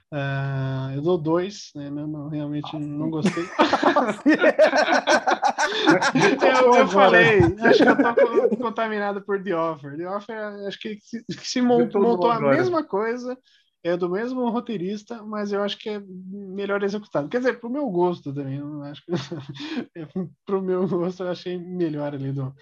Ah, 0.09 0.89
eu 0.95 1.01
dou 1.01 1.17
dois, 1.17 1.71
né? 1.75 1.89
Não, 1.89 2.07
não, 2.07 2.29
realmente 2.29 2.73
não 2.77 3.09
gostei. 3.09 3.43
eu, 6.41 6.75
eu 6.75 6.87
falei, 6.87 7.41
acho 7.59 7.83
que 7.83 7.89
eu 7.89 7.97
tô 7.97 8.15
co- 8.15 8.55
contaminado 8.57 9.21
por 9.21 9.43
The 9.43 9.53
Offer. 9.53 9.97
The 9.97 10.07
Offer, 10.07 10.37
acho 10.65 10.79
que 10.79 10.97
se, 11.01 11.25
que 11.25 11.45
se 11.45 11.61
mon- 11.61 11.79
Detonou 11.79 12.13
montou 12.13 12.31
a 12.31 12.39
mesma 12.39 12.85
coisa, 12.85 13.37
é 13.85 13.95
do 13.95 14.09
mesmo 14.09 14.49
roteirista, 14.49 15.21
mas 15.21 15.51
eu 15.51 15.61
acho 15.61 15.77
que 15.77 15.89
é 15.89 15.99
melhor 15.99 16.81
executado. 16.81 17.29
Quer 17.29 17.37
dizer, 17.37 17.59
pro 17.59 17.69
meu 17.69 17.87
gosto 17.91 18.33
também, 18.33 18.59
não 18.59 18.81
acho 18.81 19.03
que 19.05 19.11
pro 20.43 20.59
meu 20.59 20.87
gosto 20.87 21.21
eu 21.21 21.29
achei 21.29 21.55
melhor 21.55 22.15
ali 22.15 22.31
do 22.31 22.53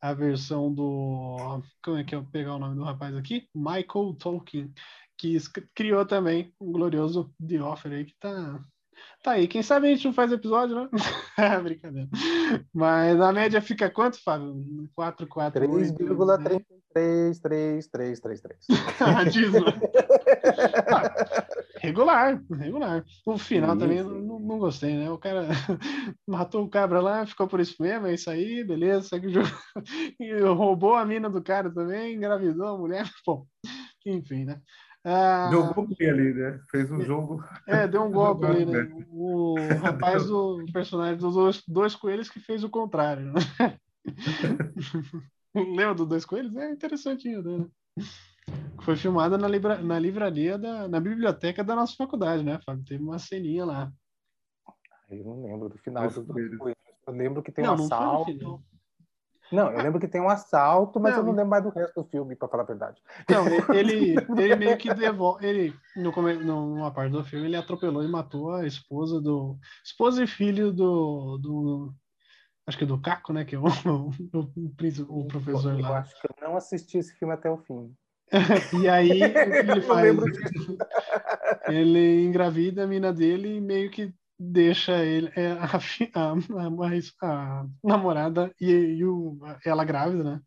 a 0.00 0.14
versão 0.14 0.72
do 0.72 1.60
como 1.82 1.96
é 1.96 2.04
que 2.04 2.14
eu 2.14 2.22
vou 2.22 2.30
pegar 2.30 2.54
o 2.54 2.58
nome 2.60 2.76
do 2.76 2.84
rapaz 2.84 3.16
aqui? 3.16 3.48
Michael 3.52 4.14
Tolkien, 4.20 4.72
que 5.16 5.36
criou 5.74 6.06
também 6.06 6.54
o 6.60 6.70
glorioso 6.70 7.34
The 7.44 7.60
Offer 7.60 7.92
aí 7.92 8.04
que 8.04 8.14
tá 8.20 8.64
Tá 9.22 9.32
aí, 9.32 9.48
quem 9.48 9.62
sabe 9.62 9.86
a 9.86 9.90
gente 9.90 10.04
não 10.04 10.12
faz 10.12 10.30
episódio, 10.30 10.76
né? 10.76 10.88
Brincadeira. 11.62 12.08
Mas 12.72 13.20
a 13.20 13.32
média 13.32 13.60
fica 13.60 13.90
quanto, 13.90 14.22
Fábio? 14.22 14.64
4, 14.94 15.26
4, 15.26 15.66
3,33333. 16.94 19.30
Diz, 19.30 19.52
né? 19.52 19.60
Ah, 20.88 21.46
regular, 21.80 22.40
regular. 22.50 23.04
O 23.26 23.36
final 23.36 23.72
Sim, 23.72 23.78
também 23.78 24.02
não, 24.02 24.38
não 24.38 24.58
gostei, 24.58 24.96
né? 24.96 25.10
O 25.10 25.18
cara 25.18 25.48
matou 26.26 26.64
o 26.64 26.68
cabra 26.68 27.00
lá, 27.00 27.26
ficou 27.26 27.48
por 27.48 27.60
isso 27.60 27.74
mesmo, 27.80 28.06
é 28.06 28.14
isso 28.14 28.30
aí, 28.30 28.64
beleza, 28.64 29.08
segue 29.08 29.26
o 29.26 29.30
jogo. 29.30 29.48
Roubou 30.56 30.94
a 30.94 31.04
mina 31.04 31.28
do 31.28 31.42
cara 31.42 31.72
também, 31.72 32.14
engravidou 32.14 32.68
a 32.68 32.78
mulher, 32.78 33.08
pô, 33.24 33.46
enfim, 34.06 34.44
né? 34.44 34.60
Ah, 35.10 35.48
Jogou 35.50 35.86
bem 35.86 36.10
ali, 36.10 36.34
né? 36.34 36.60
Fez 36.70 36.90
um 36.90 37.00
jogo. 37.00 37.42
é, 37.66 37.88
deu 37.88 38.02
um 38.02 38.12
golpe 38.12 38.44
ali, 38.44 38.66
né? 38.66 38.82
Né? 38.82 39.04
O 39.10 39.56
rapaz 39.80 40.26
do 40.26 40.66
personagem 40.70 41.16
dos 41.16 41.34
dois, 41.34 41.62
dois 41.66 41.94
coelhos 41.96 42.28
que 42.28 42.38
fez 42.38 42.62
o 42.62 42.68
contrário, 42.68 43.32
né? 43.32 43.40
Lembra 45.54 45.94
dos 45.94 46.06
dois 46.06 46.26
coelhos? 46.26 46.54
É 46.56 46.70
interessantinho, 46.70 47.42
né? 47.42 47.66
Foi 48.82 48.96
filmada 48.96 49.38
na, 49.38 49.48
libra, 49.48 49.78
na 49.78 49.98
livraria, 49.98 50.58
da, 50.58 50.86
na 50.86 51.00
biblioteca 51.00 51.64
da 51.64 51.74
nossa 51.74 51.94
faculdade, 51.96 52.44
né, 52.44 52.60
Fábio? 52.64 52.84
Teve 52.84 53.02
uma 53.02 53.18
ceninha 53.18 53.64
lá. 53.64 53.92
Eu 55.10 55.24
não 55.24 55.42
lembro 55.42 55.68
do 55.70 55.78
final. 55.78 56.02
Dois 56.02 56.14
do- 56.14 56.58
coelhos. 56.58 56.76
Eu 57.06 57.14
lembro 57.14 57.42
que 57.42 57.50
tem 57.50 57.64
Não, 57.64 57.72
um 57.72 57.84
assalto. 57.84 58.62
Não, 59.50 59.70
eu 59.72 59.82
lembro 59.82 59.98
que 59.98 60.08
tem 60.08 60.20
um 60.20 60.28
assalto, 60.28 61.00
mas 61.00 61.12
Não, 61.12 61.20
eu 61.20 61.24
não 61.24 61.32
lembro 61.32 61.50
mais 61.50 61.62
do 61.62 61.70
resto 61.70 62.02
do 62.02 62.08
filme, 62.08 62.36
para 62.36 62.48
falar 62.48 62.62
a 62.64 62.66
verdade. 62.66 63.00
Não, 63.30 63.44
ele, 63.74 64.14
ele 64.36 64.56
meio 64.56 64.76
que 64.76 64.92
devolve. 64.92 65.46
Ele, 65.46 65.74
no, 65.96 66.12
numa 66.44 66.90
parte 66.90 67.12
do 67.12 67.24
filme, 67.24 67.46
ele 67.46 67.56
atropelou 67.56 68.04
e 68.04 68.08
matou 68.08 68.52
a 68.52 68.66
esposa 68.66 69.20
do. 69.20 69.56
Esposa 69.84 70.22
e 70.22 70.26
filho 70.26 70.72
do. 70.72 71.38
do 71.38 71.94
acho 72.66 72.76
que 72.76 72.84
do 72.84 73.00
Caco, 73.00 73.32
né? 73.32 73.44
Que 73.44 73.56
é 73.56 73.58
o, 73.58 73.64
o, 73.88 74.10
o, 74.34 75.20
o 75.20 75.28
professor 75.28 75.72
eu, 75.72 75.78
eu 75.78 75.82
lá. 75.82 75.98
acho 76.00 76.20
que 76.20 76.26
eu 76.26 76.48
não 76.48 76.56
assisti 76.56 76.98
esse 76.98 77.14
filme 77.14 77.32
até 77.34 77.50
o 77.50 77.58
fim. 77.58 77.94
E 78.82 78.88
aí, 78.88 79.22
o 79.22 79.32
que 79.32 79.70
ele 79.70 79.78
Eu 79.78 79.82
faz? 79.82 80.16
Ele 81.68 82.24
engravida 82.24 82.84
a 82.84 82.86
mina 82.86 83.12
dele 83.12 83.56
e 83.56 83.60
meio 83.60 83.90
que 83.90 84.12
deixa 84.38 85.04
ele, 85.04 85.32
é, 85.34 85.52
a, 85.52 85.64
a, 85.64 86.32
a, 87.22 87.60
a 87.60 87.66
namorada 87.82 88.52
e, 88.60 88.70
e 88.70 89.04
o, 89.04 89.38
ela 89.64 89.84
grávida, 89.84 90.22
né? 90.22 90.40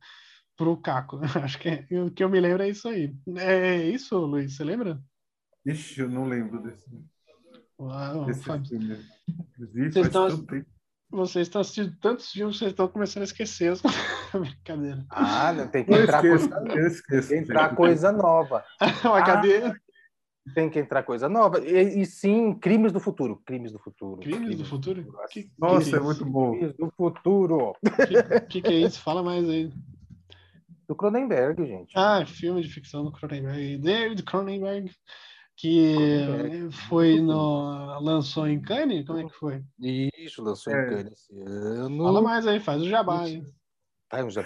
Pro 0.56 0.78
Caco. 0.78 1.20
Acho 1.44 1.60
que 1.60 1.70
é, 1.70 1.86
o 2.02 2.12
que 2.12 2.24
eu 2.24 2.30
me 2.30 2.40
lembro 2.40 2.64
é 2.64 2.70
isso 2.70 2.88
aí. 2.88 3.14
É 3.38 3.78
isso, 3.84 4.18
Luiz? 4.18 4.56
Você 4.56 4.64
lembra? 4.64 5.02
Ixi, 5.66 6.02
eu 6.02 6.10
não 6.10 6.26
lembro 6.26 6.62
desse, 6.62 6.86
Uau, 7.80 8.26
desse 8.26 8.44
Fábio, 8.44 8.66
filme. 8.68 8.98
Vocês 9.58 10.06
estão- 10.08 10.46
vocês 11.10 11.56
assistindo 11.56 11.96
tantos 12.00 12.32
filmes, 12.32 12.58
vocês 12.58 12.72
estão 12.72 12.88
começando 12.88 13.22
a 13.22 13.26
esquecer. 13.26 13.72
as- 13.74 13.82
Brincadeira. 14.32 15.06
Ah, 15.10 15.52
não, 15.52 15.68
tem 15.68 15.84
que 15.84 15.92
Eu 15.92 16.04
entrar 16.04 16.24
esqueço, 16.24 16.50
coisa, 16.50 16.74
eu 16.80 16.88
esqueço. 16.88 17.30
tem 17.30 17.38
que 17.44 17.44
entrar 17.52 17.76
coisa 17.76 18.12
nova. 18.12 18.64
Uma 19.04 19.24
cadeira. 19.26 19.76
Tem 20.56 20.70
que 20.70 20.80
entrar 20.80 21.04
coisa 21.04 21.30
nova. 21.30 21.60
E, 21.60 22.02
e 22.02 22.06
sim, 22.06 22.54
crimes 22.56 22.92
do 22.92 23.00
futuro. 23.00 23.42
Crimes 23.46 23.72
do 23.72 23.78
futuro. 23.80 24.20
Crimes 24.22 24.58
do 24.58 24.66
futuro? 24.66 25.04
Que, 25.30 25.52
Nossa, 25.58 25.90
que, 25.92 25.96
é 25.96 26.00
muito 26.00 26.26
bom. 26.26 26.52
Crimes 26.58 26.76
do 26.78 26.92
futuro. 26.98 27.74
que, 27.84 28.42
que, 28.48 28.62
que 28.62 28.68
é 28.74 28.80
isso? 28.80 29.00
Fala 29.02 29.22
mais 29.22 29.48
aí. 29.48 29.72
Do 30.88 30.96
Cronenberg, 30.96 31.64
gente. 31.66 31.94
Ah, 31.96 32.26
filme 32.26 32.62
de 32.62 32.70
ficção 32.70 33.04
do 33.04 33.12
Cronenberg. 33.12 33.78
David 33.78 34.24
Cronenberg, 34.24 34.92
que 35.56 35.96
Cronenberg. 36.26 36.72
foi 36.90 37.22
no. 37.22 38.00
lançou 38.02 38.48
em 38.48 38.60
Cannes? 38.60 39.06
Como 39.06 39.20
é 39.20 39.24
que 39.24 39.34
foi? 39.36 39.64
Isso, 39.80 40.44
lançou 40.44 40.74
É. 40.74 40.86
em 40.86 40.90
Cannes 40.90 41.14
esse 41.14 41.40
ano. 41.40 42.04
Fala 42.04 42.22
mais 42.22 42.48
aí, 42.48 42.60
faz 42.60 42.82
o 42.82 42.90
jabá. 42.90 43.30
hein? 43.30 43.44
Tá, 44.10 44.28
já 44.28 44.44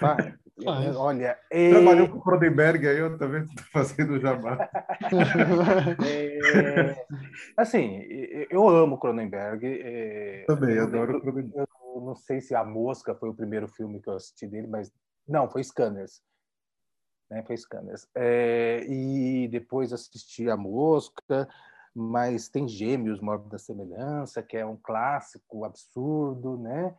Olha, 0.64 1.38
é, 1.52 1.70
Trabalhou 1.70 2.08
com 2.08 2.18
o 2.18 2.22
Cronenberg 2.22 2.88
aí, 2.88 2.98
eu 2.98 3.18
também 3.18 3.44
estou 3.44 3.64
fazendo 3.74 4.20
jabá. 4.20 4.70
é, 6.06 7.06
assim, 7.58 8.02
eu 8.50 8.68
amo 8.70 8.98
Cronenberg. 8.98 9.66
é, 9.66 10.46
Também, 10.48 10.76
eu 10.76 10.84
adoro 10.84 11.20
Cronenberg. 11.20 11.52
Eu 11.58 12.02
não 12.02 12.16
sei 12.16 12.40
se 12.40 12.56
A 12.56 12.64
Mosca 12.64 13.14
foi 13.16 13.30
o 13.30 13.34
primeiro 13.34 13.68
filme 13.68 14.02
que 14.02 14.10
eu 14.10 14.16
assisti 14.16 14.48
dele, 14.48 14.68
mas 14.68 14.92
não, 15.28 15.50
foi 15.50 15.64
Scanners. 15.64 16.22
Né, 17.30 17.44
foi 17.44 17.58
Scanners. 17.58 18.08
É, 18.16 18.86
e 18.88 19.48
depois 19.50 19.92
assisti 19.92 20.50
A 20.50 20.56
Mosca, 20.56 21.50
mas 21.94 22.48
tem 22.48 22.68
Gêmeos, 22.68 23.20
Morte 23.20 23.50
da 23.50 23.58
Semelhança, 23.58 24.42
que 24.44 24.56
é 24.56 24.66
um 24.66 24.78
clássico 24.78 25.66
absurdo, 25.66 26.58
né? 26.58 26.96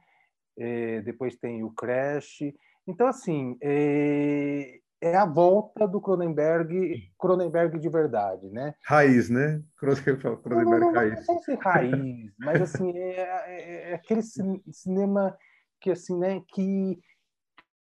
É, 0.59 1.01
depois 1.03 1.37
tem 1.37 1.63
o 1.63 1.71
Crash. 1.71 2.41
Então, 2.87 3.07
assim, 3.07 3.57
é, 3.61 4.79
é 5.01 5.17
a 5.17 5.27
volta 5.27 5.87
do 5.87 6.01
Cronenberg, 6.01 7.11
Cronenberg 7.19 7.79
de 7.79 7.89
verdade, 7.89 8.49
né? 8.51 8.75
Raiz, 8.85 9.29
né? 9.29 9.63
Cronenberg 9.77 10.65
não, 10.65 10.79
não, 10.79 10.93
raiz. 10.93 11.15
Não 11.15 11.23
sei 11.25 11.39
se 11.41 11.55
raiz, 11.57 12.33
mas 12.39 12.63
assim 12.63 12.97
é, 12.97 13.21
é, 13.21 13.91
é, 13.91 13.95
aquele 13.95 14.23
cinema 14.23 15.37
que 15.81 15.91
assim, 15.91 16.19
né? 16.19 16.43
Que 16.49 16.99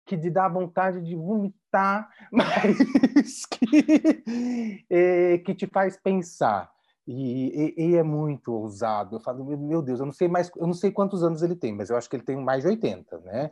que 0.06 0.18
te 0.18 0.30
dá 0.30 0.49
vontade 0.49 1.02
de 1.02 1.15
vomitar, 1.15 2.10
mas 2.32 3.45
que, 3.45 4.84
é, 4.90 5.38
que 5.38 5.56
te 5.56 5.68
faz 5.68 5.95
pensar. 5.95 6.69
E, 7.07 7.73
e, 7.78 7.91
e, 7.91 7.95
é 7.95 8.03
muito 8.03 8.52
ousado. 8.52 9.15
Eu 9.15 9.19
falo, 9.22 9.45
meu 9.57 9.82
Deus, 9.82 9.99
eu 9.99 10.06
não 10.06 10.14
sei 10.14 10.28
mais, 10.28 10.52
eu 10.56 10.68
não 10.68 10.73
sei 10.73 10.91
quantos 10.91 11.23
anos 11.23 11.41
ele 11.41 11.56
tem, 11.56 11.73
mas 11.73 11.90
eu 11.90 11.98
acho 11.98 12.10
que 12.10 12.15
ele 12.15 12.23
tem 12.23 12.36
mais 12.36 12.64
de 12.64 12.69
80, 12.69 13.19
né? 13.19 13.52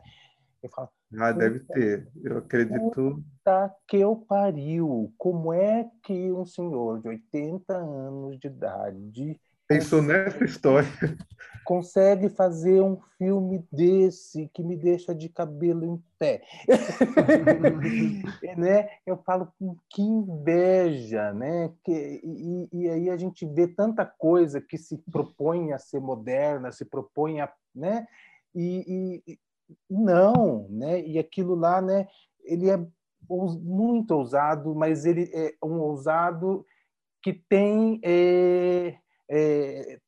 Eu 0.61 0.69
falo, 0.69 0.89
ah, 1.17 1.31
deve 1.31 1.59
ter. 1.61 2.07
Eu 2.23 2.39
acredito. 2.39 3.23
Puta 3.43 3.75
que 3.87 3.97
eu 3.97 4.15
pariu! 4.15 5.13
Como 5.17 5.53
é 5.53 5.89
que 6.03 6.31
um 6.31 6.45
senhor 6.45 7.01
de 7.01 7.07
80 7.07 7.73
anos 7.75 8.37
de 8.37 8.47
idade 8.47 9.39
pensou 9.69 10.01
nessa 10.01 10.43
história 10.43 10.89
consegue 11.63 12.27
fazer 12.27 12.81
um 12.81 12.99
filme 13.19 13.63
desse 13.71 14.49
que 14.51 14.63
me 14.63 14.75
deixa 14.75 15.13
de 15.13 15.29
cabelo 15.29 15.85
em 15.85 16.03
pé 16.17 16.41
né 18.57 18.89
eu 19.05 19.15
falo 19.17 19.53
que 19.87 20.01
inveja 20.01 21.31
né 21.33 21.71
que 21.83 21.91
e, 22.23 22.67
e, 22.73 22.89
aí 22.89 23.09
a 23.11 23.17
gente 23.17 23.45
vê 23.45 23.67
tanta 23.67 24.03
coisa 24.03 24.59
que 24.59 24.75
se 24.75 24.97
propõe 25.11 25.71
a 25.71 25.77
ser 25.77 25.99
moderna 25.99 26.71
se 26.71 26.83
propõe 26.83 27.39
a 27.39 27.53
né 27.75 28.07
e, 28.55 29.21
e 29.27 29.39
não 29.89 30.67
né 30.69 31.01
e 31.01 31.19
aquilo 31.19 31.55
lá 31.55 31.81
né 31.81 32.07
ele 32.43 32.69
é 32.69 32.77
muito 33.29 34.11
ousado 34.11 34.73
mas 34.73 35.05
ele 35.05 35.29
é 35.33 35.53
um 35.63 35.79
ousado 35.79 36.65
que 37.21 37.33
tem 37.33 37.99
é, 38.03 38.97
é, 39.29 39.99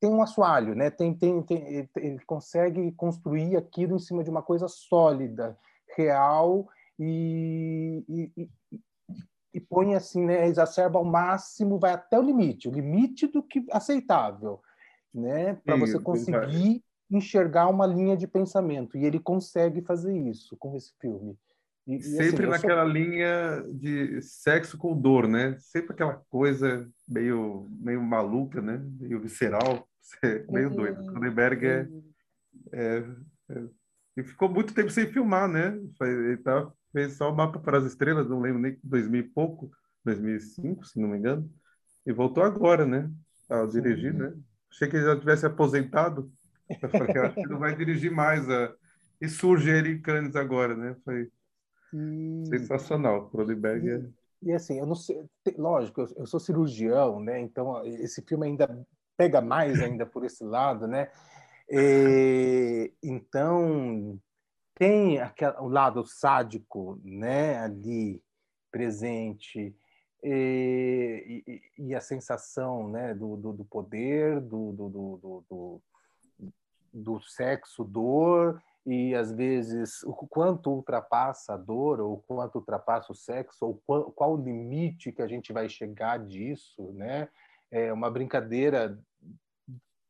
tem 0.00 0.10
um 0.10 0.22
assoalho, 0.22 0.74
né? 0.74 0.90
Tem, 0.90 1.12
tem, 1.12 1.42
tem, 1.42 1.88
ele 1.96 2.18
consegue 2.20 2.90
construir 2.92 3.56
aquilo 3.56 3.96
em 3.96 3.98
cima 3.98 4.24
de 4.24 4.30
uma 4.30 4.42
coisa 4.42 4.66
sólida, 4.66 5.56
real 5.94 6.66
e, 6.98 8.02
e, 8.08 8.32
e, 8.36 8.50
e 9.52 9.60
põe 9.60 9.94
assim, 9.94 10.24
né? 10.24 10.46
Exacerba 10.46 10.98
ao 10.98 11.04
máximo, 11.04 11.78
vai 11.78 11.92
até 11.92 12.18
o 12.18 12.22
limite, 12.22 12.66
o 12.66 12.72
limite 12.72 13.26
do 13.26 13.42
que 13.42 13.66
aceitável, 13.70 14.60
né? 15.12 15.54
Para 15.66 15.76
você 15.76 15.98
conseguir 16.00 16.82
enxergar 17.10 17.68
uma 17.68 17.86
linha 17.86 18.16
de 18.16 18.26
pensamento 18.26 18.96
e 18.96 19.04
ele 19.04 19.18
consegue 19.18 19.82
fazer 19.82 20.16
isso 20.16 20.56
com 20.56 20.76
esse 20.76 20.92
filme. 21.00 21.36
E, 21.86 21.96
e 21.96 22.02
Sempre 22.02 22.44
assim, 22.44 22.52
naquela 22.52 22.84
sou... 22.84 22.92
linha 22.92 23.64
de 23.72 24.22
sexo 24.22 24.78
com 24.78 24.98
dor, 24.98 25.26
né? 25.26 25.56
Sempre 25.58 25.92
aquela 25.92 26.22
coisa 26.28 26.88
meio, 27.08 27.68
meio 27.80 28.02
maluca, 28.02 28.60
né? 28.60 28.80
Meio 29.00 29.20
visceral, 29.20 29.88
meio 30.48 30.70
doido. 30.70 31.04
Cronenberg 31.06 31.66
é, 31.66 31.88
é, 32.72 33.04
é, 33.50 33.64
E 34.16 34.22
ficou 34.22 34.48
muito 34.48 34.74
tempo 34.74 34.90
sem 34.90 35.06
filmar, 35.06 35.48
né? 35.48 35.78
Ele 36.00 36.36
tá, 36.36 36.70
fez 36.92 37.14
só 37.14 37.30
o 37.30 37.36
Mapa 37.36 37.58
para 37.58 37.78
as 37.78 37.84
Estrelas, 37.84 38.28
não 38.28 38.40
lembro 38.40 38.60
nem 38.60 38.78
2000 38.84 39.20
e 39.20 39.24
pouco, 39.24 39.70
2005, 40.04 40.86
se 40.86 41.00
não 41.00 41.08
me 41.08 41.18
engano. 41.18 41.50
E 42.06 42.12
voltou 42.12 42.44
agora, 42.44 42.86
né? 42.86 43.10
A 43.48 43.66
dirigir, 43.66 44.14
né? 44.14 44.32
Achei 44.70 44.88
que 44.88 44.96
ele 44.96 45.06
já 45.06 45.18
tivesse 45.18 45.44
aposentado. 45.44 46.30
Eu 46.82 46.88
falei, 46.88 47.18
acho 47.18 47.34
que 47.34 47.46
não 47.46 47.58
vai 47.58 47.74
dirigir 47.74 48.10
mais. 48.10 48.48
A... 48.48 48.74
E 49.20 49.28
surge 49.28 49.70
ele 49.70 49.90
em 49.90 50.00
Cannes 50.00 50.36
agora, 50.36 50.74
né? 50.74 50.96
Foi 51.04 51.30
e... 51.92 52.44
Sensacional, 52.46 53.28
Cronenberg 53.30 53.86
e, 53.86 53.90
é... 53.90 54.02
e 54.42 54.52
assim, 54.52 54.78
eu 54.78 54.86
não 54.86 54.94
sei, 54.94 55.26
lógico, 55.58 56.02
eu, 56.02 56.08
eu 56.18 56.26
sou 56.26 56.38
cirurgião, 56.38 57.20
né? 57.20 57.40
Então 57.40 57.84
esse 57.84 58.22
filme 58.22 58.46
ainda 58.46 58.86
pega 59.16 59.40
mais 59.40 59.80
ainda 59.80 60.06
por 60.06 60.24
esse 60.24 60.44
lado, 60.44 60.86
né? 60.86 61.10
E, 61.68 62.92
então 63.02 64.18
tem 64.74 65.20
aquele, 65.20 65.56
o 65.58 65.68
lado 65.68 66.04
sádico, 66.04 67.00
né? 67.04 67.58
Ali 67.58 68.22
presente 68.70 69.74
e, 70.22 71.42
e, 71.46 71.86
e 71.86 71.94
a 71.94 72.00
sensação, 72.00 72.88
né? 72.88 73.14
Do, 73.14 73.36
do, 73.36 73.52
do 73.52 73.64
poder, 73.64 74.40
do, 74.40 74.72
do, 74.72 74.88
do, 74.88 75.82
do, 76.92 77.20
sexo, 77.20 77.84
dor 77.84 78.62
e 78.84 79.14
às 79.14 79.32
vezes 79.32 80.02
o 80.04 80.12
quanto 80.12 80.70
ultrapassa 80.70 81.54
a 81.54 81.56
dor 81.56 82.00
ou 82.00 82.24
quanto 82.26 82.56
ultrapassa 82.56 83.12
o 83.12 83.14
sexo 83.14 83.66
ou 83.66 83.82
qual, 83.86 84.10
qual 84.12 84.34
o 84.34 84.42
limite 84.42 85.12
que 85.12 85.22
a 85.22 85.28
gente 85.28 85.52
vai 85.52 85.68
chegar 85.68 86.18
disso, 86.18 86.92
né? 86.92 87.28
É 87.70 87.92
uma 87.92 88.10
brincadeira 88.10 88.98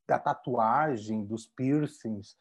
da 0.09 0.19
tatuagem, 0.19 1.25
dos 1.25 1.47
piercings, 1.47 2.37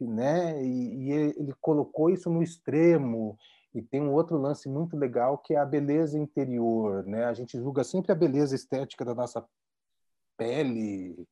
né? 0.00 0.62
E, 0.62 1.04
e 1.04 1.12
ele 1.12 1.54
colocou 1.60 2.10
isso 2.10 2.28
no 2.28 2.42
extremo. 2.42 3.38
E 3.74 3.82
tem 3.82 4.00
um 4.00 4.12
outro 4.12 4.36
lance 4.36 4.68
muito 4.68 4.96
legal 4.96 5.38
que 5.38 5.54
é 5.54 5.58
a 5.58 5.64
beleza 5.64 6.18
interior, 6.18 7.04
né? 7.06 7.24
A 7.24 7.34
gente 7.34 7.58
julga 7.58 7.82
sempre 7.82 8.12
a 8.12 8.14
beleza 8.14 8.54
estética 8.54 9.04
da 9.04 9.14
nossa 9.14 9.44
pele, 10.36 11.26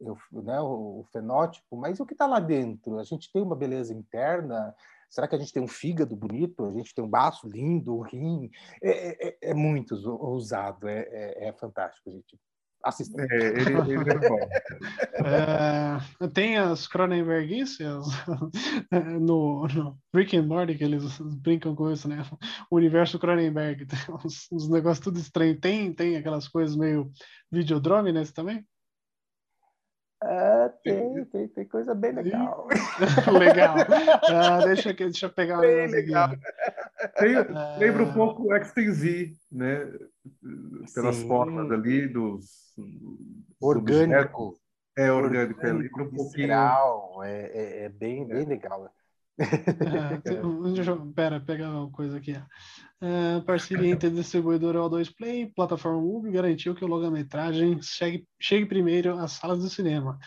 né, 0.00 0.60
o, 0.60 1.04
fenótipo, 1.12 1.76
mas 1.76 1.98
o 2.00 2.06
que 2.06 2.14
está 2.14 2.26
lá 2.26 2.40
dentro? 2.40 2.98
A 2.98 3.04
gente 3.04 3.30
tem 3.32 3.42
uma 3.42 3.56
beleza 3.56 3.92
interna? 3.92 4.74
Será 5.10 5.26
que 5.26 5.34
a 5.34 5.38
gente 5.38 5.52
tem 5.52 5.62
um 5.62 5.68
fígado 5.68 6.14
bonito? 6.14 6.66
A 6.66 6.72
gente 6.72 6.94
tem 6.94 7.04
um 7.04 7.08
baço 7.08 7.48
lindo, 7.48 7.96
um 7.96 8.02
rim? 8.02 8.50
É, 8.82 9.28
é, 9.28 9.38
é 9.50 9.54
muito 9.54 9.94
ousado, 10.08 10.86
é, 10.86 11.00
é, 11.10 11.48
é 11.48 11.52
fantástico, 11.52 12.10
gente. 12.10 12.38
Assista. 12.84 13.20
É, 13.20 13.36
ele, 13.36 13.92
ele 13.92 14.10
é 14.10 14.28
bom. 14.28 14.38
É, 15.26 16.28
tem 16.28 16.58
as 16.58 16.86
Cronenbergícias 16.86 18.06
no, 19.20 19.66
no 19.66 19.98
Rick 20.14 20.36
and 20.36 20.46
Morty 20.46 20.76
que 20.76 20.84
eles 20.84 21.18
brincam 21.18 21.74
com 21.74 21.90
isso, 21.90 22.08
né? 22.08 22.24
O 22.70 22.76
universo 22.76 23.18
Cronenberg, 23.18 23.84
tem 23.86 23.98
uns, 24.14 24.46
uns 24.52 24.68
negócios 24.68 25.02
tudo 25.02 25.18
estranho. 25.18 25.58
Tem, 25.58 25.92
tem 25.92 26.16
aquelas 26.16 26.46
coisas 26.46 26.76
meio 26.76 27.10
videodrome 27.50 28.12
nesse 28.12 28.32
também? 28.32 28.64
É, 30.20 30.68
tem, 30.82 31.24
tem, 31.26 31.48
tem 31.48 31.68
coisa 31.68 31.94
bem 31.94 32.12
legal. 32.12 32.66
legal. 33.38 33.76
Ah, 34.28 34.58
deixa, 34.64 34.90
aqui, 34.90 35.04
deixa 35.04 35.26
eu 35.26 35.30
pegar 35.30 35.60
bem 35.60 35.86
legal. 35.86 36.30
Tem, 37.18 37.36
ah. 37.36 37.76
Lembra 37.78 38.02
um 38.02 38.12
pouco 38.12 38.52
o 38.52 38.64
XTZ, 38.64 39.36
né? 39.52 39.86
Pelas 40.92 41.16
Sim. 41.16 41.28
formas 41.28 41.70
ali 41.70 42.08
dos. 42.08 42.74
Orgânico. 43.60 44.58
É 44.96 45.12
orgânico, 45.12 45.64
é, 45.64 45.72
lembra 45.72 46.02
um 46.02 46.10
pouquinho. 46.10 46.52
É, 47.22 47.50
é, 47.52 47.84
é 47.84 47.88
bem, 47.88 48.26
bem 48.26 48.44
legal. 48.44 48.92
É, 49.38 50.16
deixa 50.74 50.90
eu, 50.90 51.12
pera, 51.12 51.40
pegar 51.40 51.70
uma 51.70 51.88
coisa 51.92 52.18
aqui. 52.18 52.34
É, 53.00 53.40
parceria 53.42 53.90
entre 53.90 54.10
distribuidora 54.10 54.80
O2 54.80 55.14
Play 55.16 55.42
e 55.42 55.46
plataforma 55.46 56.00
Google 56.00 56.32
garantiu 56.32 56.74
que 56.74 56.84
o 56.84 56.88
longa-metragem 56.88 57.80
chegue, 57.80 58.26
chegue 58.40 58.66
primeiro 58.66 59.16
às 59.18 59.32
salas 59.32 59.60
do 59.60 59.70
cinema. 59.70 60.18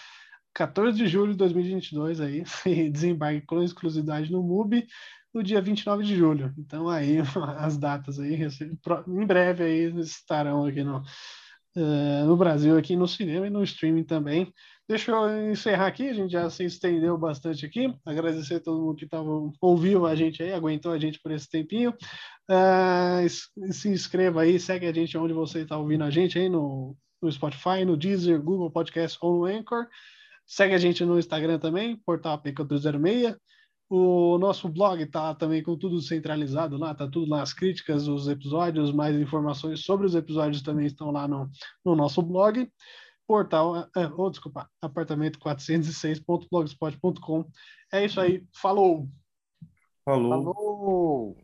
14 0.54 0.98
de 0.98 1.08
julho 1.08 1.34
de 1.34 1.38
2022 1.38 2.22
aí, 2.22 2.44
desembarque 2.92 3.46
com 3.46 3.62
exclusividade 3.62 4.32
no 4.32 4.42
MUBI 4.42 4.88
no 5.34 5.44
dia 5.44 5.62
29 5.62 6.04
de 6.04 6.16
julho. 6.16 6.54
Então 6.58 6.90
aí 6.90 7.18
as 7.58 7.78
datas 7.78 8.20
aí, 8.20 8.40
em 9.08 9.26
breve 9.26 9.64
aí 9.64 10.00
estarão 10.00 10.66
aqui 10.66 10.84
no, 10.84 11.00
uh, 11.76 12.26
no 12.26 12.38
Brasil, 12.38 12.78
aqui 12.78 12.96
no 12.96 13.08
cinema 13.08 13.48
e 13.48 13.50
no 13.50 13.64
streaming 13.64 14.04
também. 14.04 14.54
Deixa 14.92 15.10
eu 15.10 15.50
encerrar 15.50 15.88
aqui, 15.88 16.10
a 16.10 16.14
gente 16.14 16.34
já 16.34 16.50
se 16.50 16.66
estendeu 16.66 17.18
bastante 17.18 17.66
aqui. 17.66 17.96
Agradecer 18.06 18.56
a 18.56 18.60
todo 18.60 18.82
mundo 18.82 18.98
que 18.98 19.08
tava, 19.08 19.50
ouviu 19.62 20.06
a 20.06 20.14
gente 20.16 20.44
aí, 20.44 20.52
aguentou 20.52 20.92
a 20.92 21.00
gente 21.00 21.18
por 21.22 21.32
esse 21.32 21.50
tempinho. 21.50 21.94
Uh, 22.50 23.72
se 23.72 23.88
inscreva 23.88 24.42
aí, 24.42 24.60
segue 24.60 24.86
a 24.86 24.92
gente 24.92 25.18
onde 25.18 25.32
você 25.32 25.62
está 25.62 25.78
ouvindo 25.78 26.04
a 26.04 26.10
gente 26.10 26.38
aí 26.38 26.50
no, 26.50 26.94
no 27.22 27.32
Spotify, 27.32 27.86
no 27.86 27.96
Deezer, 27.96 28.42
Google 28.42 28.70
Podcast 28.70 29.18
ou 29.22 29.38
no 29.38 29.46
Anchor. 29.46 29.88
Segue 30.46 30.74
a 30.74 30.78
gente 30.78 31.06
no 31.06 31.18
Instagram 31.18 31.58
também, 31.58 31.96
portal 32.06 32.38
APK306. 32.44 33.38
O 33.90 34.38
nosso 34.40 34.68
blog 34.68 35.02
está 35.02 35.34
também 35.34 35.64
com 35.64 35.78
tudo 35.78 36.02
centralizado 36.02 36.78
lá, 36.78 36.94
tá 36.94 37.08
tudo 37.08 37.30
lá, 37.30 37.42
as 37.42 37.54
críticas, 37.54 38.10
os 38.10 38.28
episódios, 38.28 38.92
mais 38.92 39.16
informações 39.16 39.86
sobre 39.86 40.06
os 40.06 40.16
episódios 40.16 40.62
também 40.62 40.86
estão 40.86 41.12
lá 41.12 41.30
no, 41.30 41.50
no 41.86 41.96
nosso 41.96 42.22
blog 42.22 42.70
portal, 43.32 43.78
é, 43.78 43.88
é, 43.96 44.12
oh, 44.18 44.30
desculpa, 44.30 44.70
apartamento406.blogspot.com. 44.84 47.46
É 47.94 48.04
isso 48.04 48.20
aí, 48.20 48.44
falou! 48.54 49.08
Falou! 50.04 50.44
Falou. 50.44 51.38